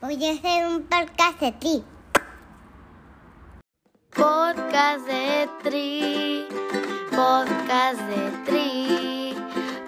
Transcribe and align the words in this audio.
Voy 0.00 0.22
a 0.24 0.32
hacer 0.32 0.66
un 0.66 0.82
podcast 0.82 1.40
de 1.40 1.52
ti. 1.52 1.82
Podcast 4.14 5.06
de 5.06 5.48
Tri, 5.62 6.46
podcast 7.10 8.00
de 8.02 8.30
Tri, 8.44 9.34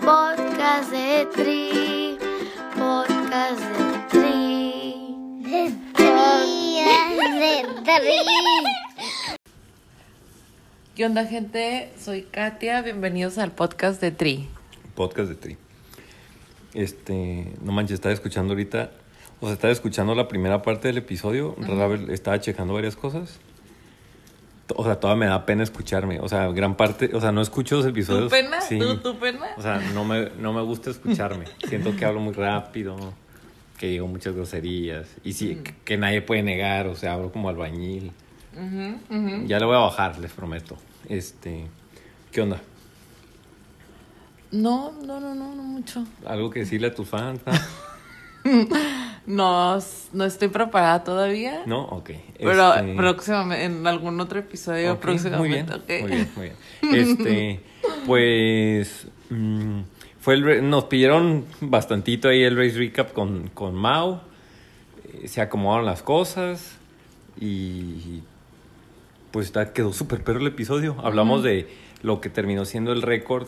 podcast 0.00 0.90
de 0.90 1.26
Tri, 1.34 2.18
podcast 2.74 3.60
de 3.60 4.08
Tri. 4.08 5.43
De 5.43 5.73
tri, 5.95 6.82
de 7.40 7.62
tri. 7.84 9.36
¿Qué 10.95 11.06
onda, 11.06 11.25
gente? 11.27 11.93
Soy 11.98 12.22
Katia. 12.22 12.82
Bienvenidos 12.82 13.38
al 13.38 13.52
podcast 13.52 14.00
de 14.00 14.11
Tri. 14.11 14.48
podcast 14.95 15.29
de 15.29 15.34
Tri. 15.36 15.56
Este, 16.75 17.52
no 17.62 17.72
manches, 17.72 17.95
estaba 17.95 18.12
escuchando 18.12 18.52
ahorita, 18.52 18.90
o 19.41 19.46
sea, 19.46 19.55
estaba 19.55 19.73
escuchando 19.73 20.14
la 20.14 20.29
primera 20.29 20.62
parte 20.62 20.89
del 20.89 20.98
episodio, 20.98 21.55
rara 21.59 21.88
vez 21.88 22.09
estaba 22.09 22.41
checando 22.41 22.74
varias 22.74 22.97
cosas. 22.97 23.38
O 24.77 24.84
sea, 24.84 25.01
todavía 25.01 25.20
me 25.20 25.27
da 25.27 25.47
pena 25.47 25.62
escucharme, 25.62 26.20
o 26.20 26.28
sea, 26.28 26.48
gran 26.48 26.77
parte, 26.77 27.11
o 27.14 27.20
sea, 27.20 27.33
no 27.33 27.41
escucho 27.41 27.77
los 27.77 27.87
episodios. 27.87 28.24
¿Tu 28.24 28.30
pena? 28.30 28.61
Sí. 28.61 28.78
¿Tu, 28.78 28.98
tu 28.98 29.19
pena? 29.19 29.47
O 29.56 29.62
sea, 29.62 29.78
no 29.95 30.05
me, 30.05 30.28
no 30.38 30.52
me 30.52 30.61
gusta 30.62 30.91
escucharme. 30.91 31.47
Siento 31.66 31.97
que 31.97 32.05
hablo 32.05 32.20
muy 32.20 32.34
rápido, 32.34 32.97
que 33.78 33.87
digo 33.87 34.06
muchas 34.06 34.34
groserías. 34.34 35.09
Y 35.24 35.33
sí, 35.33 35.56
que, 35.64 35.75
que 35.84 35.97
nadie 35.97 36.20
puede 36.20 36.42
negar, 36.42 36.86
o 36.86 36.97
sea, 36.97 37.14
hablo 37.14 37.33
como 37.33 37.48
albañil. 37.48 38.12
Ujú, 38.55 38.98
ujú. 39.16 39.47
Ya 39.47 39.59
le 39.59 39.64
voy 39.64 39.77
a 39.77 39.80
bajar, 39.80 40.19
les 40.19 40.33
prometo. 40.33 40.77
Este, 41.09 41.66
¿qué 42.30 42.42
onda? 42.42 42.61
No, 44.50 44.92
no, 45.02 45.19
no, 45.20 45.34
no, 45.34 45.55
no 45.55 45.62
mucho. 45.62 46.05
¿Algo 46.27 46.50
que 46.50 46.61
decirle 46.61 46.89
a 46.89 46.95
tus 46.95 47.09
fans? 47.09 47.41
No, 49.27 49.78
no 50.15 50.24
estoy 50.24 50.48
preparada 50.48 51.05
todavía. 51.05 51.62
¿No? 51.66 51.84
Ok. 51.84 52.12
Pero 52.38 52.74
Este- 52.74 52.95
próximamente, 52.95 53.64
en 53.67 53.86
algún 53.86 54.19
otro 54.20 54.39
episodio 54.39 54.98
próximamente. 54.98 55.39
Muy 55.39 55.48
bien, 55.50 55.70
ok. 55.70 56.08
muy 56.08 56.11
bien, 56.17 56.31
muy 56.34 56.50
bien. 56.91 56.97
Este, 57.09 57.61
pues, 58.06 59.06
mm, 59.28 59.81
fue 60.20 60.34
el, 60.34 60.70
nos 60.70 60.84
pidieron 60.84 61.44
bastantito 61.61 62.28
ahí 62.28 62.42
el 62.42 62.56
race 62.56 62.78
recap 62.78 63.12
con, 63.12 63.48
con 63.48 63.75
Mao. 63.75 64.22
Eh, 65.22 65.28
se 65.28 65.42
acomodaron 65.42 65.84
las 65.84 66.03
cosas 66.03 66.77
y 67.39 68.22
pues 69.31 69.53
quedó 69.75 69.92
súper 69.92 70.25
perro 70.25 70.41
el 70.41 70.47
episodio. 70.47 70.97
Hablamos 71.03 71.42
de 71.42 71.69
lo 72.03 72.20
que 72.22 72.31
terminó 72.31 72.64
siendo 72.64 72.92
el 72.92 73.03
récord. 73.03 73.47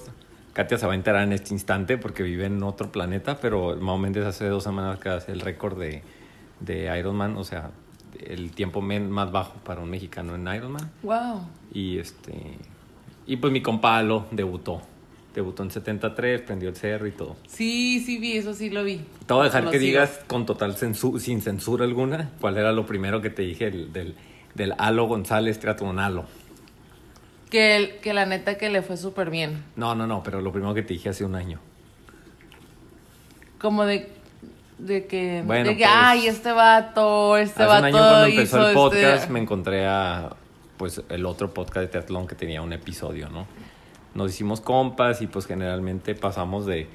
Katia 0.53 0.79
se 0.79 0.87
va 0.87 0.93
a 0.93 0.97
enterar 0.97 1.23
en 1.23 1.33
este 1.33 1.55
instante 1.55 1.97
porque 1.99 2.23
vive 2.23 2.47
en 2.47 2.63
otro 2.63 2.91
planeta, 2.91 3.39
pero 3.41 3.77
Mao 3.77 3.99
Méndez 3.99 4.25
hace 4.27 4.47
dos 4.49 4.65
semanas 4.65 4.99
que 4.99 5.09
hace 5.09 5.33
el 5.33 5.41
récord 5.41 5.79
de, 5.79 6.03
de 6.61 6.99
Ironman, 6.99 7.37
o 7.37 7.45
sea, 7.45 7.71
el 8.19 8.51
tiempo 8.51 8.81
men- 8.83 9.11
más 9.11 9.31
bajo 9.31 9.55
para 9.65 9.81
un 9.81 9.89
mexicano 9.91 10.35
en 10.35 10.47
Ironman. 10.53 10.91
Wow. 11.03 11.43
Y 11.73 11.99
este 11.99 12.57
y 13.27 13.37
pues 13.37 13.53
mi 13.53 13.63
compa 13.63 13.97
Alo 13.97 14.27
debutó. 14.33 14.83
Debutó 15.35 15.63
en 15.63 15.71
73, 15.71 16.41
prendió 16.43 16.69
el 16.69 16.75
cerro 16.75 17.07
y 17.07 17.13
todo. 17.13 17.37
Sí, 17.47 18.01
sí 18.05 18.19
vi, 18.19 18.33
eso 18.33 18.53
sí 18.53 18.69
lo 18.69 18.83
vi. 18.83 19.01
Te 19.27 19.33
voy 19.33 19.43
a 19.43 19.45
dejar 19.45 19.63
Lo 19.63 19.71
que 19.71 19.79
sigo. 19.79 19.87
digas 19.87 20.21
con 20.27 20.45
total 20.45 20.75
censu- 20.75 21.21
sin 21.21 21.41
censura 21.41 21.85
alguna 21.85 22.33
cuál 22.41 22.59
era 22.59 22.73
lo 22.73 22.85
primero 22.85 23.21
que 23.23 23.31
te 23.31 23.43
dije 23.43 23.69
el- 23.69 23.93
del, 23.93 24.17
del 24.57 24.75
Alo 24.79 25.05
González 25.07 25.61
Triatlonalo. 25.61 26.25
Que, 27.51 27.77
el- 27.77 27.97
que 27.99 28.15
la 28.15 28.27
neta 28.27 28.57
que 28.57 28.69
le 28.71 28.81
fue 28.83 28.97
súper 28.97 29.29
bien. 29.31 29.65
No, 29.77 29.95
no, 29.95 30.07
no, 30.07 30.23
pero 30.23 30.41
lo 30.41 30.53
primero 30.53 30.73
que 30.75 30.83
te 30.83 30.95
dije 30.95 31.09
hace 31.09 31.25
un 31.25 31.35
año. 31.35 31.59
Como 33.61 33.85
de, 33.85 34.11
de 34.79 35.07
que, 35.07 35.43
Bueno, 35.45 35.69
de 35.71 35.77
que 35.77 35.85
pues, 35.85 35.95
ay, 35.95 36.27
este 36.27 36.53
vato, 36.53 37.37
este 37.37 37.63
hace 37.63 37.71
un 37.77 37.83
vato 37.83 37.85
año 37.87 37.99
cuando 37.99 38.25
empezó 38.27 38.59
hizo 38.59 38.69
el 38.69 38.75
podcast 38.75 39.23
este... 39.23 39.33
me 39.33 39.41
encontré 39.41 39.87
a 39.87 40.35
pues 40.79 41.03
el 41.11 41.27
otro 41.27 41.53
podcast 41.53 41.81
de 41.81 41.89
triatlón 41.89 42.27
que 42.27 42.35
tenía 42.35 42.63
un 42.63 42.73
episodio, 42.73 43.29
¿no? 43.29 43.47
Nos 44.15 44.31
hicimos 44.31 44.63
compas 44.63 45.21
y 45.21 45.27
pues 45.27 45.47
generalmente 45.47 46.15
pasamos 46.15 46.65
de, 46.65 46.89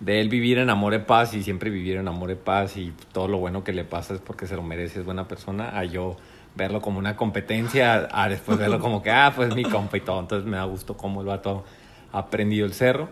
de 0.00 0.20
él 0.20 0.30
vivir 0.30 0.56
en 0.56 0.70
amor 0.70 0.94
y 0.94 1.00
paz 1.00 1.34
y 1.34 1.42
siempre 1.42 1.68
vivir 1.68 1.98
en 1.98 2.08
amor 2.08 2.30
y 2.30 2.36
paz 2.36 2.78
y 2.78 2.94
todo 3.12 3.28
lo 3.28 3.36
bueno 3.36 3.64
que 3.64 3.72
le 3.74 3.84
pasa 3.84 4.14
es 4.14 4.20
porque 4.20 4.46
se 4.46 4.56
lo 4.56 4.62
merece, 4.62 5.00
es 5.00 5.04
buena 5.04 5.28
persona, 5.28 5.78
a 5.78 5.84
yo 5.84 6.16
verlo 6.54 6.80
como 6.80 6.98
una 6.98 7.16
competencia, 7.16 8.08
a 8.10 8.28
después 8.28 8.58
verlo 8.58 8.78
como 8.78 9.02
que, 9.02 9.10
ah, 9.10 9.32
pues 9.34 9.54
mi 9.54 9.64
compa 9.64 9.96
y 9.96 10.00
todo. 10.00 10.20
Entonces 10.20 10.48
me 10.48 10.56
da 10.56 10.64
gusto 10.64 10.96
cómo 10.96 11.20
el 11.20 11.26
vato 11.26 11.64
ha 12.12 12.18
aprendido 12.18 12.66
el 12.66 12.74
cerro. 12.74 13.08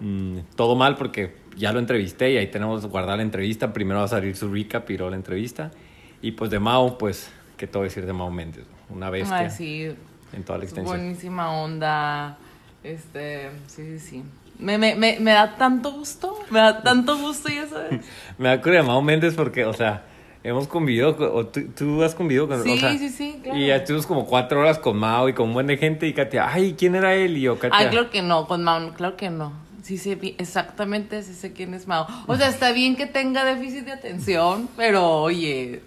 Mm, 0.00 0.38
todo 0.56 0.76
mal 0.76 0.96
porque 0.96 1.36
ya 1.56 1.72
lo 1.72 1.78
entrevisté 1.78 2.32
y 2.32 2.36
ahí 2.38 2.46
tenemos 2.48 2.86
guardar 2.86 3.16
la 3.18 3.22
entrevista. 3.22 3.72
Primero 3.72 4.00
va 4.00 4.06
a 4.06 4.08
salir 4.08 4.36
su 4.36 4.52
recap 4.52 4.88
y 4.90 4.96
luego 4.96 5.10
la 5.10 5.16
entrevista. 5.16 5.70
Y 6.22 6.32
pues 6.32 6.50
de 6.50 6.58
Mao, 6.58 6.98
pues, 6.98 7.30
¿qué 7.56 7.66
te 7.66 7.78
voy 7.78 7.86
a 7.86 7.88
decir 7.88 8.06
de 8.06 8.12
Mao 8.12 8.30
Méndez? 8.30 8.64
Una 8.88 9.10
bestia 9.10 9.36
Ay, 9.36 9.50
sí, 9.50 9.94
en 10.32 10.44
toda 10.44 10.58
la 10.58 10.64
extensión. 10.64 10.96
buenísima 10.98 11.52
onda. 11.52 12.36
Este, 12.82 13.50
sí, 13.66 13.84
sí, 13.84 13.98
sí. 13.98 14.24
Me, 14.58 14.76
me, 14.76 14.94
me, 14.94 15.18
me 15.20 15.30
da 15.32 15.56
tanto 15.56 15.92
gusto, 15.92 16.38
me 16.50 16.58
da 16.58 16.82
tanto 16.82 17.16
gusto, 17.16 17.48
ya 17.48 17.66
sabes. 17.66 18.04
Me 18.38 18.48
da 18.48 18.56
de 18.58 18.82
Mao 18.82 19.00
Méndez 19.00 19.34
porque, 19.34 19.64
o 19.64 19.72
sea, 19.72 20.04
hemos 20.42 20.66
convivido, 20.68 21.16
con- 21.16 21.30
o 21.32 21.46
tú, 21.46 21.60
tú 21.76 22.02
has 22.02 22.14
convivido 22.14 22.48
con 22.48 22.62
Sí, 22.62 22.70
o 22.70 22.76
sea, 22.76 22.96
sí, 22.98 23.08
sí, 23.08 23.40
claro. 23.42 23.58
Y 23.58 23.66
ya 23.68 23.76
estuvimos 23.76 24.06
como 24.06 24.26
cuatro 24.26 24.60
horas 24.60 24.78
con 24.78 24.96
Mao 24.96 25.28
y 25.28 25.32
con 25.34 25.48
un 25.48 25.54
buen 25.54 25.66
de 25.66 25.76
gente 25.76 26.06
y 26.06 26.12
Katia, 26.14 26.48
ay, 26.52 26.74
¿quién 26.78 26.94
era 26.94 27.14
él? 27.14 27.36
Y 27.36 27.42
yo, 27.42 27.58
Katia, 27.58 27.78
Ay, 27.78 27.88
claro 27.88 28.10
que 28.10 28.22
no, 28.22 28.46
con 28.46 28.62
Mao, 28.64 28.92
claro 28.94 29.16
que 29.16 29.30
no. 29.30 29.52
Sí 29.82 29.96
sé 29.98 30.18
exactamente, 30.38 31.22
sí 31.22 31.34
sé 31.34 31.52
quién 31.52 31.74
es 31.74 31.86
Mao. 31.86 32.06
O 32.26 32.36
sea, 32.36 32.48
está 32.48 32.72
bien 32.72 32.96
que 32.96 33.06
tenga 33.06 33.44
déficit 33.44 33.84
de 33.86 33.92
atención, 33.92 34.68
pero 34.76 35.22
oye, 35.22 35.80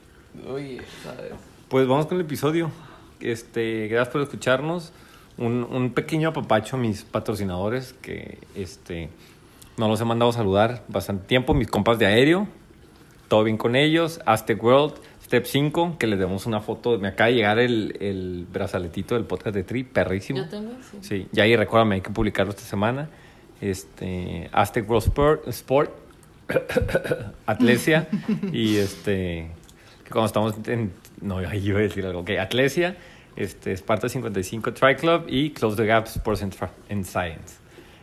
oye, 0.49 0.81
¿sabes? 1.03 1.31
Pues 1.69 1.87
vamos 1.87 2.07
con 2.07 2.17
el 2.17 2.25
episodio. 2.25 2.71
Este, 3.19 3.87
gracias 3.87 4.11
por 4.11 4.21
escucharnos. 4.21 4.91
Un, 5.37 5.63
un 5.69 5.91
pequeño 5.93 6.29
apapacho 6.29 6.75
a 6.75 6.79
mis 6.79 7.03
patrocinadores 7.03 7.93
que 8.01 8.37
este, 8.55 9.09
no 9.77 9.87
los 9.87 9.99
he 10.01 10.05
mandado 10.05 10.31
a 10.31 10.33
saludar 10.33 10.83
bastante 10.87 11.25
tiempo. 11.27 11.53
Mis 11.53 11.67
compas 11.69 11.97
de 11.97 12.05
aéreo, 12.05 12.47
todo 13.33 13.43
bien 13.43 13.57
con 13.57 13.75
ellos. 13.75 14.21
Aztec 14.27 14.63
World, 14.63 14.93
Step 15.23 15.45
5, 15.45 15.97
que 15.97 16.05
les 16.05 16.19
demos 16.19 16.45
una 16.45 16.59
foto. 16.59 16.99
Me 16.99 17.07
acaba 17.07 17.29
de 17.29 17.33
llegar 17.33 17.57
el, 17.57 17.97
el 17.99 18.45
brazaletito 18.47 19.15
del 19.15 19.23
podcast 19.23 19.55
de 19.55 19.63
Tri, 19.63 19.83
perrísimo. 19.83 20.37
Yo 20.37 20.49
tengo, 20.49 20.71
sí. 20.91 20.97
Sí, 21.01 21.27
ya 21.31 21.41
ahí 21.41 21.55
recuérdame, 21.55 21.95
hay 21.95 22.01
que 22.01 22.11
publicarlo 22.11 22.51
esta 22.51 22.61
semana. 22.61 23.09
Este, 23.59 24.51
Aztec 24.51 24.87
World 24.87 25.07
Sport, 25.07 25.47
Sport 25.47 25.91
Atlesia 27.47 28.07
y 28.51 28.75
este, 28.75 29.49
que 30.03 30.11
cuando 30.11 30.27
estamos 30.27 30.53
en, 30.67 30.91
no, 31.19 31.39
ahí 31.39 31.69
iba 31.69 31.79
a 31.79 31.81
decir 31.81 32.05
algo, 32.05 32.19
ok, 32.19 32.33
Atlesia, 32.39 32.97
este, 33.35 33.71
Sparta 33.75 34.09
55 34.09 34.73
Tri 34.73 34.95
Club 34.95 35.25
y 35.27 35.49
Close 35.49 35.75
the 35.75 35.87
Gap 35.87 36.05
Sports 36.05 36.43
and 36.43 37.03
Science. 37.03 37.55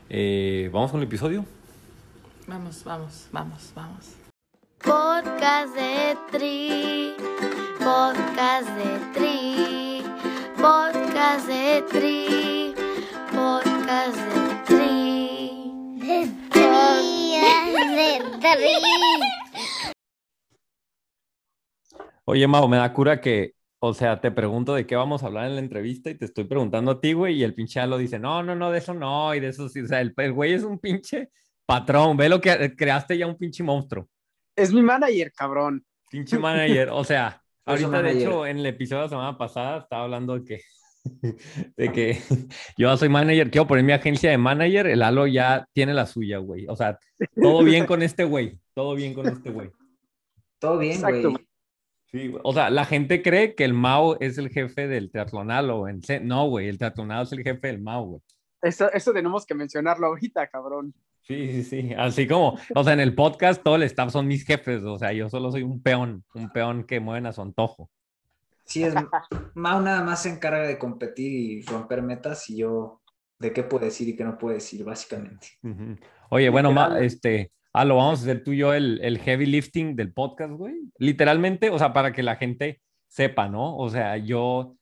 Eh, 0.08 0.68
Vamos 0.72 0.90
con 0.90 0.98
el 0.98 1.06
episodio. 1.06 1.44
Vamos, 2.48 2.82
vamos, 2.82 3.28
vamos, 3.30 3.72
vamos. 3.76 4.19
Podcast 4.82 5.74
de 5.74 6.16
Tri, 6.30 7.14
podcast 7.78 8.68
de 8.76 8.98
Tri, 9.12 10.02
podcast 10.56 11.46
de 11.46 11.82
Tri, 11.90 12.74
podcast 13.30 14.16
de 14.16 14.64
Tri. 14.64 15.98
De 15.98 16.28
tri, 16.50 16.60
de 18.40 18.56
tri. 18.56 18.72
Oye, 22.24 22.46
Mau, 22.46 22.66
me 22.66 22.78
da 22.78 22.92
cura 22.92 23.20
que, 23.20 23.52
o 23.80 23.92
sea, 23.92 24.20
te 24.20 24.30
pregunto 24.30 24.74
de 24.74 24.86
qué 24.86 24.96
vamos 24.96 25.22
a 25.22 25.26
hablar 25.26 25.46
en 25.46 25.56
la 25.56 25.60
entrevista 25.60 26.08
y 26.10 26.14
te 26.14 26.24
estoy 26.24 26.44
preguntando 26.44 26.92
a 26.92 27.00
ti, 27.00 27.12
güey, 27.12 27.36
y 27.36 27.42
el 27.42 27.54
pinche 27.54 27.86
lo 27.86 27.98
dice, 27.98 28.18
no, 28.18 28.42
no, 28.42 28.54
no, 28.54 28.70
de 28.70 28.78
eso 28.78 28.94
no, 28.94 29.34
y 29.34 29.40
de 29.40 29.48
eso 29.48 29.68
sí, 29.68 29.82
o 29.82 29.86
sea, 29.86 30.00
el, 30.00 30.14
el 30.16 30.32
güey 30.32 30.54
es 30.54 30.62
un 30.62 30.78
pinche 30.78 31.30
patrón, 31.66 32.16
ve 32.16 32.28
lo 32.28 32.40
que 32.40 32.74
creaste 32.74 33.18
ya 33.18 33.26
un 33.26 33.36
pinche 33.36 33.62
monstruo. 33.62 34.08
Es 34.60 34.72
mi 34.72 34.82
manager, 34.82 35.32
cabrón. 35.32 35.84
Pinche 36.10 36.38
manager, 36.38 36.90
o 36.90 37.04
sea, 37.04 37.42
ahorita 37.64 38.02
de 38.02 38.12
hecho 38.12 38.46
en 38.46 38.58
el 38.58 38.66
episodio 38.66 39.02
de 39.02 39.06
la 39.06 39.10
semana 39.10 39.38
pasada 39.38 39.78
estaba 39.78 40.04
hablando 40.04 40.34
de 40.38 40.44
que, 40.44 40.60
de 41.76 41.92
que 41.92 42.18
yo 42.76 42.96
soy 42.96 43.08
manager, 43.08 43.50
quiero 43.50 43.66
poner 43.66 43.84
mi 43.84 43.92
agencia 43.92 44.30
de 44.30 44.38
manager, 44.38 44.86
el 44.86 45.02
Alo 45.02 45.26
ya 45.26 45.66
tiene 45.72 45.94
la 45.94 46.06
suya, 46.06 46.38
güey. 46.38 46.66
O 46.68 46.76
sea, 46.76 46.98
todo 47.40 47.62
bien 47.64 47.86
con 47.86 48.02
este 48.02 48.24
güey, 48.24 48.58
todo 48.74 48.94
bien 48.94 49.14
con 49.14 49.26
este 49.28 49.50
güey. 49.50 49.70
Todo 50.58 50.78
bien, 50.78 51.00
güey. 51.00 51.22
Sí, 52.12 52.26
güey. 52.26 52.42
o 52.44 52.52
sea, 52.52 52.70
la 52.70 52.84
gente 52.84 53.22
cree 53.22 53.54
que 53.54 53.64
el 53.64 53.72
Mao 53.72 54.18
es 54.18 54.36
el 54.36 54.50
jefe 54.50 54.88
del 54.88 55.10
triatlonalo. 55.12 55.86
En 55.86 56.02
se- 56.02 56.18
No, 56.18 56.48
güey, 56.48 56.68
el 56.68 56.76
triatlonalo 56.76 57.22
es 57.22 57.32
el 57.32 57.44
jefe 57.44 57.68
del 57.68 57.80
Mao, 57.80 58.04
güey. 58.04 58.22
Eso, 58.60 58.90
eso 58.92 59.12
tenemos 59.12 59.46
que 59.46 59.54
mencionarlo 59.54 60.08
ahorita, 60.08 60.48
cabrón. 60.48 60.92
Sí, 61.22 61.52
sí, 61.52 61.62
sí. 61.62 61.94
Así 61.96 62.26
como, 62.26 62.58
o 62.74 62.84
sea, 62.84 62.92
en 62.92 63.00
el 63.00 63.14
podcast 63.14 63.62
todo 63.62 63.76
el 63.76 63.84
staff 63.84 64.10
son 64.12 64.26
mis 64.26 64.44
jefes, 64.44 64.82
o 64.82 64.98
sea, 64.98 65.12
yo 65.12 65.28
solo 65.28 65.50
soy 65.52 65.62
un 65.62 65.82
peón, 65.82 66.24
un 66.34 66.50
peón 66.50 66.84
que 66.84 66.98
mueven 67.00 67.26
a 67.26 67.32
su 67.32 67.42
antojo. 67.42 67.88
Sí, 68.64 68.82
es. 68.84 68.94
Mau 69.54 69.80
nada 69.80 70.02
más 70.02 70.22
se 70.22 70.30
encarga 70.30 70.66
de 70.66 70.78
competir 70.78 71.32
y 71.32 71.62
romper 71.62 72.02
metas 72.02 72.48
y 72.50 72.56
yo 72.58 73.00
de 73.38 73.52
qué 73.52 73.62
puede 73.62 73.86
decir 73.86 74.08
y 74.08 74.16
qué 74.16 74.24
no 74.24 74.38
puede 74.38 74.56
decir, 74.56 74.84
básicamente. 74.84 75.48
Oye, 76.30 76.48
bueno, 76.50 76.72
Ma- 76.72 76.98
este, 77.00 77.52
Ah, 77.72 77.84
lo 77.84 77.96
vamos 77.96 78.18
a 78.18 78.22
hacer 78.22 78.42
tú 78.42 78.50
y 78.52 78.58
yo 78.58 78.74
el, 78.74 78.98
el 79.00 79.18
heavy 79.18 79.46
lifting 79.46 79.94
del 79.94 80.12
podcast, 80.12 80.52
güey. 80.52 80.74
Literalmente, 80.98 81.70
o 81.70 81.78
sea, 81.78 81.92
para 81.92 82.12
que 82.12 82.24
la 82.24 82.34
gente 82.34 82.80
sepa, 83.06 83.48
¿no? 83.48 83.76
O 83.76 83.88
sea, 83.90 84.16
yo 84.16 84.74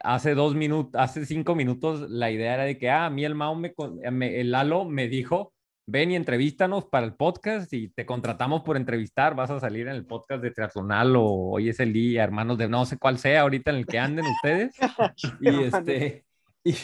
hace 0.00 0.34
dos 0.34 0.54
minutos, 0.54 0.92
hace 1.00 1.26
cinco 1.26 1.56
minutos, 1.56 2.08
la 2.08 2.30
idea 2.30 2.54
era 2.54 2.64
de 2.64 2.78
que, 2.78 2.88
ah, 2.88 3.06
a 3.06 3.10
mí 3.10 3.24
el 3.24 3.34
Mao, 3.34 3.56
me- 3.56 4.40
el 4.40 4.52
Lalo 4.52 4.84
me 4.84 5.08
dijo, 5.08 5.53
ven 5.86 6.10
y 6.10 6.16
entrevístanos 6.16 6.86
para 6.86 7.06
el 7.06 7.14
podcast 7.14 7.72
y 7.72 7.88
te 7.88 8.06
contratamos 8.06 8.62
por 8.62 8.76
entrevistar, 8.76 9.34
vas 9.34 9.50
a 9.50 9.60
salir 9.60 9.86
en 9.88 9.94
el 9.94 10.06
podcast 10.06 10.42
de 10.42 10.50
Triatlonal 10.50 11.14
o 11.16 11.24
hoy 11.24 11.68
es 11.68 11.80
el 11.80 11.92
día, 11.92 12.24
hermanos 12.24 12.58
de 12.58 12.68
no 12.68 12.86
sé 12.86 12.96
cuál 12.98 13.18
sea 13.18 13.42
ahorita 13.42 13.70
en 13.70 13.76
el 13.78 13.86
que 13.86 13.98
anden 13.98 14.24
ustedes. 14.26 14.74
y 15.40 15.62
este... 15.64 16.24
Y, 16.66 16.74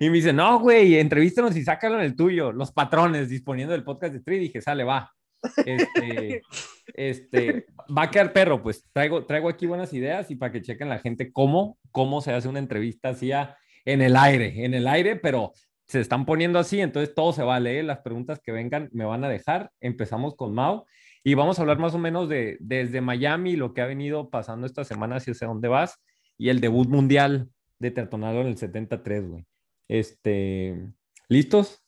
y 0.00 0.08
me 0.08 0.16
dice, 0.16 0.32
no, 0.32 0.60
güey, 0.60 0.98
entrevístanos 0.98 1.54
y 1.58 1.62
sácalo 1.62 1.96
en 1.96 2.06
el 2.06 2.16
tuyo, 2.16 2.52
los 2.52 2.72
patrones 2.72 3.28
disponiendo 3.28 3.72
del 3.72 3.84
podcast 3.84 4.14
de 4.14 4.20
Tri. 4.20 4.38
Dije, 4.38 4.62
sale, 4.62 4.82
va. 4.82 5.12
Este, 5.66 6.40
este, 6.94 7.66
va 7.96 8.04
a 8.04 8.10
quedar 8.10 8.32
perro, 8.32 8.62
pues 8.62 8.86
traigo, 8.94 9.26
traigo 9.26 9.50
aquí 9.50 9.66
buenas 9.66 9.92
ideas 9.92 10.30
y 10.30 10.36
para 10.36 10.52
que 10.52 10.62
chequen 10.62 10.88
la 10.88 11.00
gente 11.00 11.30
cómo, 11.32 11.76
cómo 11.92 12.22
se 12.22 12.32
hace 12.32 12.48
una 12.48 12.60
entrevista 12.60 13.10
así 13.10 13.30
a- 13.30 13.58
en 13.84 14.00
el 14.00 14.16
aire, 14.16 14.64
en 14.64 14.72
el 14.72 14.86
aire, 14.88 15.16
pero 15.16 15.52
se 15.88 16.00
están 16.00 16.26
poniendo 16.26 16.58
así, 16.58 16.80
entonces 16.80 17.14
todo 17.14 17.32
se 17.32 17.42
vale, 17.42 17.80
¿eh? 17.80 17.82
las 17.82 18.00
preguntas 18.00 18.40
que 18.40 18.52
vengan 18.52 18.90
me 18.92 19.06
van 19.06 19.24
a 19.24 19.28
dejar. 19.28 19.72
Empezamos 19.80 20.36
con 20.36 20.54
Mau 20.54 20.84
y 21.24 21.32
vamos 21.34 21.58
a 21.58 21.62
hablar 21.62 21.78
más 21.78 21.94
o 21.94 21.98
menos 21.98 22.28
de 22.28 22.58
desde 22.60 23.00
Miami, 23.00 23.56
lo 23.56 23.72
que 23.72 23.80
ha 23.80 23.86
venido 23.86 24.28
pasando 24.28 24.66
esta 24.66 24.84
semana, 24.84 25.16
hacia 25.16 25.34
dónde 25.46 25.68
vas, 25.68 25.98
y 26.36 26.50
el 26.50 26.60
debut 26.60 26.88
mundial 26.88 27.48
de 27.78 27.90
Tertonado 27.90 28.42
en 28.42 28.48
el 28.48 28.58
73, 28.58 29.28
güey. 29.28 29.46
Este, 29.88 30.92
¿listos? 31.28 31.82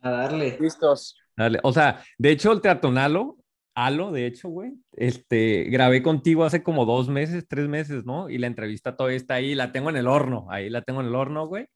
A 0.00 0.10
darle. 0.10 0.56
Listos. 0.60 1.16
Dale. 1.36 1.58
O 1.64 1.72
sea, 1.72 2.02
de 2.16 2.30
hecho, 2.30 2.52
el 2.52 2.60
Teatonalo, 2.60 3.38
Alo, 3.74 4.12
de 4.12 4.26
hecho, 4.26 4.48
güey, 4.48 4.72
este, 4.92 5.64
grabé 5.64 6.02
contigo 6.02 6.44
hace 6.44 6.62
como 6.62 6.84
dos 6.84 7.08
meses, 7.08 7.46
tres 7.48 7.66
meses, 7.66 8.04
¿no? 8.04 8.28
Y 8.28 8.38
la 8.38 8.46
entrevista 8.46 8.96
todavía 8.96 9.16
está 9.16 9.34
ahí, 9.34 9.54
la 9.54 9.72
tengo 9.72 9.90
en 9.90 9.96
el 9.96 10.06
horno, 10.06 10.46
ahí 10.50 10.70
la 10.70 10.82
tengo 10.82 11.00
en 11.00 11.08
el 11.08 11.14
horno, 11.14 11.46
güey. 11.46 11.66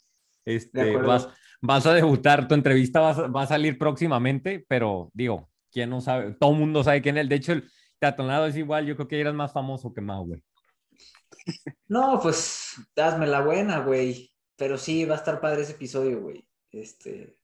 Este, 0.45 0.97
vas, 0.97 1.29
vas 1.61 1.87
a 1.87 1.95
debutar, 1.95 2.47
tu 2.49 2.55
entrevista 2.55 3.01
va, 3.01 3.11
a- 3.11 3.27
va 3.29 3.43
a 3.43 3.47
salir 3.47 3.79
próximamente, 3.79 4.65
pero 4.69 5.11
digo, 5.15 5.51
¿quién 5.71 5.91
no 5.91 6.01
sabe? 6.01 6.35
Todo 6.39 6.53
el 6.53 6.59
mundo 6.59 6.85
sabe 6.85 7.03
quién 7.03 7.17
es. 7.19 7.29
De 7.29 7.37
hecho, 7.37 7.53
el 7.53 7.69
Teatonado 7.99 8.47
es 8.47 8.57
igual, 8.57 8.87
yo 8.87 8.97
creo 8.97 9.09
que 9.09 9.21
eres 9.21 9.35
más 9.35 9.53
famoso 9.53 9.93
que 9.93 10.01
Mau, 10.01 10.27
güey. 10.27 10.43
No, 11.89 12.19
pues 12.23 12.75
hazme 12.97 13.27
la 13.27 13.41
buena, 13.43 13.81
güey. 13.81 14.31
Pero 14.57 14.79
sí, 14.79 15.05
va 15.05 15.15
a 15.15 15.19
estar 15.19 15.41
padre 15.41 15.63
ese 15.63 15.73
episodio, 15.73 16.21
güey. 16.21 16.47
Este. 16.71 17.37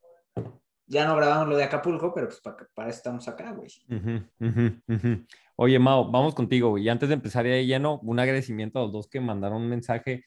Ya 0.87 1.07
no 1.07 1.17
grabamos 1.17 1.49
lo 1.49 1.57
de 1.57 1.65
Acapulco, 1.65 2.13
pero 2.15 2.29
pues 2.29 2.41
para, 2.41 2.57
para 2.75 2.89
eso 2.89 2.97
estamos 2.99 3.29
acá, 3.29 3.53
güey. 3.53 3.71
Oye, 5.57 5.79
Mao, 5.79 6.11
vamos 6.11 6.35
contigo, 6.35 6.71
güey. 6.71 6.85
Y 6.85 6.89
antes 6.89 7.09
de 7.09 7.15
empezar 7.15 7.45
ya 7.47 7.53
de 7.53 7.67
lleno, 7.67 8.01
un 8.03 8.19
agradecimiento 8.19 8.79
a 8.79 8.83
los 8.83 8.93
dos 8.93 9.09
que 9.09 9.21
mandaron 9.21 9.63
un 9.63 9.69
mensaje 9.69 10.25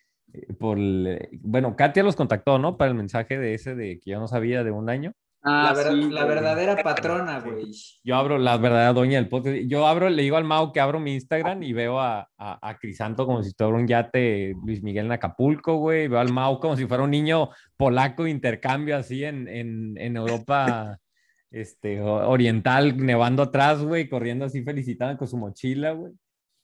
por 0.59 0.77
el- 0.77 1.07
eh, 1.07 1.29
Bueno, 1.41 1.75
Katia 1.75 2.03
los 2.03 2.15
contactó, 2.15 2.57
¿no? 2.59 2.77
Para 2.77 2.91
el 2.91 2.97
mensaje 2.97 3.37
de 3.37 3.53
ese 3.53 3.75
de 3.75 3.99
que 3.99 4.11
yo 4.11 4.19
no 4.19 4.27
sabía 4.27 4.63
de 4.63 4.71
un 4.71 4.89
año. 4.89 5.13
Ah, 5.45 5.73
la, 5.75 5.83
ver- 5.83 5.91
sí, 5.93 6.09
la 6.09 6.23
verdadera 6.25 6.81
patrona, 6.81 7.41
güey. 7.41 7.65
Yo 8.01 8.15
abro 8.15 8.37
la 8.37 8.55
verdadera 8.55 8.93
doña 8.93 9.17
del 9.17 9.27
podcast. 9.27 9.57
Yo 9.67 9.85
abro, 9.85 10.09
le 10.09 10.21
digo 10.23 10.37
al 10.37 10.45
Mao 10.45 10.71
que 10.71 10.79
abro 10.79 11.01
mi 11.01 11.13
Instagram 11.15 11.61
y 11.63 11.73
veo 11.73 11.99
a, 11.99 12.21
a, 12.37 12.69
a 12.69 12.77
Crisanto 12.77 13.25
como 13.25 13.43
si 13.43 13.51
fuera 13.51 13.73
un 13.73 13.85
yate 13.85 14.55
Luis 14.65 14.81
Miguel 14.81 15.07
en 15.07 15.11
Acapulco, 15.11 15.75
güey. 15.75 16.07
Veo 16.07 16.19
al 16.19 16.31
Mao 16.31 16.61
como 16.61 16.77
si 16.77 16.85
fuera 16.87 17.03
un 17.03 17.11
niño 17.11 17.49
polaco 17.75 18.23
de 18.23 18.29
intercambio 18.29 18.95
así 18.95 19.25
en, 19.25 19.49
en, 19.49 19.97
en 19.97 20.15
Europa 20.15 20.97
este, 21.51 21.99
oriental, 22.01 22.95
nevando 22.97 23.43
atrás, 23.43 23.83
güey, 23.83 24.07
corriendo 24.07 24.45
así 24.45 24.63
felicitando 24.63 25.17
con 25.17 25.27
su 25.27 25.37
mochila, 25.37 25.91
güey. 25.91 26.13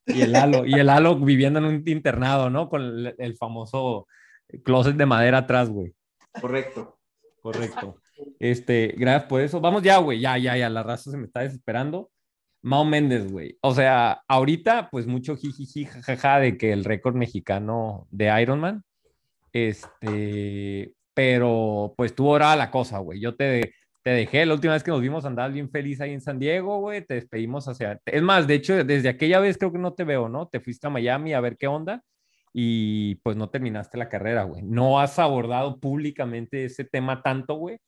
Y 0.09 0.21
el 0.21 0.31
Lalo, 0.31 0.65
y 0.65 0.73
el 0.73 0.87
Lalo 0.87 1.17
viviendo 1.17 1.59
en 1.59 1.65
un 1.65 1.83
internado, 1.85 2.49
¿no? 2.49 2.69
Con 2.69 2.81
el, 2.81 3.15
el 3.17 3.37
famoso 3.37 4.07
closet 4.63 4.95
de 4.95 5.05
madera 5.05 5.39
atrás, 5.39 5.69
güey. 5.69 5.93
Correcto. 6.39 6.99
Correcto. 7.41 8.01
Este, 8.39 8.93
gracias 8.97 9.29
por 9.29 9.41
eso. 9.41 9.61
Vamos 9.61 9.83
ya, 9.83 9.97
güey. 9.97 10.19
Ya, 10.19 10.37
ya, 10.37 10.57
ya. 10.57 10.69
La 10.69 10.83
raza 10.83 11.11
se 11.11 11.17
me 11.17 11.25
está 11.25 11.41
desesperando. 11.41 12.11
Mao 12.61 12.83
Méndez, 12.83 13.31
güey. 13.31 13.57
O 13.61 13.73
sea, 13.73 14.21
ahorita, 14.27 14.89
pues 14.91 15.07
mucho 15.07 15.37
jijiji, 15.37 15.85
jajaja 15.85 16.39
de 16.39 16.57
que 16.57 16.73
el 16.73 16.83
récord 16.83 17.15
mexicano 17.15 18.07
de 18.11 18.41
Ironman. 18.41 18.83
Este, 19.53 20.93
pero 21.13 21.93
pues 21.97 22.13
tú 22.13 22.29
ahora 22.29 22.55
la 22.55 22.69
cosa, 22.69 22.99
güey. 22.99 23.19
Yo 23.19 23.35
te, 23.35 23.73
te 24.01 24.11
dejé 24.11 24.45
la 24.45 24.53
última 24.53 24.73
vez 24.73 24.83
que 24.83 24.91
nos 24.91 25.01
vimos 25.01 25.25
andar 25.25 25.51
bien 25.51 25.69
feliz 25.69 25.99
ahí 26.01 26.13
en 26.13 26.21
San 26.21 26.39
Diego, 26.39 26.79
güey. 26.79 27.05
Te 27.05 27.15
despedimos 27.15 27.67
hacia. 27.67 27.99
Es 28.05 28.21
más, 28.21 28.47
de 28.47 28.55
hecho, 28.55 28.83
desde 28.83 29.09
aquella 29.09 29.39
vez 29.39 29.57
creo 29.57 29.71
que 29.71 29.77
no 29.77 29.93
te 29.93 30.03
veo, 30.03 30.29
¿no? 30.29 30.47
Te 30.47 30.59
fuiste 30.59 30.87
a 30.87 30.89
Miami 30.89 31.33
a 31.33 31.41
ver 31.41 31.57
qué 31.57 31.67
onda 31.67 32.03
y 32.53 33.15
pues 33.15 33.35
no 33.35 33.49
terminaste 33.49 33.97
la 33.97 34.09
carrera, 34.09 34.43
güey. 34.43 34.63
No 34.63 34.99
has 34.99 35.19
abordado 35.19 35.79
públicamente 35.79 36.65
ese 36.65 36.85
tema 36.85 37.21
tanto, 37.21 37.55
güey. 37.55 37.79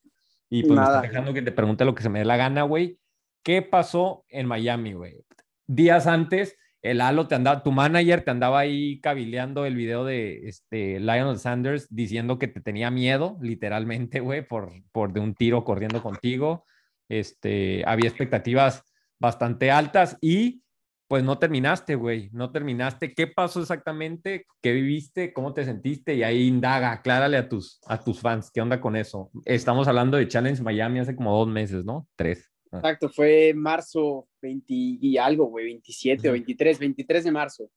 Y 0.49 0.63
pues 0.63 0.71
me 0.71 0.75
Nada. 0.77 0.97
estás 0.97 1.11
dejando 1.11 1.33
que 1.33 1.41
te 1.41 1.51
pregunte 1.51 1.85
lo 1.85 1.95
que 1.95 2.03
se 2.03 2.09
me 2.09 2.19
dé 2.19 2.25
la 2.25 2.37
gana, 2.37 2.63
güey. 2.63 2.99
¿Qué 3.43 3.61
pasó 3.61 4.25
en 4.27 4.47
Miami, 4.47 4.93
güey? 4.93 5.23
Días 5.65 6.07
antes, 6.07 6.57
el 6.81 7.01
Halo 7.01 7.27
te 7.27 7.35
andaba, 7.35 7.63
tu 7.63 7.71
manager 7.71 8.23
te 8.23 8.31
andaba 8.31 8.59
ahí 8.59 8.99
cabileando 9.01 9.65
el 9.65 9.75
video 9.75 10.03
de 10.03 10.47
este, 10.47 10.99
Lionel 10.99 11.37
Sanders 11.37 11.87
diciendo 11.93 12.39
que 12.39 12.47
te 12.47 12.61
tenía 12.61 12.89
miedo, 12.89 13.37
literalmente, 13.41 14.19
güey, 14.19 14.47
por, 14.47 14.71
por 14.91 15.13
de 15.13 15.19
un 15.19 15.35
tiro 15.35 15.63
corriendo 15.63 16.01
contigo. 16.01 16.65
Este, 17.07 17.83
había 17.85 18.09
expectativas 18.09 18.83
bastante 19.19 19.69
altas 19.69 20.17
y 20.21 20.63
pues 21.07 21.25
no 21.25 21.37
terminaste, 21.37 21.95
güey, 21.95 22.29
no 22.31 22.51
terminaste. 22.51 23.13
¿Qué 23.13 23.27
pasó 23.27 23.61
exactamente? 23.61 24.45
¿Qué 24.61 24.71
viviste? 24.71 25.33
¿Cómo 25.33 25.53
te 25.53 25.65
sentiste? 25.65 26.15
Y 26.15 26.23
ahí 26.23 26.47
indaga, 26.47 26.93
aclárale 26.93 27.37
a 27.37 27.49
tus, 27.49 27.81
a 27.85 28.01
tus 28.01 28.21
fans, 28.21 28.49
¿qué 28.49 28.61
onda 28.61 28.79
con 28.79 28.95
eso? 28.95 29.29
Estamos 29.45 29.87
hablando 29.87 30.17
de 30.17 30.27
Challenge 30.27 30.63
Miami 30.63 30.99
hace 30.99 31.15
como 31.15 31.37
dos 31.37 31.49
meses, 31.49 31.83
¿no? 31.83 32.07
Tres. 32.15 32.50
Ah. 32.71 32.77
Exacto, 32.77 33.09
fue 33.09 33.53
marzo 33.53 34.29
20 34.41 34.65
y 34.73 35.17
algo, 35.17 35.45
güey, 35.45 35.65
27 35.65 36.27
o 36.27 36.31
Ujú. 36.31 36.33
23, 36.33 36.79
23 36.79 37.23
de 37.23 37.31
marzo. 37.31 37.71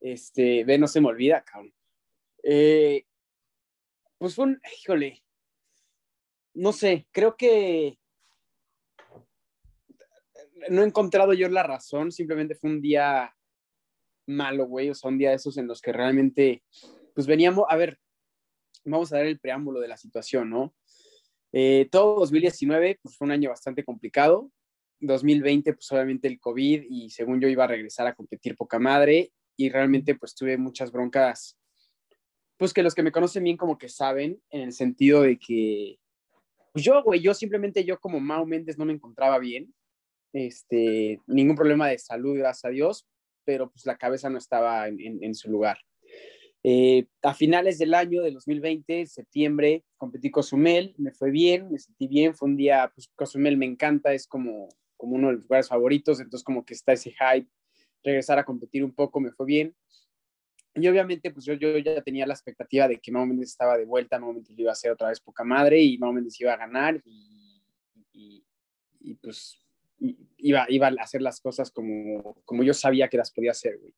Este, 0.00 0.64
ve, 0.64 0.78
no 0.78 0.86
se 0.86 1.00
me 1.00 1.08
olvida, 1.08 1.42
cabrón. 1.42 1.74
Eh, 2.42 3.04
pues 4.18 4.34
fue 4.34 4.44
un, 4.46 4.60
híjole, 4.80 5.22
no 6.54 6.72
sé, 6.72 7.06
creo 7.10 7.36
que 7.36 7.98
no 10.70 10.82
he 10.82 10.86
encontrado 10.86 11.32
yo 11.32 11.48
la 11.48 11.62
razón, 11.62 12.12
simplemente 12.12 12.54
fue 12.54 12.70
un 12.70 12.80
día 12.80 13.34
malo, 14.26 14.66
güey, 14.66 14.90
o 14.90 14.94
sea, 14.94 15.10
un 15.10 15.18
día 15.18 15.30
de 15.30 15.36
esos 15.36 15.56
en 15.58 15.66
los 15.66 15.80
que 15.80 15.92
realmente, 15.92 16.62
pues 17.14 17.26
veníamos, 17.26 17.66
a 17.68 17.76
ver, 17.76 17.98
vamos 18.84 19.12
a 19.12 19.16
dar 19.16 19.26
el 19.26 19.38
preámbulo 19.38 19.80
de 19.80 19.88
la 19.88 19.96
situación, 19.96 20.50
¿no? 20.50 20.74
Eh, 21.58 21.88
todo 21.90 22.20
2019 22.20 22.98
pues, 23.02 23.16
fue 23.16 23.24
un 23.24 23.32
año 23.32 23.48
bastante 23.48 23.82
complicado. 23.82 24.52
2020, 25.00 25.72
pues 25.72 25.90
obviamente 25.90 26.28
el 26.28 26.38
COVID 26.38 26.84
y 26.86 27.08
según 27.08 27.40
yo 27.40 27.48
iba 27.48 27.64
a 27.64 27.68
regresar 27.68 28.06
a 28.06 28.14
competir 28.14 28.54
poca 28.54 28.78
madre 28.78 29.32
y 29.56 29.70
realmente 29.70 30.14
pues 30.16 30.34
tuve 30.34 30.58
muchas 30.58 30.92
broncas, 30.92 31.58
pues 32.58 32.74
que 32.74 32.82
los 32.82 32.94
que 32.94 33.02
me 33.02 33.10
conocen 33.10 33.42
bien 33.42 33.56
como 33.56 33.78
que 33.78 33.88
saben, 33.88 34.38
en 34.50 34.60
el 34.60 34.72
sentido 34.74 35.22
de 35.22 35.38
que 35.38 35.98
pues 36.74 36.84
yo, 36.84 37.02
güey, 37.02 37.22
yo 37.22 37.32
simplemente 37.32 37.86
yo 37.86 37.98
como 38.00 38.20
Mao 38.20 38.44
Méndez 38.44 38.76
no 38.76 38.84
me 38.84 38.92
encontraba 38.92 39.38
bien, 39.38 39.74
este, 40.34 41.20
ningún 41.26 41.56
problema 41.56 41.88
de 41.88 41.98
salud, 41.98 42.36
gracias 42.36 42.66
a 42.66 42.74
Dios, 42.74 43.06
pero 43.46 43.70
pues 43.70 43.86
la 43.86 43.96
cabeza 43.96 44.28
no 44.28 44.36
estaba 44.36 44.88
en 44.88 45.34
su 45.34 45.50
lugar. 45.50 45.78
Eh, 46.68 47.06
a 47.22 47.32
finales 47.32 47.78
del 47.78 47.94
año 47.94 48.24
de 48.24 48.32
2020, 48.32 49.06
septiembre, 49.06 49.84
competí 49.96 50.32
Cozumel, 50.32 50.96
me 50.98 51.12
fue 51.12 51.30
bien, 51.30 51.70
me 51.70 51.78
sentí 51.78 52.08
bien, 52.08 52.34
fue 52.34 52.48
un 52.48 52.56
día, 52.56 52.90
pues 52.92 53.08
Cozumel 53.14 53.56
me 53.56 53.66
encanta, 53.66 54.12
es 54.12 54.26
como, 54.26 54.68
como 54.96 55.14
uno 55.14 55.28
de 55.28 55.34
los 55.34 55.42
lugares 55.42 55.68
favoritos, 55.68 56.18
entonces 56.18 56.42
como 56.42 56.64
que 56.64 56.74
está 56.74 56.92
ese 56.92 57.12
hype, 57.12 57.48
regresar 58.02 58.40
a 58.40 58.44
competir 58.44 58.82
un 58.82 58.92
poco, 58.92 59.20
me 59.20 59.30
fue 59.30 59.46
bien. 59.46 59.76
Y 60.74 60.88
obviamente, 60.88 61.30
pues 61.30 61.44
yo, 61.44 61.54
yo 61.54 61.78
ya 61.78 62.02
tenía 62.02 62.26
la 62.26 62.34
expectativa 62.34 62.88
de 62.88 62.98
que 62.98 63.12
Mau 63.12 63.24
Méndez 63.24 63.50
estaba 63.50 63.78
de 63.78 63.84
vuelta, 63.84 64.18
Mau 64.18 64.32
Méndez 64.32 64.58
iba 64.58 64.70
a 64.70 64.72
hacer 64.72 64.90
otra 64.90 65.10
vez 65.10 65.20
poca 65.20 65.44
madre 65.44 65.80
y 65.80 65.98
Mau 65.98 66.12
Méndez 66.12 66.40
iba 66.40 66.52
a 66.52 66.56
ganar 66.56 67.00
y, 67.04 67.62
y, 68.12 68.44
y, 69.02 69.14
pues 69.14 69.60
iba, 70.36 70.66
iba 70.68 70.88
a 70.88 70.94
hacer 70.98 71.22
las 71.22 71.40
cosas 71.40 71.70
como, 71.70 72.42
como 72.44 72.64
yo 72.64 72.74
sabía 72.74 73.06
que 73.06 73.18
las 73.18 73.30
podía 73.30 73.52
hacer, 73.52 73.78
güey. 73.78 73.94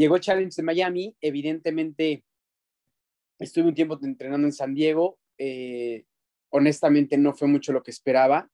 Llegó 0.00 0.16
Challenge 0.16 0.56
de 0.56 0.62
Miami, 0.62 1.14
evidentemente 1.20 2.24
estuve 3.38 3.68
un 3.68 3.74
tiempo 3.74 3.98
entrenando 4.02 4.48
en 4.48 4.52
San 4.54 4.72
Diego, 4.72 5.18
eh, 5.36 6.06
honestamente 6.48 7.18
no 7.18 7.34
fue 7.34 7.48
mucho 7.48 7.70
lo 7.74 7.82
que 7.82 7.90
esperaba 7.90 8.50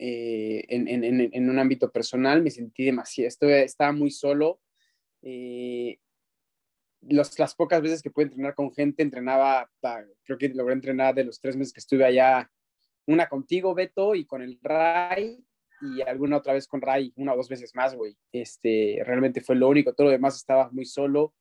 eh, 0.00 0.64
en, 0.68 0.88
en, 1.32 1.48
un 1.48 1.58
ámbito 1.60 1.92
personal, 1.92 2.42
me 2.42 2.50
sentí 2.50 2.86
demasiado, 2.86 3.28
estaba 3.50 3.92
muy 3.92 4.10
solo. 4.10 4.60
Eh, 5.22 6.00
los, 7.02 7.38
las 7.38 7.54
pocas 7.54 7.80
veces 7.80 8.02
que 8.02 8.10
pude 8.10 8.24
entrenar 8.24 8.56
con 8.56 8.72
gente, 8.72 9.04
entrenaba, 9.04 9.70
creo 10.24 10.38
que 10.38 10.48
logré 10.48 10.74
entrenar 10.74 11.14
de 11.14 11.22
los 11.22 11.40
tres 11.40 11.54
meses 11.54 11.72
que 11.72 11.78
estuve 11.78 12.04
allá, 12.04 12.50
Una 13.06 13.28
contigo, 13.28 13.76
Beto, 13.76 14.16
y 14.16 14.24
con 14.24 14.42
el 14.42 14.58
Ray, 14.60 15.38
y 15.80 16.02
alguna 16.02 16.38
otra 16.38 16.52
vez 16.52 16.66
con 16.66 16.80
Ray, 16.80 17.12
una 17.16 17.34
o 17.34 17.36
dos 17.36 17.48
veces 17.48 17.74
más, 17.74 17.94
güey. 17.94 18.16
Este, 18.32 19.02
realmente 19.04 19.40
fue 19.40 19.56
lo 19.56 19.68
único, 19.68 19.94
todo 19.94 20.06
lo 20.06 20.12
demás 20.12 20.36
estaba 20.36 20.70
muy 20.70 20.84
solo. 20.84 21.34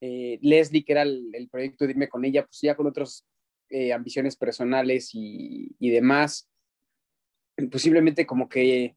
Eh, 0.00 0.38
Leslie, 0.42 0.84
que 0.84 0.92
era 0.92 1.02
el, 1.02 1.48
proyecto 1.50 1.84
de 1.84 1.92
irme 1.92 2.08
con 2.08 2.24
ella, 2.24 2.44
pues 2.44 2.60
ya 2.60 2.74
con 2.74 2.86
otras 2.86 3.26
eh, 3.68 3.92
ambiciones 3.92 4.36
personales 4.36 5.10
y, 5.14 5.74
y 5.78 5.90
demás, 5.90 6.50
posiblemente 7.70 8.26
como 8.26 8.48
que 8.48 8.96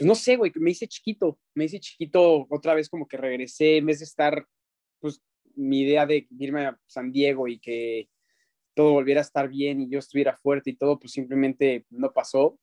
pues 0.00 0.06
no 0.06 0.14
sé, 0.14 0.36
güey, 0.36 0.50
me 0.54 0.70
hice 0.70 0.88
chiquito, 0.88 1.38
me 1.54 1.66
hice 1.66 1.78
chiquito 1.78 2.46
otra 2.48 2.72
vez 2.72 2.88
como 2.88 3.06
que 3.06 3.18
regresé, 3.18 3.76
en 3.76 3.84
vez 3.84 3.98
de 3.98 4.06
estar, 4.06 4.46
pues 4.98 5.20
mi 5.54 5.82
idea 5.82 6.06
de 6.06 6.26
irme 6.38 6.64
a 6.64 6.80
San 6.86 7.12
Diego 7.12 7.46
y 7.48 7.58
que 7.58 8.08
todo 8.72 8.92
volviera 8.92 9.20
a 9.20 9.28
estar 9.28 9.46
bien 9.50 9.82
y 9.82 9.90
yo 9.90 9.98
estuviera 9.98 10.34
fuerte 10.38 10.70
y 10.70 10.76
todo, 10.76 10.98
pues 10.98 11.12
simplemente 11.12 11.84
no 11.90 12.14
pasó. 12.14 12.58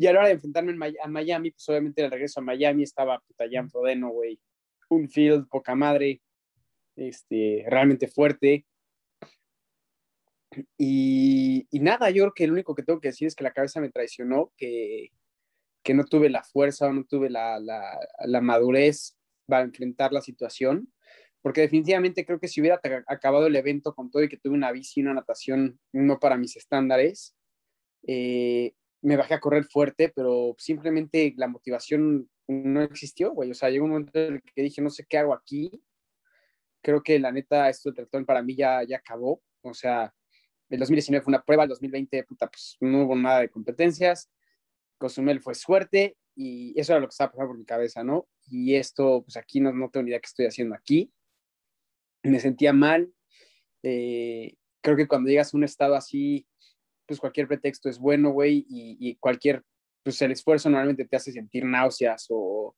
Y 0.00 0.06
a 0.06 0.14
la 0.14 0.20
hora 0.20 0.28
de 0.28 0.34
enfrentarme 0.34 0.94
a 1.02 1.08
Miami, 1.08 1.50
pues 1.50 1.68
obviamente 1.68 2.02
el 2.02 2.10
regreso 2.10 2.40
a 2.40 2.42
Miami 2.42 2.84
estaba 2.84 3.20
puta 3.20 3.44
Jan 3.50 3.68
Frodeno, 3.68 4.08
güey, 4.08 4.40
un 4.88 5.10
field 5.10 5.46
poca 5.46 5.74
madre, 5.74 6.22
este, 6.96 7.66
realmente 7.68 8.08
fuerte. 8.08 8.64
Y, 10.78 11.66
y, 11.70 11.80
nada, 11.80 12.08
yo 12.08 12.22
creo 12.22 12.32
que 12.32 12.46
lo 12.46 12.54
único 12.54 12.74
que 12.74 12.82
tengo 12.82 12.98
que 12.98 13.08
decir 13.08 13.28
es 13.28 13.34
que 13.34 13.44
la 13.44 13.52
cabeza 13.52 13.82
me 13.82 13.90
traicionó, 13.90 14.54
que, 14.56 15.10
que 15.82 15.92
no 15.92 16.06
tuve 16.06 16.30
la 16.30 16.44
fuerza 16.44 16.86
o 16.86 16.94
no 16.94 17.04
tuve 17.04 17.28
la, 17.28 17.60
la, 17.60 18.00
la, 18.24 18.40
madurez 18.40 19.18
para 19.44 19.64
enfrentar 19.64 20.14
la 20.14 20.22
situación, 20.22 20.90
porque 21.42 21.60
definitivamente 21.60 22.24
creo 22.24 22.40
que 22.40 22.48
si 22.48 22.62
hubiera 22.62 22.80
acabado 23.06 23.48
el 23.48 23.56
evento 23.56 23.94
con 23.94 24.10
todo 24.10 24.22
y 24.22 24.30
que 24.30 24.38
tuve 24.38 24.54
una 24.54 24.72
bici 24.72 25.00
y 25.00 25.02
una 25.02 25.12
natación 25.12 25.78
no 25.92 26.18
para 26.18 26.38
mis 26.38 26.56
estándares, 26.56 27.36
eh, 28.06 28.72
me 29.02 29.16
bajé 29.16 29.34
a 29.34 29.40
correr 29.40 29.64
fuerte, 29.64 30.10
pero 30.14 30.54
simplemente 30.58 31.32
la 31.36 31.48
motivación 31.48 32.28
no 32.48 32.82
existió, 32.82 33.32
güey. 33.32 33.50
O 33.50 33.54
sea, 33.54 33.70
llegó 33.70 33.84
un 33.84 33.92
momento 33.92 34.18
en 34.18 34.34
el 34.34 34.42
que 34.42 34.62
dije, 34.62 34.82
no 34.82 34.90
sé 34.90 35.06
qué 35.08 35.18
hago 35.18 35.32
aquí. 35.32 35.82
Creo 36.82 37.02
que 37.02 37.18
la 37.18 37.32
neta, 37.32 37.68
esto 37.68 37.90
de 37.90 37.96
tratón 37.96 38.24
para 38.26 38.42
mí 38.42 38.54
ya, 38.56 38.82
ya 38.84 38.98
acabó. 38.98 39.42
O 39.62 39.74
sea, 39.74 40.12
el 40.68 40.78
2019 40.78 41.24
fue 41.24 41.30
una 41.32 41.42
prueba, 41.42 41.64
el 41.64 41.68
2020, 41.70 42.24
puta, 42.24 42.48
pues 42.48 42.76
no 42.80 43.04
hubo 43.04 43.16
nada 43.16 43.40
de 43.40 43.50
competencias. 43.50 44.30
Cozumel 44.98 45.40
fue 45.40 45.54
suerte 45.54 46.16
y 46.34 46.78
eso 46.78 46.92
era 46.92 47.00
lo 47.00 47.06
que 47.06 47.12
estaba 47.12 47.32
pasando 47.32 47.48
por 47.48 47.58
mi 47.58 47.64
cabeza, 47.64 48.04
¿no? 48.04 48.28
Y 48.46 48.74
esto, 48.74 49.22
pues 49.22 49.36
aquí 49.36 49.60
no, 49.60 49.72
no 49.72 49.90
tengo 49.90 50.04
ni 50.04 50.10
idea 50.10 50.20
qué 50.20 50.26
estoy 50.26 50.46
haciendo 50.46 50.74
aquí. 50.74 51.12
Me 52.22 52.38
sentía 52.40 52.72
mal. 52.72 53.12
Eh, 53.82 54.54
creo 54.82 54.96
que 54.96 55.08
cuando 55.08 55.30
llegas 55.30 55.54
a 55.54 55.56
un 55.56 55.64
estado 55.64 55.94
así, 55.94 56.46
pues 57.10 57.18
cualquier 57.20 57.48
pretexto 57.48 57.88
es 57.88 57.98
bueno, 57.98 58.30
güey, 58.30 58.64
y, 58.68 58.96
y, 59.00 59.16
cualquier, 59.16 59.64
pues 60.04 60.22
el 60.22 60.30
esfuerzo 60.30 60.70
normalmente 60.70 61.04
te 61.04 61.16
hace 61.16 61.32
sentir 61.32 61.64
náuseas 61.64 62.26
o, 62.30 62.76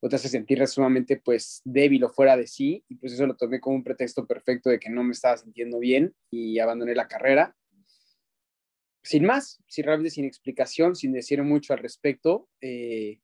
o 0.00 0.08
te 0.08 0.16
hace 0.16 0.30
sentir 0.30 0.66
sumamente, 0.66 1.20
pues, 1.22 1.60
débil 1.64 2.04
o 2.04 2.10
fuera 2.10 2.34
de 2.34 2.46
sí, 2.46 2.82
y 2.88 2.94
pues 2.96 3.12
eso 3.12 3.26
lo 3.26 3.36
tomé 3.36 3.60
como 3.60 3.76
un 3.76 3.84
pretexto 3.84 4.26
perfecto 4.26 4.70
de 4.70 4.78
que 4.78 4.88
no 4.88 5.04
me 5.04 5.12
estaba 5.12 5.36
sintiendo 5.36 5.78
bien 5.78 6.14
y 6.30 6.58
abandoné 6.58 6.94
la 6.94 7.08
carrera 7.08 7.54
sin 9.04 9.26
más, 9.26 9.62
sin 9.68 9.84
realmente 9.84 10.10
sin 10.10 10.24
explicación, 10.24 10.96
sin 10.96 11.12
decir 11.12 11.42
mucho 11.42 11.74
al 11.74 11.80
respecto. 11.80 12.48
Eh, 12.62 13.20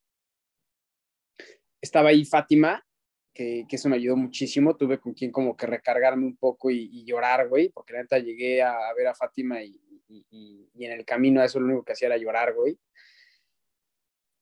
estaba 1.81 2.11
ahí 2.11 2.27
Fátima, 2.27 2.87
que, 3.35 3.65
que, 3.67 3.77
eso 3.77 3.89
me 3.89 3.97
ayudó 3.97 4.17
muchísimo. 4.17 4.77
Tuve 4.77 5.01
con 5.01 5.15
quien 5.15 5.33
como 5.33 5.57
que 5.57 5.67
recargarme 5.67 6.27
un 6.27 6.37
poco 6.37 6.71
y, 6.71 6.91
y 6.93 7.07
llorar, 7.07 7.49
güey, 7.49 7.71
porque 7.71 7.95
la 7.95 8.03
neta 8.03 8.19
llegué 8.19 8.63
a, 8.63 8.77
ver 8.95 9.07
a 9.07 9.15
Fátima 9.15 9.63
y, 9.63 9.81
y, 10.11 10.69
y, 10.75 10.85
en 10.85 10.93
el 10.93 11.05
camino 11.05 11.41
a 11.41 11.45
eso 11.45 11.61
lo 11.61 11.67
único 11.67 11.85
que 11.85 11.93
hacía 11.93 12.09
era 12.09 12.17
llorar, 12.17 12.55
güey. 12.55 12.79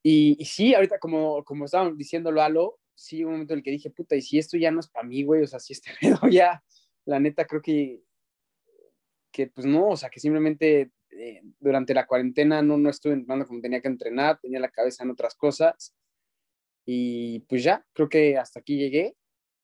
Y, 0.03 0.43
sí, 0.45 0.73
ahorita 0.73 0.99
como, 0.99 1.43
como 1.43 1.65
estaban 1.65 1.95
diciéndolo 1.97 2.41
Alo, 2.41 2.79
sí, 2.95 3.23
un 3.23 3.33
momento 3.33 3.53
en 3.53 3.59
el 3.59 3.63
que 3.63 3.71
dije, 3.71 3.89
puta, 3.91 4.15
y 4.15 4.21
si 4.21 4.39
esto 4.39 4.57
ya 4.57 4.71
no 4.71 4.79
es 4.79 4.89
para 4.89 5.07
mí, 5.07 5.23
güey, 5.23 5.43
o 5.43 5.47
sea, 5.47 5.59
si 5.59 5.73
este 5.73 5.91
pedo 6.01 6.19
ya, 6.29 6.63
la 7.05 7.19
neta 7.19 7.45
creo 7.45 7.61
que, 7.61 8.01
que 9.31 9.47
pues 9.47 9.65
no, 9.67 9.89
o 9.89 9.97
sea, 9.97 10.09
que 10.09 10.19
simplemente 10.19 10.91
eh, 11.11 11.41
durante 11.59 11.93
la 11.93 12.05
cuarentena 12.05 12.61
no, 12.61 12.77
no 12.77 12.89
estuve 12.89 13.13
entrenando 13.13 13.47
como 13.47 13.61
tenía 13.61 13.81
que 13.81 13.87
entrenar, 13.87 14.39
tenía 14.39 14.59
la 14.59 14.69
cabeza 14.69 15.03
en 15.03 15.11
otras 15.11 15.35
cosas 15.35 15.95
y 16.85 17.41
pues 17.41 17.63
ya, 17.63 17.85
creo 17.93 18.09
que 18.09 18.37
hasta 18.37 18.59
aquí 18.59 18.77
llegué 18.77 19.15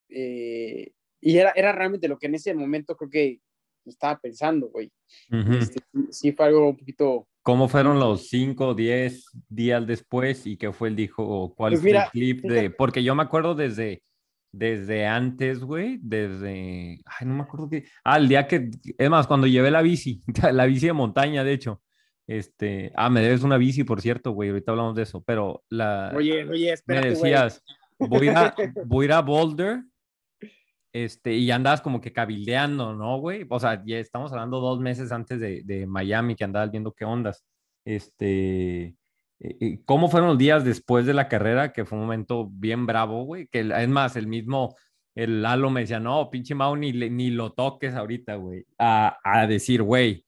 eh, 0.08 0.92
y 1.20 1.38
era, 1.38 1.52
era 1.56 1.72
realmente 1.72 2.08
lo 2.08 2.18
que 2.18 2.26
en 2.26 2.36
ese 2.36 2.54
momento 2.54 2.96
creo 2.96 3.10
que 3.10 3.40
estaba 3.90 4.18
pensando, 4.18 4.68
güey. 4.68 4.90
Uh 5.30 5.36
-huh. 5.36 5.58
este, 5.58 5.80
sí 6.10 6.32
fue 6.32 6.46
algo 6.46 6.70
un 6.70 6.76
poquito... 6.76 7.28
¿Cómo 7.42 7.68
fueron 7.68 8.00
los 8.00 8.28
5 8.28 8.68
o 8.68 8.74
10 8.74 9.24
días 9.48 9.86
después 9.86 10.46
y 10.46 10.56
qué 10.56 10.72
fue 10.72 10.88
el 10.88 10.96
dijo, 10.96 11.54
cuál 11.56 11.72
pues 11.72 11.82
fue 11.82 11.90
el 11.92 12.10
clip 12.10 12.42
de... 12.42 12.70
Porque 12.70 13.04
yo 13.04 13.14
me 13.14 13.22
acuerdo 13.22 13.54
desde 13.54 14.02
desde 14.56 15.06
antes, 15.06 15.60
güey, 15.60 15.98
desde, 16.00 17.00
ay, 17.04 17.26
no 17.26 17.34
me 17.34 17.42
acuerdo 17.42 17.68
qué, 17.68 17.84
ah, 18.04 18.16
el 18.16 18.28
día 18.28 18.46
que, 18.46 18.70
es 18.96 19.10
más, 19.10 19.26
cuando 19.26 19.46
llevé 19.46 19.70
la 19.70 19.82
bici, 19.82 20.22
la 20.52 20.64
bici 20.64 20.86
de 20.86 20.92
montaña, 20.94 21.44
de 21.44 21.52
hecho, 21.52 21.82
este, 22.26 22.90
ah, 22.96 23.10
me 23.10 23.20
debes 23.20 23.42
una 23.42 23.58
bici, 23.58 23.84
por 23.84 24.00
cierto, 24.00 24.32
güey, 24.32 24.48
ahorita 24.48 24.72
hablamos 24.72 24.94
de 24.94 25.02
eso, 25.02 25.22
pero 25.22 25.62
la, 25.68 26.12
oye, 26.16 26.44
oye, 26.48 26.72
espérate, 26.72 27.08
me 27.08 27.14
decías, 27.14 27.62
voy 27.98 28.28
a, 28.28 28.54
voy 28.86 29.04
a 29.04 29.06
ir 29.06 29.12
a 29.12 29.20
Boulder, 29.20 29.82
este, 31.04 31.34
y 31.34 31.50
andabas 31.50 31.82
como 31.82 32.00
que 32.00 32.12
cabildeando, 32.12 32.94
¿no, 32.94 33.18
güey? 33.18 33.44
O 33.50 33.60
sea, 33.60 33.82
ya 33.84 33.98
estamos 33.98 34.32
hablando 34.32 34.60
dos 34.60 34.80
meses 34.80 35.12
antes 35.12 35.38
de, 35.40 35.86
Miami, 35.86 36.34
que 36.34 36.44
andabas 36.44 36.70
viendo 36.70 36.92
qué 36.92 37.04
ondas, 37.04 37.44
este, 37.84 38.96
¿Cómo 39.84 40.08
fueron 40.08 40.30
los 40.30 40.38
días 40.38 40.64
después 40.64 41.04
de 41.04 41.12
la 41.12 41.28
carrera? 41.28 41.70
Que 41.70 41.84
fue 41.84 41.98
un 41.98 42.04
momento 42.04 42.48
bien 42.50 42.86
bravo, 42.86 43.24
güey. 43.24 43.46
Que 43.48 43.60
es 43.60 43.88
más, 43.88 44.16
el 44.16 44.26
mismo, 44.26 44.74
el 45.14 45.42
Lalo 45.42 45.68
me 45.68 45.82
decía, 45.82 46.00
no, 46.00 46.30
pinche 46.30 46.54
Mau, 46.54 46.74
ni, 46.74 46.92
ni 46.92 47.28
lo 47.28 47.52
toques 47.52 47.94
ahorita, 47.94 48.36
güey. 48.36 48.64
A, 48.78 49.46
decir, 49.46 49.82
güey, 49.82 50.24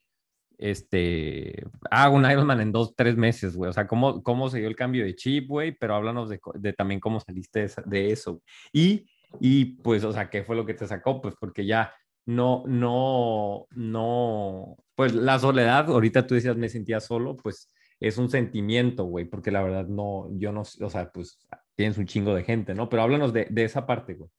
este, 0.58 1.64
hago 1.90 2.16
un 2.16 2.30
Ironman 2.30 2.60
en 2.60 2.72
dos, 2.72 2.94
tres 2.94 3.16
meses, 3.16 3.56
güey. 3.56 3.70
O 3.70 3.72
sea, 3.72 3.86
¿cómo, 3.86 4.22
cómo 4.22 4.50
se 4.50 4.58
dio 4.58 4.68
el 4.68 4.76
cambio 4.76 5.02
de 5.06 5.16
chip, 5.16 5.48
güey? 5.48 5.72
Pero 5.72 5.94
háblanos 5.94 6.28
de, 6.28 6.72
también 6.74 7.00
cómo 7.00 7.20
saliste 7.20 7.66
de 7.86 8.12
eso. 8.12 8.42
Y, 8.70 9.06
y, 9.40 9.76
pues, 9.82 10.04
o 10.04 10.12
sea, 10.12 10.30
¿qué 10.30 10.42
fue 10.42 10.56
lo 10.56 10.66
que 10.66 10.74
te 10.74 10.86
sacó? 10.86 11.20
Pues 11.20 11.34
porque 11.38 11.66
ya 11.66 11.92
no, 12.26 12.62
no, 12.66 13.66
no, 13.70 14.76
pues 14.94 15.14
la 15.14 15.38
soledad, 15.38 15.88
ahorita 15.88 16.26
tú 16.26 16.34
decías, 16.34 16.56
me 16.56 16.68
sentía 16.68 17.00
solo, 17.00 17.36
pues 17.36 17.72
es 18.00 18.18
un 18.18 18.28
sentimiento, 18.28 19.04
güey, 19.04 19.24
porque 19.24 19.50
la 19.50 19.62
verdad 19.62 19.86
no, 19.86 20.28
yo 20.32 20.52
no, 20.52 20.60
o 20.60 20.90
sea, 20.90 21.10
pues 21.10 21.38
tienes 21.74 21.96
un 21.98 22.06
chingo 22.06 22.34
de 22.34 22.44
gente, 22.44 22.74
¿no? 22.74 22.88
Pero 22.88 23.02
háblanos 23.02 23.32
de, 23.32 23.46
de 23.50 23.64
esa 23.64 23.86
parte, 23.86 24.14
güey. 24.14 24.30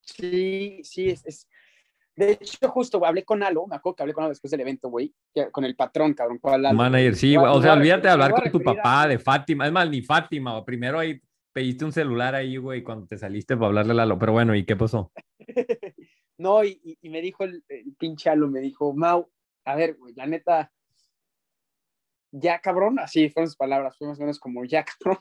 Sí, 0.00 0.80
sí, 0.82 1.10
es, 1.10 1.24
es, 1.24 1.48
De 2.16 2.32
hecho, 2.32 2.68
justo 2.68 2.98
güey, 2.98 3.08
hablé 3.08 3.24
con 3.24 3.42
Alo, 3.42 3.66
me 3.68 3.76
acuerdo 3.76 3.96
que 3.96 4.02
hablé 4.02 4.14
con 4.14 4.24
Alo 4.24 4.30
después 4.30 4.50
del 4.50 4.60
evento, 4.60 4.88
güey, 4.88 5.14
con 5.52 5.64
el 5.64 5.76
patrón, 5.76 6.14
cabrón. 6.14 6.38
Con 6.38 6.54
Alo, 6.54 6.72
Manager, 6.72 7.14
sí, 7.14 7.36
güey. 7.36 7.52
O 7.52 7.62
sea, 7.62 7.74
olvídate 7.74 8.08
de 8.08 8.12
hablar 8.14 8.32
con 8.32 8.50
tu 8.50 8.60
papá, 8.60 9.06
de 9.06 9.18
Fátima. 9.18 9.66
Es 9.66 9.72
más, 9.72 9.88
ni 9.88 10.02
Fátima, 10.02 10.64
primero 10.64 10.98
ahí 10.98 11.20
pediste 11.52 11.84
un 11.84 11.92
celular 11.92 12.34
ahí, 12.34 12.56
güey, 12.56 12.82
cuando 12.82 13.06
te 13.06 13.18
saliste 13.18 13.56
para 13.56 13.68
hablarle 13.68 13.92
a 13.92 13.96
Lalo. 13.96 14.18
Pero 14.18 14.32
bueno, 14.32 14.54
¿y 14.54 14.64
qué 14.64 14.76
pasó? 14.76 15.12
no, 16.38 16.64
y, 16.64 16.98
y, 17.00 17.08
me 17.10 17.20
dijo 17.20 17.44
el, 17.44 17.62
pinche 17.98 18.30
Alo, 18.30 18.48
me 18.48 18.60
dijo, 18.60 18.94
Mau, 18.94 19.30
a 19.64 19.76
ver, 19.76 19.94
güey, 19.96 20.14
la 20.14 20.26
neta, 20.26 20.72
ya 22.30 22.60
cabrón, 22.60 22.98
así 22.98 23.28
fueron 23.28 23.48
sus 23.48 23.56
palabras, 23.56 23.96
fue 23.96 24.08
más 24.08 24.18
o 24.18 24.22
menos 24.22 24.40
como, 24.40 24.64
ya 24.64 24.84
cabrón, 24.98 25.20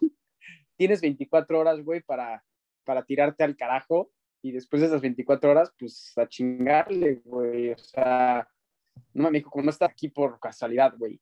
tienes 0.77 1.01
24 1.01 1.59
horas, 1.59 1.83
güey, 1.83 2.01
para, 2.01 2.43
para 2.85 3.03
tirarte 3.03 3.43
al 3.43 3.55
carajo 3.55 4.11
y 4.41 4.51
después 4.51 4.81
de 4.81 4.87
esas 4.87 5.01
24 5.01 5.51
horas, 5.51 5.71
pues 5.77 6.17
a 6.17 6.27
chingarle, 6.27 7.21
güey, 7.25 7.71
o 7.71 7.77
sea, 7.77 8.47
no 9.13 9.29
me 9.29 9.39
dijo, 9.39 9.51
como 9.51 9.65
no 9.65 9.69
está 9.69 9.85
aquí 9.85 10.09
por 10.09 10.39
casualidad, 10.39 10.95
güey. 10.97 11.21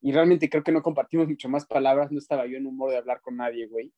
Y 0.00 0.12
realmente 0.12 0.48
creo 0.48 0.62
que 0.62 0.72
no 0.72 0.82
compartimos 0.82 1.28
mucho 1.28 1.48
más 1.48 1.66
palabras, 1.66 2.10
no 2.10 2.18
estaba 2.18 2.46
yo 2.46 2.56
en 2.56 2.66
humor 2.66 2.90
de 2.90 2.98
hablar 2.98 3.20
con 3.20 3.36
nadie, 3.36 3.66
güey. 3.66 3.92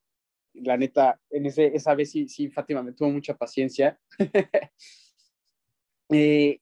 La 0.63 0.77
neta, 0.77 1.19
en 1.29 1.45
ese, 1.45 1.67
esa 1.75 1.95
vez 1.95 2.11
sí, 2.11 2.27
sí, 2.27 2.49
Fátima 2.49 2.83
me 2.83 2.93
tuvo 2.93 3.09
mucha 3.09 3.35
paciencia. 3.35 3.99
eh, 6.09 6.59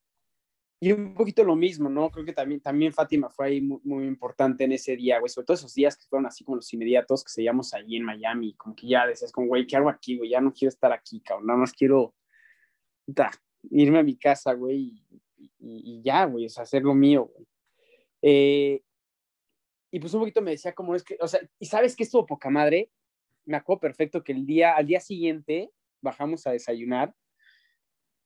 y 0.79 0.91
un 0.91 1.15
poquito 1.15 1.43
lo 1.43 1.55
mismo, 1.55 1.89
¿no? 1.89 2.11
Creo 2.11 2.23
que 2.23 2.33
también, 2.33 2.61
también 2.61 2.93
Fátima 2.93 3.29
fue 3.29 3.47
ahí 3.47 3.61
muy, 3.61 4.05
importante 4.05 4.63
en 4.63 4.73
ese 4.73 4.95
día, 4.95 5.19
güey, 5.19 5.29
sobre 5.29 5.45
todo 5.45 5.55
esos 5.55 5.73
días 5.73 5.97
que 5.97 6.05
fueron 6.07 6.27
así 6.27 6.43
como 6.43 6.57
los 6.57 6.71
inmediatos 6.71 7.23
que 7.23 7.31
seguíamos 7.31 7.73
ahí 7.73 7.95
en 7.95 8.03
Miami, 8.03 8.53
como 8.53 8.75
que 8.75 8.87
ya 8.87 9.07
decías, 9.07 9.31
como, 9.31 9.47
güey, 9.47 9.65
¿qué 9.65 9.75
hago 9.75 9.89
aquí, 9.89 10.17
güey? 10.17 10.29
Ya 10.29 10.39
no 10.39 10.53
quiero 10.53 10.69
estar 10.69 10.91
aquí, 10.91 11.19
cabrón, 11.21 11.47
nada 11.47 11.59
más 11.59 11.73
quiero 11.73 12.13
da, 13.07 13.31
irme 13.71 13.99
a 13.99 14.03
mi 14.03 14.17
casa, 14.17 14.53
güey, 14.53 15.03
y, 15.59 16.01
ya, 16.03 16.25
güey, 16.25 16.45
o 16.45 16.61
hacer 16.61 16.83
lo 16.83 16.93
mío, 16.93 17.31
güey. 17.33 17.47
Eh, 18.21 18.83
y 19.91 19.99
pues 19.99 20.13
un 20.13 20.21
poquito 20.21 20.41
me 20.41 20.51
decía, 20.51 20.73
como 20.73 20.93
es 20.93 21.03
que, 21.03 21.17
o 21.19 21.27
sea, 21.27 21.39
¿y 21.59 21.65
sabes 21.65 21.95
qué 21.95 22.03
estuvo 22.03 22.25
poca 22.25 22.49
madre? 22.49 22.91
Me 23.47 23.57
acuerdo 23.57 23.79
perfecto 23.79 24.23
que 24.23 24.33
el 24.33 24.45
día, 24.45 24.75
al 24.75 24.85
día 24.85 24.99
siguiente 24.99 25.71
bajamos 26.01 26.45
a 26.45 26.51
desayunar 26.51 27.15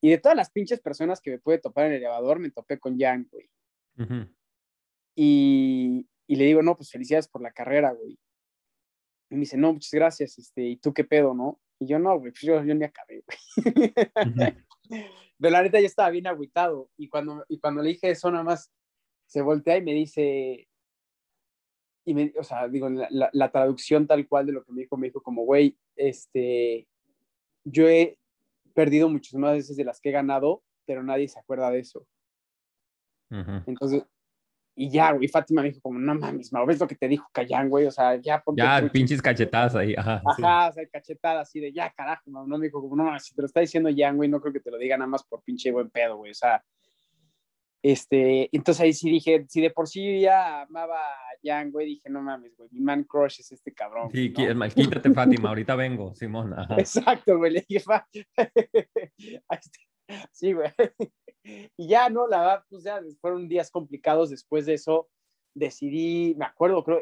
y 0.02 0.10
de 0.10 0.18
todas 0.18 0.36
las 0.36 0.50
pinches 0.52 0.82
personas 0.82 1.22
que 1.22 1.30
me 1.30 1.40
pude 1.40 1.60
topar 1.60 1.86
en 1.86 1.94
el 1.94 1.98
elevador, 2.00 2.40
me 2.40 2.50
topé 2.50 2.80
con 2.80 2.98
Jan, 2.98 3.28
güey. 3.32 3.50
Uh 3.98 4.02
-huh. 4.04 4.36
Y, 5.16 6.08
y 6.28 6.36
le 6.36 6.46
digo, 6.46 6.64
no, 6.64 6.76
pues 6.76 6.90
felicidades 6.90 7.28
por 7.28 7.42
la 7.42 7.52
carrera, 7.52 7.92
güey. 7.92 8.18
Y 9.30 9.36
me 9.36 9.42
dice, 9.42 9.58
no, 9.58 9.74
muchas 9.74 9.92
gracias, 9.94 10.40
este, 10.40 10.64
¿y 10.64 10.78
tú 10.78 10.94
qué 10.94 11.04
pedo, 11.04 11.36
no? 11.36 11.62
Y 11.80 11.88
yo, 11.88 12.00
no, 12.00 12.18
güey, 12.18 12.32
pues 12.32 12.42
yo, 12.42 12.64
yo 12.64 12.74
ni 12.74 12.84
acabé, 12.84 13.24
güey. 13.24 13.38
Pero 15.40 15.52
la 15.52 15.62
neta 15.62 15.80
ya 15.80 15.88
estaba 15.88 16.10
bien 16.10 16.28
agüitado. 16.28 16.90
Y 16.98 17.08
cuando, 17.08 17.46
y 17.48 17.60
cuando 17.60 17.82
le 17.82 17.90
dije 17.90 18.10
eso, 18.10 18.30
nada 18.32 18.44
más 18.44 18.72
se 19.28 19.42
voltea 19.42 19.78
y 19.78 19.82
me 19.84 19.94
dice, 19.94 20.68
y 22.06 22.14
me, 22.14 22.34
o 22.38 22.44
sea, 22.44 22.68
digo, 22.68 22.90
la, 22.90 23.08
la, 23.12 23.30
la 23.34 23.52
traducción 23.52 24.08
tal 24.08 24.28
cual 24.28 24.46
de 24.48 24.54
lo 24.54 24.64
que 24.64 24.72
me 24.72 24.82
dijo, 24.82 24.98
me 24.98 25.08
dijo 25.08 25.22
como, 25.22 25.44
güey, 25.44 25.78
este, 25.96 26.88
yo 27.64 27.88
he 27.88 28.18
perdido 28.74 29.10
muchas 29.10 29.34
más 29.36 29.54
veces 29.54 29.78
de 29.78 29.84
las 29.86 30.00
que 30.02 30.10
he 30.10 30.14
ganado, 30.14 30.64
pero 30.86 31.04
nadie 31.04 31.28
se 31.28 31.40
acuerda 31.40 31.70
de 31.70 31.80
eso. 31.80 32.06
Ujú. 33.30 33.64
Entonces, 33.68 34.04
y 34.76 34.90
ya, 34.90 35.12
güey, 35.12 35.28
Fátima 35.28 35.62
me 35.62 35.70
dijo 35.70 35.82
como, 35.82 36.00
no 36.00 36.16
mames, 36.16 36.52
Mau, 36.52 36.66
¿ves 36.66 36.80
lo 36.80 36.88
que 36.88 36.96
te 36.96 37.08
dijo 37.08 37.28
Cayán, 37.34 37.70
güey? 37.70 37.86
O 37.86 37.92
sea, 37.92 38.16
ya 38.16 38.42
ponte 38.42 38.62
Ya, 38.62 38.80
trucha". 38.80 38.92
pinches 38.94 39.22
cachetadas 39.22 39.76
ahí. 39.76 39.94
Ajá. 39.96 40.22
sí. 40.36 40.42
Ajá, 40.44 40.70
o 40.70 40.74
sea, 40.74 40.88
cachetada 40.88 41.42
así 41.42 41.60
de, 41.60 41.72
ya, 41.72 41.92
carajo, 41.92 42.30
Mau, 42.32 42.48
no 42.48 42.58
me 42.58 42.66
dijo 42.66 42.82
como, 42.82 42.96
no 42.96 43.04
mames, 43.04 43.26
si 43.26 43.36
te 43.36 43.42
lo 43.42 43.46
está 43.46 43.60
diciendo 43.60 43.90
Jan, 43.96 44.16
güey, 44.18 44.30
no 44.30 44.42
creo 44.42 44.54
que 44.54 44.60
te 44.60 44.72
lo 44.72 44.78
diga 44.78 44.98
nada 44.98 45.08
más 45.10 45.24
por 45.24 45.44
pinche 45.44 45.72
buen 45.72 45.90
pedo, 45.90 46.18
güey, 46.18 46.32
o 46.32 46.36
sea, 46.36 46.64
este, 47.84 48.56
entonces 48.56 48.82
ahí 48.82 48.94
sí 48.94 49.10
dije, 49.10 49.46
si 49.50 49.60
de 49.60 49.72
por 49.72 49.88
sí 49.88 50.22
ya 50.22 50.62
amaba 50.62 50.98
a 51.00 51.38
Jan, 51.44 51.72
güey, 51.72 51.88
dije, 51.88 52.10
no 52.10 52.22
mames, 52.22 52.56
güey, 52.56 52.70
mi 52.72 52.82
man 52.82 53.04
crush 53.04 53.40
es 53.40 53.52
este 53.52 53.74
cabrón. 53.74 54.10
Sí, 54.12 54.30
¿no? 54.30 54.70
quítate, 54.76 55.12
Fátima, 55.12 55.50
ahorita 55.50 55.76
vengo, 55.76 56.14
Simón. 56.14 56.54
Ajá. 56.54 56.76
Exacto, 56.78 57.38
güey, 57.38 57.54
le 57.54 57.66
dije, 57.68 57.84
sí, 60.32 60.54
güey. 60.54 60.72
Y 61.76 61.88
ya, 61.88 62.08
no, 62.08 62.28
la 62.28 62.38
verdad, 62.38 62.66
pues 62.70 62.84
ya 62.84 63.02
fueron 63.20 63.48
días 63.48 63.72
complicados 63.72 64.30
después 64.30 64.68
de 64.68 64.76
eso. 64.76 65.10
Decidí, 65.56 66.36
me 66.38 66.46
acuerdo, 66.46 66.84
creo, 66.84 67.02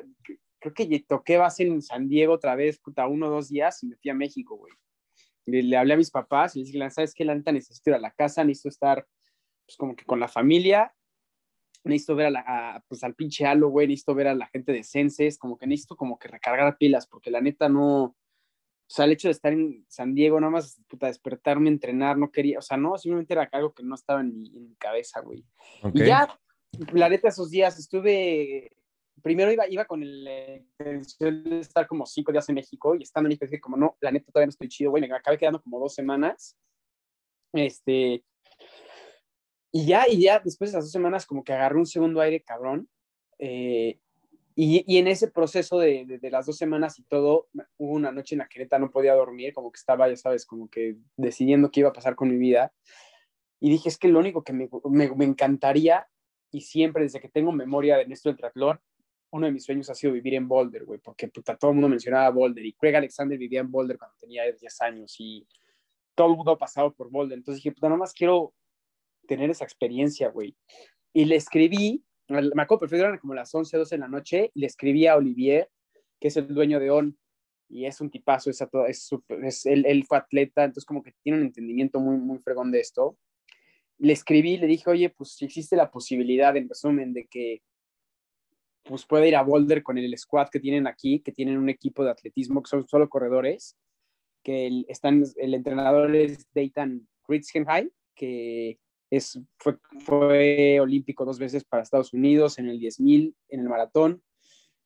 creo 0.60 0.74
que 0.74 1.06
toqué 1.06 1.38
base 1.38 1.64
en 1.64 1.82
San 1.82 2.08
Diego 2.08 2.36
otra 2.36 2.56
vez, 2.56 2.80
puta, 2.80 3.06
uno 3.06 3.28
o 3.28 3.32
dos 3.32 3.50
días 3.50 3.84
y 3.84 3.88
me 3.88 3.98
fui 3.98 4.12
a 4.12 4.14
México, 4.14 4.56
güey. 4.56 4.74
Le, 5.46 5.62
le 5.64 5.76
hablé 5.76 5.96
a 5.96 5.98
mis 5.98 6.10
papás 6.10 6.56
y 6.56 6.60
les 6.60 6.72
dije, 6.72 6.90
¿sabes 6.90 7.14
qué? 7.14 7.26
La 7.26 7.36
neta 7.36 7.52
necesito 7.52 7.90
ir 7.90 7.96
a 7.98 8.00
la 8.00 8.12
casa, 8.12 8.46
necesito 8.46 8.70
estar, 8.70 9.06
pues, 9.70 9.78
como 9.78 9.96
que 9.96 10.06
con 10.06 10.20
la 10.20 10.28
familia. 10.28 10.96
Necesito 11.84 12.16
ver 12.16 12.28
a 12.28 12.32
la, 12.32 12.44
a, 12.46 12.84
pues, 12.88 13.04
al 13.04 13.14
pinche 13.14 13.46
Halo, 13.46 13.70
güey, 13.70 13.88
necesito 13.88 14.16
ver 14.16 14.28
a 14.28 14.34
la 14.34 14.48
gente 14.48 14.72
de 14.72 14.84
Senses, 14.84 15.38
como 15.38 15.58
que 15.58 15.68
necesito 15.68 15.96
como 15.96 16.18
que 16.18 16.28
recargar 16.28 16.78
pilas, 16.78 17.06
porque 17.08 17.30
la 17.30 17.40
neta 17.40 17.70
no, 17.70 18.04
o 18.04 18.16
sea, 18.88 19.06
el 19.06 19.12
hecho 19.12 19.28
de 19.28 19.34
estar 19.34 19.54
en 19.54 19.86
San 19.88 20.16
Diego, 20.16 20.40
nada 20.40 20.50
más, 20.50 20.82
puta, 20.88 21.06
despertarme, 21.06 21.70
entrenar, 21.70 22.18
no 22.18 22.32
quería, 22.32 22.58
o 22.58 22.62
sea, 22.62 22.76
no, 22.76 22.98
simplemente 22.98 23.34
era 23.34 23.48
algo 23.52 23.74
que 23.74 23.84
no 23.84 23.94
estaba 23.94 24.22
en 24.22 24.36
mi, 24.36 24.48
en 24.58 24.70
mi 24.70 24.76
cabeza, 24.76 25.22
güey. 25.22 25.46
Ok. 25.84 25.92
Y 25.94 26.06
ya, 26.06 26.40
la 26.94 27.08
neta, 27.08 27.30
esos 27.30 27.52
días 27.52 27.78
estuve, 27.78 28.76
primero 29.22 29.52
iba, 29.52 29.70
iba 29.70 29.86
con 29.86 30.02
el, 30.02 30.24
la 30.24 30.56
intención 30.80 31.44
de 31.44 31.60
estar 31.60 31.88
como 31.88 32.08
cinco 32.08 32.32
días 32.32 32.50
en 32.50 32.56
México 32.56 32.96
y 32.96 33.04
estando 33.04 33.28
en 33.28 33.30
México 33.30 33.46
dije 33.46 33.62
como, 33.62 33.78
no, 33.78 33.96
la 34.02 34.12
neta 34.12 34.32
todavía 34.32 34.48
no 34.48 34.52
estoy 34.52 34.68
chido, 34.68 34.90
güey, 34.90 35.08
me 35.08 35.16
acabé 35.16 35.38
quedando 35.38 35.62
como 35.62 35.80
dos 35.80 35.94
semanas. 35.94 36.58
Este, 37.54 38.24
y 39.72 39.86
ya, 39.86 40.08
y 40.08 40.22
ya 40.22 40.40
después 40.40 40.72
de 40.72 40.78
esas 40.78 40.86
dos 40.86 40.92
semanas 40.92 41.26
como 41.26 41.44
que 41.44 41.54
agarré 41.54 41.78
un 41.78 41.86
segundo 41.86 42.22
aire 42.22 42.42
cabrón. 42.42 42.90
eh, 43.38 44.00
y, 44.62 44.84
y 44.94 44.98
en 44.98 45.08
ese 45.08 45.30
proceso 45.30 45.80
de, 45.80 46.20
de, 46.20 46.30
las 46.30 46.46
dos 46.46 46.58
semanas 46.58 47.00
y 47.00 47.04
todo, 47.04 47.48
hubo 47.78 47.94
una 47.94 48.12
noche 48.12 48.36
en 48.36 48.40
la 48.40 48.50
que 48.50 48.68
no 48.78 48.92
podía 48.92 49.14
dormir, 49.14 49.54
como 49.54 49.72
que 49.72 49.78
estaba, 49.78 50.10
ya 50.10 50.18
sabes, 50.18 50.46
como 50.46 50.70
que 50.70 50.98
decidiendo 51.16 51.72
qué 51.72 51.80
iba 51.80 51.90
a 51.90 51.94
pasar 51.94 52.16
con 52.16 52.30
mi 52.30 52.36
vida. 52.36 52.74
Y 53.62 53.70
dije, 53.70 53.88
es 53.88 53.98
que 53.98 54.10
lo 54.10 54.20
único 54.20 54.44
que 54.44 54.52
me, 54.52 54.68
me, 54.90 55.16
me 55.16 55.24
encantaría, 55.24 56.10
y 56.52 56.60
siempre 56.60 57.04
desde 57.04 57.22
que 57.22 57.30
tengo 57.30 57.54
memoria 57.54 57.96
de 57.96 58.14
esto 58.14 58.28
del 58.28 58.36
triatlón, 58.36 58.82
uno 59.32 59.46
de 59.46 59.54
mis 59.54 59.64
sueños 59.64 59.90
ha 59.92 59.96
sido 59.96 60.12
vivir 60.12 60.34
en 60.34 60.50
Boulder, 60.50 60.84
güey, 60.84 61.00
porque 61.00 61.30
puta, 61.30 61.56
todo 61.56 61.72
el 61.72 61.76
mundo 61.76 61.88
mencionaba 61.88 62.30
Boulder, 62.30 62.66
y 62.66 62.74
Craig 62.74 62.96
Alexander 62.96 63.38
vivía 63.38 63.62
en 63.62 63.72
Boulder 63.72 63.98
cuando 63.98 64.18
tenía 64.20 64.44
10 64.44 64.82
años, 64.82 65.16
y 65.20 65.48
todo 66.16 66.32
el 66.32 66.36
mundo 66.36 66.52
ha 66.52 66.58
pasado 66.58 66.94
por 66.94 67.10
Boulder. 67.10 67.38
Entonces 67.38 67.64
dije, 67.64 67.74
puta, 67.74 67.88
nada 67.88 68.00
más 68.00 68.14
quiero 68.14 68.54
tener 69.30 69.52
esa 69.52 69.64
experiencia, 69.64 70.30
güey. 70.30 70.56
Y 71.14 71.26
le 71.26 71.36
escribí, 71.36 72.04
me 72.28 72.62
acuerdo 72.62 72.80
perfecto, 72.80 73.06
eran 73.06 73.20
como 73.20 73.36
las 73.36 73.54
11, 73.54 73.78
12 73.78 73.96
de 73.96 74.00
la 74.00 74.08
noche, 74.08 74.52
y 74.56 74.60
le 74.60 74.66
escribí 74.66 75.06
a 75.06 75.16
Olivier, 75.16 75.70
que 76.20 76.30
es 76.30 76.38
el 76.38 76.48
dueño 76.48 76.80
de 76.80 76.90
ON, 76.90 77.18
y 77.70 77.86
es 77.86 78.02
un 78.02 78.10
tipazo, 78.10 78.50
es, 78.50 78.66
es, 78.88 79.04
super, 79.04 79.46
es 79.46 79.68
él, 79.68 79.86
él, 79.86 80.04
fue 80.06 80.18
atleta, 80.18 80.64
entonces 80.64 80.86
como 80.86 81.04
que 81.04 81.14
tiene 81.22 81.38
un 81.38 81.46
entendimiento 81.46 82.00
muy, 82.00 82.18
muy 82.18 82.40
fregón 82.40 82.72
de 82.72 82.80
esto. 82.80 83.18
Le 84.00 84.14
escribí, 84.14 84.58
le 84.58 84.66
dije, 84.66 84.90
oye, 84.90 85.10
pues 85.12 85.34
si 85.36 85.46
existe 85.46 85.76
la 85.76 85.92
posibilidad, 85.92 86.58
en 86.58 86.68
resumen, 86.68 87.14
de 87.14 87.28
que 87.28 87.62
pues 88.84 89.06
pueda 89.06 89.28
ir 89.28 89.36
a 89.36 89.44
Boulder 89.44 89.84
con 89.84 90.00
el 90.00 90.18
squad 90.18 90.50
que 90.50 90.60
tienen 90.60 90.88
aquí, 90.88 91.20
que 91.20 91.32
tienen 91.32 91.58
un 91.58 91.70
equipo 91.70 92.04
de 92.04 92.10
atletismo 92.10 92.64
que 92.64 92.70
son 92.70 92.88
solo 92.88 93.08
corredores, 93.08 93.78
que 94.44 94.66
el, 94.66 94.86
están, 94.90 95.24
el 95.36 95.54
entrenador 95.54 96.16
es 96.16 96.48
Dayton 96.56 97.08
Ritzenhai, 97.28 97.92
que 98.16 98.80
es, 99.10 99.40
fue, 99.58 100.80
olímpico 100.80 101.26
dos 101.26 101.40
veces 101.40 101.64
para 101.64 101.84
Estados 101.84 102.14
Unidos, 102.14 102.60
en 102.60 102.70
el 102.70 102.80
10.000, 102.80 103.34
en 103.50 103.60
el 103.60 103.70
maratón. 103.70 104.22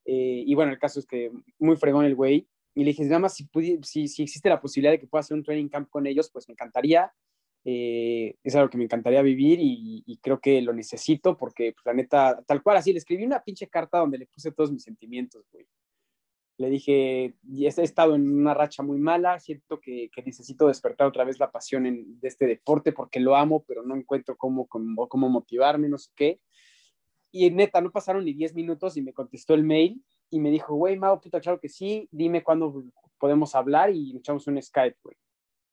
Eh, 0.06 0.44
y 0.46 0.56
bueno, 0.56 0.72
el 0.72 0.80
caso 0.80 1.00
es 1.00 1.06
que 1.06 1.32
muy 1.60 1.76
fregón 1.76 2.06
el 2.06 2.16
güey. 2.16 2.48
Y 2.76 2.84
le 2.84 2.92
dije, 2.92 3.04
nada 3.04 3.20
más 3.20 3.36
si, 3.36 3.48
existe 4.24 4.50
la 4.50 4.62
posibilidad 4.62 4.92
de 4.92 5.00
que 5.00 5.08
pueda 5.08 5.22
hacer 5.22 5.38
un 5.38 5.44
training 5.44 5.70
camp 5.70 5.90
con 5.90 6.08
ellos, 6.08 6.30
pues 6.32 6.48
me 6.48 6.54
encantaría. 6.54 7.12
Eh, 7.66 8.36
es 8.44 8.56
algo 8.56 8.70
que 8.70 8.78
me 8.78 8.84
encantaría 8.86 9.22
vivir 9.22 9.60
y, 9.62 10.04
y 10.06 10.18
creo 10.18 10.40
que 10.40 10.62
lo 10.62 10.74
necesito 10.74 11.38
porque, 11.38 11.72
pues, 11.74 11.86
la 11.86 11.94
neta, 11.94 12.44
tal 12.46 12.62
cual, 12.62 12.78
así, 12.78 12.92
le 12.92 13.00
escribí 13.00 13.24
una 13.24 13.44
pinche 13.44 13.68
carta 13.68 14.00
donde 14.00 14.18
le 14.18 14.26
puse 14.28 14.52
todos 14.52 14.72
mis 14.72 14.84
sentimientos, 14.84 15.46
güey. 15.52 15.66
Le 16.58 16.70
dije, 16.70 17.36
he 17.52 17.68
estado 17.68 18.16
en 18.16 18.30
una 18.30 18.54
racha 18.54 18.84
muy 18.84 19.00
mala, 19.00 19.40
siento 19.40 19.80
que, 19.80 20.10
que 20.14 20.22
necesito 20.22 20.68
despertar 20.68 21.08
otra 21.08 21.24
vez 21.24 21.40
la 21.40 21.52
pasión 21.52 21.86
en, 21.86 22.20
de 22.20 22.28
este 22.28 22.46
deporte 22.46 22.92
porque 22.92 23.20
lo 23.20 23.36
amo, 23.36 23.64
pero 23.68 23.84
no 23.84 23.96
encuentro 23.96 24.38
cómo, 24.38 24.68
cómo, 24.68 25.08
cómo 25.08 25.30
motivarme, 25.30 25.90
no 25.90 25.98
sé 25.98 26.12
qué. 26.16 26.40
Y 27.32 27.50
neta, 27.50 27.82
no 27.82 27.92
pasaron 27.92 28.26
ni 28.26 28.34
10 28.34 28.54
minutos 28.54 28.96
y 28.98 29.02
me 29.02 29.14
contestó 29.14 29.56
el 29.56 29.64
mail 29.64 30.04
y 30.30 30.40
me 30.40 30.52
dijo, 30.52 30.76
güey, 30.76 30.98
Mau, 30.98 31.20
puta, 31.20 31.42
claro 31.42 31.60
que 31.60 31.70
sí, 31.70 32.08
dime 32.12 32.44
cuándo 32.44 32.84
podemos 33.18 33.56
hablar 33.56 33.92
y 33.92 34.16
echamos 34.16 34.46
un 34.48 34.62
Skype, 34.62 34.98
güey. 35.04 35.16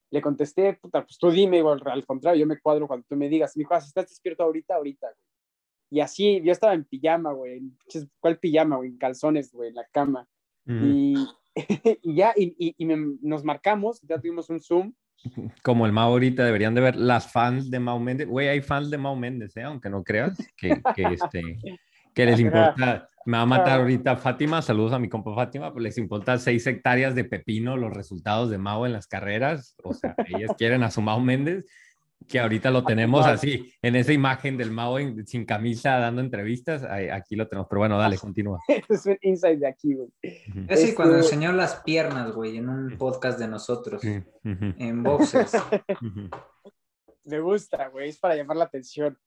Le 0.09 0.21
contesté, 0.21 0.73
puta, 0.73 1.03
pues 1.03 1.17
tú 1.17 1.29
dime, 1.29 1.59
igual, 1.59 1.81
al 1.85 2.05
contrario, 2.05 2.41
yo 2.41 2.47
me 2.47 2.59
cuadro 2.59 2.87
cuando 2.87 3.05
tú 3.07 3.15
me 3.15 3.29
digas. 3.29 3.55
Me 3.55 3.61
dijo, 3.61 3.73
ah, 3.73 3.81
si 3.81 3.87
estás 3.87 4.09
despierto 4.09 4.43
ahorita, 4.43 4.75
ahorita, 4.75 5.07
güey. 5.07 5.27
Y 5.91 5.99
así, 5.99 6.41
yo 6.41 6.51
estaba 6.51 6.73
en 6.73 6.85
pijama, 6.85 7.33
güey. 7.33 7.61
¿Cuál 8.19 8.39
pijama, 8.39 8.77
güey? 8.77 8.89
En 8.89 8.97
calzones, 8.97 9.51
güey, 9.51 9.69
en 9.69 9.75
la 9.75 9.85
cama. 9.91 10.27
-huh. 10.65 10.85
y, 10.85 11.15
y, 12.03 12.15
ya, 12.15 12.33
y, 12.35 12.55
y, 12.57 12.75
y 12.77 12.85
me, 12.85 13.17
nos 13.21 13.43
marcamos, 13.43 14.01
ya 14.01 14.19
tuvimos 14.19 14.49
un 14.49 14.61
Zoom. 14.61 14.93
Como 15.63 15.85
el 15.85 15.91
Mao 15.91 16.11
ahorita 16.11 16.45
deberían 16.45 16.75
de 16.75 16.81
ver 16.81 16.95
las 16.95 17.31
fans 17.31 17.69
de 17.69 17.79
Mao 17.79 17.99
Méndez. 17.99 18.27
Güey, 18.27 18.47
hay 18.47 18.61
fans 18.61 18.89
de 18.89 18.97
Mao 18.97 19.15
Méndez, 19.15 19.55
¿eh? 19.57 19.63
aunque 19.63 19.89
no 19.89 20.03
creas 20.03 20.37
que, 20.57 20.81
que, 20.95 21.03
este, 21.03 21.41
que 22.13 22.25
les 22.25 22.39
importa. 22.39 23.07
Me 23.23 23.37
va 23.37 23.43
a 23.43 23.45
matar 23.45 23.81
ahorita 23.81 24.17
Fátima. 24.17 24.63
Saludos 24.63 24.93
a 24.93 24.99
mi 24.99 25.07
compa 25.07 25.35
Fátima. 25.35 25.71
Pues 25.71 25.83
les 25.83 25.97
importa 25.99 26.39
seis 26.39 26.65
hectáreas 26.65 27.13
de 27.13 27.23
pepino 27.23 27.77
los 27.77 27.93
resultados 27.93 28.49
de 28.49 28.57
Mao 28.57 28.87
en 28.87 28.93
las 28.93 29.05
carreras. 29.05 29.75
O 29.83 29.93
sea, 29.93 30.15
ellas 30.25 30.51
quieren 30.57 30.81
a 30.81 30.89
su 30.89 31.03
Mao 31.03 31.19
Méndez, 31.19 31.65
que 32.31 32.39
ahorita 32.39 32.71
lo 32.71 32.83
tenemos 32.83 33.25
así, 33.25 33.73
en 33.81 33.95
esa 33.95 34.13
imagen 34.13 34.57
del 34.57 34.71
Mao 34.71 34.97
en, 34.99 35.27
sin 35.27 35.45
camisa 35.45 35.97
dando 35.99 36.21
entrevistas. 36.21 36.83
Aquí 36.83 37.35
lo 37.35 37.47
tenemos. 37.47 37.67
Pero 37.69 37.79
bueno, 37.79 37.97
dale, 37.97 38.17
continúa. 38.19 38.59
es 38.67 39.05
un 39.05 39.17
insight 39.21 39.59
de 39.59 39.67
aquí, 39.67 39.93
güey. 39.93 40.09
Es 40.21 40.79
este... 40.79 40.95
cuando 40.95 41.17
enseñó 41.17 41.51
las 41.51 41.81
piernas, 41.81 42.31
güey, 42.31 42.57
en 42.57 42.69
un 42.69 42.97
podcast 42.97 43.37
de 43.39 43.47
nosotros, 43.47 44.03
uh 44.03 44.07
-huh. 44.07 44.75
en 44.77 45.03
boxes. 45.03 45.51
Me 47.25 47.39
gusta, 47.39 47.87
güey, 47.89 48.09
es 48.09 48.19
para 48.19 48.35
llamar 48.35 48.57
la 48.57 48.65
atención. 48.65 49.17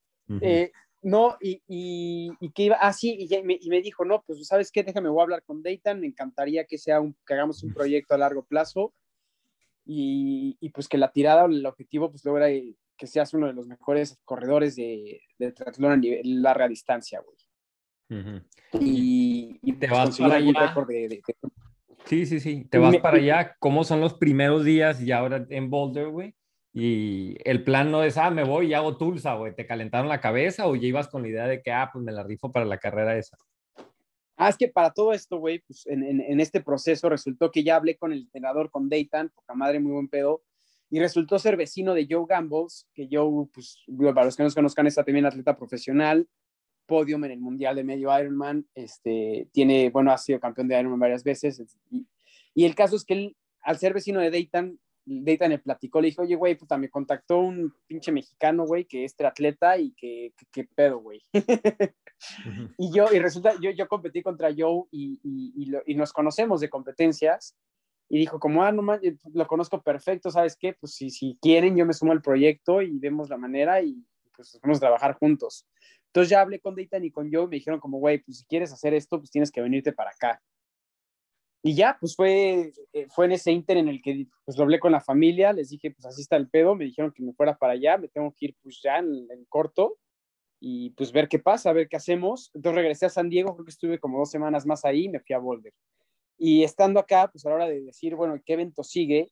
Eh, 0.40 0.72
no, 1.02 1.36
y, 1.40 1.62
y, 1.68 2.30
y, 2.40 2.50
que 2.52 2.62
iba, 2.64 2.76
ah, 2.80 2.92
sí, 2.92 3.28
y 3.30 3.42
me, 3.42 3.58
y 3.60 3.68
me, 3.68 3.82
dijo, 3.82 4.04
no, 4.06 4.22
pues, 4.26 4.46
¿sabes 4.46 4.72
qué? 4.72 4.82
Déjame, 4.82 5.10
voy 5.10 5.20
a 5.20 5.24
hablar 5.24 5.42
con 5.44 5.62
Dayton, 5.62 6.00
me 6.00 6.06
encantaría 6.06 6.64
que, 6.64 6.78
sea 6.78 7.00
un, 7.00 7.14
que 7.26 7.34
hagamos 7.34 7.62
un 7.62 7.74
proyecto 7.74 8.14
a 8.14 8.18
largo 8.18 8.42
plazo 8.44 8.94
y, 9.84 10.56
y 10.60 10.70
pues 10.70 10.88
que 10.88 10.96
la 10.96 11.12
tirada 11.12 11.44
o 11.44 11.46
el 11.46 11.64
objetivo, 11.66 12.10
pues, 12.10 12.24
logra 12.24 12.48
que 12.96 13.06
seas 13.06 13.34
uno 13.34 13.46
de 13.46 13.52
los 13.52 13.66
mejores 13.66 14.18
corredores 14.24 14.76
de, 14.76 15.20
de 15.38 15.52
triatlón 15.52 15.92
a 15.92 15.96
nivel 15.96 16.42
larga 16.42 16.68
distancia, 16.68 17.20
güey. 17.20 17.36
Uh 18.10 18.24
-huh. 18.24 18.44
Y, 18.80 19.58
y, 19.62 19.72
te 19.74 19.86
vas 19.86 20.18
para 20.18 20.36
allá. 20.36 20.74
De, 20.86 20.94
de, 20.94 21.08
de... 21.08 21.22
Sí, 22.06 22.26
sí, 22.26 22.40
sí, 22.40 22.64
te 22.70 22.78
vas 22.78 22.92
me, 22.92 23.00
para 23.00 23.16
allá. 23.16 23.56
¿Cómo 23.58 23.84
son 23.84 24.00
los 24.00 24.14
primeros 24.14 24.64
días 24.64 25.00
y 25.00 25.10
ahora 25.10 25.46
en 25.48 25.70
Boulder, 25.70 26.08
güey? 26.08 26.34
Y 26.72 27.36
el 27.48 27.62
plan 27.62 27.90
no 27.90 28.02
es, 28.02 28.18
ah, 28.18 28.30
me 28.30 28.44
voy 28.44 28.68
y 28.68 28.74
hago 28.74 28.96
Tulsa, 28.96 29.34
güey. 29.34 29.54
¿Te 29.54 29.66
calentaron 29.66 30.08
la 30.08 30.20
cabeza 30.20 30.66
o 30.66 30.74
ya 30.74 30.88
ibas 30.88 31.08
con 31.08 31.22
la 31.22 31.28
idea 31.28 31.46
de 31.46 31.62
que, 31.62 31.70
ah, 31.70 31.88
pues 31.92 32.04
me 32.04 32.12
la 32.12 32.24
rifo 32.24 32.50
para 32.50 32.66
la 32.66 32.78
carrera 32.78 33.16
esa? 33.16 33.36
Ah, 34.36 34.48
es 34.48 34.56
que 34.56 34.68
para 34.68 34.90
todo 34.90 35.12
esto, 35.12 35.38
güey, 35.38 35.60
pues 35.60 35.86
en, 35.86 36.02
en, 36.02 36.20
en, 36.20 36.40
este 36.40 36.60
proceso 36.60 37.08
resultó 37.08 37.52
que 37.52 37.62
ya 37.62 37.76
hablé 37.76 37.96
con 37.96 38.12
el 38.12 38.22
entrenador, 38.22 38.68
con 38.70 38.88
Dayton, 38.88 39.30
poca 39.32 39.54
madre, 39.54 39.78
muy 39.78 39.92
buen 39.92 40.08
pedo, 40.08 40.42
y 40.94 41.00
resultó 41.00 41.40
ser 41.40 41.56
vecino 41.56 41.92
de 41.92 42.06
Joe 42.08 42.24
Gambles, 42.28 42.86
que 42.94 43.08
Joe, 43.10 43.48
pues, 43.52 43.82
para 44.14 44.26
los 44.26 44.36
que 44.36 44.44
no 44.44 44.46
nos 44.46 44.54
conozcan, 44.54 44.86
está 44.86 45.02
también 45.02 45.26
atleta 45.26 45.56
profesional, 45.56 46.28
podium 46.86 47.24
en 47.24 47.32
el 47.32 47.40
Mundial 47.40 47.74
de 47.74 47.82
Medio 47.82 48.16
Ironman, 48.16 48.64
este, 48.76 49.48
tiene, 49.52 49.90
bueno, 49.90 50.12
ha 50.12 50.18
sido 50.18 50.38
campeón 50.38 50.68
de 50.68 50.78
Ironman 50.78 51.00
varias 51.00 51.24
veces, 51.24 51.60
y, 51.90 52.06
y 52.54 52.64
el 52.64 52.76
caso 52.76 52.94
es 52.94 53.04
que 53.04 53.14
él, 53.14 53.36
al 53.62 53.76
ser 53.78 53.92
vecino 53.92 54.20
de 54.20 54.30
Dayton, 54.30 54.78
Dayton 55.04 55.50
le 55.50 55.58
platicó, 55.58 56.00
le 56.00 56.08
dijo, 56.10 56.22
oye, 56.22 56.36
güey, 56.36 56.54
puta, 56.54 56.78
me 56.78 56.88
contactó 56.88 57.40
un 57.40 57.74
pinche 57.88 58.12
mexicano, 58.12 58.64
güey, 58.64 58.84
que 58.84 59.04
es 59.04 59.16
triatleta 59.16 59.76
y 59.76 59.90
que, 59.94 60.32
que 60.52 60.62
pedo, 60.62 60.98
güey. 61.00 61.20
y 62.78 62.92
yo, 62.92 63.12
y 63.12 63.18
resulta, 63.18 63.54
yo, 63.60 63.70
yo 63.72 63.88
competí 63.88 64.22
contra 64.22 64.54
Joe 64.56 64.84
y, 64.92 65.18
y, 65.24 65.52
y, 65.56 65.66
lo- 65.66 65.82
y 65.86 65.96
nos 65.96 66.12
conocemos 66.12 66.60
de 66.60 66.70
competencias. 66.70 67.56
Y 68.08 68.18
dijo, 68.18 68.38
como, 68.38 68.62
ah, 68.62 68.72
no 68.72 68.82
manches, 68.82 69.18
lo 69.32 69.46
conozco 69.46 69.82
perfecto, 69.82 70.30
¿sabes 70.30 70.56
qué? 70.56 70.74
Pues 70.74 70.94
si, 70.94 71.10
si 71.10 71.38
quieren, 71.40 71.76
yo 71.76 71.86
me 71.86 71.94
sumo 71.94 72.12
al 72.12 72.22
proyecto 72.22 72.82
y 72.82 72.98
vemos 72.98 73.30
la 73.30 73.38
manera 73.38 73.82
y 73.82 74.04
pues 74.36 74.58
vamos 74.62 74.78
a 74.78 74.80
trabajar 74.80 75.14
juntos. 75.14 75.66
Entonces 76.06 76.30
ya 76.30 76.40
hablé 76.42 76.60
con 76.60 76.74
Dayton 76.74 77.04
y 77.04 77.10
con 77.10 77.32
Joe 77.32 77.44
y 77.44 77.48
me 77.48 77.56
dijeron 77.56 77.80
como, 77.80 77.98
güey, 77.98 78.18
pues 78.18 78.38
si 78.38 78.44
quieres 78.44 78.72
hacer 78.72 78.94
esto, 78.94 79.18
pues 79.18 79.30
tienes 79.30 79.50
que 79.50 79.60
venirte 79.60 79.92
para 79.92 80.10
acá. 80.10 80.40
Y 81.66 81.74
ya, 81.74 81.96
pues 81.98 82.14
fue, 82.14 82.72
eh, 82.92 83.06
fue 83.08 83.24
en 83.24 83.32
ese 83.32 83.50
inter 83.50 83.78
en 83.78 83.88
el 83.88 84.02
que 84.02 84.26
pues 84.44 84.56
lo 84.58 84.64
hablé 84.64 84.78
con 84.78 84.92
la 84.92 85.00
familia, 85.00 85.52
les 85.52 85.70
dije, 85.70 85.90
pues 85.90 86.04
así 86.04 86.20
está 86.20 86.36
el 86.36 86.48
pedo, 86.50 86.74
me 86.74 86.84
dijeron 86.84 87.10
que 87.10 87.22
me 87.22 87.32
fuera 87.32 87.56
para 87.56 87.72
allá, 87.72 87.96
me 87.96 88.08
tengo 88.08 88.34
que 88.36 88.46
ir 88.46 88.56
pues 88.62 88.80
ya 88.82 88.98
en, 88.98 89.26
en 89.30 89.44
corto 89.46 89.96
y 90.60 90.90
pues 90.90 91.10
ver 91.10 91.26
qué 91.26 91.38
pasa, 91.38 91.72
ver 91.72 91.88
qué 91.88 91.96
hacemos. 91.96 92.50
Entonces 92.54 92.76
regresé 92.76 93.06
a 93.06 93.08
San 93.08 93.30
Diego, 93.30 93.54
creo 93.54 93.64
que 93.64 93.70
estuve 93.70 93.98
como 93.98 94.18
dos 94.18 94.30
semanas 94.30 94.66
más 94.66 94.84
ahí 94.84 95.06
y 95.06 95.08
me 95.08 95.20
fui 95.20 95.34
a 95.34 95.38
Boulder. 95.38 95.72
Y 96.36 96.64
estando 96.64 97.00
acá, 97.00 97.28
pues 97.30 97.44
a 97.46 97.50
la 97.50 97.54
hora 97.56 97.68
de 97.68 97.82
decir, 97.82 98.14
bueno, 98.14 98.40
¿qué 98.44 98.54
evento 98.54 98.82
sigue? 98.82 99.30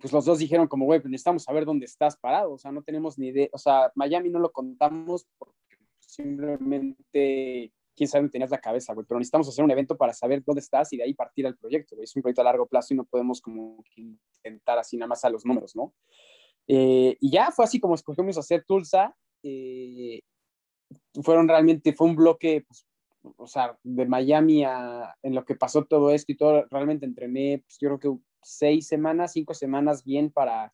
Pues 0.00 0.12
los 0.12 0.24
dos 0.24 0.38
dijeron 0.38 0.68
como, 0.68 0.84
güey, 0.84 1.00
pues 1.00 1.10
necesitamos 1.10 1.44
saber 1.44 1.64
dónde 1.64 1.86
estás 1.86 2.16
parado, 2.16 2.52
o 2.52 2.58
sea, 2.58 2.72
no 2.72 2.82
tenemos 2.82 3.18
ni 3.18 3.28
idea, 3.28 3.48
o 3.52 3.58
sea, 3.58 3.90
Miami 3.94 4.28
no 4.28 4.38
lo 4.38 4.52
contamos 4.52 5.26
porque 5.38 5.76
simplemente 5.98 7.72
quién 7.98 8.08
sabe 8.08 8.28
tenías 8.28 8.50
la 8.50 8.60
cabeza, 8.60 8.94
güey, 8.94 9.04
pero 9.06 9.18
necesitamos 9.18 9.48
hacer 9.48 9.64
un 9.64 9.70
evento 9.70 9.96
para 9.96 10.12
saber 10.12 10.42
dónde 10.44 10.60
estás 10.60 10.92
y 10.92 10.96
de 10.96 11.02
ahí 11.02 11.14
partir 11.14 11.46
al 11.46 11.56
proyecto, 11.56 11.96
güey. 11.96 12.04
Es 12.04 12.14
un 12.14 12.22
proyecto 12.22 12.42
a 12.42 12.44
largo 12.44 12.66
plazo 12.66 12.94
y 12.94 12.96
no 12.96 13.04
podemos 13.04 13.40
como 13.40 13.82
intentar 13.96 14.78
así 14.78 14.96
nada 14.96 15.08
más 15.08 15.24
a 15.24 15.30
los 15.30 15.44
números, 15.44 15.74
¿no? 15.74 15.92
Eh, 16.68 17.16
y 17.18 17.30
ya 17.30 17.50
fue 17.50 17.64
así 17.64 17.80
como 17.80 17.96
escogimos 17.96 18.38
hacer 18.38 18.64
Tulsa. 18.64 19.16
eh, 19.42 20.20
fueron 21.22 21.48
realmente, 21.48 21.92
fue 21.92 22.06
un 22.06 22.16
bloque, 22.16 22.64
pues, 22.66 22.86
o 23.22 23.46
sea, 23.46 23.78
de 23.82 24.06
Miami 24.06 24.64
a, 24.64 25.14
en 25.22 25.34
lo 25.34 25.44
que 25.44 25.54
pasó 25.54 25.84
todo 25.84 26.10
esto 26.10 26.32
y 26.32 26.36
todo, 26.36 26.66
realmente 26.70 27.06
entrené, 27.06 27.62
pues, 27.64 27.78
yo 27.80 27.88
creo 27.88 27.98
que 27.98 28.22
seis 28.42 28.86
semanas, 28.86 29.32
cinco 29.32 29.54
semanas 29.54 30.04
bien 30.04 30.30
para... 30.30 30.72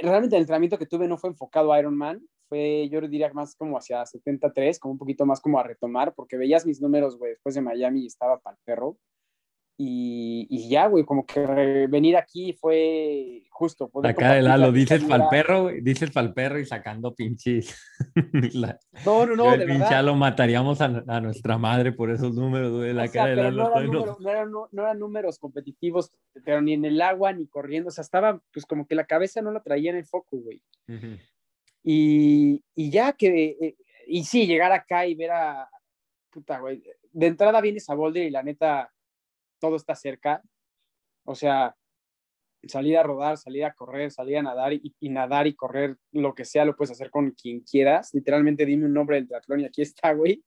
Realmente 0.00 0.36
el 0.36 0.42
entrenamiento 0.42 0.78
que 0.78 0.86
tuve 0.86 1.08
no 1.08 1.18
fue 1.18 1.30
enfocado 1.30 1.72
a 1.72 1.78
Ironman, 1.78 2.26
fue, 2.48 2.88
yo 2.90 3.00
diría 3.00 3.32
más 3.32 3.56
como 3.56 3.76
hacia 3.76 4.06
73, 4.06 4.78
como 4.78 4.92
un 4.92 4.98
poquito 4.98 5.26
más 5.26 5.40
como 5.40 5.58
a 5.58 5.64
retomar, 5.64 6.14
porque 6.14 6.36
veías 6.36 6.64
mis 6.64 6.80
números, 6.80 7.18
güey, 7.18 7.32
después 7.32 7.54
de 7.54 7.60
Miami 7.60 8.06
estaba 8.06 8.38
para 8.38 8.56
el 8.56 8.62
perro. 8.64 8.96
Y, 9.78 10.46
y 10.48 10.70
ya, 10.70 10.86
güey, 10.86 11.04
como 11.04 11.26
que 11.26 11.86
venir 11.88 12.16
aquí 12.16 12.54
fue 12.54 13.42
justo. 13.50 13.84
Acá 13.84 14.00
de 14.08 14.14
compartir 14.14 14.42
Lalo, 14.44 14.66
la 14.68 14.72
dices 14.72 15.04
pa'l 15.04 15.24
perro, 15.28 15.62
güey, 15.64 15.80
dices 15.82 16.10
pa'l 16.12 16.32
perro 16.32 16.58
y 16.58 16.64
sacando 16.64 17.14
pinches. 17.14 17.76
La- 18.54 18.78
No, 19.04 19.26
no, 19.26 19.36
no, 19.36 19.44
de 19.50 19.56
el 19.56 19.66
pinche 19.66 19.80
verdad. 19.84 20.04
lo 20.04 20.14
mataríamos 20.14 20.80
a, 20.80 21.04
a 21.06 21.20
nuestra 21.20 21.58
madre 21.58 21.92
por 21.92 22.10
esos 22.10 22.34
números, 22.34 22.72
güey. 22.72 22.94
La 22.94 23.04
O 23.04 23.06
sea, 23.08 23.12
cara 23.24 23.30
de 23.30 23.36
pero 23.36 23.50
Lalo 23.50 23.62
no, 23.64 23.70
eran 23.76 23.86
número- 23.92 24.16
no 24.18 24.30
eran, 24.30 24.50
no- 24.50 24.68
no 24.72 24.82
eran 24.82 24.98
números 24.98 25.38
competitivos, 25.38 26.10
pero 26.42 26.62
ni 26.62 26.72
en 26.72 26.86
el 26.86 27.00
agua 27.02 27.34
ni 27.34 27.46
corriendo. 27.46 27.88
O 27.88 27.92
sea, 27.92 28.00
estaba 28.02 28.40
pues 28.54 28.64
como 28.64 28.86
que 28.86 28.94
la 28.94 29.04
cabeza 29.04 29.42
no 29.42 29.50
la 29.52 29.62
traía 29.62 29.90
en 29.90 29.98
el 29.98 30.06
foco, 30.06 30.38
güey. 30.38 30.62
Ujú. 30.88 31.18
Y, 31.82 32.62
y 32.74 32.90
ya 32.90 33.12
que, 33.12 33.56
eh, 33.60 33.76
y 34.06 34.24
sí, 34.24 34.46
llegar 34.46 34.72
acá 34.72 35.06
y 35.06 35.14
ver 35.14 35.32
a, 35.32 35.68
puta, 36.30 36.58
güey, 36.60 36.82
de 37.12 37.26
entrada 37.26 37.60
vienes 37.60 37.88
a 37.90 37.94
Boulder 37.94 38.24
y 38.26 38.30
la 38.30 38.42
neta, 38.42 38.90
todo 39.58 39.76
está 39.76 39.94
cerca. 39.94 40.42
O 41.24 41.34
sea, 41.34 41.76
salir 42.68 42.96
a 42.98 43.02
rodar, 43.02 43.36
salir 43.36 43.64
a 43.64 43.74
correr, 43.74 44.10
salir 44.10 44.38
a 44.38 44.42
nadar 44.42 44.72
y, 44.72 44.94
nadar 45.08 45.46
y 45.46 45.54
correr, 45.54 45.96
lo 46.12 46.34
que 46.34 46.44
sea, 46.44 46.64
lo 46.64 46.76
puedes 46.76 46.92
hacer 46.92 47.10
con 47.10 47.30
quien 47.32 47.60
quieras. 47.60 48.12
Literalmente 48.14 48.66
dime 48.66 48.86
un 48.86 48.94
nombre 48.94 49.16
del 49.16 49.28
triatlón 49.28 49.60
y 49.60 49.64
aquí 49.64 49.82
está, 49.82 50.12
güey. 50.12 50.42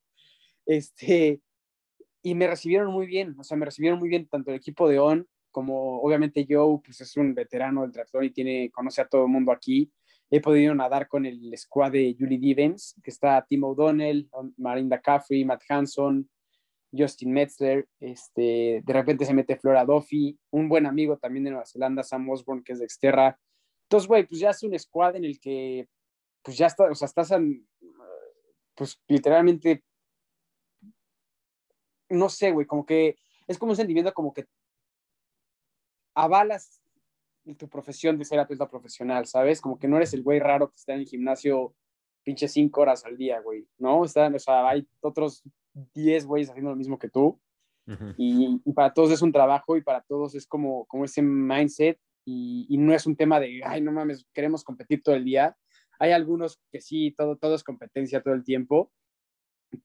Este, 0.66 1.42
y 2.22 2.36
me 2.36 2.48
recibieron 2.48 2.92
muy 2.92 3.08
bien, 3.08 3.36
o 3.40 3.44
sea, 3.44 3.58
me 3.58 3.66
recibieron 3.66 4.00
muy 4.00 4.10
bien 4.10 4.28
tanto 4.28 4.52
el 4.52 4.58
equipo 4.58 4.88
de 4.90 5.00
ON 5.00 5.28
como 5.52 6.00
obviamente 6.02 6.46
Joe, 6.48 6.80
pues 6.84 7.02
es 7.02 7.18
un 7.18 7.34
veterano 7.34 7.82
del 7.82 7.92
triatlón 7.92 8.26
y 8.26 8.30
tiene, 8.30 8.70
conoce 8.72 9.02
a 9.02 9.08
todo 9.08 9.24
el 9.24 9.32
mundo 9.32 9.52
aquí. 9.52 9.92
He 10.30 10.42
podido 10.42 10.76
nadar 10.76 11.08
con 11.08 11.26
el 11.26 11.52
squad 11.58 11.92
de 11.94 12.16
Julie 12.18 12.38
Divens, 12.38 12.96
que 13.04 13.10
está 13.10 13.44
Tim 13.50 13.64
O'Donnell, 13.64 14.30
Marinda 14.58 15.02
Caffrey, 15.02 15.44
Matt 15.44 15.64
Hanson, 15.68 16.30
Justin 16.92 17.34
Metzler, 17.34 17.88
este, 18.00 18.82
de 18.84 18.94
repente 18.94 19.26
se 19.26 19.34
mete 19.34 19.58
Flora 19.58 19.86
Duffy, 19.86 20.40
un 20.52 20.70
buen 20.70 20.86
amigo 20.86 21.18
también 21.18 21.44
de 21.44 21.52
Nueva 21.52 21.66
Zelanda, 21.66 22.04
Sam 22.04 22.30
Osborne, 22.30 22.64
que 22.64 22.74
es 22.74 22.80
de 22.80 22.86
Exterra. 22.86 23.40
Entonces, 23.84 24.08
güey, 24.08 24.26
pues 24.26 24.40
ya 24.40 24.52
es 24.52 24.64
un 24.64 24.78
squad 24.78 25.16
en 25.16 25.26
el 25.26 25.40
que, 25.40 25.88
pues 26.42 26.58
ya 26.58 26.68
está, 26.68 26.86
o 26.86 26.96
sea, 26.96 27.06
estás, 27.06 27.32
en, 27.32 27.68
pues 28.76 29.02
literalmente, 29.08 29.84
no 32.10 32.30
sé, 32.30 32.52
güey, 32.52 32.66
como 32.66 32.86
que 32.86 33.18
es 33.48 33.58
como 33.58 33.72
un 33.72 33.76
sentimiento 33.76 34.14
como 34.14 34.34
que 34.34 34.46
avalas 36.16 36.82
tu 37.58 37.68
profesión 37.68 38.18
de 38.18 38.26
ser 38.26 38.40
atleta 38.40 38.68
profesional, 38.68 39.26
¿sabes? 39.26 39.62
Como 39.62 39.80
que 39.80 39.88
no 39.88 39.98
eres 39.98 40.14
el 40.14 40.24
güey 40.24 40.40
raro 40.40 40.70
que 40.70 40.76
está 40.76 40.94
en 40.94 41.00
el 41.00 41.08
gimnasio 41.08 41.74
pinche 42.24 42.48
cinco 42.48 42.82
horas 42.82 43.06
al 43.06 43.18
día, 43.18 43.40
güey, 43.40 43.68
¿no? 43.78 44.06
Están, 44.06 44.36
o 44.36 44.40
sea, 44.40 44.68
hay 44.68 44.88
otros 45.02 45.44
10 45.94 46.26
güeyes 46.26 46.50
haciendo 46.50 46.72
lo 46.72 46.78
mismo 46.78 47.00
que 47.00 47.10
tú 47.10 47.40
y 48.18 48.60
para 48.74 48.94
todos 48.94 49.12
es 49.12 49.22
un 49.22 49.32
trabajo 49.32 49.76
y 49.78 49.82
para 49.82 50.02
todos 50.02 50.36
es 50.36 50.46
como, 50.46 50.86
como 50.86 51.06
ese 51.06 51.22
mindset 51.22 51.98
y, 52.26 52.68
y 52.70 52.78
no 52.78 52.94
es 52.94 53.08
un 53.08 53.16
tema 53.16 53.40
de, 53.40 53.62
ay, 53.64 53.82
no 53.82 53.92
mames, 53.92 54.26
queremos 54.34 54.64
competir 54.64 55.02
todo 55.02 55.16
el 55.16 55.26
día. 55.26 55.56
Hay 56.00 56.12
algunos 56.12 56.60
que 56.72 56.82
sí, 56.82 57.14
todo, 57.18 57.38
todo 57.38 57.56
es 57.56 57.64
competencia 57.64 58.22
todo 58.22 58.34
el 58.34 58.44
tiempo, 58.44 58.92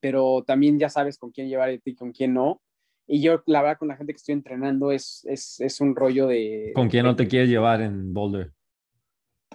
pero 0.01 0.44
también 0.47 0.79
ya 0.79 0.88
sabes 0.88 1.18
con 1.18 1.31
quién 1.31 1.49
llevar 1.49 1.81
y 1.83 1.94
con 1.94 2.12
quién 2.12 2.35
no. 2.35 2.61
Y 3.07 3.23
yo, 3.23 3.42
la 3.47 3.62
verdad, 3.62 3.79
con 3.79 3.88
la 3.88 3.97
gente 3.97 4.12
que 4.12 4.18
estoy 4.18 4.35
entrenando 4.35 4.90
es, 4.92 5.25
es, 5.25 5.61
es 5.61 5.81
un 5.81 5.94
rollo 5.94 6.27
de... 6.27 6.73
¿Con 6.75 6.88
quién 6.88 7.05
no 7.05 7.16
te 7.16 7.27
quieres 7.27 7.49
llevar 7.49 7.81
en 7.81 8.12
Boulder? 8.12 8.53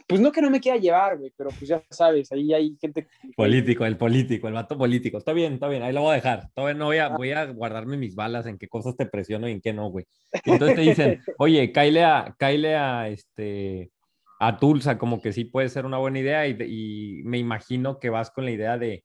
Pues 0.09 0.19
no 0.19 0.31
que 0.31 0.41
no 0.41 0.49
me 0.49 0.59
quiera 0.59 0.79
llevar, 0.79 1.19
güey, 1.19 1.31
pero 1.37 1.51
pues 1.51 1.69
ya 1.69 1.83
sabes, 1.91 2.31
ahí 2.31 2.51
hay 2.51 2.75
gente... 2.81 3.07
Político, 3.35 3.85
el 3.85 3.95
político, 3.95 4.47
el 4.47 4.55
vato 4.55 4.75
político. 4.75 5.19
Está 5.19 5.33
bien, 5.33 5.53
está 5.53 5.67
bien, 5.67 5.83
ahí 5.83 5.93
lo 5.93 6.01
voy 6.01 6.13
a 6.13 6.15
dejar. 6.15 6.49
Todavía 6.55 6.79
no 6.79 6.85
voy 6.85 6.97
a, 6.97 7.09
voy 7.09 7.31
a 7.31 7.45
guardarme 7.45 7.95
mis 7.95 8.15
balas 8.15 8.47
en 8.47 8.57
qué 8.57 8.67
cosas 8.67 8.97
te 8.97 9.05
presiono 9.05 9.47
y 9.47 9.51
en 9.51 9.61
qué 9.61 9.71
no, 9.71 9.91
güey. 9.91 10.07
Y 10.45 10.49
entonces 10.49 10.75
te 10.75 10.81
dicen, 10.81 11.21
oye, 11.37 11.71
cáile 11.71 12.03
a, 12.05 12.35
cáile 12.39 12.75
a, 12.75 13.07
este, 13.07 13.91
a 14.39 14.57
Tulsa, 14.57 14.97
como 14.97 15.21
que 15.21 15.31
sí 15.31 15.45
puede 15.45 15.69
ser 15.69 15.85
una 15.85 15.99
buena 15.99 16.17
idea 16.17 16.47
y, 16.47 16.57
y 16.59 17.23
me 17.23 17.37
imagino 17.37 17.99
que 17.99 18.09
vas 18.09 18.31
con 18.31 18.45
la 18.45 18.51
idea 18.51 18.79
de, 18.79 19.03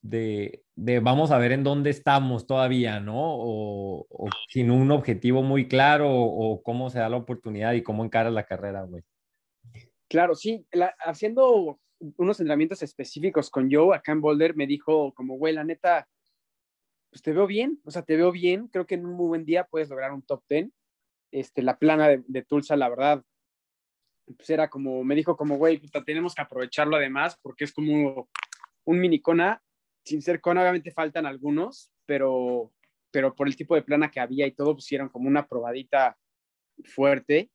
de, 0.00 0.62
de 0.76 1.00
vamos 1.00 1.32
a 1.32 1.38
ver 1.38 1.50
en 1.50 1.64
dónde 1.64 1.90
estamos 1.90 2.46
todavía, 2.46 3.00
¿no? 3.00 3.16
O, 3.16 4.06
o 4.08 4.28
sin 4.48 4.70
un 4.70 4.92
objetivo 4.92 5.42
muy 5.42 5.66
claro 5.66 6.08
o, 6.08 6.52
o 6.52 6.62
cómo 6.62 6.88
se 6.88 7.00
da 7.00 7.08
la 7.08 7.16
oportunidad 7.16 7.72
y 7.72 7.82
cómo 7.82 8.04
encaras 8.04 8.32
la 8.32 8.44
carrera, 8.44 8.82
güey. 8.82 9.02
Claro, 10.08 10.34
sí, 10.34 10.66
haciendo 11.04 11.80
unos 12.16 12.38
entrenamientos 12.38 12.82
específicos 12.82 13.50
con 13.50 13.68
Joe 13.70 13.96
acá 13.96 14.12
en 14.12 14.20
Boulder, 14.20 14.54
me 14.54 14.66
dijo 14.66 15.12
como, 15.14 15.36
güey, 15.36 15.54
la 15.54 15.64
neta, 15.64 16.08
pues 17.10 17.22
te 17.22 17.32
veo 17.32 17.46
bien, 17.46 17.80
o 17.84 17.90
sea, 17.90 18.02
te 18.02 18.16
veo 18.16 18.30
bien, 18.30 18.68
creo 18.68 18.86
que 18.86 18.94
en 18.94 19.06
un 19.06 19.14
muy 19.14 19.26
buen 19.26 19.44
día 19.44 19.64
puedes 19.64 19.88
lograr 19.88 20.12
un 20.12 20.22
top 20.22 20.44
10. 20.48 20.70
Este, 21.32 21.62
la 21.62 21.78
plana 21.78 22.08
de, 22.08 22.42
Tulsa, 22.44 22.76
la 22.76 22.88
verdad, 22.88 23.24
pues 24.36 24.48
era 24.50 24.68
como, 24.70 25.02
me 25.02 25.14
dijo 25.14 25.36
como, 25.36 25.56
güey, 25.56 25.78
puta, 25.78 26.04
tenemos 26.04 26.34
que 26.34 26.42
aprovecharlo 26.42 26.96
además, 26.96 27.38
porque 27.42 27.64
es 27.64 27.72
como 27.72 28.28
un 28.84 29.00
mini 29.00 29.20
Kona, 29.20 29.60
sin 30.04 30.22
ser 30.22 30.40
Kona, 30.40 30.62
obviamente 30.62 30.92
faltan 30.92 31.26
algunos, 31.26 31.90
pero, 32.06 32.72
pero 33.10 33.34
por 33.34 33.48
el 33.48 33.56
tipo 33.56 33.74
de 33.74 33.82
plana 33.82 34.10
que 34.10 34.20
había 34.20 34.46
y 34.46 34.52
todo, 34.52 34.74
pusieron 34.74 35.08
como 35.08 35.28
una 35.28 35.48
probadita 35.48 36.16
fuerte. 36.84 37.50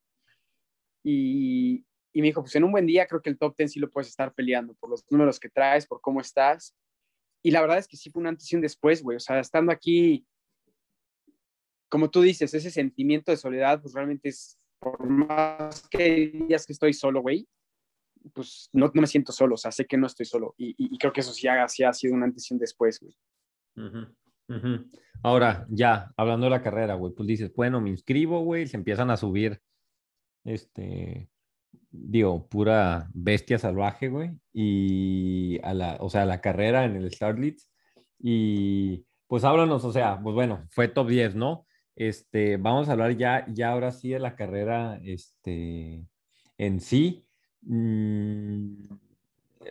Y, 1.04 1.86
y 2.14 2.22
me 2.22 2.28
dijo, 2.28 2.42
pues 2.42 2.56
en 2.56 2.64
un 2.64 2.72
buen 2.72 2.86
día 2.86 3.08
creo 3.08 3.22
que 3.22 3.30
el 3.30 3.38
top 3.38 3.56
10 3.58 3.72
sí 3.72 3.80
lo 3.80 3.90
puedes 3.90 4.10
estar 4.10 4.34
peleando 4.34 4.74
por 4.76 4.90
los 4.90 5.04
números 5.10 5.40
que 5.40 5.50
traes, 5.50 5.86
por 5.88 6.02
cómo 6.02 6.20
estás. 6.22 6.76
Y 7.44 7.52
la 7.52 7.62
verdad 7.62 7.78
es 7.78 7.88
que 7.88 7.98
sí 7.98 8.10
fue 8.12 8.20
un 8.22 8.28
antes 8.28 8.52
y 8.52 8.56
un 8.56 8.62
después, 8.62 9.02
güey. 9.02 9.18
O 9.18 9.20
sea, 9.20 9.40
estando 9.40 9.72
aquí, 9.72 10.26
como 11.90 12.10
tú 12.10 12.22
dices, 12.22 12.54
ese 12.54 12.72
sentimiento 12.72 13.32
de 13.32 13.38
soledad, 13.38 13.82
pues 13.82 13.94
realmente 13.94 14.30
es, 14.30 14.58
por 14.80 15.04
más 15.10 15.88
que 15.90 16.28
días 16.48 16.66
que 16.66 16.74
estoy 16.74 16.94
solo, 16.94 17.22
güey, 17.22 17.48
pues 18.34 18.70
no, 18.74 18.92
no 18.94 19.02
me 19.02 19.08
siento 19.08 19.32
solo. 19.32 19.56
O 19.56 19.58
sea, 19.58 19.72
sé 19.72 19.86
que 19.86 19.98
no 19.98 20.08
estoy 20.08 20.26
solo. 20.26 20.54
Y, 20.58 20.70
y- 20.72 20.96
y 20.96 20.98
creo 20.98 21.12
que 21.12 21.22
eso 21.22 21.34
sí 21.34 21.48
ha, 21.48 21.68
sí 21.68 21.84
ha 21.84 21.94
sido 21.94 22.14
un 22.14 22.24
antes 22.24 22.50
y 22.50 22.54
un 22.54 22.60
después, 22.60 23.00
güey. 23.00 23.16
Ujú, 23.76 24.08
ujú. 24.50 24.90
Ahora, 25.24 25.66
ya, 25.70 26.12
hablando 26.18 26.46
de 26.46 26.50
la 26.52 26.62
carrera, 26.62 26.96
güey, 26.96 27.14
pues 27.14 27.28
dices, 27.28 27.52
bueno, 27.54 27.82
me 27.82 27.90
inscribo, 27.90 28.42
güey, 28.44 28.68
se 28.68 28.78
empiezan 28.78 29.10
a 29.12 29.18
subir, 29.18 29.62
este, 30.44 31.30
digo, 31.92 32.48
pura 32.48 33.10
bestia 33.14 33.58
salvaje, 33.60 34.10
güey. 34.10 34.32
Y 34.54 35.60
a 35.64 35.74
la, 35.74 35.98
o 36.00 36.10
sea, 36.10 36.26
la 36.26 36.42
carrera 36.42 36.86
en 36.86 36.96
el 36.96 37.12
Starlitz. 37.12 37.70
Y 38.20 39.06
pues 39.28 39.44
háblanos, 39.44 39.84
o 39.86 39.92
sea, 39.92 40.20
pues 40.22 40.36
bueno, 40.36 40.66
fue 40.72 40.88
top 40.88 41.08
10, 41.10 41.36
¿no? 41.36 41.66
Este, 41.96 42.58
vamos 42.58 42.90
a 42.90 42.94
hablar 42.94 43.18
ya, 43.18 43.46
ya 43.50 43.72
ahora 43.72 43.92
sí 43.92 44.10
de 44.10 44.20
la 44.20 44.36
carrera, 44.36 45.00
este, 45.04 46.06
en 46.58 46.80
sí. 46.80 47.26
Mm, 47.62 48.86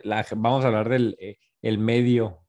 la- 0.03 0.25
vamos 0.35 0.63
a 0.63 0.67
hablar 0.67 0.89
del 0.89 1.15
eh, 1.19 1.37
el 1.61 1.77
medio, 1.77 2.39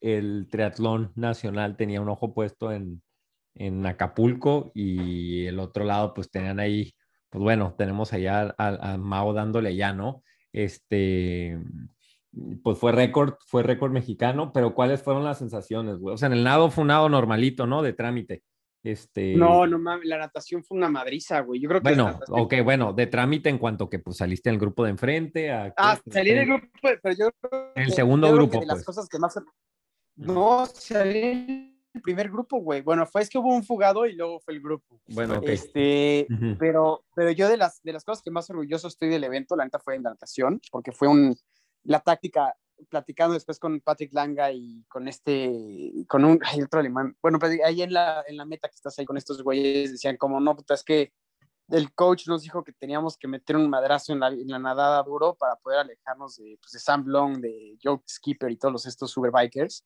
el 0.00 0.48
triatlón 0.50 1.12
nacional 1.16 1.76
tenía 1.76 2.00
un 2.00 2.08
ojo 2.08 2.34
puesto 2.34 2.72
en, 2.72 3.02
en 3.54 3.84
Acapulco 3.86 4.70
y 4.74 5.46
el 5.46 5.58
otro 5.60 5.84
lado 5.84 6.14
pues 6.14 6.30
tenían 6.30 6.60
ahí, 6.60 6.94
pues 7.36 7.42
bueno, 7.44 7.74
tenemos 7.76 8.14
allá 8.14 8.54
a, 8.56 8.92
a 8.94 8.96
Mao 8.96 9.34
dándole 9.34 9.76
ya, 9.76 9.92
¿no? 9.92 10.22
Este, 10.54 11.58
pues 12.62 12.78
fue 12.78 12.92
récord, 12.92 13.34
fue 13.46 13.62
récord 13.62 13.92
mexicano, 13.92 14.52
pero 14.54 14.74
¿cuáles 14.74 15.02
fueron 15.02 15.22
las 15.22 15.36
sensaciones, 15.36 15.98
güey? 15.98 16.14
O 16.14 16.16
sea, 16.16 16.28
en 16.28 16.32
el 16.32 16.44
nado 16.44 16.70
fue 16.70 16.80
un 16.80 16.88
nado 16.88 17.10
normalito, 17.10 17.66
¿no? 17.66 17.82
De 17.82 17.92
trámite. 17.92 18.42
Este, 18.82 19.34
No, 19.36 19.66
no 19.66 19.78
mames, 19.78 20.06
la 20.06 20.16
natación 20.16 20.64
fue 20.64 20.78
una 20.78 20.88
madriza, 20.88 21.40
güey. 21.40 21.60
Yo 21.60 21.68
creo 21.68 21.82
que. 21.82 21.88
Bueno, 21.90 22.04
natación- 22.12 22.40
ok, 22.40 22.54
bueno, 22.64 22.92
de 22.94 23.06
trámite 23.06 23.50
en 23.50 23.58
cuanto 23.58 23.90
que 23.90 23.98
pues 23.98 24.16
saliste 24.16 24.48
en 24.48 24.54
el 24.54 24.60
grupo 24.60 24.84
de 24.84 24.90
enfrente. 24.92 25.52
A, 25.52 25.74
Ah, 25.76 26.00
salí 26.10 26.32
del 26.32 26.46
grupo, 26.46 26.66
pero 26.80 27.14
yo. 27.14 27.30
creo 27.42 27.72
El 27.74 27.86
que- 27.86 27.92
segundo 27.92 28.28
yo 28.28 28.32
creo 28.32 28.44
grupo, 28.46 28.60
que 28.60 28.60
de 28.60 28.66
las 28.66 28.76
pues. 28.76 28.86
cosas 28.86 29.08
que 29.10 29.18
más. 29.18 29.38
No, 30.16 30.64
salí 30.64 31.18
en 31.18 31.65
el 31.96 32.02
primer 32.02 32.30
grupo, 32.30 32.58
güey. 32.58 32.82
Bueno, 32.82 33.06
fue 33.06 33.22
es 33.22 33.28
que 33.28 33.38
hubo 33.38 33.54
un 33.54 33.64
fugado 33.64 34.06
y 34.06 34.12
luego 34.12 34.40
fue 34.40 34.54
el 34.54 34.60
grupo. 34.60 35.00
Bueno, 35.08 35.38
ok. 35.38 35.48
Este, 35.48 36.26
Ujú. 36.30 36.56
pero, 36.58 37.04
pero 37.14 37.30
yo 37.30 37.48
de 37.48 37.56
las, 37.56 37.82
de 37.82 37.92
las 37.92 38.04
cosas 38.04 38.22
que 38.22 38.30
más 38.30 38.48
orgulloso 38.50 38.88
estoy 38.88 39.08
del 39.08 39.24
evento, 39.24 39.56
la 39.56 39.64
neta 39.64 39.78
fue 39.78 39.96
en 39.96 40.02
la 40.02 40.10
natación, 40.10 40.60
porque 40.70 40.92
fue 40.92 41.08
un, 41.08 41.36
la 41.84 42.00
táctica, 42.00 42.54
platicando 42.88 43.34
después 43.34 43.58
con 43.58 43.80
Patrick 43.80 44.12
Langa 44.12 44.52
y 44.52 44.84
con 44.84 45.08
este, 45.08 45.92
con 46.08 46.24
un, 46.24 46.38
hay 46.44 46.62
otro 46.62 46.80
alemán, 46.80 47.16
bueno, 47.22 47.38
pues 47.38 47.58
ahí 47.64 47.82
en 47.82 47.92
la, 47.92 48.22
en 48.28 48.36
la 48.36 48.44
meta 48.44 48.68
que 48.68 48.74
estás 48.74 48.98
ahí 48.98 49.06
con 49.06 49.16
estos 49.16 49.42
güeyes, 49.42 49.92
decían 49.92 50.16
como, 50.16 50.38
no, 50.40 50.54
puta, 50.54 50.74
es 50.74 50.84
que 50.84 51.12
el 51.70 51.92
coach 51.94 52.28
nos 52.28 52.42
dijo 52.42 52.62
que 52.62 52.72
teníamos 52.72 53.16
que 53.16 53.26
meter 53.26 53.56
un 53.56 53.68
madrazo 53.68 54.12
en 54.12 54.20
la, 54.20 54.28
en 54.28 54.46
la 54.46 54.58
nadada 54.58 55.02
duro 55.02 55.34
para 55.34 55.56
poder 55.56 55.80
alejarnos 55.80 56.36
de, 56.36 56.58
pues, 56.60 56.72
de 56.72 56.78
Sam 56.78 57.04
Blong, 57.04 57.40
de 57.40 57.76
Joe 57.82 57.98
Skipper 58.06 58.50
y 58.50 58.56
todos 58.56 58.72
los, 58.72 58.86
estos 58.86 59.10
superbikers. 59.10 59.84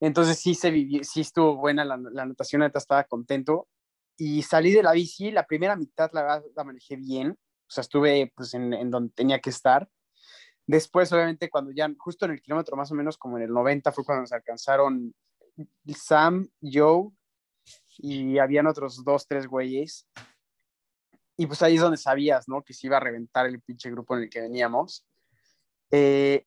Entonces 0.00 0.38
sí 0.38 0.54
se 0.54 0.70
vivió, 0.70 1.04
sí 1.04 1.20
estuvo 1.20 1.56
buena 1.56 1.84
la, 1.84 1.96
la 1.98 2.26
natación, 2.26 2.60
neta 2.60 2.78
estaba 2.78 3.04
contento. 3.04 3.68
Y 4.16 4.42
salí 4.42 4.72
de 4.72 4.82
la 4.82 4.92
bici, 4.92 5.30
la 5.30 5.46
primera 5.46 5.76
mitad 5.76 6.10
la, 6.12 6.42
la 6.54 6.64
manejé 6.64 6.96
bien, 6.96 7.30
o 7.30 7.70
sea, 7.70 7.82
estuve 7.82 8.32
pues 8.34 8.52
en, 8.54 8.74
en 8.74 8.90
donde 8.90 9.12
tenía 9.14 9.40
que 9.40 9.50
estar. 9.50 9.88
Después, 10.66 11.12
obviamente, 11.12 11.50
cuando 11.50 11.72
ya, 11.72 11.90
justo 11.98 12.26
en 12.26 12.32
el 12.32 12.42
kilómetro 12.42 12.76
más 12.76 12.92
o 12.92 12.94
menos 12.94 13.16
como 13.16 13.38
en 13.38 13.44
el 13.44 13.50
90 13.50 13.92
fue 13.92 14.04
cuando 14.04 14.22
nos 14.22 14.32
alcanzaron 14.32 15.14
Sam, 15.94 16.48
Joe 16.62 17.10
y 17.98 18.38
habían 18.38 18.66
otros 18.66 19.04
dos, 19.04 19.26
tres 19.26 19.46
güeyes. 19.46 20.06
Y 21.36 21.46
pues 21.46 21.62
ahí 21.62 21.76
es 21.76 21.80
donde 21.80 21.96
sabías, 21.96 22.48
¿no? 22.48 22.62
Que 22.62 22.74
se 22.74 22.86
iba 22.86 22.98
a 22.98 23.00
reventar 23.00 23.46
el 23.46 23.60
pinche 23.60 23.90
grupo 23.90 24.16
en 24.16 24.24
el 24.24 24.30
que 24.30 24.40
veníamos. 24.40 25.06
Eh, 25.90 26.46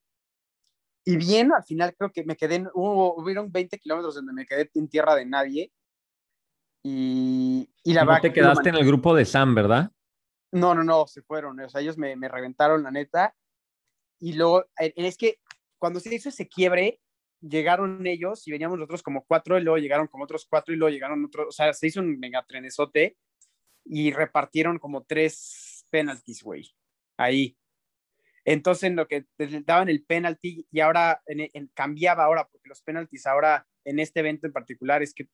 y 1.06 1.18
bien, 1.18 1.54
al 1.54 1.64
final 1.64 1.96
creo 1.96 2.12
que 2.12 2.24
me 2.24 2.36
quedé, 2.36 2.66
hubo, 2.74 3.16
hubieron 3.16 3.52
20 3.52 3.78
kilómetros 3.80 4.16
donde 4.16 4.34
me 4.34 4.46
quedé 4.46 4.70
en 4.74 4.88
tierra 4.88 5.16
de 5.16 5.26
nadie. 5.26 5.72
Y, 6.86 7.70
y 7.84 7.94
la 7.94 8.04
no 8.04 8.20
te 8.20 8.34
quedaste 8.34 8.70
en 8.70 8.76
el 8.76 8.86
grupo 8.86 9.16
de 9.16 9.26
Sam, 9.26 9.56
¿verdad? 9.56 9.92
no, 10.54 10.76
no, 10.76 10.84
no, 10.84 11.08
se 11.08 11.22
fueron. 11.24 11.60
O 11.60 11.70
sea, 11.70 11.82
ellos 11.82 11.98
me, 11.98 12.16
me 12.16 12.30
reventaron, 12.30 12.84
la 12.84 12.92
neta. 12.92 13.36
Y 14.20 14.34
luego, 14.34 14.66
eh, 14.80 14.94
es 14.96 15.18
que 15.18 15.40
cuando 15.80 16.00
se 16.00 16.14
hizo 16.14 16.30
ese 16.30 16.48
quiebre, 16.48 17.02
llegaron 17.42 18.06
ellos 18.06 18.48
y 18.48 18.52
veníamos 18.52 18.78
nosotros 18.78 19.02
como 19.02 19.26
cuatro, 19.26 19.58
y 19.58 19.64
luego 19.64 19.80
llegaron 19.80 20.08
como 20.08 20.24
otros 20.24 20.46
cuatro, 20.48 20.74
y 20.74 20.78
luego 20.78 20.94
llegaron 20.94 21.26
otros. 21.26 21.48
O 21.48 21.52
sea, 21.52 21.74
se 21.74 21.88
hizo 21.88 22.00
un 22.00 22.20
megatrenesote 22.20 23.18
y 23.86 24.12
repartieron 24.14 24.78
como 24.78 25.04
tres 25.04 25.86
penalties, 25.90 26.44
güey. 26.44 26.72
Ahí. 27.18 27.58
Entonces, 28.46 28.84
en 28.84 28.96
lo 28.96 29.08
que 29.08 29.26
te 29.38 29.48
daban 29.62 29.90
el 29.90 30.04
penalty 30.04 30.68
y 30.70 30.80
ahora 30.82 31.22
en, 31.26 31.68
cambiaba 31.74 32.26
ahora, 32.26 32.48
porque 32.52 32.70
los 32.70 32.82
penalties 32.82 33.26
ahora 33.26 33.66
en 33.86 34.00
este 34.00 34.20
evento 34.20 34.48
en 34.48 34.54
particular 34.54 35.02
es 35.02 35.14
que 35.14 35.28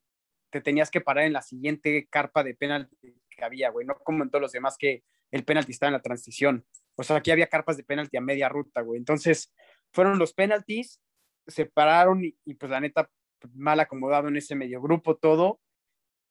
te 0.51 0.61
tenías 0.61 0.91
que 0.91 1.01
parar 1.01 1.25
en 1.25 1.33
la 1.33 1.41
siguiente 1.41 2.07
carpa 2.09 2.43
de 2.43 2.55
penalti 2.55 2.97
que 3.29 3.45
había, 3.45 3.69
güey, 3.69 3.85
no 3.85 3.95
como 3.95 4.23
en 4.23 4.29
todos 4.29 4.41
los 4.41 4.51
demás 4.51 4.75
que 4.77 5.03
el 5.31 5.43
penalti 5.43 5.71
estaba 5.71 5.89
en 5.89 5.93
la 5.93 6.01
transición. 6.01 6.65
O 6.95 7.03
sea, 7.03 7.17
aquí 7.17 7.31
había 7.31 7.47
carpas 7.47 7.77
de 7.77 7.83
penalti 7.83 8.17
a 8.17 8.21
media 8.21 8.49
ruta, 8.49 8.81
güey. 8.81 8.97
Entonces, 8.97 9.53
fueron 9.93 10.19
los 10.19 10.33
penaltis, 10.33 10.99
se 11.47 11.65
pararon 11.65 12.23
y, 12.23 12.37
y, 12.45 12.55
pues 12.55 12.71
la 12.71 12.79
neta, 12.79 13.09
mal 13.53 13.79
acomodado 13.79 14.27
en 14.27 14.37
ese 14.37 14.55
medio 14.55 14.81
grupo 14.81 15.15
todo. 15.15 15.59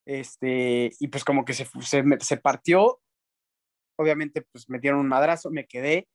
Este, 0.06 0.90
y 0.98 1.08
pues 1.08 1.24
como 1.24 1.44
que 1.44 1.54
se, 1.54 1.66
se, 1.80 2.04
se 2.20 2.36
partió. 2.36 3.00
Obviamente, 3.96 4.42
pues 4.52 4.68
metieron 4.68 5.00
un 5.00 5.08
madrazo, 5.08 5.50
me 5.50 5.66
quedé. 5.66 6.08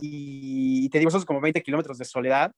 Y, 0.00 0.88
te 0.90 0.98
digo, 0.98 1.08
esos 1.08 1.24
como 1.24 1.40
20 1.40 1.62
kilómetros 1.62 1.98
de 1.98 2.04
soledad 2.04 2.52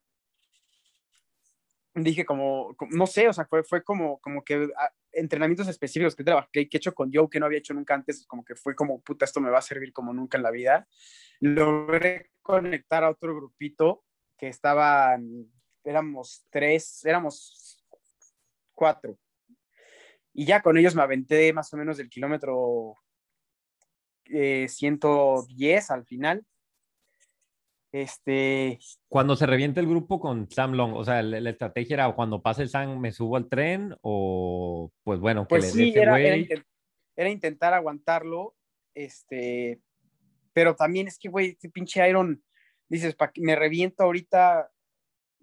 dije 1.94 2.24
como, 2.24 2.74
como, 2.76 2.90
no 2.92 3.06
sé, 3.06 3.28
o 3.28 3.32
sea, 3.34 3.44
fue, 3.44 3.62
fue 3.64 3.84
como, 3.84 4.18
como 4.20 4.42
que 4.42 4.68
a, 4.78 4.90
entrenamientos 5.12 5.68
específicos 5.68 6.16
que 6.16 6.24
trabajé, 6.24 6.68
que 6.68 6.76
he 6.76 6.78
hecho 6.78 6.94
con 6.94 7.10
Joe, 7.12 7.28
que 7.28 7.38
no 7.38 7.46
había 7.46 7.58
hecho 7.58 7.74
nunca 7.74 7.94
antes, 7.94 8.26
como 8.26 8.44
que 8.44 8.54
fue 8.54 8.74
como, 8.74 9.00
puta, 9.02 9.24
esto 9.24 9.40
me 9.40 9.50
va 9.50 9.58
a 9.58 9.62
servir 9.62 9.92
como 9.92 10.12
nunca 10.12 10.38
en 10.38 10.42
la 10.42 10.50
vida. 10.50 10.88
Logré 11.40 12.30
conectar 12.40 13.04
a 13.04 13.10
otro 13.10 13.34
grupito 13.34 14.04
que 14.38 14.48
estaban, 14.48 15.52
éramos 15.84 16.46
tres, 16.50 17.04
éramos 17.04 17.84
cuatro. 18.72 19.18
Y 20.32 20.46
ya 20.46 20.62
con 20.62 20.78
ellos 20.78 20.94
me 20.94 21.02
aventé 21.02 21.52
más 21.52 21.72
o 21.74 21.76
menos 21.76 21.98
del 21.98 22.08
kilómetro 22.08 22.96
eh, 24.24 24.66
110 24.68 25.90
al 25.90 26.06
final. 26.06 26.44
Este. 27.92 28.78
Cuando 29.08 29.36
se 29.36 29.44
revienta 29.44 29.80
el 29.80 29.86
grupo 29.86 30.18
con 30.18 30.50
Sam 30.50 30.72
Long, 30.72 30.94
o 30.94 31.04
sea, 31.04 31.22
la, 31.22 31.40
la 31.40 31.50
estrategia 31.50 31.94
era 31.94 32.12
cuando 32.14 32.40
pase 32.40 32.62
el 32.62 32.70
Sam, 32.70 32.98
me 32.98 33.12
subo 33.12 33.36
al 33.36 33.48
tren, 33.48 33.94
o 34.00 34.90
pues 35.04 35.20
bueno, 35.20 35.42
que 35.42 35.48
pues 35.50 35.76
le 35.76 35.84
sí, 35.84 35.92
era, 35.94 36.18
era, 36.18 36.36
intent, 36.36 36.64
era, 37.14 37.28
intentar 37.28 37.74
aguantarlo. 37.74 38.54
Este. 38.94 39.80
Pero 40.54 40.74
también 40.74 41.06
es 41.06 41.18
que, 41.18 41.28
güey, 41.28 41.50
este 41.50 41.68
pinche 41.68 42.08
Iron, 42.08 42.42
dices, 42.88 43.14
pa, 43.14 43.30
me 43.36 43.56
reviento 43.56 44.04
ahorita 44.04 44.70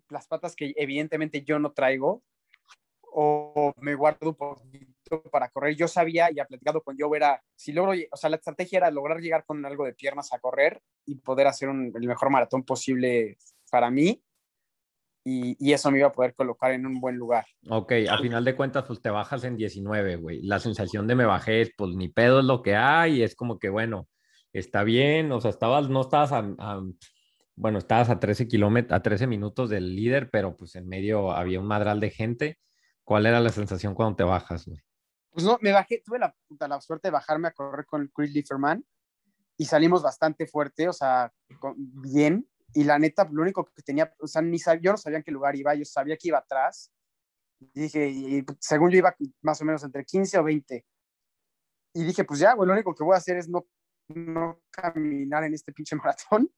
las 0.09 0.27
patas 0.27 0.55
que 0.55 0.73
evidentemente 0.75 1.43
yo 1.43 1.59
no 1.59 1.71
traigo, 1.71 2.23
o 3.01 3.73
me 3.77 3.93
guardo 3.93 4.29
un 4.29 4.88
para 5.31 5.49
correr. 5.49 5.75
Yo 5.75 5.87
sabía 5.87 6.31
y 6.31 6.39
ha 6.39 6.45
platicado 6.45 6.81
con 6.81 6.95
Joe 6.97 7.17
era, 7.17 7.41
si 7.55 7.71
logro, 7.71 7.93
o 8.11 8.17
sea, 8.17 8.29
la 8.29 8.37
estrategia 8.37 8.77
era 8.77 8.91
lograr 8.91 9.19
llegar 9.19 9.45
con 9.45 9.65
algo 9.65 9.85
de 9.85 9.93
piernas 9.93 10.33
a 10.33 10.39
correr 10.39 10.81
y 11.05 11.15
poder 11.15 11.47
hacer 11.47 11.69
el 11.69 12.07
mejor 12.07 12.29
maratón 12.29 12.63
posible 12.63 13.37
para 13.71 13.89
mí. 13.89 14.21
Y, 15.25 15.55
y, 15.59 15.73
eso 15.73 15.91
me 15.91 15.99
iba 15.99 16.07
a 16.07 16.13
poder 16.13 16.33
colocar 16.33 16.71
en 16.71 16.85
un 16.85 17.01
buen 17.01 17.17
lugar. 17.17 17.45
Ok, 17.69 17.91
a 18.09 18.17
final 18.19 18.43
de 18.45 18.55
cuentas, 18.55 18.85
pues 18.85 19.01
te 19.01 19.09
bajas 19.09 19.43
en 19.43 19.57
19, 19.57 20.15
güey. 20.15 20.41
La 20.43 20.59
sensación 20.59 21.07
de 21.07 21.15
me 21.15 21.25
bajé 21.25 21.61
es, 21.61 21.71
pues 21.77 21.93
ni 21.93 22.07
pedo 22.07 22.39
es 22.39 22.45
lo 22.45 22.61
que 22.61 22.75
hay, 22.75 23.21
es 23.21 23.35
como 23.35 23.59
que, 23.59 23.69
bueno, 23.69 24.07
está 24.53 24.83
bien, 24.83 25.31
o 25.33 25.41
sea, 25.41 25.51
estabas, 25.51 25.89
no 25.89 26.01
estabas 26.01 26.31
a, 26.31 26.39
a 26.57 26.81
bueno, 27.59 27.77
estabas 27.77 28.09
a 28.09 28.21
13 28.21 28.47
kilómetros, 28.47 28.97
a 28.97 29.03
13 29.03 29.27
minutos 29.27 29.69
del 29.69 29.93
líder, 29.93 30.29
pero 30.31 30.55
pues 30.55 30.75
en 30.75 30.87
medio 30.87 31.31
había 31.31 31.59
un 31.59 31.67
madral 31.67 31.99
de 31.99 32.09
gente. 32.09 32.57
¿Cuál 33.03 33.25
era 33.25 33.41
la 33.41 33.49
sensación 33.49 33.95
cuando 33.95 34.15
te 34.15 34.23
bajas, 34.23 34.65
güey? 34.65 34.79
Pues 35.31 35.45
no, 35.45 35.57
me 35.61 35.71
bajé, 35.71 36.01
tuve 36.03 36.19
la, 36.19 36.35
la, 36.59 36.81
suerte 36.81 37.07
de 37.07 37.11
bajarme 37.11 37.47
a 37.47 37.51
correr 37.51 37.85
con 37.85 38.07
Chris 38.13 38.33
Lieferman 38.33 38.83
y 39.57 39.65
salimos 39.65 40.01
bastante 40.01 40.47
fuerte, 40.47 40.89
o 40.89 40.93
sea, 40.93 41.31
con, 41.59 41.75
bien. 41.77 42.47
Y 42.73 42.83
la 42.83 42.99
neta, 42.99 43.27
lo 43.31 43.41
único 43.41 43.65
que 43.65 43.81
tenía, 43.81 44.13
o 44.19 44.27
sea, 44.27 44.41
ni 44.41 44.59
sab, 44.59 44.79
yo 44.79 44.91
no 44.91 44.97
sabía 44.97 45.17
en 45.17 45.23
qué 45.23 45.31
lugar 45.31 45.55
iba, 45.55 45.73
yo 45.75 45.85
sabía 45.85 46.17
que 46.17 46.29
iba 46.29 46.37
atrás. 46.39 46.91
Y 47.59 47.81
dije, 47.81 48.09
y, 48.09 48.45
según 48.59 48.91
yo 48.91 48.97
iba 48.97 49.15
más 49.41 49.61
o 49.61 49.65
menos 49.65 49.83
entre 49.83 50.05
15 50.05 50.37
o 50.37 50.43
20. 50.43 50.85
Y 51.93 52.03
dije, 52.03 52.23
pues 52.23 52.39
ya, 52.39 52.53
güey, 52.53 52.67
lo 52.67 52.73
único 52.73 52.95
que 52.95 53.03
voy 53.03 53.15
a 53.15 53.17
hacer 53.17 53.37
es 53.37 53.49
no, 53.49 53.65
no 54.07 54.61
caminar 54.69 55.43
en 55.43 55.53
este 55.53 55.73
pinche 55.73 55.95
maratón 55.95 56.49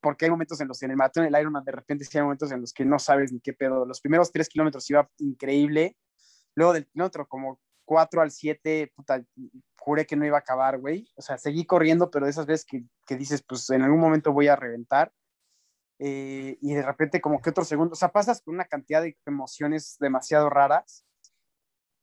porque 0.00 0.26
hay 0.26 0.30
momentos 0.30 0.60
en 0.60 0.68
los 0.68 0.78
que 0.78 0.84
en 0.84 0.92
el 0.92 0.96
maratón, 0.96 1.24
el 1.24 1.36
Ironman, 1.36 1.64
de 1.64 1.72
repente 1.72 2.04
sí 2.04 2.16
hay 2.16 2.22
momentos 2.22 2.52
en 2.52 2.60
los 2.60 2.72
que 2.72 2.84
no 2.84 2.96
sabes 2.98 3.32
ni 3.32 3.40
qué 3.40 3.52
pedo. 3.52 3.84
Los 3.84 4.00
primeros 4.00 4.30
tres 4.30 4.48
kilómetros 4.48 4.88
iba 4.88 5.10
increíble. 5.18 5.96
Luego 6.54 6.74
del 6.74 6.86
kilómetro 6.86 7.26
como 7.26 7.60
cuatro 7.86 8.22
al 8.22 8.32
siete, 8.32 8.92
puta, 8.96 9.24
juré 9.78 10.06
que 10.06 10.16
no 10.16 10.26
iba 10.26 10.36
a 10.38 10.40
acabar, 10.40 10.78
güey. 10.78 11.08
O 11.16 11.22
sea, 11.22 11.38
seguí 11.38 11.66
corriendo, 11.66 12.10
pero 12.10 12.26
de 12.26 12.32
esas 12.32 12.46
veces 12.46 12.66
que, 12.66 12.84
que 13.06 13.16
dices, 13.16 13.42
pues 13.48 13.70
en 13.70 13.82
algún 13.82 14.00
momento 14.00 14.34
voy 14.34 14.48
a 14.48 14.56
reventar. 14.56 15.12
Eh, 16.00 16.58
y 16.60 16.74
de 16.74 16.82
repente 16.82 17.20
como 17.22 17.40
que 17.42 17.50
otro 17.50 17.64
segundo, 17.64 17.94
o 17.94 17.96
sea, 17.96 18.10
pasas 18.10 18.42
con 18.42 18.54
una 18.54 18.66
cantidad 18.66 19.02
de 19.02 19.16
emociones 19.26 19.96
demasiado 20.00 20.50
raras. 20.50 21.06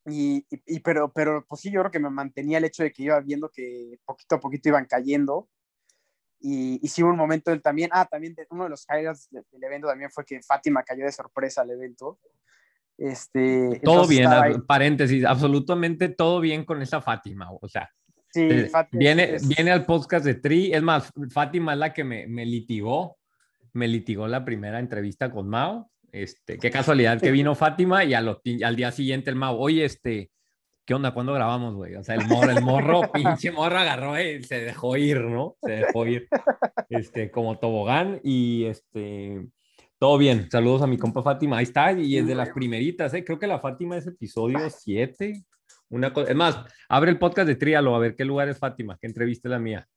Y, 0.06 0.46
y, 0.50 0.62
y, 0.78 0.80
pero, 0.82 1.12
pero 1.14 1.46
pues 1.48 1.62
sí, 1.62 1.72
yo 1.72 1.80
creo 1.82 1.92
que 1.92 2.00
me 2.00 2.10
mantenía 2.10 2.58
el 2.58 2.66
hecho 2.66 2.84
de 2.84 2.92
que 2.92 3.04
iba 3.04 3.20
viendo 3.22 3.50
que 3.50 4.00
poquito 4.06 4.36
a 4.36 4.40
poquito 4.40 4.70
iban 4.70 4.86
cayendo 4.86 5.50
Y, 6.40 6.80
y 6.86 6.88
sí 6.90 7.02
un 7.04 7.16
momento 7.16 7.52
él 7.52 7.62
también, 7.62 7.90
ah, 7.94 8.06
también 8.06 8.36
de- 8.36 8.48
uno 8.50 8.66
de 8.66 8.70
los 8.72 8.86
highlights 8.90 9.30
de- 9.32 9.46
del 9.52 9.64
evento 9.64 9.88
también 9.88 10.12
fue 10.12 10.26
que 10.26 10.42
Fátima 10.44 10.84
cayó 10.84 11.06
de 11.06 11.12
sorpresa 11.14 11.62
al 11.62 11.72
evento. 11.72 12.20
Este, 12.98 13.82
Todo 13.84 14.08
bien, 14.08 14.30
paréntesis, 14.68 15.26
absolutamente 15.26 16.10
todo 16.10 16.40
bien 16.40 16.64
con 16.64 16.82
esa 16.82 17.02
Fátima, 17.02 17.50
o 17.52 17.68
sea, 17.68 17.90
Sí, 18.30 18.42
eh, 18.50 18.68
Fátima 18.72 19.00
viene, 19.00 19.36
es- 19.36 19.48
viene 19.48 19.72
al 19.72 19.86
podcast 19.86 20.26
de 20.26 20.36
Tri, 20.36 20.74
es 20.74 20.82
más, 20.82 21.12
Fátima 21.32 21.74
es 21.74 21.80
la 21.80 21.94
que 21.94 22.04
me, 22.04 22.26
me 22.28 22.46
litigó, 22.46 23.18
me 23.74 23.88
litigó 23.88 24.28
la 24.28 24.44
primera 24.46 24.80
entrevista 24.80 25.32
con 25.32 25.48
Mao, 25.50 25.90
este, 26.12 26.58
qué 26.58 26.70
casualidad 26.72 27.20
que 27.20 27.32
vino 27.32 27.54
Fátima 27.56 28.04
y 28.04 28.14
a 28.14 28.22
los 28.22 28.38
pin- 28.44 28.64
al 28.64 28.76
día 28.76 28.92
siguiente 28.92 29.30
el 29.30 29.36
Mao, 29.36 29.58
oye, 29.60 29.86
este, 29.86 30.30
¿qué 30.86 30.94
onda? 30.94 31.14
¿Cuándo 31.14 31.34
grabamos, 31.34 31.76
güey? 31.76 31.96
O 31.96 32.04
sea, 32.04 32.16
el 32.16 32.28
morro, 32.28 32.52
el 32.52 32.64
morro, 32.64 33.02
pinche 33.14 33.52
morro 33.52 33.78
agarró 33.80 34.20
y 34.20 34.44
se 34.44 34.62
dejó 34.62 34.98
ir, 34.98 35.22
¿no? 35.22 35.56
Se 35.64 35.72
dejó 35.72 36.06
ir, 36.08 36.28
este, 36.90 37.30
como 37.32 37.58
tobogán 37.60 38.20
y 38.24 38.66
este... 38.66 39.48
Todo 40.04 40.18
bien, 40.18 40.52
saludos 40.52 40.82
a 40.82 40.88
mi 40.88 40.98
compa 40.98 41.24
Fátima, 41.24 41.60
ahí 41.60 41.64
está, 41.64 41.94
y 41.94 42.18
es 42.18 42.28
de 42.28 42.36
las 42.36 42.50
primeritas, 42.50 43.14
¿eh? 43.14 43.24
creo 43.24 43.40
que 43.40 43.48
la 43.48 43.60
Fátima 43.60 43.96
es 43.96 44.06
episodio 44.06 44.60
7, 44.70 45.46
una 45.90 46.12
cosa, 46.12 46.30
es 46.30 46.36
más, 46.36 46.60
abre 46.90 47.10
el 47.10 47.18
podcast 47.18 47.48
de 47.48 47.56
Tríalo, 47.56 47.96
a 47.96 48.00
ver 48.00 48.14
qué 48.14 48.26
lugar 48.26 48.50
es 48.50 48.60
Fátima, 48.60 48.98
que 49.00 49.08
entrevista 49.08 49.48
la 49.48 49.60
mía. 49.60 49.88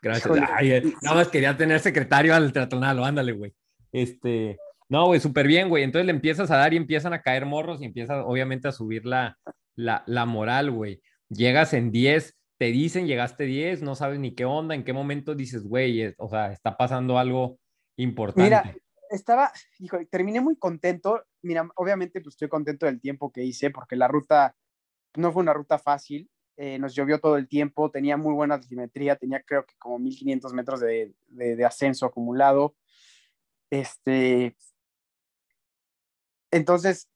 Gracias. 0.00 0.34
Ay, 0.50 0.70
eh, 0.72 0.82
nada 1.02 1.16
más 1.16 1.28
quería 1.28 1.54
tener 1.58 1.78
secretario 1.80 2.34
al 2.34 2.54
Tratonalo, 2.54 3.04
ándale, 3.04 3.32
güey. 3.32 3.52
Este, 3.92 4.56
no, 4.88 5.08
güey, 5.08 5.20
súper 5.20 5.46
bien, 5.46 5.68
güey. 5.68 5.84
Entonces 5.84 6.06
le 6.06 6.12
empiezas 6.12 6.50
a 6.50 6.56
dar 6.56 6.72
y 6.72 6.78
empiezan 6.78 7.12
a 7.12 7.20
caer 7.20 7.44
morros 7.44 7.82
y 7.82 7.84
empiezas 7.84 8.24
obviamente 8.26 8.68
a 8.68 8.72
subir 8.72 9.04
la, 9.04 9.36
la, 9.76 10.04
la 10.06 10.24
moral, 10.24 10.70
güey. 10.70 11.02
Llegas 11.28 11.74
en 11.74 11.90
10, 11.90 12.34
te 12.58 12.72
dicen, 12.72 13.06
llegaste 13.06 13.44
10, 13.44 13.82
no 13.82 13.94
sabes 13.94 14.18
ni 14.20 14.34
qué 14.34 14.46
onda, 14.46 14.74
en 14.74 14.84
qué 14.84 14.94
momento 14.94 15.34
dices, 15.34 15.64
güey, 15.64 16.00
es- 16.00 16.14
o 16.16 16.30
sea, 16.30 16.50
está 16.50 16.78
pasando 16.78 17.18
algo 17.18 17.58
importante. 17.98 18.44
Mira, 18.44 18.74
estaba, 19.14 19.52
hijo, 19.78 19.98
terminé 20.10 20.40
muy 20.40 20.56
contento. 20.56 21.24
Mira, 21.42 21.68
obviamente 21.76 22.20
pues 22.20 22.34
estoy 22.34 22.48
contento 22.48 22.86
del 22.86 23.00
tiempo 23.00 23.32
que 23.32 23.44
hice 23.44 23.70
porque 23.70 23.96
la 23.96 24.08
ruta 24.08 24.56
no 25.16 25.32
fue 25.32 25.42
una 25.42 25.54
ruta 25.54 25.78
fácil. 25.78 26.30
eh, 26.56 26.78
nos 26.78 26.94
llovió 26.94 27.20
todo 27.20 27.36
el 27.36 27.48
tiempo, 27.48 27.90
tenía 27.90 28.16
muy 28.16 28.34
buena 28.34 28.54
altimetría, 28.56 29.16
tenía 29.16 29.42
creo 29.42 29.66
que 29.66 29.74
como 29.78 29.98
1500 29.98 30.52
metros 30.54 30.80
de, 30.80 31.14
de- 31.28 31.64
ascenso 31.64 32.06
acumulado. 32.06 32.76
Este, 33.70 34.56
entonces, 36.50 37.08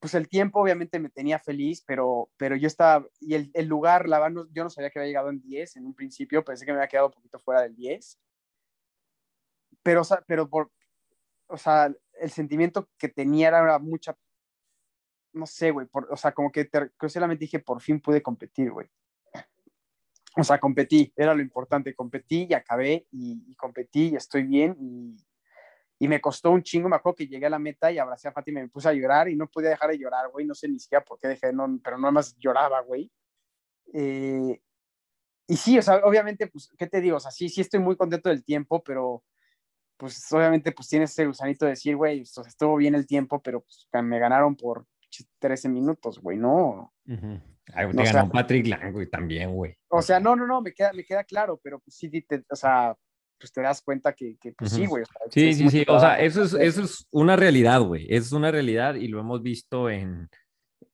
pues 0.00 0.14
el 0.14 0.28
tiempo 0.28 0.60
obviamente 0.60 1.00
me 1.00 1.10
tenía 1.10 1.38
feliz, 1.40 1.82
pero, 1.86 2.30
pero 2.36 2.54
yo 2.56 2.68
estaba, 2.68 3.06
y 3.20 3.34
el, 3.34 3.50
el 3.54 3.66
lugar, 3.66 4.08
la 4.08 4.20
verdad, 4.20 4.44
yo 4.52 4.62
no 4.64 4.70
sabía 4.70 4.90
que 4.90 4.98
había 5.00 5.08
llegado 5.08 5.30
en 5.30 5.40
10 5.40 5.76
en 5.76 5.86
un 5.86 5.94
principio, 5.94 6.44
pensé 6.44 6.64
que 6.64 6.72
me 6.72 6.78
había 6.78 6.88
quedado 6.88 7.08
un 7.08 7.14
poquito 7.14 7.38
fuera 7.40 7.62
del 7.62 7.74
10 7.74 8.18
pero, 9.82 10.02
pero 10.26 10.48
por, 10.48 10.70
o 11.48 11.56
sea, 11.56 11.92
el 12.20 12.30
sentimiento 12.30 12.88
que 12.98 13.08
tenía 13.08 13.48
era 13.48 13.78
mucha, 13.78 14.16
no 15.32 15.46
sé, 15.46 15.70
güey, 15.70 15.86
por- 15.86 16.08
o 16.10 16.16
sea, 16.16 16.32
como 16.32 16.50
que 16.50 16.64
te, 16.64 16.90
solamente 17.08 17.44
dije, 17.44 17.58
por 17.60 17.80
fin 17.80 18.00
pude 18.00 18.22
competir, 18.22 18.70
güey. 18.70 18.88
O 20.36 20.44
sea, 20.44 20.58
competí, 20.58 21.12
era 21.16 21.34
lo 21.34 21.42
importante, 21.42 21.94
competí 21.94 22.46
y 22.48 22.54
acabé 22.54 23.06
y, 23.10 23.42
y 23.48 23.54
competí 23.56 24.10
y 24.10 24.16
estoy 24.16 24.44
bien 24.44 24.76
y, 24.78 25.16
y 25.98 26.06
me 26.08 26.20
costó 26.20 26.50
un 26.50 26.62
chingo, 26.62 26.88
me 26.88 26.96
acuerdo 26.96 27.16
que 27.16 27.26
llegué 27.26 27.46
a 27.46 27.50
la 27.50 27.58
meta 27.58 27.90
y 27.90 27.98
abracé 27.98 28.28
a 28.28 28.32
Fátima 28.32 28.60
y 28.60 28.64
me 28.64 28.68
puse 28.68 28.88
a 28.88 28.92
llorar 28.92 29.28
y 29.28 29.36
no 29.36 29.48
podía 29.48 29.70
dejar 29.70 29.90
de 29.90 29.98
llorar, 29.98 30.28
güey, 30.30 30.46
no 30.46 30.54
sé 30.54 30.68
ni 30.68 30.78
siquiera 30.78 31.04
por 31.04 31.18
qué 31.18 31.28
dejé, 31.28 31.52
no, 31.52 31.66
pero 31.82 31.98
nada 31.98 32.12
más 32.12 32.36
lloraba, 32.38 32.80
güey. 32.82 33.10
Eh, 33.92 34.60
y 35.48 35.56
sí, 35.56 35.78
o 35.78 35.82
sea, 35.82 35.96
obviamente, 36.04 36.46
pues, 36.46 36.70
¿qué 36.78 36.86
te 36.86 37.00
digo? 37.00 37.16
O 37.16 37.20
sea, 37.20 37.30
sí, 37.30 37.48
sí 37.48 37.62
estoy 37.62 37.80
muy 37.80 37.96
contento 37.96 38.28
del 38.28 38.44
tiempo, 38.44 38.82
pero 38.82 39.24
pues 39.98 40.32
obviamente 40.32 40.72
pues 40.72 40.88
tienes 40.88 41.10
ese 41.10 41.26
gusanito 41.26 41.64
de 41.66 41.72
decir, 41.72 41.96
güey, 41.96 42.24
sea, 42.24 42.44
estuvo 42.46 42.76
bien 42.76 42.94
el 42.94 43.06
tiempo, 43.06 43.42
pero 43.42 43.60
pues, 43.62 43.86
me 44.02 44.18
ganaron 44.18 44.56
por 44.56 44.86
13 45.40 45.68
minutos, 45.68 46.18
güey, 46.20 46.38
no. 46.38 46.92
Ujú. 47.06 47.40
Ay, 47.74 47.86
No, 47.86 47.92
te 47.92 48.02
o 48.02 48.04
sea- 48.04 48.12
ganó 48.14 48.30
Patrick 48.30 48.66
Lang, 48.66 48.92
güey, 48.92 49.08
también, 49.10 49.52
güey. 49.52 49.74
O 49.88 50.00
sea, 50.00 50.20
no, 50.20 50.34
no, 50.36 50.46
no, 50.46 50.62
me 50.62 50.72
queda, 50.72 50.92
me 50.94 51.04
queda 51.04 51.24
claro, 51.24 51.60
pero 51.62 51.78
pues 51.80 51.96
sí, 51.96 52.08
te- 52.22 52.44
o 52.50 52.56
sea, 52.56 52.94
pues 53.38 53.52
te 53.52 53.60
das 53.60 53.82
cuenta 53.82 54.12
que, 54.14 54.36
que 54.40 54.52
pues 54.52 54.70
sí, 54.72 54.82
Ujú. 54.82 54.90
güey. 54.90 55.02
o 55.02 55.06
sea, 55.06 55.20
Sí, 55.30 55.52
sí, 55.54 55.68
sí. 55.70 55.84
O 55.88 56.00
sea, 56.00 56.18
eso 56.20 56.42
es, 56.44 56.54
eso 56.54 56.82
es 56.82 57.06
una 57.10 57.36
realidad, 57.36 57.80
güey. 57.82 58.06
Es 58.08 58.32
una 58.32 58.50
realidad 58.50 58.94
y 58.94 59.08
lo 59.08 59.20
hemos 59.20 59.42
visto 59.42 59.88
en, 59.90 60.28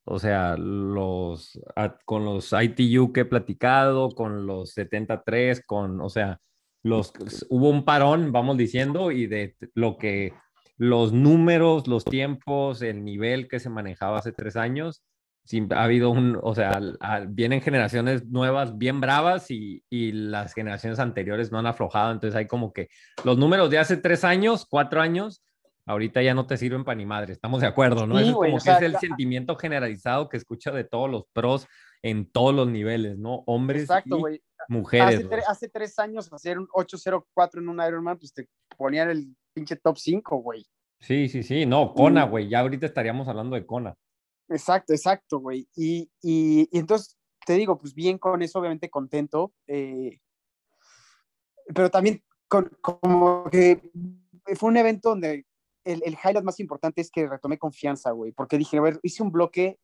o 0.03 0.19
sea, 0.19 0.55
los, 0.57 1.59
a- 1.75 1.97
con 2.05 2.23
los 2.25 2.53
ITU 2.53 3.11
que 3.13 3.21
he 3.21 3.25
platicado, 3.25 4.09
con 4.11 4.45
los 4.45 4.71
73, 4.73 5.63
con, 5.65 6.01
o 6.01 6.09
sea, 6.09 6.39
los, 6.85 7.11
hubo 7.49 7.69
un 7.69 7.83
parón, 7.83 8.31
vamos 8.31 8.57
diciendo, 8.57 9.09
y 9.11 9.25
de 9.25 9.55
lo 9.73 9.97
que, 9.97 10.33
los 10.77 11.13
números, 11.13 11.87
los 11.87 12.05
tiempos, 12.05 12.81
el 12.83 13.03
nivel 13.03 13.47
que 13.47 13.59
se 13.59 13.69
manejaba 13.71 14.19
hace 14.19 14.31
tres 14.31 14.55
años, 14.55 15.03
sí, 15.45 15.65
ha 15.71 15.83
habido 15.83 16.11
un, 16.11 16.37
o 16.41 16.53
sea, 16.53 16.69
al- 16.69 16.97
al- 16.99 17.27
vienen 17.27 17.61
generaciones 17.61 18.27
nuevas 18.27 18.77
bien 18.77 19.01
bravas 19.01 19.49
y, 19.49 19.83
y 19.89 20.11
las 20.11 20.53
generaciones 20.53 20.99
anteriores 20.99 21.51
no 21.51 21.57
han 21.57 21.65
aflojado, 21.65 22.11
entonces 22.11 22.35
hay 22.35 22.45
como 22.45 22.71
que 22.71 22.89
los 23.23 23.37
números 23.37 23.69
de 23.71 23.79
hace 23.79 23.97
tres 23.97 24.23
años, 24.23 24.67
cuatro 24.69 25.01
años, 25.01 25.43
ahorita 25.87 26.21
ya 26.21 26.33
no 26.35 26.45
te 26.45 26.57
sirven 26.57 26.83
para 26.83 26.97
ni 26.97 27.05
madre, 27.07 27.33
estamos 27.33 27.61
de 27.61 27.67
acuerdo, 27.67 28.05
¿no? 28.05 28.15
Sí, 28.17 28.21
Eso 28.23 28.29
es 28.31 28.35
como 28.35 28.55
o 28.55 28.57
que 28.57 28.63
sea, 28.63 28.75
es 28.77 28.81
el 28.83 28.97
sentimiento 28.97 29.55
generalizado 29.55 30.29
que 30.29 30.37
escucha 30.37 30.71
de 30.71 30.83
todos 30.83 31.09
los 31.09 31.23
pros 31.33 31.67
en 32.03 32.29
todos 32.31 32.53
los 32.53 32.67
niveles, 32.67 33.17
¿no? 33.17 33.43
Hombres 33.47 33.83
Exacto, 33.83 34.29
y. 34.29 34.39
mujeres. 34.69 35.15
Hace, 35.19 35.29
tre- 35.29 35.43
hace 35.47 35.69
tres 35.69 35.99
años 35.99 36.31
hacer 36.31 36.57
un 36.59 36.67
804 36.73 37.61
en 37.61 37.69
un 37.69 37.81
Ironman, 37.81 38.17
pues 38.17 38.33
te 38.33 38.47
ponían 38.77 39.09
el 39.09 39.35
pinche 39.53 39.75
top 39.75 39.97
5, 39.97 40.37
güey. 40.37 40.65
Sí, 40.99 41.27
sí, 41.29 41.43
sí, 41.43 41.65
no, 41.65 41.93
Kona, 41.93 42.25
güey, 42.25 42.49
ya 42.49 42.61
ahorita 42.61 42.85
estaríamos 42.85 43.27
hablando 43.27 43.55
de 43.55 43.65
Kona. 43.65 43.95
Exacto, 44.49 44.93
exacto, 44.93 45.39
güey. 45.39 45.67
Y, 45.75 46.09
y, 46.21 46.67
y 46.71 46.79
entonces, 46.79 47.17
te 47.45 47.53
digo, 47.53 47.77
pues 47.77 47.93
bien 47.93 48.17
con 48.17 48.41
eso, 48.41 48.59
obviamente 48.59 48.89
contento, 48.89 49.53
eh, 49.67 50.19
pero 51.73 51.89
también 51.89 52.23
con- 52.47 52.71
como 52.81 53.45
que 53.51 53.81
fue 54.55 54.69
un 54.69 54.77
evento 54.77 55.09
donde 55.09 55.45
el, 55.83 56.01
el 56.05 56.13
highlight 56.13 56.43
más 56.43 56.59
importante 56.59 57.01
es 57.01 57.11
que 57.11 57.27
retomé 57.27 57.57
confianza, 57.57 58.11
güey, 58.11 58.31
porque 58.31 58.57
dije, 58.57 58.77
a 58.77 58.81
ver, 58.81 58.99
hice 59.03 59.21
un 59.23 59.31
bloque 59.31 59.77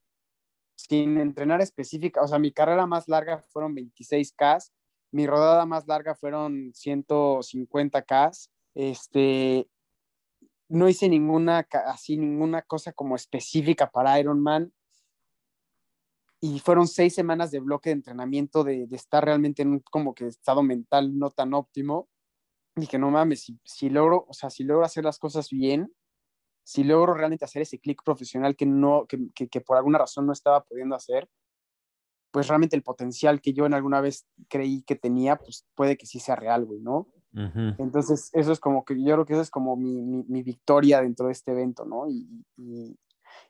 sin 0.87 1.17
entrenar 1.19 1.61
específica, 1.61 2.21
o 2.21 2.27
sea, 2.27 2.39
mi 2.39 2.51
carrera 2.51 2.85
más 2.85 3.07
larga 3.07 3.39
fueron 3.39 3.75
26K, 3.75 4.71
mi 5.11 5.27
rodada 5.27 5.65
más 5.65 5.87
larga 5.87 6.15
fueron 6.15 6.71
150K, 6.73 8.49
este, 8.73 9.67
no 10.69 10.87
hice 10.87 11.09
ninguna, 11.09 11.67
así, 11.87 12.17
ninguna 12.17 12.61
cosa 12.61 12.93
como 12.93 13.15
específica 13.15 13.91
para 13.91 14.19
Ironman. 14.19 14.73
Y 16.39 16.59
fueron 16.59 16.87
seis 16.87 17.13
semanas 17.13 17.51
de 17.51 17.59
bloque 17.59 17.89
de 17.89 17.95
entrenamiento, 17.95 18.63
de, 18.63 18.87
de 18.87 18.95
estar 18.95 19.23
realmente 19.23 19.61
en 19.61 19.69
un 19.73 19.79
como 19.81 20.15
que 20.15 20.25
estado 20.27 20.63
mental 20.63 21.19
no 21.19 21.29
tan 21.29 21.53
óptimo. 21.53 22.09
Dije, 22.75 22.97
no 22.97 23.11
mames, 23.11 23.43
si, 23.43 23.59
si 23.63 23.89
logro, 23.89 24.25
o 24.27 24.33
sea, 24.33 24.49
si 24.49 24.63
logro 24.63 24.85
hacer 24.85 25.03
las 25.03 25.19
cosas 25.19 25.49
bien, 25.49 25.93
si 26.63 26.83
logro 26.83 27.13
realmente 27.13 27.45
hacer 27.45 27.61
ese 27.61 27.79
clic 27.79 28.03
profesional 28.03 28.55
que 28.55 28.65
no, 28.65 29.05
que, 29.07 29.29
que, 29.33 29.47
que 29.47 29.61
por 29.61 29.77
alguna 29.77 29.99
razón 29.99 30.25
no 30.25 30.33
estaba 30.33 30.63
pudiendo 30.63 30.95
hacer, 30.95 31.27
pues 32.31 32.47
realmente 32.47 32.75
el 32.75 32.83
potencial 32.83 33.41
que 33.41 33.53
yo 33.53 33.65
en 33.65 33.73
alguna 33.73 34.01
vez 34.01 34.25
creí 34.47 34.83
que 34.83 34.95
tenía, 34.95 35.35
pues 35.35 35.65
puede 35.75 35.97
que 35.97 36.05
sí 36.05 36.19
sea 36.19 36.35
real, 36.35 36.65
güey, 36.65 36.79
¿no? 36.79 37.07
Entonces, 37.33 38.29
eso 38.33 38.51
es 38.51 38.59
como 38.59 38.83
que 38.83 39.01
yo 39.01 39.13
creo 39.13 39.25
que 39.25 39.33
eso 39.33 39.41
es 39.41 39.49
como 39.49 39.77
mi, 39.77 40.01
mi, 40.01 40.23
mi 40.27 40.43
victoria 40.43 41.01
dentro 41.01 41.27
de 41.27 41.31
este 41.31 41.51
evento, 41.51 41.85
¿no? 41.85 42.09
Y, 42.09 42.27
y, 42.57 42.97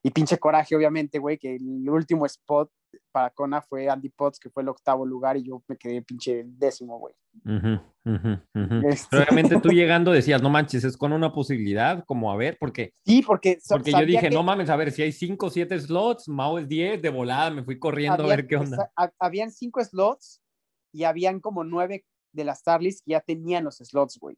y 0.04 0.12
pinche 0.12 0.38
coraje, 0.38 0.76
obviamente, 0.76 1.20
güey, 1.20 1.38
que 1.38 1.56
el 1.56 1.90
último 1.90 2.26
spot 2.26 2.72
para 3.12 3.30
Kona 3.30 3.62
fue 3.62 3.90
Andy 3.90 4.10
Potts, 4.10 4.40
que 4.40 4.50
fue 4.50 4.64
el 4.64 4.70
octavo 4.70 5.06
lugar, 5.06 5.38
y 5.38 5.44
yo 5.44 5.64
me 5.68 5.78
quedé 5.78 6.02
pinche 6.02 6.44
décimo, 6.46 7.00
güey. 7.00 7.14
Ujú, 7.46 7.80
ujú, 8.06 8.40
ujú. 8.54 8.88
Este- 8.88 9.08
Pero 9.10 9.24
obviamente 9.24 9.60
tú 9.62 9.70
llegando 9.70 10.12
decías, 10.12 10.42
no 10.42 10.50
manches, 10.50 10.84
es 10.84 10.98
con 10.98 11.14
una 11.14 11.32
posibilidad, 11.32 12.04
como 12.06 12.32
a 12.32 12.36
ver, 12.36 12.58
porque, 12.60 12.94
Sí, 13.06 13.22
porque, 13.22 13.60
porque 13.70 13.92
yo 13.92 14.06
dije, 14.06 14.30
que 14.30 14.36
no 14.36 14.44
mames, 14.44 14.70
a 14.70 14.76
ver, 14.76 14.92
si 14.92 15.02
hay 15.04 15.12
5 15.12 15.46
o 15.48 15.50
7 15.50 15.80
slots, 15.80 16.28
Mao 16.28 16.60
es 16.60 16.68
10, 16.68 17.02
de 17.02 17.10
volada, 17.10 17.50
me 17.50 17.64
fui 17.64 17.80
corriendo 17.80 18.24
a 18.24 18.28
ver 18.28 18.48
qué 18.48 18.58
onda. 18.58 18.92
habían 19.20 19.52
cinco 19.52 19.84
slots 19.84 20.42
y 20.94 21.04
habían 21.06 21.40
como 21.40 21.64
nueve 21.64 22.06
de 22.34 22.44
las 22.44 22.60
Starlist 22.60 23.06
que 23.06 23.12
ya 23.12 23.22
tenían 23.22 23.64
los 23.64 23.78
slots, 23.78 24.18
güey. 24.20 24.38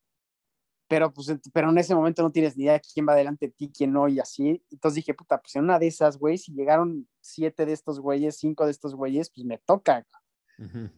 Pero, 0.93 1.11
pues, 1.11 1.35
pero 1.51 1.71
en 1.71 1.77
ese 1.79 1.95
momento 1.95 2.21
no 2.21 2.31
tienes 2.31 2.55
ni 2.55 2.65
idea 2.65 2.73
de 2.73 2.81
quién 2.81 3.07
va 3.09 3.15
delante 3.15 3.47
de 3.47 3.51
ti, 3.51 3.71
quién 3.75 3.91
no, 3.91 4.07
y 4.07 4.19
así. 4.19 4.63
Entonces 4.69 4.97
dije, 4.97 5.15
puta, 5.15 5.41
pues 5.41 5.55
en 5.55 5.63
una 5.63 5.79
de 5.79 5.87
esas, 5.87 6.19
güey, 6.19 6.37
si 6.37 6.53
llegaron 6.53 7.09
siete 7.19 7.65
de 7.65 7.73
estos 7.73 7.99
güeyes, 7.99 8.37
cinco 8.37 8.65
de 8.65 8.69
estos 8.69 8.93
güeyes, 8.93 9.31
pues 9.31 9.43
me 9.43 9.57
toca. 9.57 10.05
Ujú. 10.59 10.91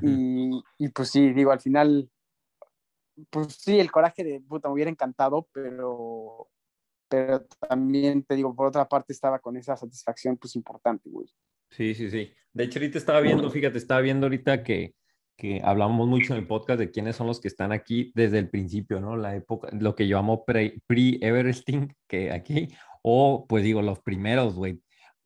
Y, 0.00 0.62
y 0.78 0.88
pues 0.88 1.10
sí, 1.10 1.34
digo, 1.34 1.52
al 1.52 1.60
final, 1.60 2.10
pues 3.28 3.48
sí, 3.52 3.78
el 3.78 3.92
coraje 3.92 4.24
de 4.24 4.40
puta, 4.40 4.68
me 4.68 4.72
hubiera 4.72 4.90
encantado, 4.90 5.46
pero, 5.52 6.48
pero 7.06 7.44
también 7.68 8.24
te 8.24 8.36
digo, 8.36 8.56
por 8.56 8.68
otra 8.68 8.88
parte 8.88 9.12
estaba 9.12 9.40
con 9.40 9.58
esa 9.58 9.76
satisfacción, 9.76 10.38
pues 10.38 10.56
importante, 10.56 11.10
güey. 11.10 11.28
Sí, 11.68 11.94
sí, 11.94 12.08
sí. 12.08 12.32
De 12.54 12.64
hecho, 12.64 12.78
ahorita 12.78 12.96
estaba 12.96 13.20
viendo, 13.20 13.50
fíjate, 13.50 13.76
estaba 13.76 14.00
viendo 14.00 14.24
ahorita 14.24 14.62
que 14.64 14.94
que 15.36 15.60
hablamos 15.64 16.06
mucho 16.08 16.32
en 16.34 16.40
el 16.40 16.46
podcast 16.46 16.78
de 16.78 16.90
quiénes 16.90 17.16
son 17.16 17.26
los 17.26 17.40
que 17.40 17.48
están 17.48 17.72
aquí 17.72 18.12
desde 18.14 18.38
el 18.38 18.48
principio, 18.50 19.00
¿no? 19.00 19.16
La 19.16 19.34
época, 19.34 19.68
lo 19.72 19.94
que 19.94 20.06
yo 20.06 20.16
llamo 20.16 20.44
pre- 20.44 20.80
pre-Everesting, 20.86 21.94
que 22.08 22.30
aquí, 22.30 22.68
o 23.02 23.46
pues 23.48 23.64
digo, 23.64 23.82
los 23.82 24.00
primeros, 24.00 24.54
güey. 24.54 24.80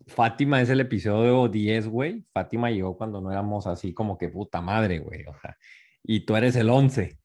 Fátima 0.06 0.62
es 0.62 0.70
el 0.70 0.80
episodio 0.80 1.48
10, 1.48 1.88
güey. 1.88 2.24
Fátima 2.32 2.70
llegó 2.70 2.96
cuando 2.96 3.20
no 3.20 3.30
éramos 3.30 3.66
así 3.66 3.92
como 3.92 4.16
que 4.16 4.28
puta 4.28 4.62
madre, 4.62 5.00
güey. 5.00 5.24
O 5.26 5.34
sea, 5.42 5.56
y 6.02 6.20
tú 6.20 6.36
eres 6.36 6.56
el 6.56 6.70
11. 6.70 7.18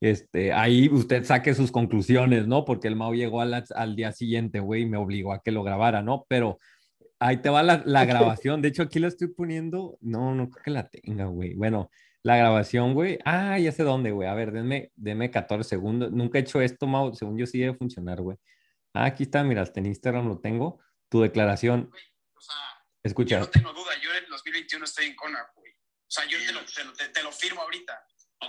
Este, 0.00 0.52
ahí 0.54 0.88
usted 0.88 1.24
saque 1.24 1.52
sus 1.52 1.70
conclusiones, 1.70 2.46
¿no? 2.46 2.64
Porque 2.64 2.88
el 2.88 2.96
Mau 2.96 3.12
llegó 3.12 3.42
al, 3.42 3.62
al 3.74 3.96
día 3.96 4.12
siguiente, 4.12 4.60
güey, 4.60 4.82
y 4.82 4.86
me 4.86 4.96
obligó 4.96 5.34
a 5.34 5.42
que 5.42 5.50
lo 5.52 5.62
grabara, 5.62 6.02
¿no? 6.02 6.24
Pero 6.28 6.58
ahí 7.18 7.36
te 7.42 7.50
va 7.50 7.62
la, 7.62 7.82
la 7.84 8.04
grabación. 8.06 8.62
De 8.62 8.68
hecho, 8.68 8.84
aquí 8.84 8.98
la 8.98 9.08
estoy 9.08 9.28
poniendo. 9.28 9.98
No, 10.00 10.34
no 10.34 10.48
creo 10.48 10.64
que 10.64 10.70
la 10.70 10.88
tenga, 10.88 11.26
güey. 11.26 11.52
Bueno, 11.54 11.90
la 12.22 12.36
grabación, 12.36 12.94
güey. 12.94 13.18
Ah, 13.24 13.58
ya 13.58 13.72
sé 13.72 13.82
dónde, 13.82 14.10
güey. 14.12 14.28
A 14.28 14.34
ver, 14.34 14.52
denme, 14.52 14.92
denme 14.96 15.30
14 15.30 15.68
segundos. 15.68 16.10
Nunca 16.12 16.38
he 16.38 16.42
hecho 16.42 16.60
esto, 16.60 16.86
Mau. 16.86 17.14
Según 17.14 17.38
yo 17.38 17.46
sí 17.46 17.58
debe 17.58 17.74
funcionar, 17.76 18.20
güey. 18.20 18.36
Ah, 18.94 19.04
aquí 19.06 19.22
está, 19.24 19.42
mira, 19.44 19.62
hasta 19.62 19.80
en 19.80 19.86
Instagram 19.86 20.28
lo 20.28 20.38
tengo. 20.40 20.80
Tu 21.08 21.20
declaración. 21.22 21.90
O 22.34 22.40
sea, 22.40 22.54
Escucha. 23.02 23.36
yo 23.36 23.40
no 23.40 23.50
tengo 23.50 23.72
duda, 23.72 23.92
yo 24.02 24.10
en 24.10 24.24
el 24.24 24.30
2021 24.30 24.84
estoy 24.84 25.06
en 25.06 25.16
Kona, 25.16 25.38
güey. 25.56 25.72
O 25.72 25.76
sea, 26.12 26.24
yo 26.26 26.38
te 26.38 26.52
lo, 26.52 26.64
te, 26.64 26.84
lo- 26.84 26.92
te- 26.92 27.08
te 27.08 27.22
lo 27.22 27.32
firmo 27.32 27.60
ahorita. 27.62 28.00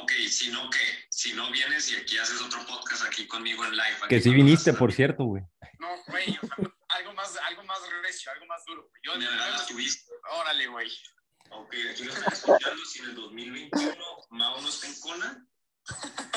Ok, 0.02 0.12
si 0.30 0.50
no, 0.52 0.70
¿qué? 0.70 0.78
Si 1.10 1.34
no 1.34 1.52
vienes 1.52 1.92
y 1.92 1.96
aquí 1.98 2.18
haces 2.18 2.42
otro 2.42 2.60
podcast 2.66 3.06
aquí 3.06 3.28
conmigo 3.28 3.66
en 3.66 3.72
live. 3.72 4.08
Que 4.10 4.22
sí 4.22 4.34
viniste, 4.34 4.74
por 4.74 4.94
cierto, 4.94 5.26
güey. 5.26 5.44
No, 5.80 5.88
güey, 6.08 6.30
o 6.42 6.48
sea, 6.48 6.74
algo 6.98 7.14
más, 7.14 7.38
algo 7.50 7.64
más 7.64 7.80
recio, 8.02 8.32
algo 8.32 8.46
más 8.46 8.64
duro. 8.66 8.88
güey. 8.90 9.02
Yo, 9.04 9.14
De 9.20 9.26
verdad 9.28 9.58
subiste. 9.68 10.12
órale, 10.40 10.68
güey. 10.68 10.88
Ok, 11.52 11.74
aquí 11.92 12.04
lo 12.06 12.12
están 12.14 12.34
escuchando. 12.34 12.86
Si 12.86 13.00
en 13.00 13.10
el 13.10 13.16
2021 13.16 13.94
Mao 14.32 14.62
no 14.62 14.68
está 14.70 14.88
en 14.88 14.94
Kona, 15.02 15.48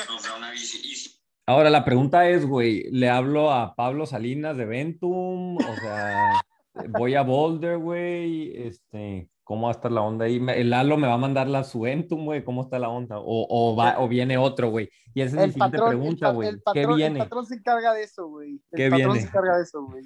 nos 0.09 0.23
da 0.23 0.35
una 0.37 0.51
bici. 0.51 0.77
Y 0.83 0.95
si 0.95 1.15
Ahora 1.47 1.69
la 1.69 1.85
pregunta 1.85 2.27
es, 2.29 2.45
güey, 2.45 2.83
¿le 2.91 3.09
hablo 3.09 3.51
a 3.51 3.75
Pablo 3.75 4.05
Salinas 4.05 4.57
de 4.57 4.65
Ventum? 4.65 5.57
O 5.57 5.75
sea, 5.81 6.41
voy 6.89 7.13
a 7.15 7.21
Boulder, 7.21 7.77
güey. 7.77 8.51
Este, 8.67 9.29
¿cómo 9.43 9.63
va 9.63 9.69
a 9.69 9.75
estar 9.75 9.91
la 9.91 10.01
onda 10.01 10.25
ahí? 10.25 10.43
El 10.55 10.71
Lalo 10.71 10.97
me 10.97 11.07
va 11.07 11.13
a 11.13 11.17
mandar 11.19 11.47
la 11.47 11.63
su 11.63 11.81
Ventum, 11.81 12.25
güey. 12.25 12.43
¿Cómo 12.43 12.63
está 12.63 12.79
la 12.79 12.89
onda? 12.89 13.19
O, 13.19 13.45
o, 13.47 13.75
va, 13.75 13.99
o 13.99 14.07
viene 14.07 14.37
otro, 14.39 14.69
güey. 14.71 14.89
Y 15.13 15.21
esa 15.21 15.35
es 15.35 15.35
mi 15.35 15.43
El 15.43 15.53
siguiente 15.53 15.77
patrón, 15.77 15.89
pregunta, 15.89 16.29
güey. 16.31 16.49
el 16.49 16.55
¿Qué 16.55 16.61
patrón, 16.63 16.89
el 16.91 16.95
viene? 16.97 17.19
patrón 17.19 17.45
se 17.45 17.55
encarga 17.55 17.93
de 17.93 18.03
eso, 18.03 18.27
güey. 18.27 18.51
El 18.71 18.77
¿Qué 18.77 18.89
patrón 18.89 19.11
viene? 19.13 19.21
se 19.21 19.27
encarga 19.27 19.57
de 19.57 19.63
eso, 19.63 19.83
güey. 19.83 20.03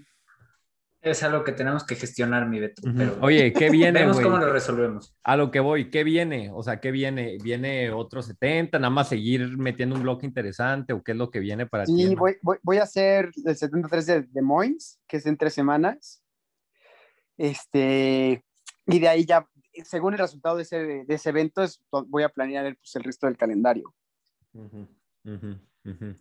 Es 1.02 1.24
algo 1.24 1.46
que 1.46 1.54
tenemos 1.54 1.86
que 1.86 1.96
gestionar, 1.96 2.48
mi 2.48 2.60
Beto. 2.60 2.82
Pero 2.98 3.18
Oye, 3.22 3.54
¿qué 3.54 3.70
viene, 3.72 4.02
vemos 4.02 4.18
güey? 4.18 4.26
cómo 4.26 4.38
lo 4.38 4.52
resolvemos. 4.52 5.16
A 5.24 5.38
lo 5.38 5.50
que 5.50 5.62
voy, 5.62 5.90
¿qué 5.90 6.04
viene? 6.04 6.52
O 6.54 6.62
sea, 6.62 6.82
¿qué 6.82 6.92
viene? 6.92 7.38
¿Viene 7.42 7.90
otro 7.92 8.22
70? 8.22 8.80
¿Nada 8.80 8.90
más 8.90 9.08
seguir 9.08 9.58
metiendo 9.58 9.96
un 9.96 10.04
bloque 10.04 10.26
interesante? 10.26 10.92
¿O 10.92 11.02
qué 11.02 11.14
es 11.14 11.18
lo 11.18 11.30
que 11.30 11.40
viene 11.40 11.66
para 11.66 11.86
ti? 11.86 11.94
Sí, 11.94 12.16
voy, 12.16 12.36
voy, 12.42 12.58
voy 12.64 12.78
a 12.78 12.84
hacer 12.84 13.32
el 13.46 13.56
73 13.56 14.06
de 14.06 14.22
Des 14.24 14.44
Moines, 14.44 15.00
que 15.08 15.18
es 15.18 15.26
en 15.26 15.38
tres 15.38 15.54
semanas. 15.54 16.22
Este, 17.38 18.44
y 18.86 19.00
de 19.00 19.08
ahí 19.08 19.26
ya, 19.26 19.48
según 19.86 20.14
el 20.14 20.20
resultado 20.20 20.58
de 20.58 20.64
ese, 20.64 20.78
de 20.78 21.16
ese 21.16 21.30
evento, 21.30 21.64
es, 21.64 21.82
voy 22.08 22.24
a 22.24 22.30
planear 22.30 22.66
el, 22.66 22.76
pues, 22.76 22.94
el 22.98 23.04
resto 23.06 23.26
del 23.28 23.38
calendario. 23.38 23.96
Ujú, 24.52 24.86
ujú. 25.24 26.16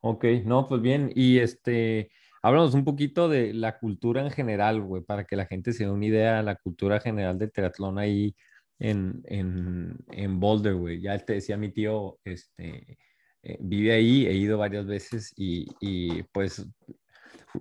Ok, 0.00 0.24
no, 0.44 0.68
pues 0.68 0.80
bien. 0.80 1.10
Y 1.14 1.38
este, 1.40 2.10
háblanos 2.42 2.74
un 2.74 2.84
poquito 2.84 3.28
de 3.28 3.52
la 3.54 3.78
cultura 3.78 4.22
en 4.22 4.30
general, 4.30 4.80
güey, 4.82 5.02
para 5.02 5.24
que 5.24 5.36
la 5.36 5.46
gente 5.46 5.72
se 5.72 5.84
dé 5.84 5.90
una 5.90 6.06
idea 6.06 6.36
de 6.38 6.42
la 6.44 6.56
cultura 6.56 7.00
general 7.00 7.38
del 7.38 7.52
triatlón 7.52 7.98
ahí 7.98 8.34
en, 8.78 9.22
en, 9.24 9.96
en 10.10 10.40
Boulder, 10.40 10.74
güey. 10.74 11.00
Ya 11.00 11.18
te 11.18 11.34
decía 11.34 11.56
mi 11.56 11.70
tío, 11.72 12.18
este, 12.24 12.98
eh, 13.42 13.58
vive 13.60 13.92
ahí, 13.92 14.26
he 14.26 14.34
ido 14.34 14.58
varias 14.58 14.86
veces 14.86 15.32
y, 15.36 15.66
y 15.80 16.22
pues 16.32 16.66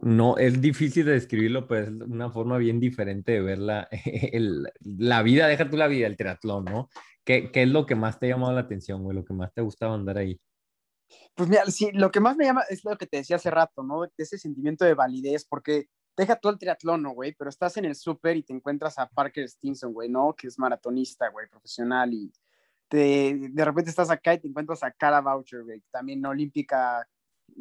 no, 0.01 0.37
es 0.37 0.61
difícil 0.61 1.05
de 1.05 1.13
describirlo, 1.13 1.67
pero 1.67 1.83
es 1.85 1.89
una 1.89 2.29
forma 2.31 2.57
bien 2.57 2.79
diferente 2.79 3.33
de 3.33 3.41
ver 3.41 3.59
la, 3.59 3.87
el- 4.31 4.67
la 4.81 5.23
vida, 5.23 5.47
deja 5.47 5.69
tú 5.69 5.77
la 5.77 5.87
vida, 5.87 6.07
el 6.07 6.17
triatlón, 6.17 6.65
¿no? 6.65 6.89
¿Qué, 7.25 7.51
qué 7.51 7.63
es 7.63 7.69
lo 7.69 7.85
que 7.85 7.95
más 7.95 8.19
te 8.19 8.27
ha 8.27 8.29
llamado 8.29 8.53
la 8.53 8.61
atención, 8.61 9.03
güey? 9.03 9.15
Lo 9.15 9.25
que 9.25 9.33
más 9.33 9.53
te 9.53 9.61
ha 9.61 9.63
gustado 9.63 9.93
andar 9.93 10.17
ahí. 10.17 10.39
Pues 11.35 11.49
mira, 11.49 11.65
sí, 11.67 11.91
lo 11.93 12.11
que 12.11 12.19
más 12.19 12.35
me 12.37 12.45
llama 12.45 12.63
es 12.69 12.83
lo 12.83 12.97
que 12.97 13.07
te 13.07 13.17
decía 13.17 13.37
hace 13.37 13.49
rato, 13.49 13.83
¿no? 13.83 14.03
Ese 14.17 14.37
sentimiento 14.37 14.85
de 14.85 14.93
validez, 14.93 15.45
porque 15.45 15.87
deja 16.17 16.35
todo 16.35 16.51
el 16.51 16.59
triatlón, 16.59 17.01
¿no, 17.01 17.11
güey? 17.11 17.33
Pero 17.33 17.49
estás 17.49 17.77
en 17.77 17.85
el 17.85 17.95
súper 17.95 18.37
y 18.37 18.43
te 18.43 18.53
encuentras 18.53 18.99
a 18.99 19.07
Parker 19.07 19.47
Stinson, 19.47 19.93
güey, 19.93 20.09
¿no? 20.09 20.33
Que 20.35 20.47
es 20.47 20.59
maratonista, 20.59 21.29
güey, 21.29 21.47
profesional, 21.49 22.13
y 22.13 22.31
te- 22.87 23.37
de 23.51 23.65
repente 23.65 23.89
estás 23.89 24.09
acá 24.09 24.33
y 24.33 24.39
te 24.39 24.47
encuentras 24.47 24.83
a 24.83 24.91
Cara 24.91 25.21
Voucher, 25.21 25.63
güey, 25.63 25.81
también 25.91 26.25
olímpica 26.25 27.07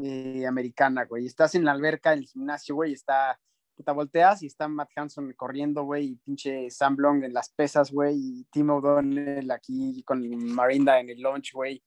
eh, 0.03 0.45
americana, 0.47 1.05
güey. 1.05 1.27
Estás 1.27 1.55
en 1.55 1.65
la 1.65 1.73
alberca, 1.73 2.13
en 2.13 2.21
el 2.21 2.27
gimnasio, 2.27 2.75
güey, 2.75 2.93
está, 2.93 3.39
te 3.85 3.93
volteas 3.93 4.43
y 4.43 4.47
está 4.47 4.67
Matt 4.69 4.91
Hanson 4.97 5.33
corriendo, 5.35 5.85
güey, 5.85 6.07
y 6.07 6.17
pinche 6.17 6.69
Sam 6.71 6.97
Blong 6.97 7.25
en 7.25 7.33
las 7.33 7.51
pesas, 7.51 7.93
güey, 7.93 8.17
y 8.17 8.45
Tim 8.51 8.71
O'Donnell 8.71 9.51
aquí 9.51 10.03
con 10.05 10.29
Marinda 10.53 10.99
en 11.01 11.11
el 11.11 11.21
launch, 11.23 11.53
güey. 11.55 11.83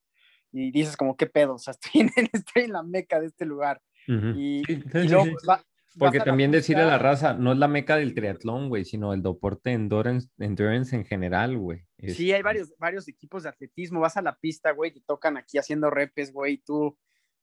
Y 0.52 0.72
dices 0.72 0.98
como, 0.98 1.16
¿qué 1.16 1.28
pedo? 1.28 1.56
O 1.56 1.58
sea, 1.60 1.74
estoy 1.82 2.02
en, 2.02 2.10
estoy 2.34 2.64
en 2.64 2.74
la 2.74 2.84
meca 2.84 3.20
de 3.20 3.28
este 3.28 3.46
lugar. 3.46 3.82
Y, 4.08 4.64
Sí, 4.66 4.74
y 4.74 4.76
sí, 5.02 5.08
luego, 5.08 5.26
sí. 5.26 5.32
pues, 5.32 5.46
va- 5.48 5.64
Porque 5.98 6.20
también 6.20 6.52
decirle 6.52 6.84
a 6.84 6.88
la 6.88 6.98
raza, 6.98 7.34
no 7.34 7.52
es 7.52 7.58
la 7.58 7.68
meca 7.68 7.98
del 7.98 8.14
triatlón, 8.14 8.70
güey, 8.70 8.84
sino 8.86 9.14
el 9.14 9.22
deporte 9.22 9.72
endurance, 9.72 10.30
endurance 10.40 10.96
en 10.96 11.06
general, 11.06 11.58
güey. 11.58 11.86
Es- 11.98 12.16
Sí, 12.18 12.32
hay 12.32 12.42
varios, 12.42 12.74
varios 12.78 13.08
equipos 13.08 13.44
de 13.44 13.50
atletismo. 13.50 14.00
Vas 14.00 14.18
a 14.18 14.22
la 14.22 14.36
pista, 14.38 14.72
güey, 14.72 14.92
te 14.92 15.02
tocan 15.02 15.38
aquí 15.38 15.58
haciendo 15.58 15.90
repes, 15.90 16.32
güey, 16.34 16.54
y 16.54 16.58
tú 16.58 16.98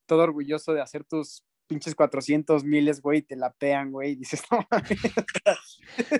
todo 0.06 0.22
orgulloso 0.22 0.72
de 0.72 0.80
hacer 0.80 1.04
tus 1.04 1.44
pinches 1.69 1.95
400 1.95 2.64
miles, 2.64 3.01
güey, 3.01 3.23
te 3.23 3.37
la 3.37 3.53
pean, 3.53 3.93
güey, 3.93 4.12
y 4.12 4.16
dices, 4.16 4.43
no 4.51 4.66
mames. 4.71 4.99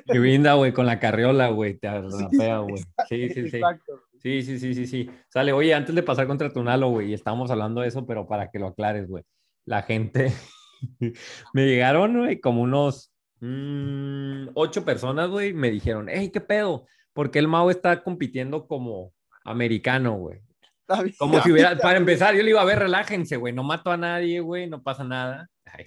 Y 0.07 0.19
brinda, 0.19 0.55
güey, 0.55 0.73
con 0.73 0.87
la 0.87 1.01
carriola, 1.01 1.49
güey, 1.49 1.75
te 1.79 1.89
rapea, 1.89 2.59
güey. 2.59 2.83
Sí, 3.09 3.29
sí, 3.31 3.51
sí. 3.51 3.57
Exacto. 3.57 4.03
Sí, 4.23 4.43
sí, 4.43 4.59
sí, 4.59 4.75
sí, 4.75 4.87
sí. 4.87 5.11
Sale, 5.29 5.53
oye, 5.53 5.75
antes 5.75 5.95
de 5.95 6.03
pasar 6.03 6.27
contra 6.27 6.53
Tunalo, 6.53 6.91
güey, 6.91 7.15
estábamos 7.15 7.51
hablando 7.51 7.81
de 7.81 7.89
eso, 7.89 8.07
pero 8.07 8.27
para 8.27 8.51
que 8.51 8.59
lo 8.59 8.69
aclares, 8.69 9.09
güey. 9.09 9.25
La 9.65 9.83
gente, 9.83 10.33
me 11.53 11.67
llegaron, 11.67 12.19
güey, 12.19 12.41
como 12.41 12.63
unos 12.63 13.13
mm, 13.41 14.49
ocho 14.55 14.85
personas, 14.85 15.31
güey, 15.31 15.53
me 15.53 15.71
dijeron, 15.71 16.09
hey, 16.09 16.31
¿qué 16.33 16.41
pedo? 16.41 16.87
Porque 17.13 17.39
el 17.39 17.49
Mao 17.49 17.71
está 17.71 18.03
compitiendo 18.03 18.67
como 18.67 19.13
americano, 19.45 20.15
güey. 20.15 20.41
Como 21.19 21.41
si 21.43 21.53
hubiera, 21.53 21.77
para 21.77 21.99
empezar, 21.99 22.35
yo 22.35 22.43
le 22.43 22.51
iba 22.51 22.61
a 22.61 22.65
ver, 22.65 22.79
relájense, 22.79 23.37
güey, 23.37 23.53
no 23.53 23.63
mato 23.63 23.91
a 23.91 23.97
nadie, 23.97 24.41
güey, 24.41 24.69
no 24.69 24.83
pasa 24.83 25.05
nada. 25.05 25.49
Ay, 25.65 25.85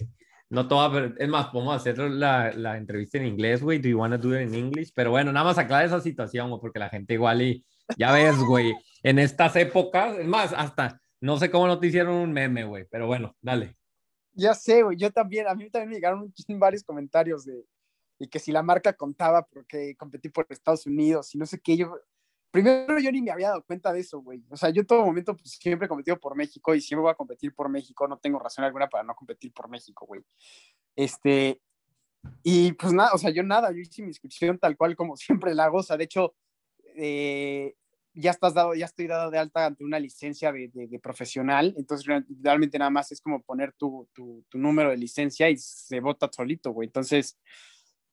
no 0.48 0.68
todo, 0.68 0.80
va 0.80 0.84
a 0.84 0.88
ver- 0.88 1.14
es 1.18 1.28
más, 1.28 1.46
podemos 1.46 1.74
hacer 1.74 1.98
la, 1.98 2.52
la 2.52 2.76
entrevista 2.76 3.18
en 3.18 3.26
inglés, 3.26 3.62
güey, 3.62 3.78
do 3.78 3.88
you 3.88 3.98
want 3.98 4.14
to 4.14 4.28
do 4.28 4.38
it 4.38 4.48
in 4.48 4.54
English? 4.54 4.92
Pero 4.94 5.10
bueno, 5.10 5.32
nada 5.32 5.46
más 5.46 5.58
aclarar 5.58 5.86
esa 5.86 6.00
situación, 6.00 6.50
güey, 6.50 6.60
porque 6.60 6.78
la 6.78 6.90
gente 6.90 7.14
igual 7.14 7.40
y, 7.40 7.64
ya 7.96 8.12
ves, 8.12 8.36
güey, 8.38 8.74
en 9.02 9.18
estas 9.18 9.56
épocas, 9.56 10.18
es 10.18 10.26
más, 10.26 10.52
hasta, 10.52 11.00
no 11.20 11.38
sé 11.38 11.50
cómo 11.50 11.66
no 11.66 11.78
te 11.78 11.86
hicieron 11.86 12.14
un 12.16 12.32
meme, 12.32 12.64
güey, 12.64 12.84
pero 12.90 13.06
bueno, 13.06 13.34
dale. 13.40 13.76
Ya 14.34 14.54
sé, 14.54 14.82
güey, 14.82 14.96
yo 14.96 15.10
también, 15.10 15.48
a 15.48 15.54
mí 15.54 15.70
también 15.70 15.88
me 15.88 15.94
llegaron 15.94 16.32
varios 16.58 16.84
comentarios 16.84 17.46
de, 17.46 17.64
de 18.18 18.28
que 18.28 18.38
si 18.38 18.52
la 18.52 18.62
marca 18.62 18.92
contaba 18.92 19.46
porque 19.46 19.96
competí 19.96 20.28
por 20.28 20.46
Estados 20.50 20.86
Unidos 20.86 21.34
y 21.34 21.38
no 21.38 21.46
sé 21.46 21.60
qué, 21.60 21.78
yo, 21.78 21.96
primero 22.52 22.98
yo 23.00 23.10
ni 23.10 23.20
me 23.22 23.32
había 23.32 23.48
dado 23.48 23.64
cuenta 23.64 23.92
de 23.92 24.00
eso, 24.00 24.20
güey, 24.20 24.44
o 24.50 24.56
sea, 24.56 24.70
yo 24.70 24.82
en 24.82 24.86
todo 24.86 25.04
momento 25.04 25.36
pues, 25.36 25.50
siempre 25.60 25.86
he 25.86 25.88
competido 25.88 26.20
por 26.20 26.36
México 26.36 26.74
y 26.74 26.80
siempre 26.80 27.02
voy 27.02 27.10
a 27.10 27.14
competir 27.16 27.52
por 27.54 27.68
México, 27.68 28.06
no 28.06 28.18
tengo 28.18 28.38
razón 28.38 28.64
alguna 28.64 28.88
para 28.88 29.02
no 29.02 29.14
competir 29.16 29.52
por 29.52 29.68
México, 29.68 30.06
güey. 30.06 30.20
Este, 30.94 31.60
y 32.44 32.72
pues 32.74 32.92
nada, 32.92 33.10
o 33.14 33.18
sea, 33.18 33.30
yo 33.30 33.42
nada, 33.42 33.70
yo 33.72 33.78
hice 33.78 34.02
mi 34.02 34.08
inscripción 34.08 34.58
tal 34.58 34.76
cual 34.76 34.94
como 34.94 35.16
siempre 35.50 35.54
la 35.54 35.64
hago, 35.64 35.78
o 35.78 35.82
sea, 35.82 35.96
de 35.96 36.04
hecho, 36.04 36.34
eh, 36.96 37.74
ya 38.14 38.30
estás 38.30 38.52
dado, 38.52 38.74
ya 38.74 38.84
estoy 38.84 39.06
dado 39.06 39.30
de 39.30 39.38
alta 39.38 39.64
ante 39.64 39.84
una 39.84 39.98
licencia 39.98 40.52
de, 40.52 40.68
de- 40.68 40.86
de 40.86 40.98
profesional, 40.98 41.72
entonces 41.78 42.06
real- 42.06 42.26
realmente 42.42 42.78
nada 42.78 42.90
más 42.90 43.10
es 43.10 43.22
como 43.22 43.40
poner 43.42 43.72
tu, 43.72 44.06
tu- 44.12 44.44
tu 44.50 44.58
número 44.58 44.90
de 44.90 44.98
licencia 44.98 45.48
y 45.48 45.56
se 45.56 45.98
vota 46.00 46.28
solito, 46.30 46.72
güey. 46.72 46.88
Entonces, 46.88 47.38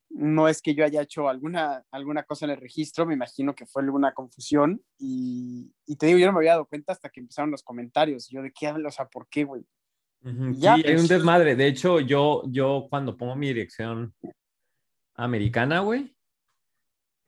no 0.09 0.47
es 0.47 0.61
que 0.61 0.73
yo 0.73 0.83
haya 0.83 1.01
hecho 1.01 1.29
alguna, 1.29 1.83
alguna 1.91 2.23
cosa 2.23 2.45
en 2.45 2.51
el 2.51 2.57
registro, 2.61 3.05
me 3.05 3.13
imagino 3.13 3.53
que 3.53 3.65
fue 3.65 3.83
alguna 3.83 4.13
confusión 4.13 4.81
y, 4.97 5.71
y 5.85 5.95
te 5.97 6.07
digo, 6.07 6.19
yo 6.19 6.25
no 6.25 6.33
me 6.33 6.39
había 6.39 6.53
dado 6.53 6.65
cuenta 6.65 6.93
hasta 6.93 7.09
que 7.09 7.19
empezaron 7.19 7.51
los 7.51 7.63
comentarios, 7.63 8.27
yo 8.29 8.41
de 8.41 8.51
qué 8.51 8.67
hablo, 8.67 8.89
o 8.89 8.91
sea, 8.91 9.05
¿por 9.07 9.27
qué, 9.29 9.43
güey? 9.43 9.63
Ya, 10.21 10.75
sí, 10.75 10.83
hay 10.85 10.91
un 10.91 10.95
pues. 10.97 11.07
desmadre. 11.09 11.55
De 11.55 11.67
hecho, 11.67 11.99
yo, 12.01 12.43
yo 12.47 12.87
cuando 12.89 13.15
pongo 13.15 13.35
mi 13.37 13.47
dirección 13.47 14.13
americana, 15.15 15.79
güey, 15.79 16.15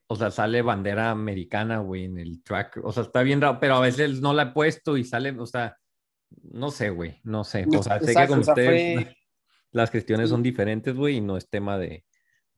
o 0.08 0.16
sea, 0.16 0.30
sale 0.30 0.62
bandera 0.62 1.10
americana, 1.12 1.80
güey, 1.80 2.06
en 2.06 2.18
el 2.18 2.44
track. 2.44 2.82
O 2.84 2.92
sea, 2.92 3.04
está 3.04 3.24
bien 3.24 3.40
raro, 3.40 3.60
pero 3.62 3.76
a 3.76 3.80
veces 3.80 4.20
no 4.20 4.34
la 4.34 4.44
he 4.44 4.52
puesto 4.52 4.98
y 4.98 5.06
sale, 5.06 5.32
o 5.40 5.46
sea, 5.46 5.78
no 6.52 6.70
sé, 6.70 6.90
güey, 6.90 7.22
no 7.24 7.44
sé. 7.46 7.66
O 7.74 7.82
sea, 7.82 8.00
sé 8.02 8.14
que 8.14 8.28
con 8.28 8.40
o 8.40 8.44
sea, 8.44 8.54
ustedes 8.54 9.02
fue- 9.04 9.16
las 9.72 9.90
cuestiones 9.90 10.28
Sí. 10.28 10.32
son 10.32 10.44
diferentes, 10.44 10.94
güey, 10.94 11.18
y 11.18 11.22
no 11.22 11.38
es 11.38 11.50
tema 11.50 11.78
de, 11.78 12.04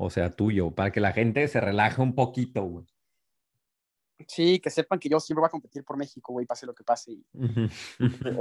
o 0.03 0.09
sea, 0.09 0.29
tuyo, 0.31 0.71
para 0.71 0.91
que 0.91 0.99
la 0.99 1.11
gente 1.13 1.47
se 1.47 1.59
relaje 1.61 2.01
un 2.01 2.13
poquito, 2.15 2.63
güey. 2.63 2.85
Sí, 4.27 4.59
que 4.59 4.69
sepan 4.69 4.99
que 4.99 5.09
yo 5.09 5.19
siempre 5.19 5.41
voy 5.41 5.47
a 5.47 5.51
competir 5.51 5.83
por 5.83 5.97
México, 5.97 6.31
güey, 6.33 6.45
pase 6.45 6.65
lo 6.65 6.73
que 6.73 6.83
pase. 6.83 7.11
y 7.13 7.25
Ujú. 7.33 7.67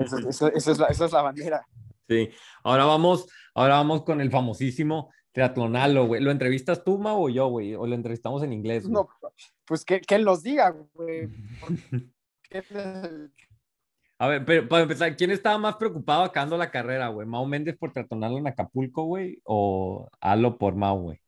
Eso, 0.00 0.18
eso- 0.28 0.52
eso 0.52 0.72
es 0.72 0.78
la, 0.78 0.86
esa 0.86 1.06
es 1.06 1.12
la 1.12 1.22
bandera. 1.22 1.66
Sí, 2.08 2.28
ahora 2.62 2.84
vamos, 2.84 3.26
ahora 3.54 3.74
vamos 3.76 4.02
con 4.02 4.20
el 4.20 4.30
famosísimo 4.30 5.10
triatlonalo, 5.32 6.06
güey. 6.06 6.20
¿Lo 6.20 6.30
entrevistas 6.30 6.84
tú, 6.84 6.98
Mau, 6.98 7.24
o 7.24 7.28
yo, 7.30 7.48
güey? 7.48 7.74
¿O 7.74 7.86
lo 7.86 7.94
entrevistamos 7.94 8.42
en 8.42 8.52
inglés? 8.52 8.82
güey? 8.82 8.92
No, 8.92 9.08
pues 9.64 9.84
que, 9.84 10.00
que 10.02 10.16
él 10.16 10.22
los 10.24 10.42
diga, 10.42 10.70
güey. 10.92 11.28
¿Qué- 12.50 12.62
A 14.18 14.26
ver, 14.28 14.44
pero 14.44 14.68
para 14.68 14.82
empezar, 14.82 15.16
¿quién 15.16 15.30
estaba 15.30 15.56
más 15.56 15.76
preocupado 15.76 16.22
acabando 16.22 16.58
la 16.58 16.70
carrera, 16.70 17.08
güey? 17.08 17.26
¿Mau 17.26 17.46
Méndez 17.46 17.76
por 17.78 17.92
triatlonalo 17.92 18.36
en 18.38 18.46
Acapulco, 18.46 19.04
güey? 19.04 19.40
¿O 19.44 20.08
Alo 20.20 20.58
por 20.58 20.74
Mau, 20.76 21.00
güey? 21.00 21.21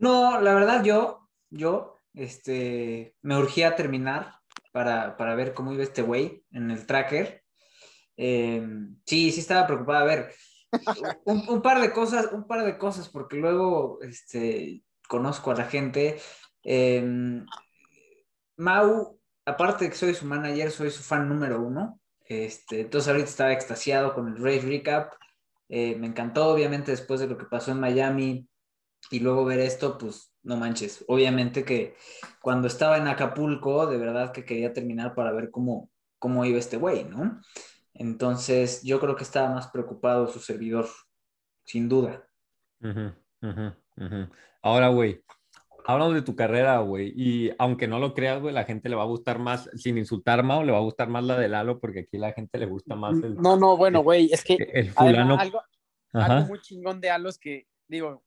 No, 0.00 0.40
la 0.40 0.54
verdad, 0.54 0.82
yo, 0.82 1.28
yo, 1.50 1.96
este, 2.14 3.14
me 3.22 3.36
urgía 3.36 3.76
terminar 3.76 4.34
para, 4.72 5.16
para 5.16 5.34
ver 5.34 5.52
cómo 5.52 5.72
iba 5.72 5.82
este 5.82 6.02
güey 6.02 6.42
en 6.52 6.70
el 6.70 6.86
tracker. 6.86 7.44
Eh, 8.16 8.66
sí, 9.06 9.30
sí 9.30 9.40
estaba 9.40 9.66
preocupada. 9.66 10.00
A 10.00 10.04
ver, 10.04 10.34
un, 11.26 11.46
un 11.48 11.62
par 11.62 11.80
de 11.82 11.92
cosas, 11.92 12.32
un 12.32 12.46
par 12.46 12.64
de 12.64 12.78
cosas, 12.78 13.10
porque 13.10 13.36
luego, 13.36 13.98
este, 14.02 14.82
conozco 15.06 15.50
a 15.50 15.56
la 15.56 15.66
gente. 15.66 16.18
Eh, 16.64 17.42
Mau, 18.56 19.18
aparte 19.46 19.84
de 19.84 19.90
que 19.90 19.96
soy 19.96 20.14
su 20.14 20.26
manager, 20.26 20.70
soy 20.70 20.90
su 20.90 21.02
fan 21.02 21.28
número 21.28 21.60
uno. 21.60 22.00
Este, 22.24 22.82
entonces 22.82 23.08
ahorita 23.08 23.28
estaba 23.28 23.52
extasiado 23.52 24.14
con 24.14 24.28
el 24.28 24.42
Race 24.42 24.66
Recap. 24.66 25.12
Eh, 25.68 25.96
me 25.96 26.06
encantó, 26.06 26.48
obviamente, 26.48 26.90
después 26.90 27.20
de 27.20 27.26
lo 27.26 27.38
que 27.38 27.46
pasó 27.46 27.72
en 27.72 27.80
Miami 27.80 28.49
y 29.10 29.20
luego 29.20 29.44
ver 29.44 29.60
esto, 29.60 29.98
pues 29.98 30.32
no 30.42 30.56
manches. 30.56 31.04
Obviamente 31.08 31.64
que 31.64 31.94
cuando 32.42 32.68
estaba 32.68 32.96
en 32.98 33.08
Acapulco, 33.08 33.86
de 33.86 33.98
verdad 33.98 34.32
que 34.32 34.44
quería 34.44 34.72
terminar 34.72 35.14
para 35.14 35.32
ver 35.32 35.50
cómo, 35.50 35.90
cómo 36.18 36.44
iba 36.44 36.58
este 36.58 36.76
güey, 36.76 37.04
¿no? 37.04 37.40
Entonces 37.94 38.82
yo 38.82 39.00
creo 39.00 39.16
que 39.16 39.24
estaba 39.24 39.52
más 39.54 39.68
preocupado 39.68 40.28
su 40.28 40.38
servidor, 40.38 40.86
sin 41.64 41.88
duda. 41.88 42.26
Ujú, 42.82 43.12
ujú, 43.42 43.72
ujú. 43.96 44.30
Ahora, 44.62 44.88
güey, 44.88 45.22
hablamos 45.84 46.14
de 46.14 46.22
tu 46.22 46.34
carrera, 46.36 46.78
güey. 46.78 47.12
Y 47.16 47.50
aunque 47.58 47.88
no 47.88 47.98
lo 47.98 48.14
creas, 48.14 48.40
güey, 48.40 48.54
la 48.54 48.64
gente 48.64 48.88
le 48.88 48.96
va 48.96 49.02
a 49.02 49.06
gustar 49.06 49.38
más, 49.38 49.68
sin 49.74 49.98
insultar, 49.98 50.42
Mau, 50.42 50.64
le 50.64 50.72
va 50.72 50.78
a 50.78 50.82
gustar 50.82 51.08
más 51.08 51.24
la 51.24 51.38
de 51.38 51.48
Lalo, 51.48 51.78
porque 51.78 52.00
aquí 52.00 52.16
la 52.16 52.32
gente 52.32 52.58
le 52.58 52.66
gusta 52.66 52.94
más 52.94 53.22
el, 53.22 53.34
No, 53.36 53.56
no, 53.56 53.76
bueno, 53.76 54.00
güey, 54.00 54.32
es 54.32 54.44
que 54.44 54.54
el 54.54 54.92
además, 54.94 54.94
fulano. 54.94 55.36
algo, 55.38 55.62
Ajá. 56.12 56.36
algo 56.36 56.48
muy 56.48 56.60
chingón 56.60 57.00
de 57.00 57.10
Alos 57.10 57.38
que, 57.38 57.66
digo, 57.88 58.22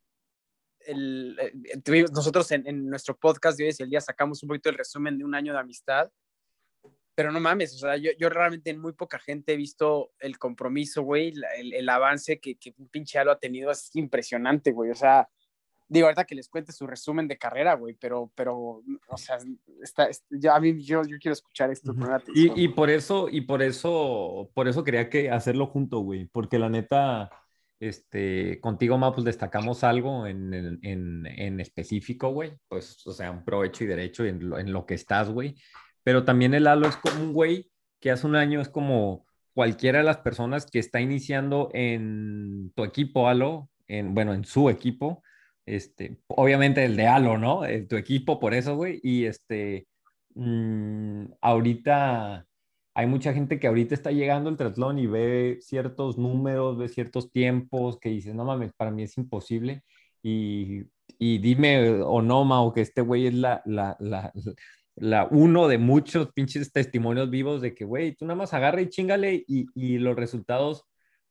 el, 0.85 1.37
eh, 1.39 1.79
tuvimos- 1.83 2.11
nosotros 2.11 2.51
en, 2.51 2.67
en 2.67 2.85
nuestro 2.89 3.15
podcast 3.17 3.57
de 3.57 3.65
hoy 3.65 3.69
es 3.71 3.79
el 3.79 3.89
día 3.89 4.01
sacamos 4.01 4.41
un 4.43 4.47
poquito 4.49 4.69
el 4.69 4.77
resumen 4.77 5.17
de 5.17 5.23
un 5.25 5.35
año 5.35 5.53
de 5.53 5.59
amistad, 5.59 6.11
pero 7.15 7.31
no 7.31 7.39
mames, 7.39 7.75
o 7.75 7.77
sea, 7.77 7.95
yo, 7.97 8.09
yo 8.17 8.29
realmente 8.29 8.71
en 8.71 8.79
muy 8.79 8.93
poca 8.93 9.19
gente 9.19 9.53
he 9.53 9.57
visto 9.57 10.11
el 10.19 10.39
compromiso, 10.39 11.03
güey, 11.03 11.33
el, 11.57 11.73
el 11.73 11.89
avance 11.89 12.39
que, 12.39 12.55
que 12.55 12.73
un 12.77 12.87
pinche 12.87 13.19
Alo 13.19 13.31
ha 13.31 13.39
tenido 13.39 13.69
es 13.71 13.95
impresionante, 13.95 14.71
güey, 14.71 14.89
o 14.89 14.95
sea, 14.95 15.29
digo, 15.87 16.07
ahorita 16.07 16.23
que 16.25 16.33
les 16.33 16.49
cuente 16.49 16.71
su 16.71 16.87
resumen 16.87 17.27
de 17.27 17.37
carrera, 17.37 17.75
güey, 17.75 17.93
pero, 17.99 18.31
pero, 18.33 18.81
o 19.07 19.17
sea, 19.17 19.37
está, 19.83 20.05
es- 20.05 20.23
ya 20.31 20.55
a 20.55 20.59
mí, 20.59 20.83
yo, 20.83 21.03
yo 21.03 21.17
quiero 21.19 21.33
escuchar 21.33 21.69
esto, 21.69 21.93
poner 21.93 22.13
atención. 22.13 22.57
Y, 22.57 22.63
y 22.63 22.67
por 22.69 22.89
eso, 22.89 23.29
y 23.29 23.41
por 23.41 23.61
eso, 23.61 24.49
por 24.55 24.67
eso 24.67 24.83
quería 24.83 25.07
que 25.07 25.29
hacerlo 25.29 25.67
junto, 25.67 25.99
güey, 25.99 26.25
porque 26.25 26.57
la 26.57 26.69
neta, 26.69 27.29
este, 27.87 28.59
contigo, 28.61 28.97
Ma, 28.97 29.13
pues 29.13 29.25
destacamos 29.25 29.83
algo 29.83 30.25
en, 30.25 30.53
en, 30.81 31.25
en, 31.25 31.59
específico, 31.59 32.29
güey, 32.29 32.53
pues, 32.67 33.05
o 33.05 33.11
sea, 33.11 33.31
un 33.31 33.43
provecho 33.43 33.83
y 33.83 33.87
derecho 33.87 34.25
en 34.25 34.49
lo, 34.49 34.57
en 34.59 34.71
lo 34.71 34.85
que 34.85 34.93
estás, 34.93 35.29
güey, 35.29 35.55
pero 36.03 36.23
también 36.23 36.53
el 36.53 36.63
Lalo 36.63 36.87
es 36.87 36.97
como 36.97 37.21
un 37.21 37.33
güey 37.33 37.71
que 37.99 38.11
hace 38.11 38.27
un 38.27 38.35
año 38.35 38.61
es 38.61 38.69
como 38.69 39.25
cualquiera 39.53 39.99
de 39.99 40.03
las 40.05 40.17
personas 40.17 40.65
que 40.65 40.79
está 40.79 41.01
iniciando 41.01 41.69
en 41.73 42.71
tu 42.75 42.83
equipo, 42.83 43.27
Alo, 43.27 43.69
en, 43.87 44.13
bueno, 44.13 44.33
en 44.33 44.45
su 44.45 44.69
equipo, 44.69 45.23
este, 45.65 46.17
obviamente 46.27 46.83
el 46.85 46.95
de 46.95 47.07
Alo, 47.07 47.37
¿no? 47.37 47.65
En 47.65 47.87
tu 47.87 47.95
equipo, 47.95 48.39
por 48.39 48.53
eso, 48.53 48.75
güey, 48.75 48.99
y 49.03 49.25
este, 49.25 49.87
mm, 50.35 51.25
ahorita 51.41 52.45
hay 52.95 53.07
mucha 53.07 53.33
gente 53.33 53.59
que 53.59 53.67
ahorita 53.67 53.95
está 53.95 54.11
llegando 54.11 54.49
al 54.49 54.57
triatlón 54.57 54.99
y 54.99 55.07
ve 55.07 55.57
ciertos 55.61 56.17
números, 56.17 56.77
ve 56.77 56.89
ciertos 56.89 57.31
tiempos 57.31 57.99
que 57.99 58.09
dice, 58.09 58.33
no 58.33 58.45
mames, 58.45 58.73
para 58.73 58.91
mí 58.91 59.03
es 59.03 59.17
imposible. 59.17 59.83
Y, 60.21 60.83
y 61.17 61.39
dime 61.39 62.01
o 62.01 62.21
no, 62.21 62.45
Mao, 62.45 62.71
que 62.73 62.81
este 62.81 63.01
güey 63.01 63.27
es 63.27 63.33
la, 63.33 63.61
la, 63.65 63.97
la, 63.99 64.31
la 64.95 65.27
uno 65.31 65.67
de 65.67 65.79
muchos 65.79 66.31
pinches 66.33 66.71
testimonios 66.71 67.29
vivos 67.29 67.61
de 67.61 67.73
que, 67.73 67.83
güey, 67.83 68.15
tú 68.15 68.25
nada 68.25 68.37
más 68.37 68.53
agarra 68.53 68.81
y 68.81 68.89
chingale 68.89 69.43
y, 69.47 69.65
y 69.73 69.97
los 69.97 70.15
resultados 70.15 70.85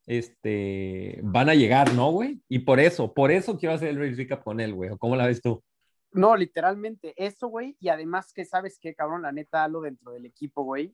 este, 0.05 1.21
van 1.23 1.49
a 1.49 1.55
llegar, 1.55 1.93
¿no, 1.93 2.11
güey? 2.11 2.41
Y 2.49 2.59
por 2.59 2.81
eso, 2.81 3.13
por 3.13 3.31
eso 3.31 3.57
quiero 3.57 3.75
hacer 3.75 3.89
el 3.89 3.99
race 3.99 4.15
recap 4.15 4.43
con 4.43 4.59
él, 4.59 4.73
güey. 4.73 4.89
¿O 4.89 4.97
¿Cómo 4.97 5.15
la 5.15 5.27
ves 5.27 5.41
tú? 5.41 5.63
No, 6.11 6.35
literalmente 6.35 7.13
eso, 7.15 7.47
güey. 7.47 7.77
Y 7.79 7.87
además 7.87 8.33
que 8.33 8.43
sabes 8.43 8.77
qué, 8.79 8.93
cabrón, 8.93 9.21
la 9.21 9.31
neta, 9.31 9.67
lo 9.69 9.81
dentro 9.81 10.11
del 10.11 10.25
equipo, 10.25 10.63
güey, 10.63 10.93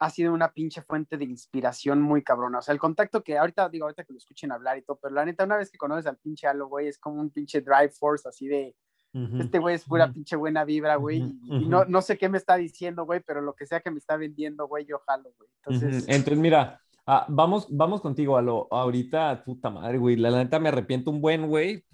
ha 0.00 0.08
sido 0.08 0.32
una 0.32 0.52
pinche 0.52 0.80
fuente 0.82 1.18
de 1.18 1.24
inspiración 1.24 2.00
muy 2.00 2.22
cabrona. 2.22 2.58
O 2.58 2.62
sea, 2.62 2.72
el 2.72 2.80
contacto 2.80 3.22
que 3.22 3.36
ahorita, 3.36 3.68
digo, 3.68 3.84
ahorita 3.84 4.04
que 4.04 4.14
lo 4.14 4.18
escuchen 4.18 4.50
hablar 4.50 4.78
y 4.78 4.82
todo, 4.82 4.98
pero 5.00 5.14
la 5.14 5.26
neta, 5.26 5.44
una 5.44 5.58
vez 5.58 5.70
que 5.70 5.76
conoces 5.76 6.06
al 6.06 6.16
pinche 6.16 6.46
Halo, 6.46 6.68
güey, 6.68 6.88
es 6.88 6.98
como 6.98 7.20
un 7.20 7.30
pinche 7.30 7.60
drive 7.60 7.90
force 7.90 8.26
así 8.26 8.48
de, 8.48 8.74
este 9.12 9.58
güey 9.58 9.74
es 9.74 9.84
pura 9.84 10.10
pinche 10.12 10.36
buena 10.36 10.64
vibra, 10.64 10.96
güey. 10.96 11.18
Y- 11.18 11.66
no, 11.66 11.84
no 11.84 12.00
sé 12.00 12.16
qué 12.16 12.28
me 12.30 12.38
está 12.38 12.56
diciendo, 12.56 13.04
güey, 13.04 13.20
pero 13.20 13.42
lo 13.42 13.54
que 13.54 13.66
sea 13.66 13.80
que 13.80 13.90
me 13.90 13.98
está 13.98 14.16
vendiendo, 14.16 14.66
güey, 14.68 14.86
yo 14.86 15.00
jalo, 15.06 15.30
güey. 15.36 15.50
Entonces. 15.56 16.08
Entonces, 16.08 16.38
mira, 16.38 16.80
ah, 17.06 17.26
vamos, 17.28 17.66
vamos 17.70 18.00
contigo 18.00 18.38
a 18.38 18.42
lo 18.42 18.68
ahorita, 18.70 19.42
puta 19.44 19.68
madre, 19.68 19.98
güey. 19.98 20.16
La 20.16 20.30
neta 20.30 20.58
me 20.60 20.68
arrepiento 20.68 21.10
un 21.10 21.20
buen, 21.20 21.46
güey. 21.46 21.84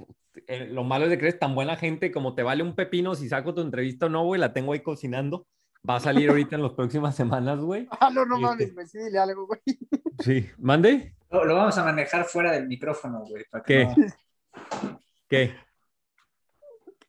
Eh, 0.47 0.69
lo 0.71 0.85
malo 0.85 1.07
es 1.07 1.11
de 1.11 1.19
que 1.19 1.25
eres 1.25 1.39
tan 1.41 1.55
buena 1.55 1.75
gente 1.77 2.13
como 2.13 2.35
te 2.35 2.43
vale 2.45 2.63
un 2.63 2.75
pepino 2.75 3.15
si 3.15 3.29
saco 3.29 3.55
tu 3.55 3.63
entrevista 3.63 4.07
o 4.07 4.11
no, 4.11 4.25
güey. 4.25 4.41
La 4.41 4.53
tengo 4.53 4.75
ahí 4.75 4.81
cocinando. 4.81 5.47
Va 5.89 5.97
a 5.97 6.01
salir 6.01 6.28
ahorita 6.30 6.57
en 6.57 6.62
las 6.62 6.72
próximas 6.72 7.14
semanas, 7.14 7.61
güey. 7.61 7.87
Halo, 8.01 8.24
no 8.26 8.39
mames, 8.39 8.62
este- 8.68 8.74
güey, 8.74 8.87
sí, 8.87 8.99
dile 8.99 9.18
algo, 9.18 9.47
güey. 9.47 9.61
Sí, 10.18 10.47
mande. 10.59 11.14
Lo, 11.30 11.45
lo 11.45 11.55
vamos 11.57 11.76
a 11.76 11.84
manejar 11.84 12.24
fuera 12.24 12.53
del 12.53 12.66
micrófono, 12.66 13.20
güey. 13.28 13.45
para 13.51 13.62
que 13.62 13.87
¿Qué? 13.95 14.11
no- 14.82 15.01
¿Qué? 15.28 15.55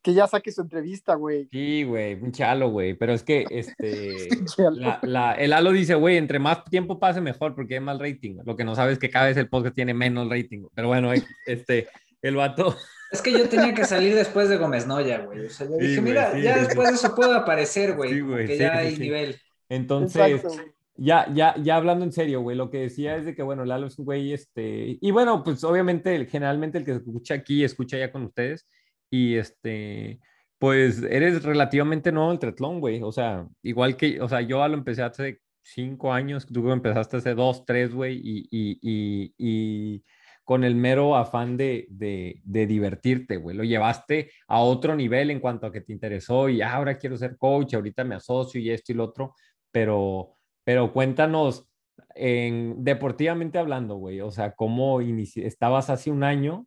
Que 0.02 0.14
ya 0.14 0.26
saque 0.26 0.52
su 0.52 0.60
entrevista, 0.60 1.14
güey. 1.14 1.48
Sí, 1.50 1.84
güey, 1.84 2.14
un 2.14 2.32
chalo, 2.32 2.68
güey. 2.70 2.94
Pero 2.94 3.12
es 3.14 3.22
que, 3.24 3.44
este, 3.50 4.28
la, 4.72 5.00
la- 5.02 5.32
el 5.34 5.52
Halo 5.52 5.72
dice, 5.72 5.94
güey, 5.94 6.16
entre 6.18 6.38
más 6.38 6.64
tiempo 6.64 6.98
pase, 7.00 7.20
mejor, 7.20 7.54
porque 7.54 7.74
hay 7.74 7.80
más 7.80 7.98
rating. 7.98 8.38
Lo 8.44 8.56
que 8.56 8.64
no 8.64 8.74
sabes 8.74 8.94
es 8.94 8.98
que 8.98 9.10
cada 9.10 9.26
vez 9.26 9.36
el 9.38 9.48
podcast 9.48 9.74
tiene 9.74 9.94
menos 9.94 10.28
rating. 10.30 10.66
Pero 10.74 10.88
bueno, 10.88 11.10
este, 11.46 11.88
el 12.22 12.36
vato. 12.36 12.76
Es 13.10 13.22
que 13.22 13.32
yo 13.32 13.48
tenía 13.48 13.72
que 13.74 13.84
salir 13.84 14.14
después 14.14 14.48
de 14.48 14.56
Gómez 14.58 14.86
Noya, 14.86 15.20
güey. 15.20 15.46
O 15.46 15.50
sea, 15.50 15.66
yo 15.66 15.74
Sí, 15.78 15.86
dije, 15.86 16.00
güey, 16.00 16.12
mira, 16.12 16.32
sí, 16.32 16.42
ya 16.42 16.54
sí, 16.54 16.60
sí. 16.60 16.66
después 16.66 16.88
de 16.88 16.94
eso 16.94 17.14
puedo 17.14 17.34
aparecer, 17.34 17.94
güey. 17.96 18.20
Güey, 18.20 18.46
que 18.46 18.52
sí, 18.54 18.58
ya 18.60 18.72
sí, 18.72 18.78
hay 18.78 18.96
sí. 18.96 19.00
nivel. 19.02 19.36
Entonces, 19.68 20.44
Exacto. 20.44 20.62
Ya, 21.00 21.32
ya, 21.32 21.54
ya 21.62 21.76
hablando 21.76 22.04
en 22.04 22.10
serio, 22.12 22.40
güey, 22.40 22.56
lo 22.56 22.70
que 22.70 22.78
decía 22.78 23.16
es 23.16 23.24
de 23.24 23.34
que, 23.36 23.42
bueno, 23.44 23.64
Lalo 23.64 23.86
es 23.86 23.98
un 24.00 24.04
güey, 24.04 24.32
este, 24.32 24.98
y 25.00 25.10
bueno, 25.12 25.44
pues 25.44 25.62
obviamente, 25.62 26.14
el- 26.16 26.26
generalmente 26.26 26.76
el 26.78 26.84
que 26.84 26.90
escucha 26.92 27.34
aquí, 27.34 27.62
escucha 27.62 27.96
ya 27.98 28.10
con 28.10 28.24
ustedes, 28.24 28.66
y 29.08 29.36
este, 29.36 30.18
pues 30.58 31.00
eres 31.04 31.44
relativamente 31.44 32.10
nuevo 32.10 32.32
el 32.32 32.40
triatlón, 32.40 32.80
güey, 32.80 33.00
o 33.02 33.12
sea, 33.12 33.46
igual 33.62 33.96
que, 33.96 34.20
o 34.20 34.28
sea, 34.28 34.40
yo 34.40 34.66
lo 34.66 34.74
empecé 34.74 35.02
hace 35.02 35.38
cinco 35.62 36.12
años, 36.12 36.46
tú 36.46 36.68
empezaste 36.72 37.18
hace 37.18 37.34
dos, 37.34 37.64
tres, 37.64 37.94
güey, 37.94 38.16
y, 38.20 38.48
y, 38.50 38.78
y, 38.82 39.34
y 39.38 40.04
con 40.48 40.64
el 40.64 40.76
mero 40.76 41.14
afán 41.14 41.58
de, 41.58 41.86
de, 41.90 42.66
divertirte, 42.66 43.36
güey, 43.36 43.54
lo 43.54 43.64
llevaste 43.64 44.30
a 44.46 44.60
otro 44.60 44.96
nivel 44.96 45.30
en 45.30 45.40
cuanto 45.40 45.66
a 45.66 45.70
que 45.70 45.82
te 45.82 45.92
interesó, 45.92 46.48
y 46.48 46.62
"Ah, 46.62 46.72
ahora 46.76 46.96
quiero 46.96 47.18
ser 47.18 47.36
coach, 47.36 47.74
ahorita 47.74 48.02
me 48.02 48.14
asocio 48.14 48.58
y 48.58 48.70
esto 48.70 48.92
y 48.92 48.94
lo 48.94 49.04
otro, 49.04 49.34
pero, 49.70 50.36
pero 50.64 50.90
cuéntanos, 50.94 51.68
en, 52.14 52.82
deportivamente 52.82 53.58
hablando, 53.58 53.96
güey, 53.96 54.22
o 54.22 54.30
sea, 54.30 54.52
cómo 54.52 55.02
estabas 55.02 55.90
hace 55.90 56.10
un 56.10 56.24
año 56.24 56.66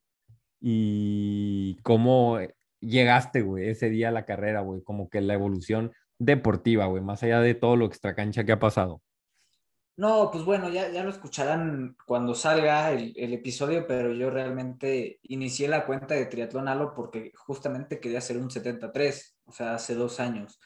y 0.60 1.78
cómo 1.82 2.38
llegaste, 2.82 3.42
güey, 3.42 3.70
ese 3.70 3.90
día 3.90 4.10
a 4.10 4.12
la 4.12 4.26
carrera, 4.26 4.62
güey, 4.62 4.84
como 4.84 5.10
que 5.10 5.22
la 5.22 5.34
evolución 5.34 5.92
deportiva, 6.20 6.86
güey, 6.86 7.02
más 7.02 7.24
allá 7.24 7.42
de 7.42 7.56
todo 7.56 7.76
lo 7.78 7.86
extracancha 7.88 8.44
que 8.44 8.52
ha 8.52 8.60
pasado. 8.60 9.02
No, 10.02 10.32
pues 10.32 10.43
bueno, 10.43 10.68
ya, 10.70 10.89
ya 10.89 11.04
lo 11.04 11.12
escucharán 11.12 11.95
cuando 12.08 12.34
salga 12.34 12.91
el, 12.91 13.14
el 13.16 13.34
episodio, 13.34 13.86
pero 13.86 14.12
yo 14.12 14.32
realmente 14.32 15.20
inicié 15.22 15.68
la 15.68 15.86
cuenta 15.86 16.16
de 16.16 16.26
Triatlón 16.26 16.68
Halo 16.68 16.95
porque 16.95 17.32
justamente 17.36 17.99
quería 17.99 18.18
hacer 18.18 18.38
un 18.38 18.49
73, 18.49 19.38
o 19.45 19.52
sea, 19.52 19.76
hace 19.76 19.93
dos 19.93 20.20
años. 20.20 20.60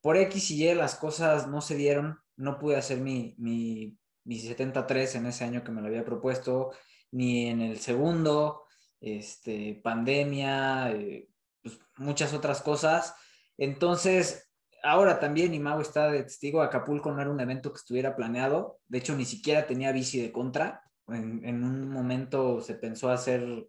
Por 0.00 0.16
X 0.16 0.52
y 0.52 0.66
Y 0.66 0.74
las 0.74 0.94
cosas 0.94 1.48
no 1.48 1.60
se 1.60 1.76
dieron, 1.76 2.18
no 2.36 2.58
pude 2.58 2.76
hacer 2.76 2.98
mi, 2.98 3.34
mi, 3.36 3.98
mi 4.24 4.38
73 4.38 5.16
en 5.16 5.26
ese 5.26 5.44
año 5.44 5.62
que 5.62 5.70
me 5.70 5.82
lo 5.82 5.88
había 5.88 6.06
propuesto, 6.06 6.70
ni 7.10 7.48
en 7.48 7.60
el 7.60 7.78
segundo, 7.80 8.62
este, 9.00 9.82
pandemia, 9.84 10.92
eh, 10.92 11.28
pues, 11.62 11.78
muchas 11.98 12.32
otras 12.32 12.62
cosas. 12.62 13.14
Entonces, 13.58 14.47
ahora 14.82 15.18
también, 15.20 15.54
y 15.54 15.58
Mau 15.58 15.80
está 15.80 16.10
de 16.10 16.22
testigo, 16.22 16.62
Acapulco 16.62 17.10
no 17.12 17.20
era 17.20 17.30
un 17.30 17.40
evento 17.40 17.72
que 17.72 17.78
estuviera 17.78 18.16
planeado. 18.16 18.80
De 18.88 18.98
hecho, 18.98 19.14
ni 19.14 19.24
siquiera 19.24 19.66
tenía 19.66 19.92
bici 19.92 20.20
de 20.20 20.32
contra. 20.32 20.82
En, 21.08 21.64
un 21.64 21.90
momento 21.90 22.60
se 22.60 22.74
pensó 22.74 23.10
hacer 23.10 23.68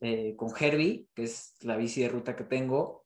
eh, 0.00 0.34
con 0.36 0.50
Herbie, 0.58 1.08
que 1.14 1.24
es 1.24 1.56
la 1.60 1.76
bici 1.76 2.02
de 2.02 2.08
ruta 2.08 2.36
que 2.36 2.44
tengo. 2.44 3.04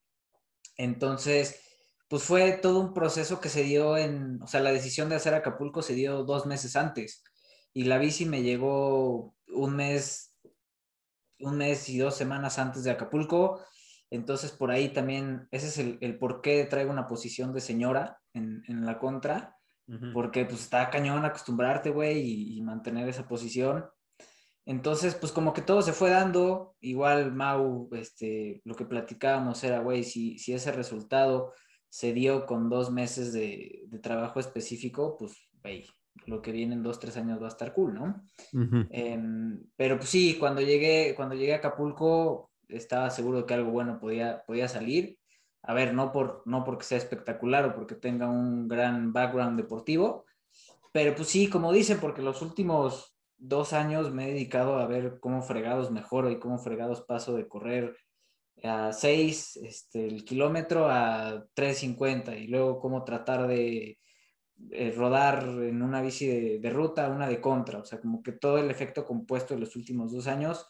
Entonces, 0.76 1.60
pues 2.08 2.22
fue 2.22 2.52
todo 2.52 2.80
un 2.80 2.94
proceso 2.94 3.40
que 3.40 3.48
se 3.48 3.62
dio 3.62 3.96
en, 3.96 4.40
o 4.42 4.46
sea, 4.46 4.60
la 4.60 4.72
decisión 4.72 5.08
de 5.08 5.16
hacer 5.16 5.34
Acapulco 5.34 5.82
se 5.82 5.94
dio 5.94 6.24
dos 6.24 6.46
meses 6.46 6.76
antes 6.76 7.22
y 7.72 7.84
la 7.84 7.98
bici 7.98 8.26
me 8.26 8.42
llegó 8.42 9.34
un 9.48 9.76
mes, 9.76 10.34
un 11.38 11.56
mes 11.58 11.88
y 11.88 11.98
dos 11.98 12.16
semanas 12.16 12.58
antes 12.58 12.84
de 12.84 12.90
Acapulco. 12.90 13.60
Entonces, 14.10 14.50
por 14.50 14.70
ahí 14.70 14.88
también, 14.88 15.48
ese 15.50 15.68
es 15.68 15.78
el, 15.78 15.98
el 16.00 16.18
por 16.18 16.40
qué 16.40 16.64
traigo 16.64 16.90
una 16.90 17.06
posición 17.06 17.52
de 17.52 17.60
señora 17.60 18.18
en, 18.34 18.62
en 18.66 18.84
la 18.84 18.98
contra, 18.98 19.56
porque 20.12 20.44
pues 20.44 20.60
está 20.60 20.88
cañón 20.88 21.24
acostumbrarte, 21.24 21.90
güey, 21.90 22.20
y, 22.20 22.58
y 22.58 22.62
mantener 22.62 23.08
esa 23.08 23.26
posición. 23.26 23.86
Entonces, 24.64 25.16
pues 25.16 25.32
como 25.32 25.52
que 25.52 25.62
todo 25.62 25.82
se 25.82 25.92
fue 25.92 26.10
dando, 26.10 26.76
igual 26.80 27.32
Mau, 27.32 27.88
este, 27.92 28.60
lo 28.64 28.76
que 28.76 28.84
platicábamos 28.84 29.64
era, 29.64 29.80
güey, 29.80 30.04
si, 30.04 30.38
si 30.38 30.52
ese 30.52 30.70
resultado 30.70 31.52
se 31.88 32.12
dio 32.12 32.46
con 32.46 32.68
dos 32.68 32.92
meses 32.92 33.32
de, 33.32 33.82
de 33.86 33.98
trabajo 33.98 34.38
específico, 34.38 35.16
pues, 35.18 35.32
güey, 35.60 35.86
lo 36.26 36.40
que 36.42 36.52
viene 36.52 36.74
en 36.74 36.82
dos, 36.82 37.00
tres 37.00 37.16
años 37.16 37.40
va 37.40 37.46
a 37.46 37.50
estar 37.50 37.72
cool, 37.72 37.94
¿no? 37.94 38.22
Em, 38.90 39.60
pero 39.76 39.96
pues 39.96 40.08
sí, 40.08 40.36
cuando 40.38 40.60
llegué, 40.60 41.14
cuando 41.16 41.34
llegué 41.34 41.54
a 41.54 41.56
Acapulco, 41.56 42.49
estaba 42.72 43.10
seguro 43.10 43.38
de 43.38 43.46
que 43.46 43.54
algo 43.54 43.70
bueno 43.70 43.98
podía, 44.00 44.42
podía 44.46 44.68
salir. 44.68 45.18
A 45.62 45.74
ver, 45.74 45.94
no, 45.94 46.12
por, 46.12 46.42
no 46.46 46.64
porque 46.64 46.84
sea 46.84 46.98
espectacular 46.98 47.66
o 47.66 47.74
porque 47.74 47.94
tenga 47.94 48.28
un 48.28 48.68
gran 48.68 49.12
background 49.12 49.58
deportivo, 49.58 50.24
pero 50.92 51.14
pues 51.14 51.28
sí, 51.28 51.48
como 51.48 51.72
dicen, 51.72 51.98
porque 52.00 52.22
los 52.22 52.42
últimos 52.42 53.16
dos 53.36 53.72
años 53.72 54.12
me 54.12 54.24
he 54.24 54.32
dedicado 54.32 54.78
a 54.78 54.86
ver 54.86 55.18
cómo 55.20 55.42
fregados 55.42 55.90
mejoro 55.90 56.30
y 56.30 56.38
cómo 56.38 56.58
fregados 56.58 57.02
paso 57.02 57.34
de 57.34 57.48
correr 57.48 57.96
a 58.62 58.92
6 58.92 59.56
este, 59.56 60.06
el 60.06 60.24
kilómetro 60.24 60.88
a 60.90 61.46
3.50 61.54 62.38
y 62.38 62.48
luego 62.48 62.80
cómo 62.80 63.04
tratar 63.04 63.46
de 63.46 63.98
eh, 64.70 64.92
rodar 64.94 65.44
en 65.44 65.82
una 65.82 66.02
bici 66.02 66.26
de, 66.26 66.58
de 66.58 66.70
ruta, 66.70 67.08
una 67.08 67.26
de 67.28 67.40
contra, 67.40 67.78
o 67.78 67.84
sea, 67.84 68.00
como 68.00 68.22
que 68.22 68.32
todo 68.32 68.58
el 68.58 68.70
efecto 68.70 69.06
compuesto 69.06 69.54
de 69.54 69.60
los 69.60 69.74
últimos 69.76 70.12
dos 70.12 70.26
años, 70.26 70.66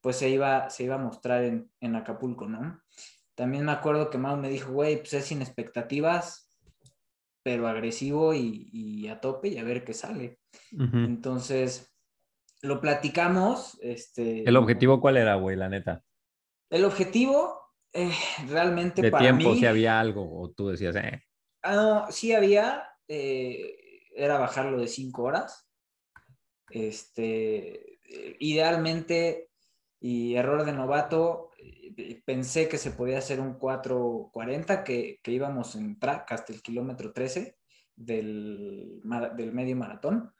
pues 0.00 0.16
se 0.16 0.28
iba, 0.30 0.70
se 0.70 0.84
iba 0.84 0.96
a 0.96 0.98
mostrar 0.98 1.44
en, 1.44 1.70
en 1.80 1.96
Acapulco, 1.96 2.46
¿no? 2.46 2.80
También 3.34 3.64
me 3.64 3.72
acuerdo 3.72 4.10
que 4.10 4.18
Mau 4.18 4.36
me 4.36 4.48
dijo, 4.48 4.72
güey, 4.72 4.98
pues 4.98 5.14
es 5.14 5.26
sin 5.26 5.42
expectativas, 5.42 6.52
pero 7.42 7.68
agresivo 7.68 8.34
y, 8.34 8.68
y 8.72 9.08
a 9.08 9.20
tope 9.20 9.48
y 9.48 9.58
a 9.58 9.64
ver 9.64 9.84
qué 9.84 9.94
sale. 9.94 10.40
Entonces, 10.72 11.94
lo 12.62 12.80
platicamos. 12.80 13.78
Este, 13.80 14.42
¿El 14.42 14.56
objetivo 14.56 15.00
cuál 15.00 15.16
era, 15.16 15.36
güey, 15.36 15.56
la 15.56 15.68
neta? 15.68 16.04
El 16.70 16.84
objetivo, 16.84 17.60
eh, 17.92 18.12
realmente 18.48 19.02
De 19.02 19.10
para 19.10 19.22
tiempo, 19.24 19.50
mí, 19.50 19.60
si 19.60 19.66
había 19.66 19.98
algo, 19.98 20.40
o 20.40 20.50
tú 20.50 20.68
decías, 20.68 20.96
eh. 20.96 21.22
Ah, 21.62 21.74
no, 21.74 22.12
sí 22.12 22.34
había, 22.34 22.88
eh, 23.06 24.02
era 24.14 24.38
bajarlo 24.38 24.78
de 24.78 24.88
cinco 24.88 25.22
horas. 25.22 25.70
Este, 26.70 27.94
eh, 28.04 28.36
idealmente, 28.40 29.47
y 30.00 30.34
error 30.34 30.64
de 30.64 30.72
novato, 30.72 31.50
eh, 31.58 32.22
pensé 32.24 32.68
que 32.68 32.78
se 32.78 32.92
podía 32.92 33.18
hacer 33.18 33.40
un 33.40 33.58
4.40, 33.58 34.84
que, 34.84 35.20
que 35.22 35.32
íbamos 35.32 35.74
en 35.74 35.98
track 35.98 36.32
hasta 36.32 36.52
el 36.52 36.62
kilómetro 36.62 37.12
13 37.12 37.56
del, 37.96 39.00
del 39.36 39.52
medio 39.52 39.76
maratón. 39.76 40.32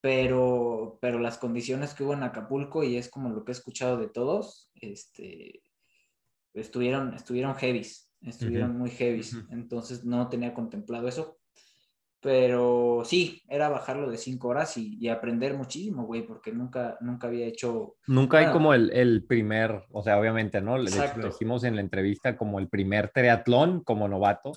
Pero, 0.00 0.98
pero 1.00 1.20
las 1.20 1.38
condiciones 1.38 1.94
que 1.94 2.02
hubo 2.02 2.12
en 2.14 2.24
Acapulco, 2.24 2.82
y 2.82 2.96
es 2.96 3.08
como 3.08 3.30
lo 3.30 3.44
que 3.44 3.52
he 3.52 3.54
escuchado 3.54 3.96
de 3.98 4.08
todos, 4.08 4.70
este, 4.74 5.62
estuvieron, 6.54 7.14
estuvieron 7.14 7.54
heavies, 7.54 8.10
estuvieron 8.20 8.76
muy 8.76 8.90
heavies. 8.90 9.36
Entonces 9.50 10.04
no 10.04 10.28
tenía 10.28 10.54
contemplado 10.54 11.06
eso. 11.06 11.38
Pero 12.22 13.02
sí, 13.04 13.42
era 13.48 13.68
bajarlo 13.68 14.08
de 14.08 14.16
cinco 14.16 14.48
horas 14.48 14.76
y, 14.76 14.96
y 15.00 15.08
aprender 15.08 15.54
muchísimo, 15.54 16.04
güey, 16.04 16.22
porque 16.22 16.52
nunca, 16.52 16.96
nunca 17.00 17.26
había 17.26 17.46
hecho. 17.46 17.96
Nunca 18.06 18.38
hay 18.38 18.44
Bueno. 18.44 18.52
como 18.52 18.74
el, 18.74 18.92
el 18.92 19.24
primer, 19.24 19.82
o 19.90 20.04
sea, 20.04 20.20
obviamente, 20.20 20.60
¿no? 20.60 20.80
Hecho, 20.80 21.02
lo 21.16 21.26
hicimos 21.26 21.64
en 21.64 21.74
la 21.74 21.80
entrevista 21.80 22.36
como 22.36 22.60
el 22.60 22.68
primer 22.68 23.10
triatlón 23.12 23.82
como 23.82 24.06
novato 24.06 24.52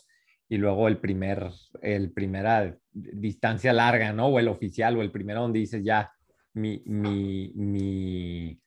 y 0.48 0.58
luego 0.58 0.88
el 0.88 1.00
primer, 1.00 1.50
el 1.82 2.12
primera 2.12 2.78
distancia 2.94 3.74
larga, 3.74 4.14
¿no? 4.14 4.28
O 4.28 4.38
el 4.38 4.48
oficial 4.48 4.96
o 4.98 5.02
el 5.02 5.12
primero 5.12 5.42
donde 5.42 5.58
dices 5.58 5.84
ya, 5.84 6.12
mi, 6.54 6.84
mi, 6.86 7.52
mi, 7.56 8.60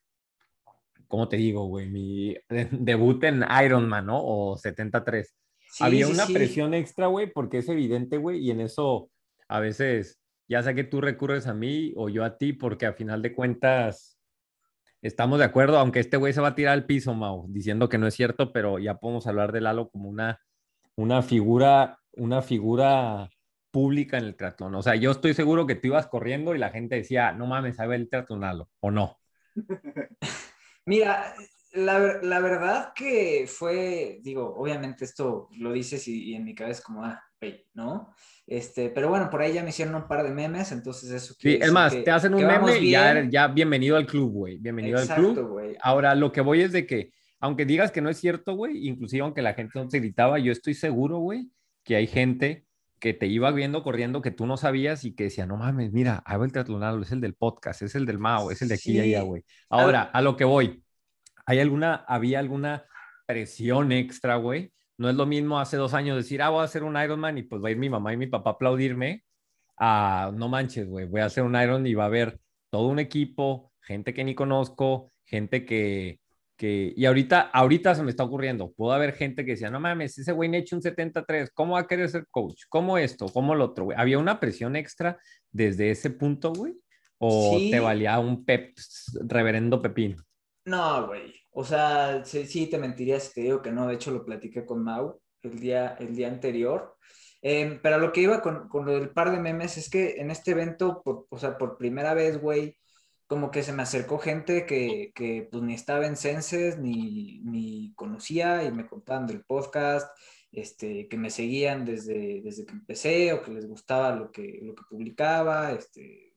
¿cómo 1.06 1.28
te 1.28 1.36
digo, 1.36 1.66
güey? 1.66 1.88
Mi 1.88 2.36
debut 2.72 3.22
en 3.22 3.44
Ironman, 3.64 4.06
¿no? 4.06 4.18
O 4.20 4.56
73. 4.56 5.36
Sí, 5.70 5.84
Había 5.84 6.06
sí, 6.06 6.12
una 6.12 6.26
sí. 6.26 6.34
presión 6.34 6.74
extra, 6.74 7.06
güey, 7.06 7.30
porque 7.32 7.58
es 7.58 7.68
evidente, 7.68 8.16
güey, 8.16 8.38
y 8.38 8.50
en 8.50 8.60
eso 8.60 9.10
a 9.48 9.60
veces, 9.60 10.20
ya 10.48 10.62
sea 10.62 10.74
que 10.74 10.84
tú 10.84 11.00
recurres 11.00 11.46
a 11.46 11.54
mí 11.54 11.92
o 11.96 12.08
yo 12.08 12.24
a 12.24 12.36
ti, 12.38 12.52
porque 12.52 12.86
a 12.86 12.92
final 12.94 13.22
de 13.22 13.34
cuentas 13.34 14.18
estamos 15.02 15.38
de 15.38 15.44
acuerdo, 15.44 15.78
aunque 15.78 16.00
este 16.00 16.16
güey 16.16 16.32
se 16.32 16.40
va 16.40 16.48
a 16.48 16.54
tirar 16.54 16.74
al 16.74 16.86
piso, 16.86 17.14
Mau, 17.14 17.46
diciendo 17.48 17.88
que 17.88 17.98
no 17.98 18.06
es 18.06 18.14
cierto, 18.14 18.52
pero 18.52 18.78
ya 18.78 18.96
podemos 18.96 19.26
hablar 19.26 19.52
de 19.52 19.60
Lalo 19.60 19.90
como 19.90 20.08
una, 20.08 20.40
una 20.96 21.22
figura, 21.22 21.98
una 22.12 22.42
figura 22.42 23.30
pública 23.70 24.18
en 24.18 24.24
el 24.24 24.36
triatlón. 24.36 24.74
O 24.74 24.82
sea, 24.82 24.96
yo 24.96 25.10
estoy 25.10 25.34
seguro 25.34 25.66
que 25.66 25.74
tú 25.74 25.88
ibas 25.88 26.06
corriendo 26.08 26.54
y 26.54 26.58
la 26.58 26.70
gente 26.70 26.96
decía, 26.96 27.32
no 27.32 27.46
mames, 27.46 27.76
sabe 27.76 27.96
el 27.96 28.08
triatlón, 28.08 28.40
Lalo, 28.40 28.68
o 28.80 28.90
no. 28.90 29.18
Mira, 30.86 31.34
la, 31.78 32.18
la 32.22 32.40
verdad 32.40 32.92
que 32.94 33.46
fue, 33.48 34.18
digo, 34.22 34.54
obviamente 34.56 35.04
esto 35.04 35.48
lo 35.58 35.72
dices 35.72 36.06
y, 36.08 36.30
y 36.30 36.34
en 36.34 36.44
mi 36.44 36.54
cabeza 36.54 36.80
es 36.80 36.84
como, 36.84 37.04
ah, 37.04 37.20
güey, 37.40 37.66
¿no? 37.74 38.12
Este, 38.46 38.90
pero 38.90 39.08
bueno, 39.08 39.28
por 39.30 39.40
ahí 39.42 39.52
ya 39.52 39.62
me 39.62 39.70
hicieron 39.70 39.94
un 39.94 40.06
par 40.08 40.22
de 40.24 40.30
memes, 40.30 40.72
entonces 40.72 41.10
eso 41.10 41.34
Sí, 41.38 41.58
es 41.60 41.72
más, 41.72 41.94
que- 41.94 42.02
te 42.02 42.10
hacen 42.10 42.34
un 42.34 42.46
meme 42.46 42.78
y 42.78 42.90
ya, 42.90 43.24
ya 43.28 43.48
bienvenido 43.48 43.96
al 43.96 44.06
club, 44.06 44.30
güey. 44.32 44.58
Bienvenido 44.58 44.98
Exacto, 44.98 45.28
al 45.28 45.34
club. 45.34 45.48
güey. 45.48 45.76
Ahora, 45.82 46.14
lo 46.14 46.32
que 46.32 46.40
voy 46.40 46.62
es 46.62 46.72
de 46.72 46.86
que, 46.86 47.12
aunque 47.40 47.64
digas 47.66 47.92
que 47.92 48.00
no 48.00 48.10
es 48.10 48.18
cierto, 48.18 48.54
güey, 48.54 48.86
inclusive 48.88 49.22
aunque 49.22 49.42
la 49.42 49.54
gente 49.54 49.78
no 49.78 49.88
te 49.88 50.00
gritaba, 50.00 50.38
yo 50.38 50.50
estoy 50.52 50.74
seguro, 50.74 51.18
güey, 51.18 51.50
que 51.84 51.96
hay 51.96 52.06
gente 52.06 52.64
que 52.98 53.14
te 53.14 53.26
iba 53.28 53.52
viendo 53.52 53.84
corriendo 53.84 54.22
que 54.22 54.32
tú 54.32 54.44
no 54.46 54.56
sabías 54.56 55.04
y 55.04 55.14
que 55.14 55.24
decía, 55.24 55.46
no 55.46 55.56
mames, 55.56 55.92
mira, 55.92 56.24
va 56.28 56.44
el 56.44 56.50
triatlonado, 56.50 57.00
es 57.00 57.12
el 57.12 57.20
del 57.20 57.34
podcast, 57.34 57.82
es 57.82 57.94
el 57.94 58.06
del 58.06 58.18
Mao, 58.18 58.50
es 58.50 58.60
el 58.62 58.66
de 58.68 58.74
aquí 58.74 58.90
y 58.90 58.94
Sí. 58.94 59.00
allá, 59.00 59.22
güey. 59.22 59.44
Ahora, 59.68 60.02
a 60.02 60.20
lo 60.20 60.36
que 60.36 60.44
voy, 60.44 60.82
¿hay 61.48 61.60
alguna, 61.60 62.04
había 62.06 62.38
alguna 62.40 62.84
presión 63.26 63.90
extra, 63.92 64.36
güey? 64.36 64.72
No 64.98 65.08
es 65.08 65.16
lo 65.16 65.26
mismo 65.26 65.58
hace 65.60 65.76
dos 65.78 65.94
años 65.94 66.16
decir, 66.16 66.42
ah, 66.42 66.50
voy 66.50 66.60
a 66.60 66.64
hacer 66.64 66.82
un 66.84 66.96
Ironman 67.00 67.38
y 67.38 67.42
pues 67.44 67.62
va 67.62 67.68
a 67.68 67.70
ir 67.70 67.78
mi 67.78 67.88
mamá 67.90 68.12
y 68.12 68.16
mi 68.16 68.26
papá 68.26 68.50
a 68.50 68.52
aplaudirme. 68.54 69.24
a 69.78 70.32
no 70.34 70.48
manches, 70.48 70.88
güey, 70.88 71.06
voy 71.06 71.20
a 71.20 71.26
hacer 71.26 71.44
un 71.44 71.54
Iron 71.56 71.86
y 71.86 71.94
va 71.94 72.04
a 72.04 72.06
haber 72.08 72.38
todo 72.70 72.88
un 72.88 72.98
equipo, 72.98 73.72
gente 73.80 74.12
que 74.14 74.24
ni 74.24 74.34
conozco, 74.34 75.12
gente 75.24 75.64
que, 75.64 76.20
que, 76.56 76.92
y 76.96 77.06
ahorita, 77.06 77.40
ahorita 77.52 77.94
se 77.94 78.02
me 78.02 78.10
está 78.10 78.24
ocurriendo, 78.24 78.72
puedo 78.72 78.92
haber 78.92 79.12
gente 79.14 79.44
que 79.44 79.52
decía, 79.52 79.70
no 79.70 79.80
mames, 79.80 80.18
ese 80.18 80.32
güey 80.32 80.48
no 80.48 80.56
ha 80.56 80.58
hecho 80.60 80.76
un 80.76 80.82
73, 80.82 81.50
¿cómo 81.54 81.74
va 81.74 81.80
a 81.80 81.86
querer 81.86 82.08
ser 82.08 82.26
coach? 82.30 82.62
¿Cómo 82.68 82.98
esto? 82.98 83.26
¿Cómo 83.32 83.54
lo 83.54 83.66
otro, 83.66 83.84
güey? 83.86 83.96
¿Había 83.98 84.18
una 84.18 84.40
presión 84.40 84.74
extra 84.76 85.18
desde 85.52 85.90
ese 85.92 86.10
punto, 86.10 86.52
güey? 86.52 86.74
¿O 87.18 87.58
Sí. 87.58 87.70
te 87.70 87.80
valía 87.80 88.18
un 88.18 88.44
pep, 88.44 88.76
reverendo 89.28 89.80
pepín? 89.82 90.16
No, 90.68 91.06
güey. 91.06 91.34
O 91.52 91.64
sea, 91.64 92.24
sí, 92.24 92.68
te 92.68 92.78
mentiría 92.78 93.18
si 93.20 93.32
te 93.34 93.40
digo 93.42 93.62
que 93.62 93.70
no. 93.72 93.86
De 93.86 93.94
hecho, 93.94 94.10
lo 94.10 94.24
platiqué 94.24 94.64
con 94.66 94.82
Mau 94.84 95.20
el 95.42 95.58
día, 95.60 95.96
el 95.98 96.14
día 96.14 96.28
anterior. 96.28 96.96
Eh, 97.42 97.78
pero 97.82 97.98
lo 97.98 98.12
que 98.12 98.20
iba 98.22 98.40
con, 98.42 98.68
con 98.68 98.86
del 98.86 99.10
par 99.10 99.30
de 99.30 99.38
memes 99.40 99.76
es 99.78 99.88
que 99.90 100.20
en 100.20 100.30
este 100.30 100.50
evento, 100.52 101.02
por- 101.04 101.26
o 101.30 101.38
sea, 101.38 101.56
por 101.56 101.78
primera 101.78 102.12
vez, 102.14 102.40
güey, 102.40 102.76
como 103.26 103.50
que 103.50 103.62
se 103.62 103.72
me 103.72 103.82
acercó 103.82 104.18
gente 104.18 104.66
que, 104.66 105.12
que 105.14 105.48
pues 105.50 105.62
ni 105.62 105.74
estaba 105.74 106.06
en 106.06 106.16
Senses, 106.16 106.78
ni, 106.78 107.40
ni 107.44 107.94
conocía 107.94 108.64
y 108.64 108.72
me 108.72 108.86
contaban 108.88 109.26
del 109.26 109.44
podcast, 109.44 110.10
este, 110.50 111.08
que 111.08 111.16
me 111.18 111.30
seguían 111.30 111.84
desde, 111.84 112.40
desde 112.42 112.66
que 112.66 112.72
empecé 112.72 113.32
o 113.32 113.42
que 113.42 113.52
les 113.52 113.66
gustaba 113.68 114.14
lo 114.16 114.30
que, 114.32 114.58
lo 114.62 114.74
que 114.74 114.82
publicaba, 114.90 115.72
este, 115.72 116.27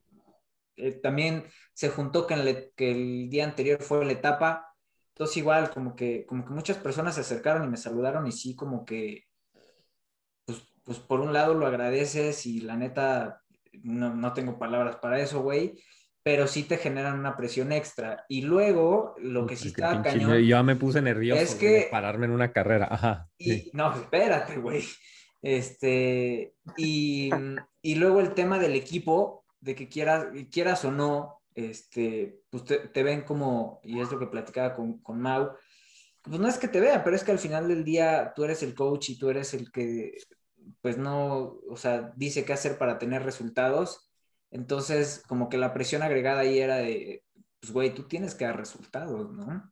eh, 0.77 0.91
también 1.01 1.45
se 1.73 1.89
juntó 1.89 2.25
que, 2.27 2.33
en 2.35 2.45
le- 2.45 2.71
que 2.75 2.91
el 2.91 3.29
día 3.29 3.45
anterior 3.45 3.81
fue 3.81 4.05
la 4.05 4.11
etapa, 4.13 4.67
entonces 5.13 5.37
igual 5.37 5.69
como 5.71 5.95
que, 5.95 6.25
como 6.25 6.45
que 6.45 6.53
muchas 6.53 6.77
personas 6.77 7.15
se 7.15 7.21
acercaron 7.21 7.63
y 7.65 7.69
me 7.69 7.77
saludaron 7.77 8.25
y 8.27 8.31
sí 8.31 8.55
como 8.55 8.85
que, 8.85 9.25
pues, 10.45 10.59
pues 10.83 10.99
por 10.99 11.19
un 11.19 11.33
lado 11.33 11.53
lo 11.53 11.67
agradeces 11.67 12.45
y 12.45 12.61
la 12.61 12.75
neta 12.77 13.41
no, 13.83 14.15
no 14.15 14.33
tengo 14.33 14.57
palabras 14.59 14.97
para 14.97 15.19
eso, 15.21 15.41
güey, 15.41 15.81
pero 16.23 16.47
sí 16.47 16.63
te 16.63 16.77
generan 16.77 17.17
una 17.19 17.35
presión 17.35 17.71
extra. 17.71 18.25
Y 18.29 18.41
luego, 18.43 19.15
lo 19.19 19.45
que 19.47 19.55
sí 19.55 19.69
estaba 19.69 20.01
cañón... 20.03 20.29
Yo 20.31 20.39
ya 20.39 20.61
me 20.63 20.75
puse 20.75 21.01
nervioso 21.01 21.41
Es 21.41 21.55
que- 21.55 21.69
de 21.69 21.87
pararme 21.89 22.25
en 22.27 22.31
una 22.31 22.51
carrera. 22.51 22.87
Ajá. 22.91 23.27
Y, 23.37 23.51
sí. 23.51 23.71
no, 23.73 23.93
espérate, 23.95 24.57
güey. 24.57 24.83
Este, 25.41 26.53
y, 26.77 27.31
y 27.81 27.95
luego 27.95 28.19
el 28.19 28.33
tema 28.35 28.59
del 28.59 28.75
equipo, 28.75 29.40
de 29.61 29.75
que 29.75 29.87
quieras, 29.87 30.27
quieras 30.51 30.83
o 30.85 30.91
no, 30.91 31.41
este, 31.55 32.41
pues 32.49 32.65
te, 32.65 32.79
te 32.79 33.03
ven 33.03 33.21
como, 33.21 33.79
y 33.83 33.99
es 33.99 34.11
lo 34.11 34.19
que 34.19 34.27
platicaba 34.27 34.73
con, 34.73 34.99
con 34.99 35.21
Mau, 35.21 35.51
pues 36.21 36.39
no 36.39 36.47
es 36.47 36.57
que 36.57 36.67
te 36.67 36.79
vean, 36.79 37.03
pero 37.03 37.15
es 37.15 37.23
que 37.23 37.31
al 37.31 37.39
final 37.39 37.67
del 37.67 37.83
día 37.83 38.33
tú 38.35 38.43
eres 38.43 38.61
el 38.63 38.75
coach 38.75 39.09
y 39.09 39.17
tú 39.17 39.29
eres 39.29 39.53
el 39.53 39.71
que, 39.71 40.17
pues 40.81 40.97
no, 40.97 41.59
o 41.69 41.77
sea, 41.77 42.11
dice 42.15 42.45
qué 42.45 42.53
hacer 42.53 42.77
para 42.77 42.99
tener 42.99 43.23
resultados. 43.23 44.11
Entonces, 44.51 45.23
como 45.27 45.49
que 45.49 45.57
la 45.57 45.73
presión 45.73 46.03
agregada 46.03 46.41
ahí 46.41 46.59
era 46.59 46.77
de, 46.77 47.23
pues 47.59 47.71
güey, 47.71 47.93
tú 47.93 48.07
tienes 48.07 48.35
que 48.35 48.45
dar 48.45 48.57
resultados, 48.57 49.31
¿no? 49.31 49.71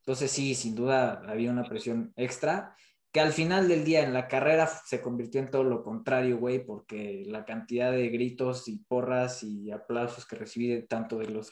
Entonces 0.00 0.30
sí, 0.30 0.54
sin 0.54 0.74
duda 0.74 1.22
había 1.26 1.50
una 1.50 1.64
presión 1.64 2.12
extra 2.16 2.76
que 3.16 3.20
al 3.20 3.32
final 3.32 3.66
del 3.66 3.82
día 3.82 4.04
en 4.04 4.12
la 4.12 4.28
carrera 4.28 4.66
se 4.66 5.00
convirtió 5.00 5.40
en 5.40 5.50
todo 5.50 5.64
lo 5.64 5.82
contrario, 5.82 6.36
güey, 6.36 6.62
porque 6.62 7.24
la 7.26 7.46
cantidad 7.46 7.90
de 7.90 8.10
gritos 8.10 8.68
y 8.68 8.76
porras 8.80 9.42
y 9.42 9.70
aplausos 9.70 10.26
que 10.26 10.36
recibí 10.36 10.66
de, 10.66 10.82
tanto 10.82 11.16
de 11.16 11.30
los 11.30 11.50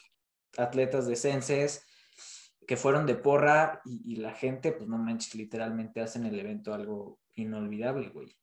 atletas 0.59 1.07
de 1.07 1.15
Senses 1.15 1.83
que 2.67 2.77
fueron 2.77 3.07
de 3.07 3.15
porra 3.15 3.81
y, 3.83 4.17
la 4.17 4.35
gente, 4.35 4.73
pues 4.73 4.87
no 4.87 4.99
manches, 4.99 5.33
literalmente 5.33 6.01
hacen 6.01 6.27
el 6.27 6.39
evento 6.39 6.71
algo 6.71 7.19
inolvidable, 7.33 8.09
güey. 8.09 8.37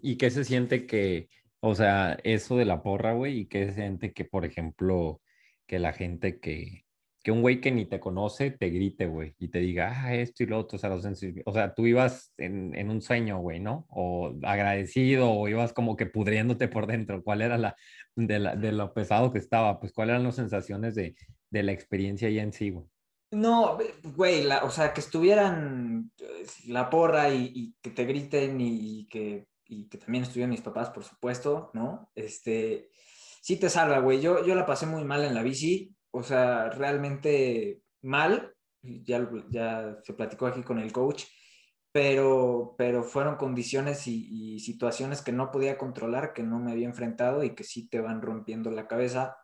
¿Y 0.00 0.16
qué 0.16 0.30
se 0.30 0.42
siente 0.42 0.86
que, 0.86 1.28
o 1.60 1.74
sea, 1.74 2.16
eso 2.24 2.56
de 2.56 2.64
la 2.64 2.82
porra, 2.82 3.12
güey, 3.12 3.40
y 3.40 3.46
qué 3.46 3.66
se 3.66 3.74
siente 3.74 4.14
que, 4.14 4.24
por 4.24 4.46
ejemplo, 4.46 5.20
que 5.66 5.78
la 5.78 5.92
gente 5.92 6.40
que, 6.40 6.83
que 7.24 7.32
un 7.32 7.40
güey 7.42 7.60
que 7.60 7.72
ni 7.72 7.86
te 7.86 8.00
conoce 8.00 8.52
te 8.52 8.68
grite, 8.70 9.06
güey, 9.06 9.34
y 9.38 9.48
te 9.48 9.58
diga, 9.60 9.92
ah, 10.04 10.14
esto 10.14 10.44
y 10.44 10.46
lo 10.46 10.58
otro, 10.60 10.76
o 10.76 10.78
sea, 10.78 10.90
lo 10.90 10.98
sensi- 11.00 11.42
o 11.46 11.52
sea, 11.54 11.74
tú 11.74 11.86
ibas 11.86 12.34
en, 12.36 12.74
en 12.76 12.90
un 12.90 13.02
sueño, 13.02 13.38
güey, 13.40 13.60
¿no? 13.60 13.86
O 13.88 14.34
agradecido, 14.44 15.30
o 15.32 15.48
ibas 15.48 15.72
como 15.72 15.96
que 15.96 16.06
pudriéndote 16.06 16.68
por 16.68 16.86
dentro, 16.86 17.24
¿cuál 17.24 17.42
era 17.42 17.58
la, 17.58 17.76
de, 18.14 18.38
la, 18.38 18.56
de 18.56 18.72
lo 18.72 18.92
pesado 18.94 19.32
que 19.32 19.38
estaba? 19.40 19.80
Pues, 19.80 19.92
¿cuáles 19.92 20.12
eran 20.12 20.24
las 20.24 20.36
sensaciones 20.36 20.94
de, 20.94 21.16
de 21.50 21.62
la 21.62 21.72
experiencia 21.72 22.28
ya 22.30 22.42
en 22.42 22.52
sí, 22.52 22.70
güey? 22.70 22.86
No, 23.30 23.78
güey, 24.14 24.44
la- 24.44 24.62
o 24.64 24.70
sea, 24.70 24.92
que 24.92 25.00
estuvieran 25.00 26.12
eh, 26.18 26.46
la 26.68 26.88
porra 26.90 27.30
y, 27.34 27.50
y 27.54 27.74
que 27.82 27.90
te 27.90 28.04
griten 28.04 28.60
y, 28.60 29.00
y 29.00 29.06
que, 29.08 29.46
y 29.66 29.88
que 29.88 29.98
también 29.98 30.24
estuvieran 30.24 30.50
mis 30.50 30.60
papás, 30.60 30.90
por 30.90 31.04
supuesto, 31.04 31.70
¿no? 31.74 32.10
Este, 32.14 32.90
sí 33.42 33.56
te 33.56 33.70
salva, 33.70 33.98
güey. 34.00 34.20
Yo, 34.20 34.44
yo 34.46 34.54
la 34.54 34.66
pasé 34.66 34.86
muy 34.86 35.04
mal 35.04 35.24
en 35.24 35.34
la 35.34 35.42
bici, 35.42 35.93
o 36.14 36.22
sea, 36.22 36.70
realmente 36.70 37.82
mal, 38.02 38.54
ya, 38.82 39.28
ya 39.50 39.98
se 40.02 40.14
platicó 40.14 40.46
aquí 40.46 40.62
con 40.62 40.78
el 40.78 40.92
coach, 40.92 41.24
pero, 41.92 42.74
pero 42.78 43.04
fueron 43.04 43.36
condiciones 43.36 44.06
y, 44.06 44.54
y 44.56 44.60
situaciones 44.60 45.22
que 45.22 45.32
no 45.32 45.50
podía 45.50 45.78
controlar, 45.78 46.32
que 46.32 46.42
no 46.42 46.58
me 46.60 46.72
había 46.72 46.86
enfrentado 46.86 47.42
y 47.44 47.54
que 47.54 47.64
sí 47.64 47.88
te 47.88 48.00
van 48.00 48.22
rompiendo 48.22 48.70
la 48.70 48.88
cabeza. 48.88 49.36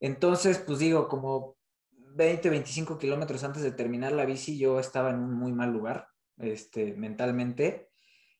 Entonces, 0.00 0.58
pues 0.58 0.78
digo, 0.78 1.08
como 1.08 1.58
20, 1.92 2.50
25 2.50 2.98
kilómetros 2.98 3.44
antes 3.44 3.62
de 3.62 3.72
terminar 3.72 4.12
la 4.12 4.24
bici, 4.24 4.58
yo 4.58 4.80
estaba 4.80 5.10
en 5.10 5.18
un 5.20 5.34
muy 5.34 5.52
mal 5.52 5.72
lugar, 5.72 6.08
este, 6.38 6.94
mentalmente. 6.94 7.90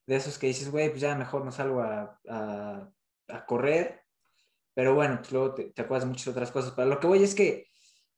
De 0.07 0.17
esos 0.17 0.39
que 0.39 0.49
dices, 0.49 0.71
güey, 0.71 0.89
pues 0.91 1.01
ya 1.01 1.15
mejor 1.17 1.45
no 1.45 1.53
salgo 1.53 1.81
a, 1.83 2.19
a, 2.29 2.91
a 3.29 3.47
correr. 3.47 4.00
Pero 4.75 4.95
bueno, 4.95 5.17
pues 5.19 5.33
luego 5.33 5.55
te, 5.55 5.65
te 5.71 5.83
acuerdas 5.83 6.09
muchas 6.09 6.29
otras 6.29 6.51
cosas. 6.51 6.73
Pero 6.77 6.89
lo 6.89 7.01
que 7.01 7.07
voy 7.07 7.23
es 7.23 7.35
que 7.35 7.67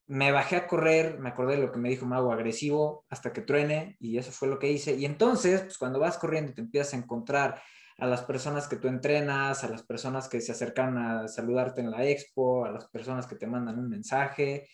me 0.07 0.33
bajé 0.33 0.57
a 0.57 0.67
correr, 0.67 1.19
me 1.19 1.31
acordé 1.31 1.57
de 1.57 1.63
lo 1.63 1.73
que 1.73 1.79
me 1.79 1.89
dijo 1.89 2.07
Mago, 2.07 2.33
agresivo, 2.33 3.07
hasta 3.09 3.33
que 3.33 3.41
truene, 3.43 3.97
y 4.01 4.19
eso 4.19 4.31
fue 4.33 4.49
lo 4.49 4.59
que 4.59 4.71
hice. 4.71 4.95
Y 4.95 5.05
entonces, 5.05 5.63
pues 5.63 5.79
cuando 5.79 5.99
vas 5.99 6.19
corriendo 6.19 6.53
y 6.53 6.55
te 6.55 6.61
empiezas 6.61 6.95
a 6.95 6.97
encontrar 6.99 7.63
a 7.99 8.07
las 8.07 8.23
personas 8.23 8.69
que 8.69 8.77
tú 8.77 8.89
entrenas, 8.89 9.65
a 9.65 9.69
las 9.69 9.83
personas 9.85 10.29
que 10.29 10.41
se 10.41 10.53
acercan 10.53 10.99
a 10.99 11.29
saludarte 11.29 11.81
en 11.81 11.91
la 11.91 12.07
expo, 12.07 12.65
a 12.65 12.71
las 12.71 12.89
personas 12.89 13.27
que 13.27 13.37
te 13.37 13.47
mandan 13.47 13.79
un 13.79 13.89
mensaje, 13.89 14.69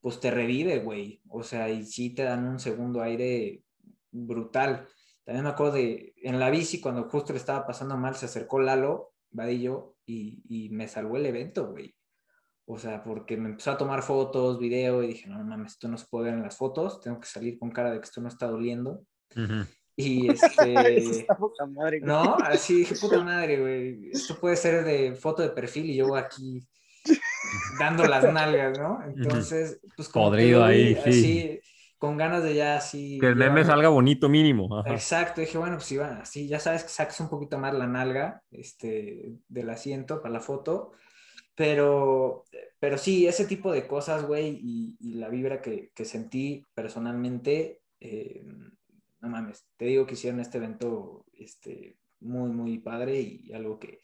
pues 0.00 0.20
te 0.20 0.30
revive, 0.30 0.80
güey. 0.80 1.22
O 1.28 1.42
sea, 1.42 1.68
y 1.70 1.84
sí 1.86 2.14
te 2.14 2.24
dan 2.24 2.46
un 2.46 2.58
segundo 2.58 3.02
aire 3.02 3.62
brutal. 4.10 4.86
También 5.24 5.44
me 5.44 5.50
acuerdo 5.50 5.74
de, 5.74 6.12
en 6.22 6.38
la 6.38 6.50
bici, 6.50 6.80
cuando 6.80 7.08
justo 7.08 7.32
le 7.32 7.38
estaba 7.38 7.66
pasando 7.66 7.96
mal, 7.96 8.14
se 8.16 8.26
acercó 8.26 8.60
Lalo, 8.60 9.14
Vadillo, 9.30 9.93
y, 10.06 10.42
y 10.48 10.68
me 10.70 10.88
salvó 10.88 11.16
el 11.16 11.26
evento, 11.26 11.70
güey. 11.70 11.94
O 12.66 12.78
sea, 12.78 13.02
porque 13.02 13.36
me 13.36 13.50
empezó 13.50 13.72
a 13.72 13.76
tomar 13.76 14.02
fotos, 14.02 14.58
video, 14.58 15.02
y 15.02 15.08
dije, 15.08 15.28
no, 15.28 15.38
no 15.38 15.44
mames, 15.44 15.72
esto 15.72 15.88
no 15.88 15.98
se 15.98 16.06
puede 16.06 16.26
ver 16.26 16.34
en 16.34 16.42
las 16.42 16.56
fotos, 16.56 17.00
tengo 17.00 17.20
que 17.20 17.26
salir 17.26 17.58
con 17.58 17.70
cara 17.70 17.90
de 17.92 17.98
que 17.98 18.04
esto 18.04 18.22
no 18.22 18.28
está 18.28 18.46
doliendo. 18.46 19.04
Y 19.96 20.30
Eso 20.30 20.46
este... 20.46 20.96
está 20.96 21.36
poca 21.36 21.66
madre. 21.66 22.00
No, 22.00 22.36
así 22.36 22.78
dije, 22.78 22.94
puta 22.96 23.22
madre, 23.22 23.60
güey. 23.60 24.10
Esto 24.10 24.38
puede 24.38 24.56
ser 24.56 24.84
de 24.84 25.14
foto 25.14 25.42
de 25.42 25.50
perfil 25.50 25.90
y 25.90 25.96
yo 25.96 26.16
aquí 26.16 26.66
dando 27.78 28.06
las 28.06 28.32
nalgas, 28.32 28.78
¿no? 28.78 28.98
Entonces, 29.04 29.80
pues 29.94 30.08
Podrido 30.08 30.64
ahí, 30.64 30.94
sí. 30.94 31.00
así, 31.08 31.60
con 32.04 32.18
ganas 32.18 32.44
de 32.44 32.54
ya 32.54 32.76
así. 32.76 33.18
Que 33.18 33.28
el 33.28 33.36
meme 33.36 33.64
salga 33.64 33.88
bonito 33.88 34.28
mínimo. 34.28 34.78
ajá. 34.78 34.92
Exacto, 34.92 35.40
dije, 35.40 35.56
bueno, 35.56 35.76
pues 35.76 35.90
iba 35.92 36.18
así, 36.20 36.46
ya 36.46 36.60
sabes 36.60 36.82
que 36.82 36.90
sacas 36.90 37.18
un 37.20 37.30
poquito 37.30 37.58
más 37.58 37.72
la 37.72 37.86
nalga 37.86 38.42
este, 38.50 39.38
del 39.48 39.70
asiento 39.70 40.20
para 40.20 40.34
la 40.34 40.40
foto, 40.40 40.92
pero, 41.54 42.44
pero 42.78 42.98
sí, 42.98 43.26
ese 43.26 43.46
tipo 43.46 43.72
de 43.72 43.86
cosas, 43.86 44.26
güey, 44.26 44.58
y, 44.62 44.96
y 45.00 45.14
la 45.14 45.30
vibra 45.30 45.62
que, 45.62 45.92
que 45.94 46.04
sentí 46.04 46.62
personalmente, 46.74 47.80
eh, 48.00 48.44
no 49.20 49.28
mames, 49.30 49.64
te 49.78 49.86
digo 49.86 50.04
que 50.04 50.12
hicieron 50.12 50.40
este 50.40 50.58
evento 50.58 51.24
este, 51.32 51.96
muy, 52.20 52.50
muy 52.50 52.80
padre 52.80 53.18
y 53.18 53.50
algo 53.54 53.78
que 53.78 54.00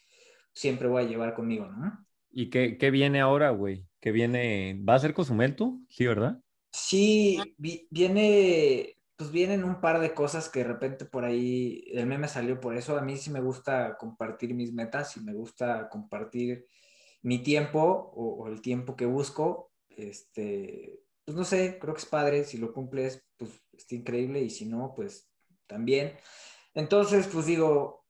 siempre 0.55 0.89
voy 0.89 1.03
a 1.03 1.07
llevar 1.07 1.35
conmigo, 1.35 1.67
¿no? 1.67 2.07
¿Y 2.31 2.49
qué, 2.49 2.79
qué 2.79 2.91
viene 2.91 3.21
ahora, 3.21 3.51
güey? 3.51 3.85
¿Qué 4.01 4.11
viene? 4.11 4.81
¿Va 4.89 4.95
a 4.95 4.99
ser 5.01 5.13
Cozumel 5.13 5.55
tú? 5.55 5.85
Sí, 5.91 6.07
¿verdad? 6.07 6.41
Sí, 6.73 7.55
vi- 7.59 7.87
viene, 7.91 8.97
pues 9.17 9.31
vienen 9.33 9.65
un 9.65 9.81
par 9.81 10.01
de 10.01 10.15
cosas 10.15 10.49
que 10.49 10.61
de 10.61 10.67
repente 10.67 11.05
por 11.05 11.25
ahí, 11.25 11.85
el 11.93 12.07
meme 12.07 12.29
salió 12.29 12.61
por 12.61 12.77
eso. 12.77 12.97
A 12.97 13.03
mí 13.03 13.17
sí 13.17 13.31
me 13.31 13.41
gusta 13.41 13.97
compartir 13.99 14.55
mis 14.55 14.73
metas 14.73 15.17
y 15.17 15.21
me 15.21 15.35
gusta 15.35 15.89
compartir 15.89 16.67
mi 17.23 17.43
tiempo 17.43 17.81
o, 17.83 18.45
o 18.45 18.49
el 18.49 18.61
tiempo 18.63 18.97
que 18.97 19.07
busco. 19.07 19.73
Este, 19.89 21.01
pues 21.25 21.37
no 21.37 21.45
sé, 21.45 21.79
creo 21.81 21.95
que 21.95 22.01
es 22.01 22.07
padre. 22.07 22.45
Si 22.45 22.59
lo 22.59 22.73
cumples, 22.73 23.25
pues 23.37 23.51
está 23.73 23.95
increíble 23.97 24.41
y 24.41 24.51
si 24.51 24.67
no, 24.67 24.93
pues 24.95 25.29
también. 25.67 26.17
Entonces, 26.75 27.29
pues 27.33 27.47
digo, 27.47 28.05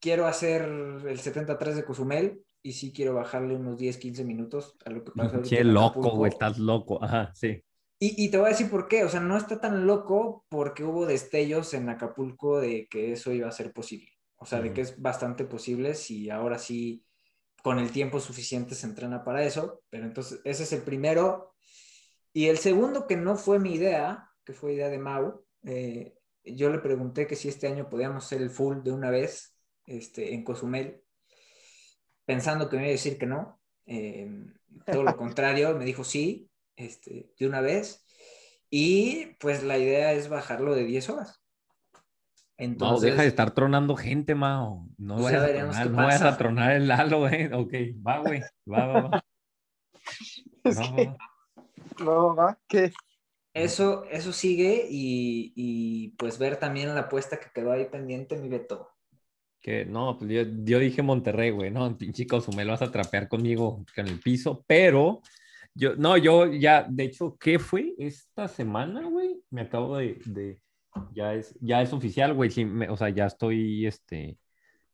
quiero 0.00 0.26
hacer 0.26 0.62
el 0.62 1.18
73 1.20 1.76
de 1.76 1.84
Cozumel 1.84 2.44
y 2.62 2.72
sí 2.72 2.92
quiero 2.92 3.14
bajarle 3.14 3.54
unos 3.56 3.78
10, 3.78 3.98
15 3.98 4.24
minutos 4.24 4.76
a 4.84 4.90
lo 4.90 5.04
que 5.04 5.12
pasa 5.12 5.36
en 5.60 5.74
loco, 5.74 6.10
güey, 6.16 6.30
estás 6.32 6.58
loco. 6.58 7.02
Ajá, 7.02 7.32
sí. 7.34 7.62
Y, 7.98 8.24
y 8.24 8.30
te 8.30 8.36
voy 8.36 8.46
a 8.46 8.50
decir 8.50 8.68
por 8.68 8.88
qué, 8.88 9.04
o 9.04 9.08
sea, 9.08 9.20
no 9.20 9.36
está 9.36 9.60
tan 9.60 9.86
loco 9.86 10.44
porque 10.48 10.84
hubo 10.84 11.06
destellos 11.06 11.72
en 11.74 11.88
Acapulco 11.88 12.60
de 12.60 12.86
que 12.90 13.12
eso 13.12 13.32
iba 13.32 13.48
a 13.48 13.52
ser 13.52 13.72
posible. 13.72 14.12
O 14.36 14.44
sea, 14.44 14.60
de 14.60 14.72
que 14.72 14.82
es 14.82 15.00
bastante 15.00 15.44
posible 15.44 15.94
si 15.94 16.28
ahora 16.28 16.58
sí 16.58 17.06
con 17.62 17.78
el 17.78 17.90
tiempo 17.90 18.20
suficiente 18.20 18.74
se 18.74 18.86
entrena 18.86 19.24
para 19.24 19.44
eso. 19.44 19.82
Pero 19.90 20.04
entonces, 20.04 20.40
ese 20.44 20.64
es 20.64 20.72
el 20.72 20.82
primero. 20.82 21.54
Y 22.32 22.46
el 22.46 22.58
segundo, 22.58 23.06
que 23.06 23.16
no 23.16 23.36
fue 23.36 23.58
mi 23.58 23.74
idea, 23.74 24.30
que 24.44 24.52
fue 24.52 24.74
idea 24.74 24.88
de 24.88 24.98
Mau, 24.98 25.44
eh, 25.64 26.14
yo 26.44 26.70
le 26.70 26.78
pregunté 26.78 27.26
que 27.26 27.34
si 27.34 27.48
este 27.48 27.66
año 27.66 27.88
podíamos 27.88 28.24
hacer 28.24 28.42
el 28.42 28.50
full 28.50 28.82
de 28.82 28.92
una 28.92 29.10
vez 29.10 29.56
este, 29.86 30.34
en 30.34 30.44
Cozumel, 30.44 31.02
pensando 32.24 32.68
que 32.68 32.76
me 32.76 32.82
iba 32.82 32.90
a 32.90 32.92
decir 32.92 33.18
que 33.18 33.26
no. 33.26 33.60
Eh, 33.86 34.28
todo 34.84 35.02
lo 35.02 35.16
contrario, 35.16 35.74
me 35.76 35.84
dijo 35.84 36.04
sí, 36.04 36.48
este, 36.76 37.32
de 37.38 37.46
una 37.46 37.60
vez. 37.60 38.04
Y 38.70 39.34
pues 39.38 39.62
la 39.62 39.78
idea 39.78 40.12
es 40.12 40.28
bajarlo 40.28 40.74
de 40.74 40.84
10 40.84 41.08
horas. 41.10 41.40
Entonces, 42.58 43.10
deja 43.10 43.22
de 43.22 43.28
estar 43.28 43.52
tronando 43.52 43.96
gente, 43.96 44.34
Mao. 44.34 44.88
No 44.96 45.16
Pues 45.16 45.32
ya 45.32 45.40
vayas 45.40 45.76
a 45.78 45.82
tronar, 45.82 45.82
qué 45.84 45.90
no 45.90 45.96
vayas 45.96 46.20
pasa. 46.22 46.34
a 46.34 46.38
tronar 46.38 46.72
el 46.72 46.88
Lalo, 46.88 47.28
eh. 47.28 47.50
Ok, 47.52 47.72
va, 48.06 48.18
güey. 48.20 48.40
Va, 48.70 48.86
va, 48.86 49.00
va. 49.02 49.24
Es 50.64 50.78
Va, 50.78 50.82
va, 50.90 50.96
que- 50.96 51.06
va. 51.06 51.16
No, 52.04 52.34
va, 52.34 52.58
¿qué? 52.66 52.92
eso, 53.54 54.04
eso 54.10 54.32
sigue 54.32 54.86
y, 54.90 55.52
y, 55.54 56.08
pues 56.18 56.38
ver 56.38 56.56
también 56.58 56.94
la 56.94 57.02
apuesta 57.02 57.38
que 57.38 57.50
quedó 57.54 57.72
ahí 57.72 57.86
pendiente, 57.86 58.36
mi 58.36 58.48
Beto. 58.48 58.90
Que 59.60 59.84
no, 59.86 60.16
pues 60.18 60.30
yo, 60.30 60.42
yo 60.64 60.78
dije 60.78 61.02
Monterrey, 61.02 61.50
güey, 61.50 61.70
no, 61.70 61.96
pinche 61.96 62.26
Cozumel 62.26 62.68
vas 62.68 62.82
a 62.82 62.90
trapear 62.90 63.28
conmigo 63.28 63.84
en 63.96 64.08
el 64.08 64.20
piso, 64.20 64.64
pero 64.66 65.22
yo, 65.76 65.94
no, 65.96 66.16
yo 66.16 66.46
ya, 66.46 66.86
de 66.88 67.04
hecho, 67.04 67.36
¿qué 67.38 67.58
fue 67.58 67.94
esta 67.98 68.48
semana, 68.48 69.02
güey? 69.08 69.42
Me 69.50 69.62
acabo 69.62 69.96
de, 69.98 70.18
de- 70.24 70.60
ya 71.12 71.34
es, 71.34 71.54
ya 71.60 71.82
es 71.82 71.92
oficial, 71.92 72.32
güey, 72.34 72.50
sí, 72.50 72.64
me- 72.64 72.88
o 72.88 72.96
sea, 72.96 73.10
ya 73.10 73.26
estoy, 73.26 73.86
este, 73.86 74.38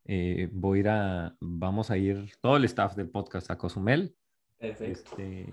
eh, 0.05 0.49
voy 0.53 0.79
a 0.79 0.81
ir 0.81 0.89
a, 0.89 1.37
vamos 1.41 1.91
a 1.91 1.97
ir, 1.97 2.33
todo 2.41 2.57
el 2.57 2.65
staff 2.65 2.97
del 2.97 3.09
podcast 3.09 3.51
a 3.51 3.57
Cozumel, 3.57 4.15
Perfecto. 4.59 5.17
este, 5.17 5.47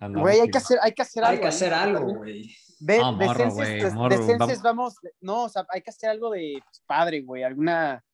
Güey, 0.00 0.38
hay 0.40 0.48
que 0.48 0.58
hacer, 0.58 0.78
hay 0.80 0.92
que 0.92 1.02
hacer 1.02 1.24
algo. 1.24 1.34
Hay 1.34 1.40
que 1.40 1.48
hacer 1.48 1.74
algo, 1.74 2.14
güey. 2.14 2.54
Ve, 2.78 3.00
Ah, 3.02 3.10
morro, 3.10 3.52
des- 3.56 3.92
morro, 3.92 4.16
vamos, 4.62 4.94
no, 5.20 5.44
o 5.44 5.48
sea, 5.48 5.66
hay 5.70 5.82
que 5.82 5.90
hacer 5.90 6.10
algo 6.10 6.30
de 6.30 6.60
pues, 6.64 6.80
padre, 6.86 7.22
güey, 7.22 7.42
alguna, 7.42 8.04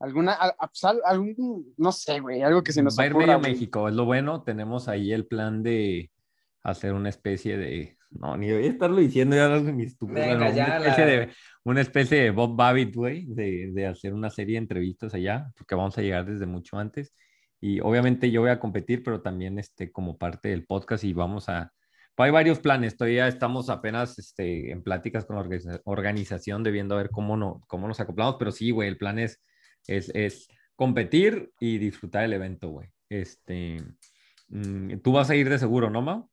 alguna, 0.00 0.32
a- 0.32 0.54
a- 0.58 0.68
pues, 0.68 0.84
al- 0.84 1.00
algún, 1.04 1.74
no 1.76 1.92
sé, 1.92 2.20
güey, 2.20 2.42
algo 2.42 2.62
que 2.62 2.72
se 2.72 2.82
nos 2.82 2.98
Va 2.98 3.04
a 3.04 3.06
ir 3.06 3.12
ocurra, 3.12 3.26
medio 3.26 3.38
güey. 3.40 3.52
México, 3.52 3.88
es 3.88 3.94
lo 3.94 4.04
bueno. 4.04 4.42
Tenemos 4.42 4.88
ahí 4.88 5.12
el 5.12 5.26
plan 5.26 5.62
de 5.62 6.10
hacer 6.62 6.92
una 6.94 7.08
especie 7.08 7.56
de. 7.56 7.96
No, 8.10 8.36
ni 8.38 8.50
voy 8.50 8.64
a 8.64 8.70
estarlo 8.70 8.96
diciendo 8.96 9.36
ya 9.36 9.48
de 9.48 9.72
mi 9.72 9.82
estúpido. 9.84 10.18
Venga, 10.20 10.36
bueno, 10.38 10.54
ya 10.56 10.64
una, 10.66 10.76
especie 10.78 11.04
la- 11.04 11.10
de, 11.26 11.32
una 11.64 11.80
especie 11.82 12.22
de 12.22 12.30
Bob 12.30 12.56
Babbitt, 12.56 12.94
güey, 12.94 13.26
de, 13.26 13.70
de 13.72 13.86
hacer 13.86 14.14
una 14.14 14.30
serie 14.30 14.54
de 14.54 14.58
entrevistas 14.62 15.12
allá, 15.14 15.50
porque 15.56 15.74
vamos 15.74 15.96
a 15.98 16.02
llegar 16.02 16.24
desde 16.24 16.46
mucho 16.46 16.78
antes. 16.78 17.12
Y 17.60 17.80
obviamente 17.80 18.30
yo 18.30 18.40
voy 18.40 18.50
a 18.50 18.60
competir, 18.60 19.02
pero 19.02 19.20
también 19.20 19.58
este, 19.58 19.90
como 19.92 20.16
parte 20.16 20.48
del 20.48 20.64
podcast 20.64 21.04
y 21.04 21.12
vamos 21.12 21.48
a. 21.50 21.72
pues 22.14 22.26
hay 22.28 22.32
varios 22.32 22.60
planes, 22.60 22.96
todavía 22.96 23.28
estamos 23.28 23.68
apenas 23.68 24.18
este, 24.18 24.70
en 24.72 24.82
pláticas 24.82 25.26
con 25.26 25.36
la 25.36 25.42
organiza- 25.42 25.80
organización 25.84 26.62
de 26.62 26.70
viendo 26.70 26.94
a 26.94 26.98
ver 26.98 27.10
cómo, 27.10 27.36
no, 27.36 27.60
cómo 27.66 27.88
nos 27.88 28.00
acoplamos, 28.00 28.36
pero 28.38 28.52
sí, 28.52 28.70
güey, 28.70 28.88
el 28.88 28.96
plan 28.96 29.18
es, 29.18 29.42
es, 29.88 30.10
es 30.14 30.48
competir 30.76 31.52
y 31.58 31.78
disfrutar 31.78 32.22
el 32.24 32.32
evento, 32.34 32.68
güey. 32.68 32.88
Este, 33.08 33.82
mm, 34.48 34.98
tú 35.02 35.12
vas 35.12 35.28
a 35.30 35.34
ir 35.34 35.48
de 35.48 35.58
seguro, 35.58 35.90
¿no, 35.90 36.02
Mau? 36.02 36.30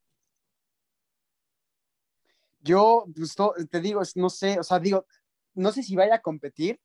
Yo, 2.61 3.05
pues, 3.15 3.35
te 3.69 3.79
digo, 3.79 4.01
es- 4.01 4.15
no 4.17 4.29
sé, 4.29 4.59
o 4.59 4.63
sea, 4.63 4.79
digo, 4.79 5.05
no 5.53 5.71
sé 5.71 5.83
si 5.83 5.95
vaya 5.95 6.15
a 6.15 6.21
competir, 6.21 6.79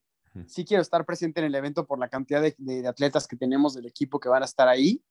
sí 0.47 0.65
quiero 0.65 0.81
estar 0.83 1.05
presente 1.05 1.41
en 1.41 1.47
el 1.47 1.55
evento 1.55 1.87
por 1.87 1.99
la 1.99 2.09
cantidad 2.09 2.41
de, 2.41 2.55
de- 2.59 2.83
de 2.83 2.89
atletas 2.89 3.27
que 3.27 3.37
tenemos 3.37 3.75
del 3.75 3.87
equipo 3.87 4.21
que 4.21 4.29
van 4.29 4.43
a 4.43 4.47
estar 4.47 4.69
ahí, 4.69 5.03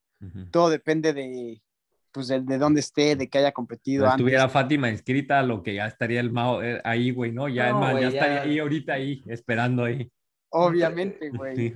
todo 0.51 0.69
depende 0.69 1.13
de, 1.13 1.61
pues, 2.11 2.27
de, 2.27 2.41
de 2.41 2.57
dónde 2.57 2.79
esté, 2.81 3.15
de 3.15 3.29
que 3.29 3.37
haya 3.39 3.51
competido 3.51 4.05
Si 4.05 4.11
antes. 4.11 4.19
estuviera 4.21 4.47
Fátima 4.49 4.89
inscrita, 4.89 5.41
lo 5.43 5.61
que 5.63 5.73
ya 5.75 5.87
estaría 5.87 6.19
el 6.19 6.31
Mao 6.31 6.61
eh, 6.63 6.81
ahí, 6.83 7.11
güey, 7.11 7.31
¿no? 7.31 7.47
Ya, 7.49 7.71
No, 7.73 7.93
ya 7.93 8.01
ya- 8.01 8.07
estaría 8.09 8.41
ahí 8.43 8.59
ahorita 8.59 8.93
ahí, 8.93 9.23
esperando 9.27 9.83
ahí. 9.83 10.11
Obviamente, 10.49 11.29
güey. 11.33 11.73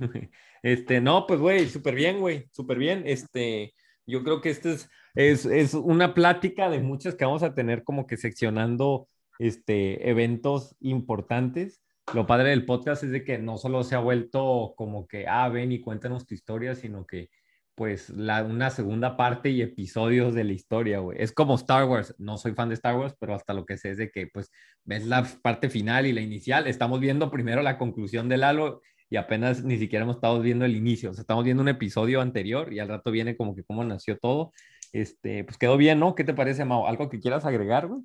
Este, 0.62 1.00
no, 1.00 1.26
pues, 1.26 1.40
güey, 1.40 1.68
súper 1.68 1.94
bien, 1.94 2.20
güey, 2.20 2.48
súper 2.52 2.78
bien. 2.78 3.02
Este, 3.06 3.74
yo 4.06 4.22
creo 4.22 4.40
que 4.40 4.50
este 4.50 4.72
es, 4.72 4.90
es, 5.14 5.46
es 5.46 5.74
una 5.74 6.14
plática 6.14 6.70
de 6.70 6.80
muchas 6.80 7.14
que 7.14 7.24
vamos 7.24 7.42
a 7.42 7.54
tener 7.54 7.84
como 7.84 8.06
que 8.06 8.16
seccionando 8.16 9.08
este, 9.38 10.08
eventos 10.08 10.76
importantes. 10.80 11.82
Lo 12.12 12.26
padre 12.26 12.50
del 12.50 12.66
podcast 12.66 13.02
es 13.02 13.10
de 13.10 13.24
que 13.24 13.38
no 13.38 13.56
solo 13.56 13.82
se 13.82 13.94
ha 13.94 14.00
vuelto 14.00 14.74
como 14.76 15.06
que, 15.06 15.26
ah, 15.26 15.48
ven 15.48 15.72
y 15.72 15.80
cuéntanos 15.80 16.26
tu 16.26 16.34
historia, 16.34 16.74
sino 16.74 17.06
que, 17.06 17.30
pues, 17.74 18.10
la, 18.10 18.42
una 18.44 18.70
segunda 18.70 19.16
parte 19.16 19.50
y 19.50 19.62
episodios 19.62 20.34
de 20.34 20.44
la 20.44 20.52
historia, 20.52 21.00
güey. 21.00 21.20
Es 21.20 21.32
como 21.32 21.54
Star 21.56 21.84
Wars. 21.84 22.14
No 22.18 22.38
soy 22.38 22.52
fan 22.52 22.68
de 22.68 22.74
Star 22.74 22.96
Wars, 22.96 23.14
pero 23.18 23.34
hasta 23.34 23.54
lo 23.54 23.66
que 23.66 23.76
sé 23.76 23.90
es 23.90 23.98
de 23.98 24.10
que, 24.10 24.26
pues, 24.28 24.50
ves 24.84 25.06
la 25.06 25.24
parte 25.42 25.70
final 25.70 26.06
y 26.06 26.12
la 26.12 26.20
inicial. 26.20 26.66
Estamos 26.66 27.00
viendo 27.00 27.30
primero 27.30 27.62
la 27.62 27.78
conclusión 27.78 28.28
del 28.28 28.44
halo 28.44 28.80
y 29.10 29.16
apenas 29.16 29.64
ni 29.64 29.78
siquiera 29.78 30.04
hemos 30.04 30.16
estado 30.16 30.40
viendo 30.40 30.64
el 30.64 30.76
inicio. 30.76 31.10
O 31.10 31.14
sea, 31.14 31.22
estamos 31.22 31.44
viendo 31.44 31.62
un 31.62 31.68
episodio 31.68 32.20
anterior 32.20 32.72
y 32.72 32.78
al 32.78 32.88
rato 32.88 33.10
viene 33.10 33.36
como 33.36 33.54
que 33.54 33.64
cómo 33.64 33.84
nació 33.84 34.18
todo. 34.18 34.52
Este, 34.92 35.44
pues 35.44 35.58
quedó 35.58 35.76
bien, 35.76 35.98
¿no? 35.98 36.14
¿Qué 36.14 36.24
te 36.24 36.34
parece, 36.34 36.64
Mau? 36.64 36.86
¿Algo 36.86 37.08
que 37.08 37.20
quieras 37.20 37.44
agregar, 37.44 37.88
güey? 37.88 38.02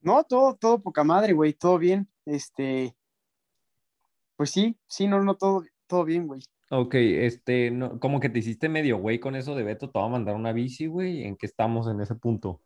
No, 0.00 0.24
todo, 0.24 0.56
todo 0.56 0.82
poca 0.82 1.04
madre, 1.04 1.32
güey, 1.32 1.52
todo 1.52 1.78
bien. 1.78 2.08
Este, 2.24 2.96
pues 4.36 4.50
sí, 4.50 4.76
sí, 4.86 5.06
no, 5.06 5.22
no, 5.22 5.36
todo, 5.36 5.64
todo 5.86 6.04
bien, 6.04 6.26
güey. 6.26 6.40
Ok, 6.74 6.94
este, 6.94 7.70
no, 7.70 8.00
como 8.00 8.18
que 8.18 8.30
te 8.30 8.38
hiciste 8.38 8.70
medio 8.70 8.96
güey 8.96 9.20
con 9.20 9.36
eso 9.36 9.54
de 9.54 9.62
Beto, 9.62 9.90
te 9.90 9.98
va 9.98 10.06
a 10.06 10.08
mandar 10.08 10.34
una 10.34 10.52
bici, 10.54 10.86
güey. 10.86 11.22
¿En 11.24 11.36
qué 11.36 11.44
estamos 11.44 11.86
en 11.86 12.00
ese 12.00 12.14
punto? 12.14 12.62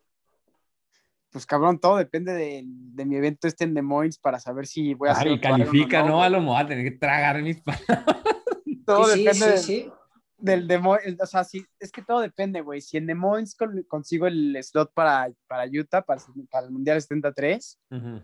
Pues 1.31 1.45
cabrón, 1.45 1.81
todo 1.81 1.97
depende 1.97 2.33
de, 2.33 2.63
de 2.65 3.05
mi 3.05 3.17
evento 3.17 3.49
este 3.49 3.65
en 3.65 3.75
Des 3.75 3.83
Moines 3.83 4.17
para 4.19 4.39
saber 4.39 4.69
si 4.69 4.95
voy 4.95 5.09
a 5.09 5.13
hacer 5.13 5.27
Ay, 5.27 5.41
califica, 5.41 6.05
¿no? 6.05 6.23
A 6.23 6.29
güey. 6.29 6.31
lo 6.31 6.41
mejor 6.41 6.61
a 6.63 6.67
tener 6.69 6.85
que 6.85 6.97
tragar 6.97 7.43
mis 7.43 7.61
palabras. 7.61 8.05
Todo 8.87 9.07
Sí, 9.07 9.25
depende 9.25 9.35
sí, 9.35 9.51
del- 9.51 9.59
sí. 9.59 9.93
del 10.39 10.69
Des 10.69 10.81
Moines, 10.81 11.17
o 11.21 11.27
sea, 11.27 11.43
sí, 11.43 11.67
es 11.81 11.91
que 11.91 12.03
todo 12.03 12.21
depende, 12.21 12.61
güey. 12.61 12.81
Si 12.81 12.97
en 12.97 13.07
Des 13.09 13.17
Moines 13.17 13.57
con- 13.57 13.83
consigo 13.89 14.29
el 14.29 14.57
slot 14.63 14.93
para, 14.95 15.29
para 15.49 15.65
Utah, 15.69 16.03
para, 16.03 16.21
el- 16.37 16.47
para 16.47 16.67
el 16.67 16.73
Mundial 16.73 17.03
73, 17.03 17.77
Ujú. 17.91 18.23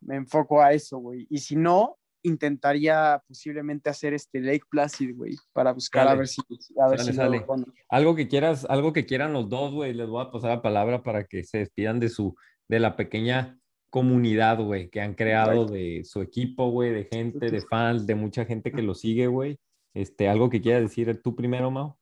me 0.00 0.16
enfoco 0.16 0.60
a 0.60 0.72
eso, 0.72 0.98
güey. 0.98 1.28
Y 1.30 1.38
si 1.38 1.54
no, 1.54 1.96
intentaría 2.24 3.22
posiblemente 3.28 3.90
hacer 3.90 4.14
este 4.14 4.40
Lake 4.40 4.64
Placid, 4.68 5.14
güey, 5.14 5.36
para 5.52 5.72
buscar 5.72 6.08
a 6.08 6.14
ver 6.14 6.26
si, 6.26 6.40
a 6.80 6.88
ver 6.88 6.98
si 7.00 7.12
lo- 7.12 7.44
Algo 7.88 8.14
que 8.16 8.26
quieras, 8.26 8.66
algo 8.68 8.92
que 8.92 9.06
quieran 9.06 9.32
los 9.32 9.48
dos, 9.48 9.72
güey. 9.72 9.92
Les 9.94 10.08
voy 10.08 10.24
a 10.24 10.30
pasar 10.30 10.50
la 10.50 10.62
palabra 10.62 11.02
para 11.02 11.24
que 11.24 11.44
se 11.44 11.58
despidan 11.58 12.00
de 12.00 12.08
su, 12.08 12.34
de 12.66 12.80
la 12.80 12.96
pequeña 12.96 13.58
comunidad, 13.90 14.58
güey, 14.60 14.88
que 14.90 15.00
han 15.00 15.14
creado 15.14 15.66
de 15.66 16.02
su 16.04 16.20
equipo, 16.22 16.70
güey, 16.70 16.90
de 16.92 17.04
gente, 17.04 17.50
de 17.50 17.60
fans, 17.60 18.06
de 18.06 18.14
mucha 18.16 18.44
gente 18.44 18.72
que 18.72 18.82
lo 18.82 18.94
sigue, 18.94 19.28
güey. 19.28 19.60
Este, 19.92 20.28
algo 20.28 20.50
que 20.50 20.60
quieras 20.60 20.82
decir 20.82 21.22
tú 21.22 21.36
primero, 21.36 21.70
Mau. 21.70 21.96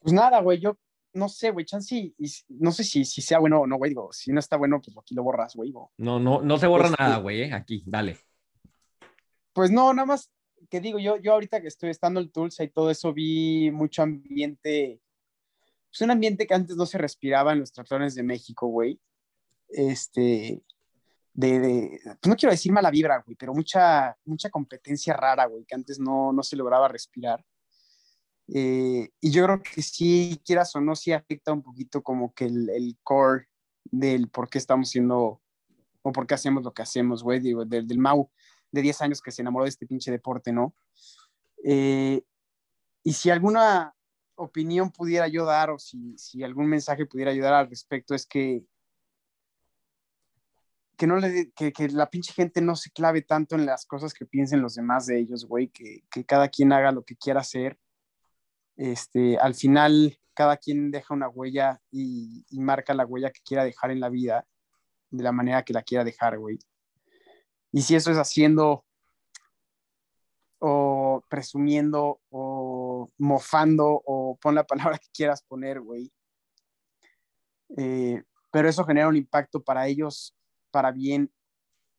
Pues 0.00 0.12
nada, 0.14 0.40
güey, 0.40 0.58
yo 0.58 0.76
no 1.12 1.28
sé, 1.28 1.50
güey, 1.50 1.64
chance, 1.66 1.94
y- 1.96 2.14
no 2.48 2.72
sé 2.72 2.84
si, 2.84 3.04
si 3.04 3.20
sea 3.22 3.38
bueno 3.38 3.60
o 3.60 3.66
no, 3.66 3.76
güey, 3.76 3.90
digo, 3.90 4.12
si 4.12 4.32
no 4.32 4.40
está 4.40 4.56
bueno, 4.56 4.80
pues 4.80 4.96
aquí 4.98 5.14
lo 5.14 5.22
borras, 5.22 5.54
güey. 5.56 5.72
No, 5.98 6.18
no, 6.20 6.40
no 6.42 6.58
se 6.58 6.66
borra 6.66 6.86
Este- 6.88 7.02
nada, 7.02 7.18
güey, 7.18 7.42
¿eh? 7.42 7.52
Aquí, 7.52 7.82
dale. 7.86 8.18
Pues 9.52 9.70
no, 9.70 9.92
nada 9.92 10.06
más 10.06 10.30
que 10.68 10.80
digo, 10.80 10.98
yo, 10.98 11.16
yo 11.16 11.32
ahorita 11.32 11.60
que 11.60 11.68
estoy 11.68 11.90
estando 11.90 12.20
en 12.20 12.30
Tulsa 12.30 12.62
y 12.62 12.68
todo 12.68 12.90
eso, 12.90 13.12
vi 13.12 13.70
mucho 13.72 14.02
ambiente, 14.02 15.00
pues 15.90 16.00
un 16.02 16.10
ambiente 16.12 16.46
que 16.46 16.54
antes 16.54 16.76
no 16.76 16.86
se 16.86 16.98
respiraba 16.98 17.52
en 17.52 17.60
los 17.60 17.72
tractores 17.72 18.14
de 18.14 18.22
México, 18.22 18.68
güey. 18.68 19.00
Este, 19.68 20.62
de, 21.32 21.58
de- 21.58 22.00
pues 22.04 22.26
no 22.28 22.36
quiero 22.36 22.52
decir 22.52 22.70
mala 22.72 22.90
vibra, 22.90 23.22
güey, 23.24 23.36
pero 23.36 23.52
mucha, 23.54 24.16
mucha 24.24 24.50
competencia 24.50 25.14
rara, 25.14 25.46
güey, 25.46 25.64
que 25.64 25.74
antes 25.74 25.98
no, 25.98 26.32
no 26.32 26.42
se 26.42 26.56
lograba 26.56 26.86
respirar. 26.88 27.44
Eh, 28.52 29.10
y 29.20 29.30
yo 29.30 29.44
creo 29.44 29.62
que 29.62 29.82
sí, 29.82 30.40
quieras 30.44 30.74
o 30.74 30.80
no, 30.80 30.96
sí 30.96 31.12
afecta 31.12 31.52
un 31.52 31.62
poquito 31.62 32.02
como 32.02 32.34
que 32.34 32.46
el, 32.46 32.68
el 32.70 32.96
core 33.02 33.46
del 33.84 34.28
por 34.28 34.48
qué 34.48 34.58
estamos 34.58 34.90
siendo 34.90 35.40
o 36.02 36.12
por 36.12 36.26
qué 36.26 36.34
hacemos 36.34 36.64
lo 36.64 36.72
que 36.72 36.82
hacemos, 36.82 37.22
güey, 37.22 37.40
digo, 37.40 37.64
del, 37.64 37.86
del 37.86 37.98
Mau 37.98 38.30
de 38.72 38.82
10 38.82 39.02
años 39.02 39.20
que 39.20 39.30
se 39.30 39.42
enamoró 39.42 39.64
de 39.64 39.70
este 39.70 39.86
pinche 39.86 40.10
deporte, 40.10 40.52
¿no? 40.52 40.74
Eh, 41.64 42.22
y 43.02 43.12
si 43.12 43.30
alguna 43.30 43.94
opinión 44.34 44.90
pudiera 44.90 45.28
yo 45.28 45.44
dar 45.44 45.70
o 45.70 45.78
si, 45.78 46.16
si 46.16 46.42
algún 46.42 46.66
mensaje 46.66 47.06
pudiera 47.06 47.30
ayudar 47.30 47.54
al 47.54 47.68
respecto 47.68 48.14
es 48.14 48.26
que 48.26 48.64
que 50.96 51.06
no 51.06 51.16
le 51.16 51.50
que, 51.52 51.72
que 51.72 51.88
la 51.88 52.10
pinche 52.10 52.32
gente 52.34 52.60
no 52.60 52.76
se 52.76 52.90
clave 52.90 53.22
tanto 53.22 53.54
en 53.54 53.64
las 53.64 53.86
cosas 53.86 54.12
que 54.12 54.26
piensen 54.26 54.60
los 54.60 54.74
demás 54.74 55.06
de 55.06 55.18
ellos, 55.18 55.46
güey, 55.46 55.68
que, 55.68 56.04
que 56.10 56.26
cada 56.26 56.48
quien 56.48 56.72
haga 56.74 56.92
lo 56.92 57.04
que 57.04 57.16
quiera 57.16 57.40
hacer. 57.40 57.78
Este, 58.80 59.36
al 59.36 59.54
final, 59.54 60.18
cada 60.32 60.56
quien 60.56 60.90
deja 60.90 61.12
una 61.12 61.28
huella 61.28 61.82
y, 61.90 62.46
marca 62.52 62.94
la 62.94 63.04
huella 63.04 63.30
que 63.30 63.42
quiera 63.44 63.62
dejar 63.62 63.90
en 63.90 64.00
la 64.00 64.08
vida 64.08 64.46
de 65.10 65.22
la 65.22 65.32
manera 65.32 65.62
que 65.64 65.74
la 65.74 65.82
quiera 65.82 66.02
dejar, 66.02 66.38
güey. 66.38 66.58
Y 67.72 67.82
si 67.82 67.94
eso 67.94 68.10
es 68.10 68.16
haciendo 68.16 68.86
o 70.60 71.22
presumiendo 71.28 72.22
o 72.30 73.10
mofando 73.18 74.00
o 74.06 74.38
pon 74.40 74.54
la 74.54 74.64
palabra 74.64 74.96
que 75.02 75.08
quieras 75.12 75.42
poner, 75.42 75.82
güey. 75.82 76.10
Eh, 77.76 78.22
pero 78.50 78.66
eso 78.66 78.84
genera 78.84 79.08
un 79.08 79.16
impacto 79.16 79.62
para 79.62 79.88
ellos, 79.88 80.34
para 80.70 80.90
bien 80.90 81.30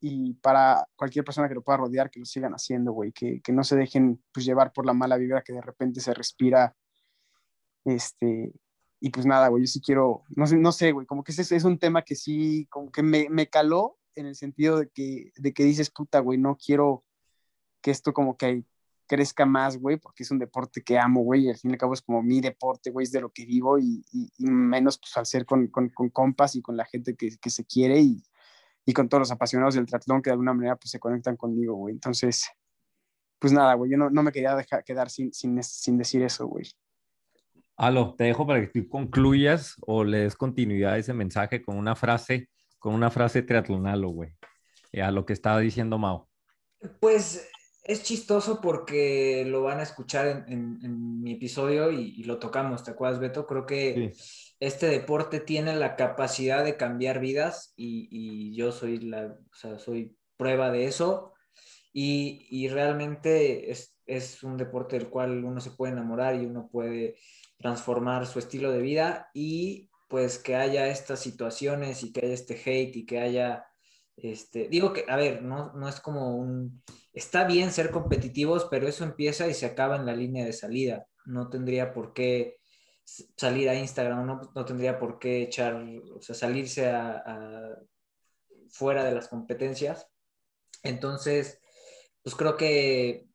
y 0.03 0.33
para 0.33 0.87
cualquier 0.95 1.23
persona 1.23 1.47
que 1.47 1.53
lo 1.53 1.61
pueda 1.61 1.77
rodear, 1.77 2.09
que 2.09 2.19
lo 2.19 2.25
sigan 2.25 2.53
haciendo, 2.53 2.91
güey, 2.91 3.11
que, 3.11 3.39
que 3.41 3.53
no 3.53 3.63
se 3.63 3.75
dejen 3.75 4.21
pues, 4.33 4.45
llevar 4.45 4.73
por 4.73 4.87
la 4.87 4.93
mala 4.93 5.15
vibra 5.15 5.43
que 5.43 5.53
de 5.53 5.61
repente 5.61 6.01
se 6.01 6.13
respira. 6.15 6.75
Este, 7.85 8.51
y 8.99 9.09
pues 9.11 9.27
nada, 9.27 9.47
güey, 9.49 9.63
yo 9.63 9.67
sí 9.67 9.79
quiero, 9.79 10.23
no 10.35 10.47
sé, 10.47 10.57
no 10.57 10.71
sé, 10.71 10.91
güey, 10.91 11.05
como 11.05 11.23
que 11.23 11.31
ese 11.31 11.55
es 11.55 11.63
un 11.63 11.77
tema 11.77 12.01
que 12.01 12.15
sí, 12.15 12.65
como 12.71 12.91
que 12.91 13.03
me, 13.03 13.29
me 13.29 13.47
caló 13.47 13.99
en 14.15 14.25
el 14.25 14.35
sentido 14.35 14.79
de 14.79 14.89
que, 14.89 15.31
de 15.35 15.53
que 15.53 15.63
dices, 15.63 15.91
puta, 15.91 16.19
güey, 16.19 16.39
no 16.39 16.57
quiero 16.57 17.05
que 17.81 17.91
esto 17.91 18.11
como 18.11 18.37
que 18.37 18.65
crezca 19.05 19.45
más, 19.45 19.77
güey, 19.77 19.97
porque 19.97 20.23
es 20.23 20.31
un 20.31 20.39
deporte 20.39 20.81
que 20.83 20.97
amo, 20.97 21.21
güey, 21.21 21.45
y 21.45 21.49
al 21.49 21.57
fin 21.57 21.69
y 21.71 21.73
al 21.73 21.79
cabo 21.79 21.93
es 21.93 22.01
como 22.01 22.23
mi 22.23 22.41
deporte, 22.41 22.89
güey, 22.89 23.03
es 23.03 23.11
de 23.11 23.21
lo 23.21 23.31
que 23.31 23.45
vivo 23.45 23.77
y 23.77 24.03
menos 24.39 24.97
pues 24.97 25.15
al 25.15 25.27
ser 25.27 25.45
con, 25.45 25.67
con, 25.67 25.89
con, 25.89 26.09
compas 26.09 26.55
y 26.55 26.61
con 26.63 26.75
la 26.75 26.85
gente 26.85 27.15
que, 27.15 27.37
que 27.37 27.49
se 27.51 27.65
quiere 27.65 27.99
y, 27.99 28.23
y, 28.85 28.93
con 28.93 29.09
todos 29.09 29.19
los 29.21 29.31
apasionados 29.31 29.75
del 29.75 29.85
triatlón 29.85 30.21
que 30.21 30.29
de 30.29 30.33
alguna 30.33 30.53
manera 30.53 30.75
pues 30.75 30.91
se 30.91 30.99
conectan 30.99 31.37
conmigo, 31.37 31.75
güey. 31.75 31.93
Entonces, 31.93 32.49
pues 33.39 33.53
nada, 33.53 33.73
güey, 33.73 33.91
yo 33.91 33.97
no, 33.97 34.09
no 34.09 34.23
me 34.23 34.31
quería 34.31 34.55
dejar 34.55 34.83
quedar 34.83 35.09
sin, 35.09 35.33
sin, 35.33 35.61
sin 35.63 35.97
decir 35.97 36.21
eso, 36.23 36.47
güey. 36.47 36.65
Alo, 37.77 38.13
te 38.15 38.25
dejo 38.25 38.45
para 38.45 38.61
que 38.61 38.67
tú 38.67 38.87
concluyas 38.87 39.75
o 39.81 40.03
le 40.03 40.19
des 40.19 40.35
continuidad 40.35 40.93
a 40.93 40.97
ese 40.97 41.13
mensaje 41.13 41.61
con 41.61 41.77
una 41.77 41.95
frase, 41.95 42.49
con 42.77 42.93
una 42.93 43.09
frase 43.09 43.41
triatlonalo, 43.41 44.09
güey, 44.09 44.31
a 45.01 45.09
lo 45.11 45.25
que 45.25 45.33
estaba 45.33 45.59
diciendo 45.59 45.97
Mao. 45.97 46.29
Pues 46.99 47.49
es 47.83 48.03
chistoso 48.03 48.61
porque 48.61 49.43
lo 49.47 49.63
van 49.63 49.79
a 49.79 49.83
escuchar 49.83 50.27
en, 50.27 50.53
en- 50.53 50.79
en 50.83 51.21
mi 51.21 51.33
episodio 51.33 51.91
y, 51.91 52.13
y 52.17 52.23
lo 52.23 52.37
tocamos, 52.37 52.83
¿te 52.83 52.91
acuerdas, 52.91 53.19
Beto? 53.19 53.47
Creo 53.47 53.65
que 53.65 54.13
este 54.61 54.85
deporte 54.85 55.39
tiene 55.39 55.75
la 55.75 55.95
capacidad 55.95 56.63
de 56.63 56.77
cambiar 56.77 57.19
vidas 57.19 57.73
y, 57.75 58.07
y 58.11 58.55
yo 58.55 58.71
soy 58.71 58.99
la, 58.99 59.25
o 59.25 59.55
sea, 59.55 59.79
soy 59.79 60.15
prueba 60.37 60.69
de 60.71 60.85
eso 60.85 61.33
y, 61.91 62.45
y 62.51 62.69
realmente 62.69 63.71
es, 63.71 63.97
es 64.05 64.43
un 64.43 64.57
deporte 64.57 64.99
del 64.99 65.09
cual 65.09 65.43
uno 65.43 65.59
se 65.61 65.71
puede 65.71 65.93
enamorar 65.93 66.35
y 66.35 66.45
uno 66.45 66.69
puede 66.71 67.17
transformar 67.57 68.27
su 68.27 68.37
estilo 68.37 68.71
de 68.71 68.81
vida 68.81 69.31
y 69.33 69.89
pues 70.07 70.37
que 70.37 70.55
haya 70.55 70.87
estas 70.89 71.19
situaciones 71.21 72.03
y 72.03 72.13
que 72.13 72.23
haya 72.23 72.33
este 72.35 72.53
hate 72.53 72.95
y 72.97 73.05
que 73.07 73.19
haya, 73.19 73.65
este, 74.15 74.67
digo 74.67 74.93
que, 74.93 75.05
a 75.07 75.15
ver, 75.15 75.41
no, 75.41 75.73
no 75.73 75.89
es 75.89 75.99
como 75.99 76.37
un, 76.37 76.83
está 77.13 77.45
bien 77.45 77.71
ser 77.71 77.89
competitivos, 77.89 78.67
pero 78.69 78.87
eso 78.87 79.05
empieza 79.05 79.47
y 79.47 79.55
se 79.55 79.65
acaba 79.65 79.95
en 79.95 80.05
la 80.05 80.15
línea 80.15 80.45
de 80.45 80.53
salida. 80.53 81.07
No 81.25 81.49
tendría 81.49 81.93
por 81.93 82.13
qué 82.13 82.60
salir 83.37 83.69
a 83.69 83.75
Instagram, 83.75 84.25
no, 84.25 84.41
no 84.55 84.65
tendría 84.65 84.99
por 84.99 85.19
qué 85.19 85.43
echar, 85.43 85.75
o 86.15 86.21
sea, 86.21 86.35
salirse 86.35 86.89
a, 86.89 87.23
a- 87.25 87.77
fuera 88.69 89.03
de 89.03 89.13
las 89.13 89.27
competencias. 89.27 90.07
Entonces, 90.83 91.59
pues 92.23 92.35
creo 92.35 92.57
que 92.57 93.27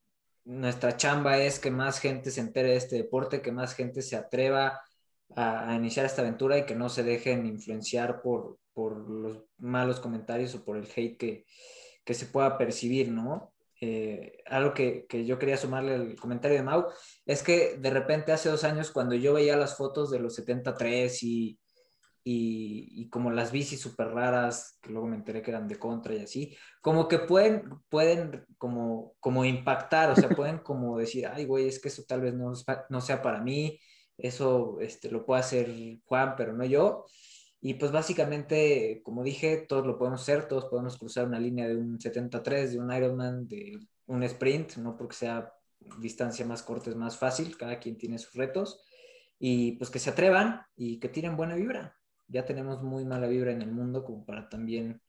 nuestra 0.45 0.97
chamba 0.97 1.39
es 1.39 1.59
que 1.59 1.71
más 1.71 2.01
gente 2.01 2.31
se 2.31 2.41
entere 2.41 2.71
de 2.71 2.77
este 2.77 2.97
deporte, 2.97 3.43
que 3.43 3.53
más 3.53 3.75
gente 3.75 4.03
se 4.03 4.17
atreva 4.17 4.81
a, 5.35 5.71
a 5.71 5.75
iniciar 5.75 6.07
esta 6.07 6.23
aventura 6.23 6.59
y 6.59 6.67
que 6.67 6.75
no 6.77 6.89
se 6.89 7.03
dejen 7.03 7.47
influenciar 7.47 8.23
por, 8.23 8.59
por 8.73 8.97
los 9.11 9.45
malos 9.59 10.01
comentarios 10.01 10.55
o 10.55 10.65
por 10.65 10.77
el 10.77 10.85
hate 10.95 11.17
que, 11.19 11.47
que 12.05 12.15
se 12.15 12.27
pueda 12.27 12.57
percibir, 12.59 13.11
¿no? 13.11 13.53
Eh, 13.81 14.43
algo 14.47 14.73
que, 14.73 15.07
que 15.07 15.27
yo 15.27 15.39
quería 15.39 15.59
sumarle 15.59 15.95
al 15.95 16.17
comentario 16.17 16.57
de 16.57 16.63
Mau 16.63 16.87
es 17.27 17.43
que 17.43 17.77
de 17.77 17.91
repente 17.91 18.33
hace 18.33 18.49
dos 18.49 18.65
años 18.65 18.91
cuando 18.91 19.15
yo 19.15 19.35
veía 19.35 19.55
las 19.57 19.77
fotos 19.77 20.11
de 20.11 20.19
los 20.19 20.35
73 20.35 21.23
y, 21.23 21.59
y, 22.25 23.03
y 23.03 23.09
como 23.11 23.31
las 23.31 23.53
bicis 23.53 23.81
súper 23.81 24.09
raras, 24.09 24.79
que 24.83 24.91
luego 24.91 25.07
me 25.07 25.17
enteré 25.17 25.43
que 25.43 25.51
eran 25.51 25.69
de 25.69 25.79
contra 25.79 26.15
y 26.15 26.21
así, 26.21 26.57
como 26.81 27.07
que 27.07 27.19
pueden, 27.21 27.69
pueden 27.89 28.47
como, 28.59 29.15
como 29.21 29.45
impactar, 29.45 30.11
o 30.11 30.17
sea, 30.17 30.29
pueden 30.37 30.59
como 30.59 30.99
decir, 30.99 31.27
ay, 31.27 31.45
güey, 31.45 31.69
es 31.69 31.81
que 31.81 31.89
eso 31.89 32.03
tal 32.09 32.23
vez 32.23 32.35
no, 32.35 32.53
no 32.89 33.01
sea 33.01 33.23
para 33.23 33.41
mí, 33.41 33.79
eso 34.19 34.79
este, 34.81 35.11
lo 35.11 35.25
puede 35.25 35.41
hacer 35.41 35.71
Juan, 36.05 36.35
pero 36.37 36.53
no 36.53 36.65
yo. 36.65 37.05
Y 37.61 37.75
pues 37.75 37.91
básicamente, 37.91 39.01
como 39.05 39.25
dije, 39.25 39.65
todos 39.69 39.87
lo 39.87 39.99
podemos 39.99 40.23
hacer, 40.23 40.47
todos 40.47 40.67
podemos 40.67 40.99
cruzar 40.99 41.27
una 41.27 41.41
línea 41.41 41.67
de 41.67 41.77
un 41.77 42.01
73, 42.01 42.73
de 42.73 42.79
un 42.79 42.93
Ironman, 42.93 43.49
de 43.49 43.79
un 44.07 44.23
sprint, 44.23 44.77
no 44.77 44.97
porque 44.97 45.17
sea 45.17 45.53
distancia 45.99 46.45
más 46.45 46.63
corta 46.63 46.91
es 46.91 46.97
más 46.97 47.19
fácil, 47.19 47.57
cada 47.57 47.79
quien 47.79 47.97
tiene 47.97 48.19
sus 48.19 48.35
retos, 48.35 48.83
y 49.39 49.73
pues 49.73 49.91
que 49.91 49.99
se 49.99 50.11
atrevan 50.11 50.63
y 50.77 50.99
que 50.99 51.09
tiren 51.09 51.37
buena 51.37 51.55
vibra. 51.55 51.97
Ya 52.29 52.45
tenemos 52.45 52.83
muy 52.83 53.05
mala 53.05 53.27
vibra 53.27 53.53
en 53.53 53.63
el 53.63 53.71
mundo 53.71 54.05
como 54.05 54.25
para 54.25 54.49
también 54.49 55.01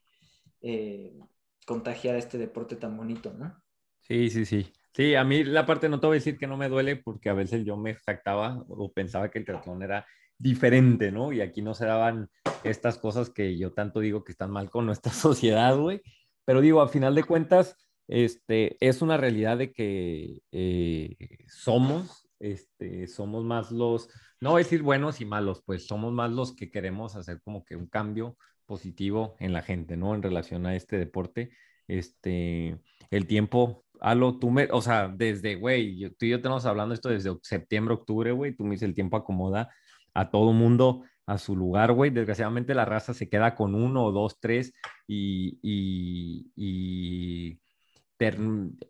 eh, 0.62 1.18
contagiar 1.66 2.16
este 2.16 2.38
deporte 2.38 2.76
tan 2.76 2.96
bonito, 2.96 3.34
¿no? 3.34 3.62
Sí, 4.02 4.30
sí, 4.30 4.46
sí. 4.46 4.72
Sí, 4.94 5.16
a 5.16 5.24
mí 5.24 5.44
la 5.44 5.66
parte 5.66 5.90
no 5.90 6.00
te 6.00 6.08
voy 6.08 6.16
a 6.16 6.20
decir 6.20 6.38
que 6.38 6.48
no 6.48 6.58
me 6.58 6.70
duele 6.70 6.96
porque 6.96 7.30
a 7.30 7.34
veces 7.34 7.64
yo 7.64 7.78
me 7.78 7.96
jactaba 7.96 8.64
o 8.68 8.92
pensaba 8.92 9.30
que 9.30 9.40
el 9.40 9.46
triatlón 9.46 9.84
era 9.84 10.08
diferente, 10.38 11.12
¿no? 11.12 11.32
Y 11.32 11.42
aquí 11.42 11.62
no 11.62 11.74
se 11.74 11.86
daban 11.86 12.30
estas 12.64 12.98
cosas 12.98 13.30
que 13.30 13.58
yo 13.58 13.74
tanto 13.74 14.00
digo 14.00 14.24
que 14.24 14.32
están 14.32 14.52
mal 14.52 14.70
con 14.70 14.86
nuestra 14.86 15.12
sociedad, 15.14 15.78
güey. 15.78 16.02
Pero 16.46 16.62
digo, 16.62 16.82
a 16.82 16.88
final 16.88 17.16
de 17.16 17.24
cuentas, 17.24 17.76
este, 18.08 18.78
es 18.80 19.02
una 19.02 19.18
realidad 19.18 19.58
de 19.58 19.74
que 19.74 20.42
eh, 20.52 21.16
somos, 21.48 22.28
este, 22.40 23.08
somos 23.08 23.44
más 23.44 23.72
los, 23.72 24.10
no 24.40 24.58
decir 24.58 24.82
buenos 24.82 25.20
y 25.20 25.26
malos, 25.26 25.62
pues 25.66 25.88
somos 25.88 26.14
más 26.14 26.32
los 26.32 26.56
que 26.56 26.72
queremos 26.72 27.16
hacer 27.16 27.42
como 27.42 27.66
que 27.66 27.76
un 27.76 27.88
cambio 27.88 28.38
positivo 28.66 29.36
en 29.40 29.54
la 29.54 29.62
gente, 29.62 29.98
¿no? 29.98 30.16
En 30.16 30.22
relación 30.22 30.66
a 30.66 30.76
este 30.76 30.98
deporte. 30.98 31.52
Este, 31.88 32.80
el 33.10 33.28
tiempo, 33.28 33.86
Alo, 34.00 34.38
tú 34.40 34.52
me, 34.52 34.68
o 34.72 34.82
sea, 34.82 35.08
desde, 35.08 35.56
güey, 35.56 36.10
tú 36.18 36.26
y 36.26 36.30
yo 36.30 36.38
estamos 36.38 36.66
hablando 36.66 36.94
esto 36.94 37.10
desde 37.10 37.36
septiembre, 37.42 37.96
octubre, 37.96 38.32
güey, 38.32 38.56
tú 38.56 38.64
me 38.64 38.72
dices 38.72 38.88
el 38.88 38.96
tiempo 38.96 39.18
acomoda 39.18 39.70
a 40.18 40.32
todo 40.32 40.52
mundo 40.52 41.04
a 41.28 41.38
su 41.38 41.56
lugar, 41.56 41.94
güey. 41.94 42.10
Desgraciadamente 42.10 42.74
la 42.74 42.86
raza 42.86 43.14
se 43.14 43.30
queda 43.30 43.54
con 43.56 43.76
uno 43.76 44.06
o 44.06 44.12
dos, 44.12 44.40
tres 44.40 44.74
y, 45.08 45.60
y, 45.62 46.52
y 46.56 47.60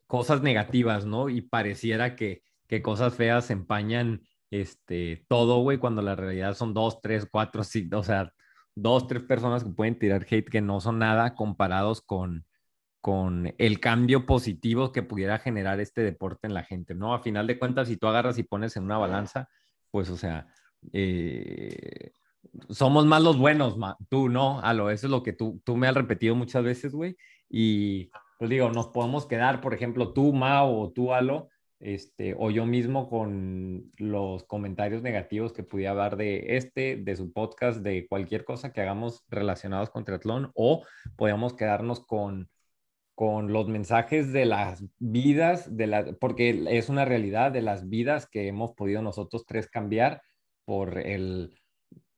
cosas 0.05 0.41
negativas, 0.41 1.05
¿no? 1.05 1.29
Y 1.29 1.41
pareciera 1.41 2.15
que, 2.15 2.43
que 2.67 2.81
cosas 2.81 3.15
feas 3.15 3.49
empañan 3.51 4.21
este, 4.51 5.25
todo, 5.27 5.61
güey, 5.61 5.77
cuando 5.79 6.01
la 6.01 6.15
realidad 6.15 6.55
son 6.55 6.73
dos, 6.73 7.01
tres, 7.01 7.27
cuatro, 7.29 7.63
sí, 7.65 7.89
o 7.93 8.03
sea, 8.03 8.31
dos, 8.75 9.07
tres 9.07 9.23
personas 9.23 9.63
que 9.65 9.71
pueden 9.71 9.99
tirar 9.99 10.25
hate 10.29 10.49
que 10.49 10.61
no 10.61 10.79
son 10.79 10.99
nada 10.99 11.35
comparados 11.35 12.01
con, 12.01 12.45
con 13.01 13.53
el 13.57 13.79
cambio 13.81 14.25
positivo 14.25 14.93
que 14.93 15.03
pudiera 15.03 15.39
generar 15.39 15.81
este 15.81 16.01
deporte 16.01 16.47
en 16.47 16.53
la 16.53 16.63
gente, 16.63 16.95
¿no? 16.95 17.13
A 17.13 17.19
final 17.21 17.47
de 17.47 17.59
cuentas, 17.59 17.89
si 17.89 17.97
tú 17.97 18.07
agarras 18.07 18.37
y 18.37 18.43
pones 18.43 18.77
en 18.77 18.83
una 18.83 18.97
balanza, 18.97 19.49
pues, 19.91 20.09
o 20.09 20.15
sea, 20.17 20.47
eh, 20.93 22.11
somos 22.69 23.05
más 23.05 23.21
los 23.21 23.37
buenos, 23.37 23.77
ma- 23.77 23.97
tú 24.09 24.29
no, 24.29 24.59
Alo, 24.61 24.89
eso 24.89 25.07
es 25.07 25.11
lo 25.11 25.23
que 25.23 25.33
tú, 25.33 25.61
tú 25.63 25.75
me 25.77 25.87
has 25.87 25.95
repetido 25.95 26.35
muchas 26.35 26.63
veces, 26.63 26.93
güey, 26.93 27.15
y 27.49 28.09
pues 28.39 28.49
digo, 28.49 28.69
nos 28.69 28.87
podemos 28.87 29.25
quedar, 29.25 29.61
por 29.61 29.73
ejemplo, 29.73 30.13
tú, 30.13 30.33
Mao, 30.33 30.79
o 30.79 30.91
tú, 30.91 31.13
Alo, 31.13 31.49
este, 31.79 32.35
o 32.37 32.49
yo 32.49 32.65
mismo 32.65 33.09
con 33.09 33.91
los 33.97 34.43
comentarios 34.43 35.01
negativos 35.03 35.53
que 35.53 35.63
pudiera 35.63 35.91
haber 35.91 36.17
de 36.17 36.57
este, 36.57 36.97
de 36.97 37.15
su 37.15 37.31
podcast, 37.31 37.81
de 37.81 38.07
cualquier 38.07 38.45
cosa 38.45 38.73
que 38.73 38.81
hagamos 38.81 39.23
relacionados 39.29 39.89
con 39.89 40.03
triatlón, 40.03 40.51
o 40.55 40.83
podríamos 41.15 41.53
quedarnos 41.53 41.99
con 42.05 42.49
con 43.15 43.51
los 43.51 43.67
mensajes 43.67 44.31
de 44.31 44.45
las 44.45 44.85
vidas, 44.99 45.75
de 45.75 45.87
la, 45.87 46.05
porque 46.19 46.65
es 46.69 46.87
una 46.87 47.03
realidad 47.03 47.51
de 47.51 47.63
las 47.63 47.89
vidas 47.89 48.27
que 48.27 48.47
hemos 48.47 48.73
podido 48.73 49.01
nosotros 49.01 49.43
tres 49.47 49.67
cambiar 49.67 50.21
por 50.67 50.99
el 50.99 51.57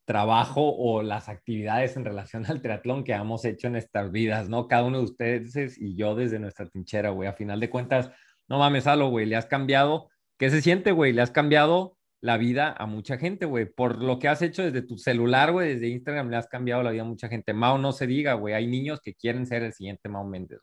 trabajo 0.05 0.75
o 0.75 1.03
las 1.03 1.29
actividades 1.29 1.95
en 1.95 2.03
relación 2.03 2.43
al 2.47 2.63
triatlón 2.63 3.03
que 3.03 3.13
hemos 3.13 3.45
hecho 3.45 3.67
en 3.67 3.75
estas 3.75 4.11
vidas, 4.11 4.49
¿no? 4.49 4.67
Cada 4.67 4.85
uno 4.85 4.97
de 4.97 5.03
ustedes 5.03 5.79
y 5.79 5.95
yo 5.95 6.15
desde 6.15 6.39
nuestra 6.39 6.67
trinchera, 6.67 7.11
güey. 7.11 7.29
A 7.29 7.33
final 7.33 7.59
de 7.59 7.69
cuentas, 7.69 8.09
no 8.47 8.57
mames, 8.57 8.87
Alo, 8.87 9.09
güey, 9.09 9.27
le 9.27 9.35
has 9.35 9.45
cambiado, 9.45 10.09
¿qué 10.39 10.49
se 10.49 10.63
siente, 10.63 10.91
güey? 10.91 11.13
Le 11.13 11.21
has 11.21 11.29
cambiado 11.29 11.95
la 12.21 12.37
vida 12.37 12.73
a 12.75 12.87
mucha 12.87 13.19
gente, 13.19 13.45
güey. 13.45 13.67
Por 13.67 14.01
lo 14.01 14.17
que 14.17 14.27
has 14.27 14.41
hecho 14.41 14.63
desde 14.63 14.81
tu 14.81 14.97
celular, 14.97 15.51
güey, 15.51 15.75
desde 15.75 15.89
Instagram, 15.89 16.31
le 16.31 16.37
has 16.37 16.47
cambiado 16.47 16.81
la 16.81 16.89
vida 16.89 17.03
a 17.03 17.05
mucha 17.05 17.27
gente. 17.27 17.53
Mao, 17.53 17.77
no 17.77 17.91
se 17.91 18.07
diga, 18.07 18.33
güey. 18.33 18.55
Hay 18.55 18.65
niños 18.65 19.01
que 19.01 19.13
quieren 19.13 19.45
ser 19.45 19.61
el 19.61 19.73
siguiente 19.73 20.09
Mao 20.09 20.25
Méndez. 20.25 20.61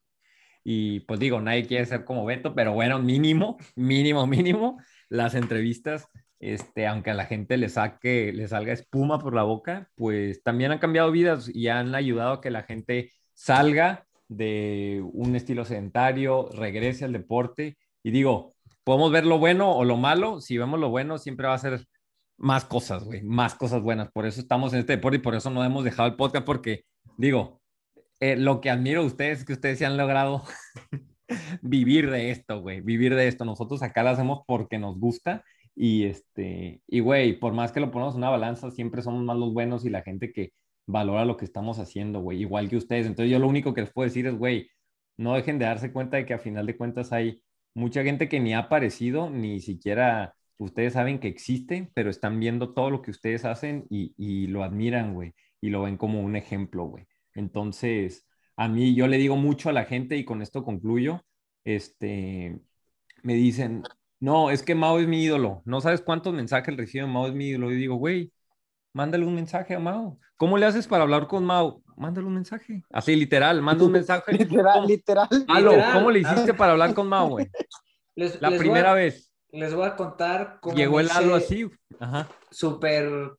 Y 0.65 1.01
pues 1.01 1.21
digo, 1.21 1.41
nadie 1.41 1.65
quiere 1.65 1.87
ser 1.87 2.05
como 2.05 2.25
Beto, 2.25 2.53
pero 2.53 2.73
bueno, 2.73 2.99
mínimo, 2.99 3.59
mínimo, 3.77 4.27
mínimo, 4.27 4.83
las 5.09 5.37
entrevistas, 5.37 6.09
este, 6.41 6.87
aunque 6.87 7.11
a 7.11 7.15
la 7.15 7.27
gente 7.27 7.57
le 7.57 7.69
saque, 7.69 8.33
le 8.33 8.49
salga 8.49 8.73
espuma 8.73 9.19
por 9.19 9.35
la 9.35 9.43
boca, 9.43 9.89
pues 9.95 10.43
también 10.43 10.73
han 10.73 10.79
cambiado 10.79 11.11
vidas 11.11 11.51
y 11.53 11.69
han 11.69 11.95
ayudado 11.95 12.35
a 12.35 12.41
que 12.41 12.51
la 12.51 12.63
gente 12.63 13.11
salga 13.35 14.07
de 14.29 15.03
un 15.13 15.37
estilo 15.37 15.65
sedentario, 15.65 16.49
regrese 16.53 17.05
al 17.05 17.13
deporte. 17.13 17.79
Y 18.03 18.11
digo, 18.11 18.55
podemos 18.85 19.11
ver 19.13 19.27
lo 19.27 19.39
bueno 19.39 19.73
o 19.73 19.85
lo 19.85 19.97
malo. 19.97 20.41
Si 20.41 20.59
vemos 20.59 20.81
lo 20.81 20.91
bueno, 20.91 21.19
siempre 21.19 21.47
va 21.47 21.55
a 21.55 21.59
ser 21.59 21.87
más 22.39 22.65
cosas, 22.65 23.05
güey, 23.05 23.23
más 23.23 23.55
cosas 23.55 23.83
buenas. 23.83 24.11
Por 24.13 24.27
eso 24.27 24.41
estamos 24.41 24.73
en 24.73 24.81
este 24.81 24.95
deporte 24.95 25.19
y 25.19 25.21
por 25.23 25.35
eso 25.35 25.51
no 25.51 25.65
hemos 25.65 25.85
dejado 25.85 26.09
el 26.09 26.17
podcast, 26.17 26.45
porque 26.45 26.85
digo, 27.17 27.61
eh, 28.21 28.37
lo 28.37 28.61
que 28.61 28.71
admiro 28.71 29.03
de 29.03 29.09
ustedes 29.09 29.41
es 29.41 29.45
que 29.45 29.55
ustedes 29.55 29.79
se 29.79 29.87
han 29.87 29.97
logrado 29.97 30.45
vivir 31.63 32.11
de 32.11 32.31
esto, 32.31 32.61
güey, 32.61 32.81
vivir 32.81 33.15
de 33.15 33.29
esto. 33.29 33.45
Nosotros 33.45 33.83
acá 33.83 34.03
lo 34.03 34.11
hacemos 34.11 34.41
porque 34.47 34.79
nos 34.79 34.99
gusta 34.99 35.45
y 35.77 36.05
este, 36.05 36.83
y 36.89 37.01
güey, 37.01 37.39
por 37.39 37.53
más 37.53 37.73
que 37.73 37.81
lo 37.81 37.91
ponemos 37.91 38.15
en 38.15 38.21
una 38.21 38.31
balanza, 38.31 38.71
siempre 38.71 39.03
somos 39.03 39.23
más 39.25 39.37
los 39.37 39.53
buenos 39.53 39.85
y 39.85 39.91
la 39.91 40.03
gente 40.03 40.33
que 40.33 40.53
valora 40.87 41.25
lo 41.27 41.37
que 41.37 41.45
estamos 41.45 41.79
haciendo, 41.79 42.21
güey, 42.21 42.41
igual 42.41 42.69
que 42.69 42.77
ustedes. 42.77 43.07
Entonces 43.07 43.31
yo 43.31 43.39
lo 43.39 43.49
único 43.49 43.75
que 43.75 43.83
les 43.83 43.93
puedo 43.93 44.07
decir 44.09 44.27
es, 44.27 44.37
güey, 44.37 44.71
no 45.17 45.35
dejen 45.35 45.59
de 45.59 45.67
darse 45.67 45.93
cuenta 45.93 46.17
de 46.17 46.27
que 46.27 46.35
a 46.35 46.39
final 46.39 46.67
de 46.67 46.77
cuentas 46.77 47.13
hay 47.13 47.43
mucha 47.75 48.03
gente 48.03 48.29
que 48.29 48.41
ni 48.41 48.55
ha 48.55 48.61
aparecido, 48.61 49.31
ni 49.31 49.61
siquiera 49.61 50.35
ustedes 50.59 50.95
saben 50.95 51.19
que 51.21 51.29
existe, 51.29 51.91
pero 51.95 52.11
están 52.11 52.41
viendo 52.41 52.73
todo 52.75 52.91
lo 52.91 53.03
que 53.03 53.11
ustedes 53.11 53.45
hacen 53.45 53.87
y, 53.91 54.15
y 54.17 54.47
lo 54.47 54.63
admiran, 54.65 55.15
güey, 55.15 55.35
y 55.61 55.71
lo 55.71 55.83
ven 55.83 55.97
como 55.99 56.21
un 56.23 56.37
ejemplo, 56.37 56.85
güey. 56.85 57.07
Entonces, 57.35 58.27
a 58.57 58.69
mí 58.69 58.95
yo 58.95 59.07
le 59.09 59.19
digo 59.19 59.37
mucho 59.37 59.69
a 59.69 59.73
la 59.73 59.85
gente 59.85 60.17
y 60.17 60.25
con 60.25 60.41
esto 60.43 60.65
concluyo, 60.65 61.23
este, 61.65 62.59
me 63.23 63.35
dicen, 63.35 63.83
no, 64.21 64.51
es 64.51 64.63
que 64.63 64.75
Mao 64.75 64.99
es 64.99 65.07
mi 65.07 65.23
ídolo, 65.23 65.63
no 65.65 65.81
sabes 65.81 66.01
cuántos 66.01 66.33
mensajes 66.35 66.77
recibe 66.77 67.07
Mao 67.07 67.27
es 67.27 67.35
mi 67.35 67.49
ídolo, 67.49 67.71
y 67.73 67.77
digo, 67.77 67.97
güey, 67.97 68.33
Mándale 68.93 69.27
un 69.27 69.35
mensaje 69.35 69.75
a 69.75 69.79
Mau. 69.79 70.19
¿Cómo 70.39 70.57
le 70.57 70.65
haces 70.65 70.87
para 70.87 71.03
hablar 71.03 71.27
con 71.27 71.45
Mau? 71.45 71.83
Mándale 71.99 72.27
un 72.29 72.33
mensaje. 72.33 72.83
Así, 72.91 73.15
literal, 73.15 73.61
manda 73.61 73.85
un 73.85 73.93
mensaje. 73.93 74.33
Literal, 74.33 74.75
¿Cómo, 74.75 74.87
literal. 74.89 75.29
¿cómo 75.93 76.11
le 76.11 76.21
hiciste 76.21 76.55
para 76.55 76.73
hablar 76.73 76.95
con 76.95 77.07
Mau, 77.07 77.29
güey? 77.29 77.47
Les- 78.17 78.41
La 78.41 78.49
les 78.49 78.59
primera 78.59 78.93
a- 78.93 78.95
vez. 78.95 79.31
Les 79.51 79.75
voy 79.75 79.87
a 79.87 79.97
contar 79.97 80.61
cómo 80.63 80.75
Llegó 80.75 80.99
el 81.01 81.11
halo 81.11 81.35
así. 81.35 81.69
Ajá. 82.01 82.27
Súper. 82.51 83.33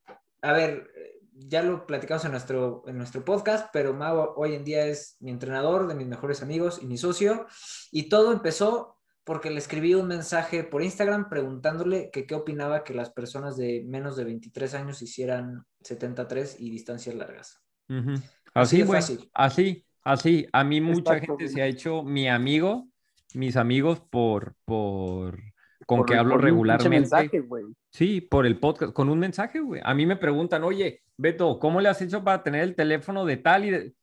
A 0.43 0.51
ver, 0.51 0.87
ya 1.33 1.63
lo 1.63 1.87
platicamos 1.87 2.23
en 2.25 2.31
nuestro, 2.33 2.83
en 2.85 2.95
nuestro 2.99 3.25
podcast, 3.25 3.69
pero 3.73 3.95
Mau 3.95 4.33
hoy 4.35 4.53
en 4.53 4.63
día 4.63 4.85
es 4.85 5.17
mi 5.21 5.31
entrenador, 5.31 5.87
de 5.87 5.95
mis 5.95 6.05
mejores 6.07 6.43
amigos 6.43 6.79
y 6.83 6.85
mi 6.85 6.97
socio. 6.99 7.47
Y 7.91 8.09
todo 8.09 8.31
empezó 8.31 8.96
porque 9.27 9.51
le 9.51 9.57
escribí 9.59 9.93
un 9.93 10.07
mensaje 10.07 10.63
por 10.63 10.81
Instagram 10.81 11.29
preguntándole 11.29 12.09
que 12.11 12.25
qué 12.25 12.33
opinaba 12.33 12.83
que 12.83 12.93
las 12.95 13.11
personas 13.11 13.57
de 13.57 13.83
menos 13.85 14.15
de 14.15 14.23
23 14.23 14.73
años 14.73 15.01
hicieran 15.03 15.65
73 15.81 16.55
y 16.59 16.71
distancias 16.71 17.13
largas. 17.13 17.61
Así 18.53 18.81
Así, 18.81 18.83
fácil. 18.83 19.29
Así, 19.33 19.85
así. 20.03 20.47
A 20.51 20.63
mí 20.63 20.81
mucha 20.81 21.19
gente 21.19 21.47
se 21.49 21.61
ha 21.61 21.67
hecho 21.67 22.01
mi 22.03 22.27
amigo, 22.27 22.87
mis 23.35 23.55
amigos 23.57 23.99
por, 24.09 24.55
por, 24.65 25.39
con 25.85 25.99
Por- 25.99 26.05
que 26.07 26.15
hablo 26.15 26.31
por 26.31 26.39
un 26.39 26.45
pinche 26.45 26.51
regularmente. 26.53 26.89
mensaje, 26.89 27.39
güey. 27.41 27.65
Sí, 27.91 28.21
por 28.21 28.45
el 28.45 28.59
podcast, 28.59 28.93
con 28.93 29.09
un 29.09 29.19
mensaje, 29.19 29.59
güey. 29.59 29.81
A 29.83 29.93
mí 29.93 30.05
me 30.05 30.15
preguntan, 30.15 30.63
oye, 30.63 31.01
Beto, 31.17 31.59
¿cómo 31.59 31.81
le 31.81 31.89
has 31.89 32.01
hecho 32.01 32.23
para 32.23 32.43
tener 32.43 32.61
el 32.63 32.75
teléfono 32.75 33.25
de 33.25 33.37
tal 33.37 33.65
y 33.65 33.71
de-?" 33.71 33.93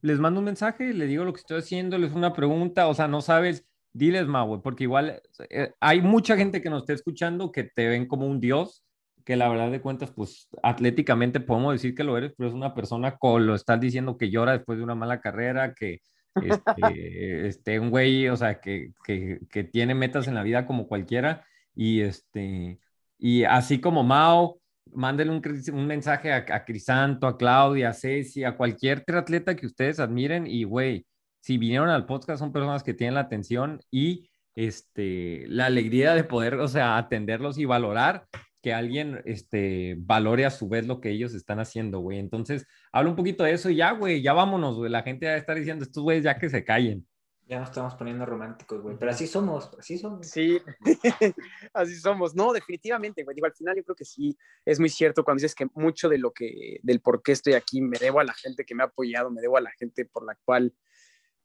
Les 0.00 0.18
mando 0.20 0.38
un 0.38 0.44
mensaje, 0.46 0.94
le 0.94 1.06
digo 1.06 1.24
lo 1.24 1.32
que 1.32 1.40
estoy 1.40 1.58
haciendo, 1.58 1.98
les 1.98 2.12
una 2.12 2.32
pregunta, 2.32 2.86
o 2.86 2.94
sea, 2.94 3.08
no 3.08 3.20
sabes, 3.20 3.67
diles 3.98 4.26
más, 4.26 4.46
güey, 4.46 4.60
porque 4.62 4.84
igual 4.84 5.20
eh, 5.50 5.72
hay 5.80 6.00
mucha 6.00 6.36
gente 6.36 6.62
que 6.62 6.70
nos 6.70 6.82
está 6.82 6.92
escuchando 6.92 7.52
que 7.52 7.64
te 7.64 7.88
ven 7.88 8.06
como 8.06 8.26
un 8.26 8.40
dios, 8.40 8.84
que 9.24 9.36
la 9.36 9.48
verdad 9.48 9.70
de 9.70 9.82
cuentas, 9.82 10.10
pues 10.10 10.48
atléticamente 10.62 11.40
podemos 11.40 11.74
decir 11.74 11.94
que 11.94 12.04
lo 12.04 12.16
eres, 12.16 12.32
pero 12.36 12.48
es 12.48 12.54
una 12.54 12.74
persona, 12.74 13.16
con 13.18 13.46
lo 13.46 13.54
estás 13.54 13.80
diciendo 13.80 14.16
que 14.16 14.30
llora 14.30 14.52
después 14.52 14.78
de 14.78 14.84
una 14.84 14.94
mala 14.94 15.20
carrera, 15.20 15.74
que 15.74 16.00
este, 16.34 16.62
este, 17.48 17.80
un 17.80 17.90
güey, 17.90 18.28
o 18.28 18.36
sea, 18.36 18.60
que, 18.60 18.92
que, 19.04 19.40
que 19.50 19.64
tiene 19.64 19.94
metas 19.94 20.28
en 20.28 20.34
la 20.34 20.42
vida 20.42 20.66
como 20.66 20.88
cualquiera, 20.88 21.44
y 21.74 22.00
este, 22.00 22.80
y 23.18 23.44
así 23.44 23.80
como 23.80 24.02
Mao, 24.02 24.60
mándenle 24.92 25.32
un, 25.34 25.42
un 25.74 25.86
mensaje 25.86 26.32
a, 26.32 26.46
a 26.48 26.64
Crisanto, 26.64 27.26
a 27.26 27.36
Claudia, 27.36 27.90
a 27.90 27.94
Ceci, 27.94 28.44
a 28.44 28.56
cualquier 28.56 29.04
triatleta 29.04 29.56
que 29.56 29.66
ustedes 29.66 30.00
admiren 30.00 30.46
y, 30.46 30.64
güey, 30.64 31.06
si 31.40 31.58
vinieron 31.58 31.88
al 31.88 32.06
podcast 32.06 32.40
son 32.40 32.52
personas 32.52 32.82
que 32.82 32.94
tienen 32.94 33.14
la 33.14 33.20
atención 33.20 33.80
y 33.90 34.30
este, 34.54 35.46
la 35.48 35.66
alegría 35.66 36.14
de 36.14 36.24
poder, 36.24 36.54
o 36.54 36.68
sea, 36.68 36.96
atenderlos 36.96 37.58
y 37.58 37.64
valorar 37.64 38.26
que 38.62 38.74
alguien 38.74 39.22
este, 39.24 39.96
valore 39.98 40.44
a 40.44 40.50
su 40.50 40.68
vez 40.68 40.86
lo 40.86 41.00
que 41.00 41.10
ellos 41.10 41.34
están 41.34 41.60
haciendo, 41.60 42.00
güey. 42.00 42.18
Entonces, 42.18 42.66
habla 42.92 43.10
un 43.10 43.16
poquito 43.16 43.44
de 43.44 43.52
eso 43.52 43.70
y 43.70 43.76
ya, 43.76 43.92
güey, 43.92 44.20
ya 44.20 44.32
vámonos, 44.32 44.76
güey. 44.76 44.90
La 44.90 45.02
gente 45.02 45.26
va 45.26 45.32
a 45.32 45.36
estar 45.36 45.56
diciendo, 45.56 45.84
estos 45.84 46.02
güeyes 46.02 46.24
ya 46.24 46.38
que 46.38 46.50
se 46.50 46.64
callen. 46.64 47.06
Ya 47.48 47.58
nos 47.58 47.70
estamos 47.70 47.94
poniendo 47.94 48.26
románticos, 48.26 48.82
güey. 48.82 48.98
Pero 48.98 49.10
así 49.10 49.26
somos, 49.26 49.70
así 49.78 49.96
somos. 49.96 50.26
Sí, 50.26 50.60
así 51.72 51.94
somos. 51.96 52.34
No, 52.34 52.52
definitivamente, 52.52 53.24
güey. 53.24 53.34
Digo, 53.34 53.46
al 53.46 53.54
final 53.54 53.74
yo 53.74 53.84
creo 53.84 53.96
que 53.96 54.04
sí 54.04 54.36
es 54.66 54.78
muy 54.78 54.90
cierto 54.90 55.24
cuando 55.24 55.40
dices 55.40 55.54
que 55.54 55.66
mucho 55.74 56.10
de 56.10 56.18
lo 56.18 56.30
que, 56.32 56.78
del 56.82 57.00
por 57.00 57.22
qué 57.22 57.32
estoy 57.32 57.54
aquí, 57.54 57.80
me 57.80 57.96
debo 57.98 58.20
a 58.20 58.24
la 58.24 58.34
gente 58.34 58.66
que 58.66 58.74
me 58.74 58.82
ha 58.82 58.86
apoyado, 58.86 59.30
me 59.30 59.40
debo 59.40 59.56
a 59.56 59.62
la 59.62 59.70
gente 59.70 60.04
por 60.04 60.26
la 60.26 60.36
cual, 60.44 60.74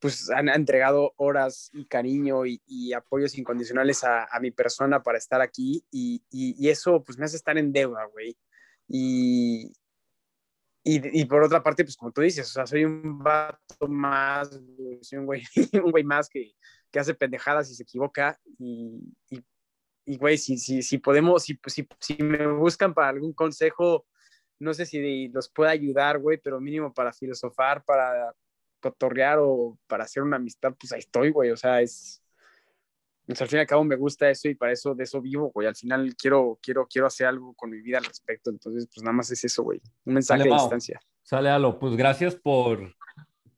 pues, 0.04 0.30
han 0.32 0.49
entregado 0.49 1.14
horas 1.18 1.72
y 1.74 1.88
cariño 1.88 2.45
y, 2.45 2.62
y 2.68 2.93
apoyos 2.93 3.38
incondicionales 3.39 4.06
a, 4.06 4.26
a 4.26 4.41
mi 4.41 4.51
persona 4.51 5.04
para 5.04 5.18
estar 5.20 5.41
aquí 5.41 5.86
y, 5.91 6.24
y- 6.32 6.56
y 6.60 6.70
eso, 6.70 7.04
pues, 7.04 7.18
me 7.20 7.26
hace 7.26 7.38
estar 7.38 7.58
en 7.58 7.74
deuda, 7.74 8.06
güey. 8.08 8.38
Y, 10.86 11.01
y, 11.22 11.26
por 11.26 11.43
otra 11.43 11.64
parte, 11.64 11.84
pues, 11.86 11.95
como 11.95 12.12
tú 12.12 12.22
dices, 12.22 12.49
o 12.49 12.54
sea, 12.54 12.68
soy 12.68 12.84
un 12.86 13.20
vato 13.20 13.88
más, 13.88 14.49
soy 15.01 15.20
un 15.20 15.26
güey, 15.26 15.43
un 15.86 15.91
güey 15.91 16.04
más 16.04 16.28
que, 16.30 16.54
que 16.91 16.99
hace 16.99 17.14
pendejadas 17.14 17.72
y 17.72 17.76
se 17.76 17.84
equivoca 17.84 18.39
y, 18.60 18.99
y, 20.06 20.18
güey, 20.18 20.38
si, 20.38 20.58
si, 20.58 20.82
si 20.84 20.97
podemos, 20.97 21.43
si, 21.43 21.60
si, 21.68 21.88
si 21.99 22.18
me 22.24 22.47
buscan 22.47 22.93
para 22.93 23.10
algún 23.10 23.34
consejo, 23.34 24.06
no 24.60 24.74
sé 24.74 24.86
si 24.86 25.30
los 25.30 25.49
pueda 25.49 25.72
ayudar, 25.72 26.20
güey, 26.20 26.38
pero 26.39 26.60
mínimo 26.62 26.93
para 26.93 27.14
filosofar, 27.14 27.84
para 27.86 28.34
cotorrear 28.84 29.39
o 29.41 29.77
para 29.88 30.03
hacer 30.03 30.21
una 30.21 30.36
amistad, 30.36 30.73
pues 30.77 30.91
ahí 30.91 30.99
estoy, 30.99 31.31
güey, 31.31 31.51
o 31.51 31.57
sea, 31.57 31.81
es, 31.81 32.21
pues, 33.25 33.41
al 33.41 33.47
fin 33.47 33.57
y 33.57 33.61
al 33.61 33.67
cabo 33.67 33.84
me 33.86 33.95
gusta 33.95 34.29
eso 34.29 34.49
y 34.49 34.55
para 34.55 34.73
eso, 34.73 34.93
de 34.93 35.05
eso 35.05 35.21
vivo, 35.21 35.49
güey, 35.53 35.67
al 35.67 35.75
final 35.75 36.13
quiero, 36.17 36.59
quiero, 36.61 36.86
quiero 36.88 37.07
hacer 37.07 37.27
algo 37.27 37.53
con 37.53 37.69
mi 37.69 37.81
vida 37.81 37.97
al 37.97 38.03
respecto, 38.03 38.49
entonces, 38.49 38.88
pues 38.93 39.01
nada 39.03 39.13
más 39.13 39.31
es 39.31 39.43
eso, 39.43 39.63
güey, 39.63 39.81
un 40.05 40.15
mensaje 40.15 40.39
Sale, 40.39 40.43
de 40.43 40.49
Mau. 40.49 40.59
distancia. 40.59 40.99
Sale, 41.23 41.49
Alo, 41.49 41.79
pues 41.79 41.95
gracias 41.95 42.36
por, 42.36 42.93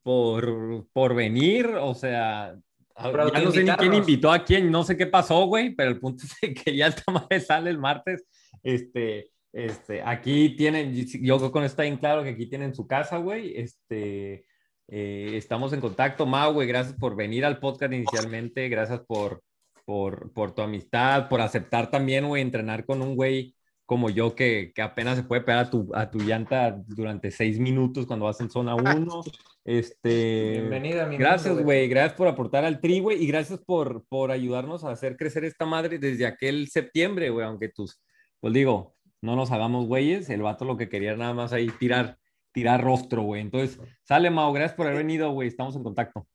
por, 0.03 0.87
por 0.93 1.15
venir, 1.15 1.67
o 1.67 1.95
sea, 1.95 2.55
Por 2.93 3.33
ya 3.33 3.41
no 3.41 3.51
sé 3.51 3.63
ni 3.63 3.71
quién 3.71 3.93
invitó 3.95 4.31
a 4.31 4.43
quién, 4.43 4.69
no 4.69 4.83
sé 4.83 4.95
qué 4.95 5.07
pasó, 5.07 5.47
güey, 5.47 5.73
pero 5.75 5.89
el 5.89 5.99
punto 5.99 6.23
es 6.41 6.63
que 6.63 6.75
ya 6.75 6.87
el 6.87 6.93
madre 7.11 7.39
sale 7.39 7.71
el 7.71 7.79
martes, 7.79 8.23
este, 8.61 9.31
este, 9.51 10.03
aquí 10.03 10.55
tienen, 10.55 10.93
yo 10.93 11.37
creo 11.37 11.47
que 11.47 11.51
con 11.51 11.63
esto 11.63 11.73
está 11.73 11.83
bien 11.83 11.97
claro 11.97 12.23
que 12.23 12.29
aquí 12.29 12.45
tienen 12.45 12.75
su 12.75 12.85
casa, 12.85 13.17
güey, 13.17 13.57
este, 13.57 14.45
eh, 14.87 15.31
estamos 15.35 15.73
en 15.73 15.81
contacto, 15.81 16.25
Mau, 16.25 16.53
güey, 16.53 16.67
gracias 16.67 16.95
por 16.97 17.15
venir 17.15 17.45
al 17.45 17.59
podcast 17.59 17.93
inicialmente, 17.93 18.69
gracias 18.69 19.01
por, 19.07 19.41
por, 19.85 20.31
por 20.33 20.53
tu 20.53 20.61
amistad, 20.61 21.29
por 21.29 21.41
aceptar 21.41 21.89
también, 21.89 22.27
güey, 22.27 22.41
entrenar 22.41 22.85
con 22.85 23.01
un 23.01 23.15
güey 23.15 23.55
como 23.85 24.09
yo 24.09 24.35
que, 24.35 24.71
que 24.73 24.81
apenas 24.81 25.15
se 25.15 25.23
puede 25.23 25.41
pegar 25.41 25.65
a 25.65 25.69
tu, 25.69 25.91
a 25.93 26.09
tu 26.09 26.19
llanta 26.19 26.81
durante 26.87 27.29
seis 27.31 27.59
minutos 27.59 28.05
cuando 28.05 28.25
vas 28.25 28.41
en 28.41 28.49
zona 28.49 28.75
1. 28.75 29.23
Este, 29.63 30.59
Bienvenido 30.59 31.03
a 31.03 31.05
mi 31.07 31.17
Gracias, 31.17 31.57
güey. 31.57 31.87
Gracias 31.87 32.13
por 32.13 32.27
aportar 32.27 32.65
al 32.65 32.79
tri, 32.79 32.99
güey. 32.99 33.23
Y 33.23 33.27
gracias 33.27 33.59
por, 33.59 34.05
por 34.07 34.31
ayudarnos 34.31 34.83
a 34.83 34.91
hacer 34.91 35.17
crecer 35.17 35.45
esta 35.45 35.65
madre 35.65 35.99
desde 35.99 36.25
aquel 36.25 36.67
septiembre, 36.69 37.29
güey. 37.29 37.45
Aunque 37.45 37.69
tus, 37.69 37.99
pues 38.39 38.53
digo, 38.53 38.95
no 39.21 39.35
nos 39.35 39.51
hagamos 39.51 39.87
güeyes. 39.87 40.29
El 40.29 40.41
vato 40.41 40.65
lo 40.65 40.77
que 40.77 40.89
quería 40.89 41.15
nada 41.15 41.33
más 41.33 41.53
ahí 41.53 41.69
tirar, 41.79 42.17
tirar 42.55 42.81
rostro, 42.81 43.21
güey. 43.21 43.41
Entonces, 43.41 43.79
sale, 44.03 44.31
Mau. 44.31 44.51
Gracias 44.53 44.77
por 44.77 44.87
haber 44.87 44.99
venido, 44.99 45.29
güey. 45.31 45.49
Estamos 45.49 45.75
en 45.75 45.83
contacto. 45.83 46.25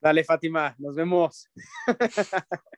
Dale, 0.00 0.22
Fátima, 0.22 0.76
nos 0.78 0.94
vemos. 0.94 1.48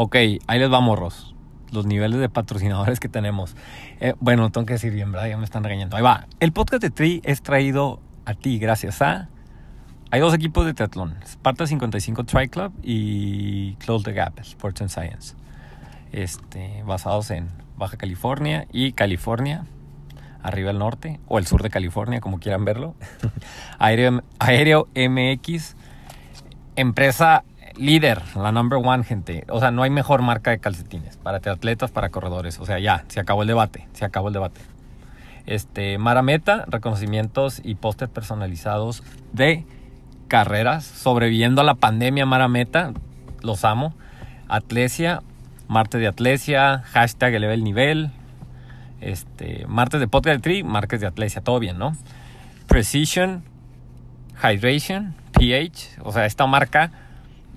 Ok, 0.00 0.14
ahí 0.14 0.60
les 0.60 0.72
va, 0.72 0.78
morros. 0.78 1.34
Los 1.72 1.84
niveles 1.84 2.20
de 2.20 2.28
patrocinadores 2.28 3.00
que 3.00 3.08
tenemos. 3.08 3.56
Eh, 3.98 4.14
bueno, 4.20 4.52
tengo 4.52 4.64
que 4.64 4.74
decir 4.74 4.92
bien, 4.92 5.10
¿verdad? 5.10 5.26
Ya 5.26 5.36
me 5.36 5.44
están 5.44 5.64
regañando. 5.64 5.96
Ahí 5.96 6.04
va. 6.04 6.28
El 6.38 6.52
podcast 6.52 6.80
de 6.80 6.90
Tri 6.90 7.20
es 7.24 7.42
traído 7.42 7.98
a 8.24 8.34
ti 8.34 8.60
gracias 8.60 9.02
a... 9.02 9.28
Hay 10.12 10.20
dos 10.20 10.32
equipos 10.34 10.64
de 10.66 10.72
triatlón. 10.72 11.16
Sparta 11.26 11.66
55 11.66 12.22
Tri 12.22 12.48
Club 12.48 12.72
y 12.80 13.74
Close 13.78 14.04
the 14.04 14.12
Gap, 14.12 14.38
Sports 14.38 14.82
and 14.82 14.90
Science. 14.90 15.34
Este, 16.12 16.84
basados 16.86 17.32
en 17.32 17.48
Baja 17.76 17.96
California 17.96 18.68
y 18.72 18.92
California, 18.92 19.66
arriba 20.42 20.70
al 20.70 20.78
norte, 20.78 21.20
o 21.26 21.38
el 21.38 21.46
sur 21.46 21.62
de 21.62 21.70
California, 21.70 22.20
como 22.20 22.38
quieran 22.38 22.64
verlo. 22.64 22.94
Aéreo, 23.78 24.22
Aéreo 24.38 24.88
MX, 24.94 25.76
empresa 26.76 27.44
líder, 27.76 28.22
la 28.36 28.52
number 28.52 28.78
one, 28.82 29.04
gente. 29.04 29.44
O 29.48 29.60
sea, 29.60 29.70
no 29.70 29.82
hay 29.82 29.90
mejor 29.90 30.22
marca 30.22 30.50
de 30.50 30.58
calcetines 30.58 31.16
para 31.16 31.38
atletas, 31.38 31.90
para 31.90 32.10
corredores. 32.10 32.58
O 32.58 32.66
sea, 32.66 32.78
ya, 32.78 33.04
se 33.08 33.20
acabó 33.20 33.42
el 33.42 33.48
debate, 33.48 33.88
se 33.92 34.04
acabó 34.04 34.28
el 34.28 34.34
debate. 34.34 34.60
Este, 35.46 35.96
Marameta, 35.96 36.64
reconocimientos 36.66 37.60
y 37.64 37.76
pósters 37.76 38.10
personalizados 38.10 39.02
de 39.32 39.64
carreras, 40.26 40.84
sobreviviendo 40.84 41.62
a 41.62 41.64
la 41.64 41.74
pandemia 41.74 42.26
Marameta, 42.26 42.92
los 43.42 43.64
amo. 43.64 43.94
Atlesia, 44.48 45.22
martes 45.68 46.00
de 46.00 46.06
Atlesia, 46.06 46.82
hashtag 46.86 47.34
eleva 47.34 47.54
el 47.54 47.64
nivel, 47.64 48.10
este, 49.00 49.66
martes 49.66 50.00
de 50.00 50.08
podcast 50.08 50.36
de 50.36 50.42
Tri, 50.42 50.64
martes 50.64 51.00
de 51.00 51.06
Atlesia, 51.06 51.42
todo 51.42 51.58
bien, 51.58 51.78
¿no? 51.78 51.96
Precision, 52.66 53.42
Hydration, 54.42 55.14
pH, 55.32 55.98
o 56.02 56.12
sea, 56.12 56.26
esta 56.26 56.46
marca, 56.46 56.90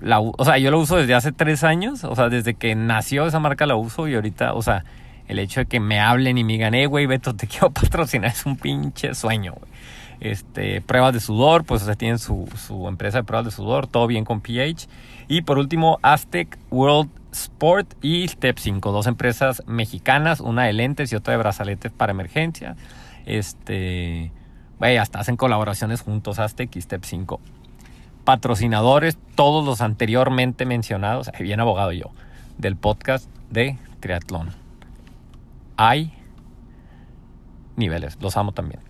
la, 0.01 0.19
o 0.19 0.45
sea, 0.45 0.57
yo 0.57 0.71
lo 0.71 0.79
uso 0.79 0.97
desde 0.97 1.13
hace 1.13 1.31
tres 1.31 1.63
años, 1.63 2.03
o 2.03 2.15
sea, 2.15 2.29
desde 2.29 2.53
que 2.53 2.75
nació 2.75 3.27
esa 3.27 3.39
marca 3.39 3.65
la 3.65 3.75
uso 3.75 4.07
y 4.07 4.15
ahorita, 4.15 4.53
o 4.53 4.61
sea, 4.61 4.83
el 5.27 5.39
hecho 5.39 5.61
de 5.61 5.65
que 5.65 5.79
me 5.79 5.99
hablen 5.99 6.37
y 6.37 6.43
me 6.43 6.53
digan, 6.53 6.73
eh, 6.73 6.87
güey, 6.87 7.05
Beto, 7.05 7.35
te 7.35 7.47
quiero 7.47 7.71
patrocinar, 7.71 8.31
es 8.31 8.45
un 8.45 8.57
pinche 8.57 9.13
sueño, 9.15 9.53
güey. 9.53 9.71
Este, 10.19 10.81
pruebas 10.81 11.13
de 11.13 11.19
sudor, 11.19 11.63
pues, 11.65 11.81
o 11.81 11.85
sea, 11.85 11.95
tienen 11.95 12.19
su, 12.19 12.47
su 12.55 12.87
empresa 12.87 13.19
de 13.19 13.23
pruebas 13.23 13.45
de 13.45 13.51
sudor, 13.51 13.87
todo 13.87 14.05
bien 14.05 14.23
con 14.23 14.39
pH. 14.39 14.87
Y 15.27 15.41
por 15.41 15.57
último, 15.57 15.97
Aztec 16.03 16.59
World 16.69 17.09
Sport 17.31 17.93
y 18.01 18.27
Step 18.27 18.57
5, 18.57 18.91
dos 18.91 19.07
empresas 19.07 19.63
mexicanas, 19.65 20.39
una 20.39 20.63
de 20.63 20.73
lentes 20.73 21.11
y 21.11 21.15
otra 21.15 21.33
de 21.33 21.37
brazaletes 21.37 21.91
para 21.91 22.11
emergencia. 22.11 22.75
Este, 23.25 24.31
güey, 24.79 24.97
hasta 24.97 25.19
hacen 25.19 25.37
colaboraciones 25.37 26.01
juntos, 26.01 26.39
Aztec 26.39 26.75
y 26.75 26.81
Step 26.81 27.03
5 27.03 27.39
patrocinadores, 28.23 29.17
todos 29.35 29.65
los 29.65 29.81
anteriormente 29.81 30.65
mencionados, 30.65 31.29
bien 31.39 31.59
abogado 31.59 31.91
yo, 31.91 32.11
del 32.57 32.75
podcast 32.75 33.29
de 33.49 33.77
triatlón. 33.99 34.49
Hay 35.77 36.13
niveles. 37.75 38.17
Los 38.21 38.37
amo 38.37 38.51
también. 38.51 38.81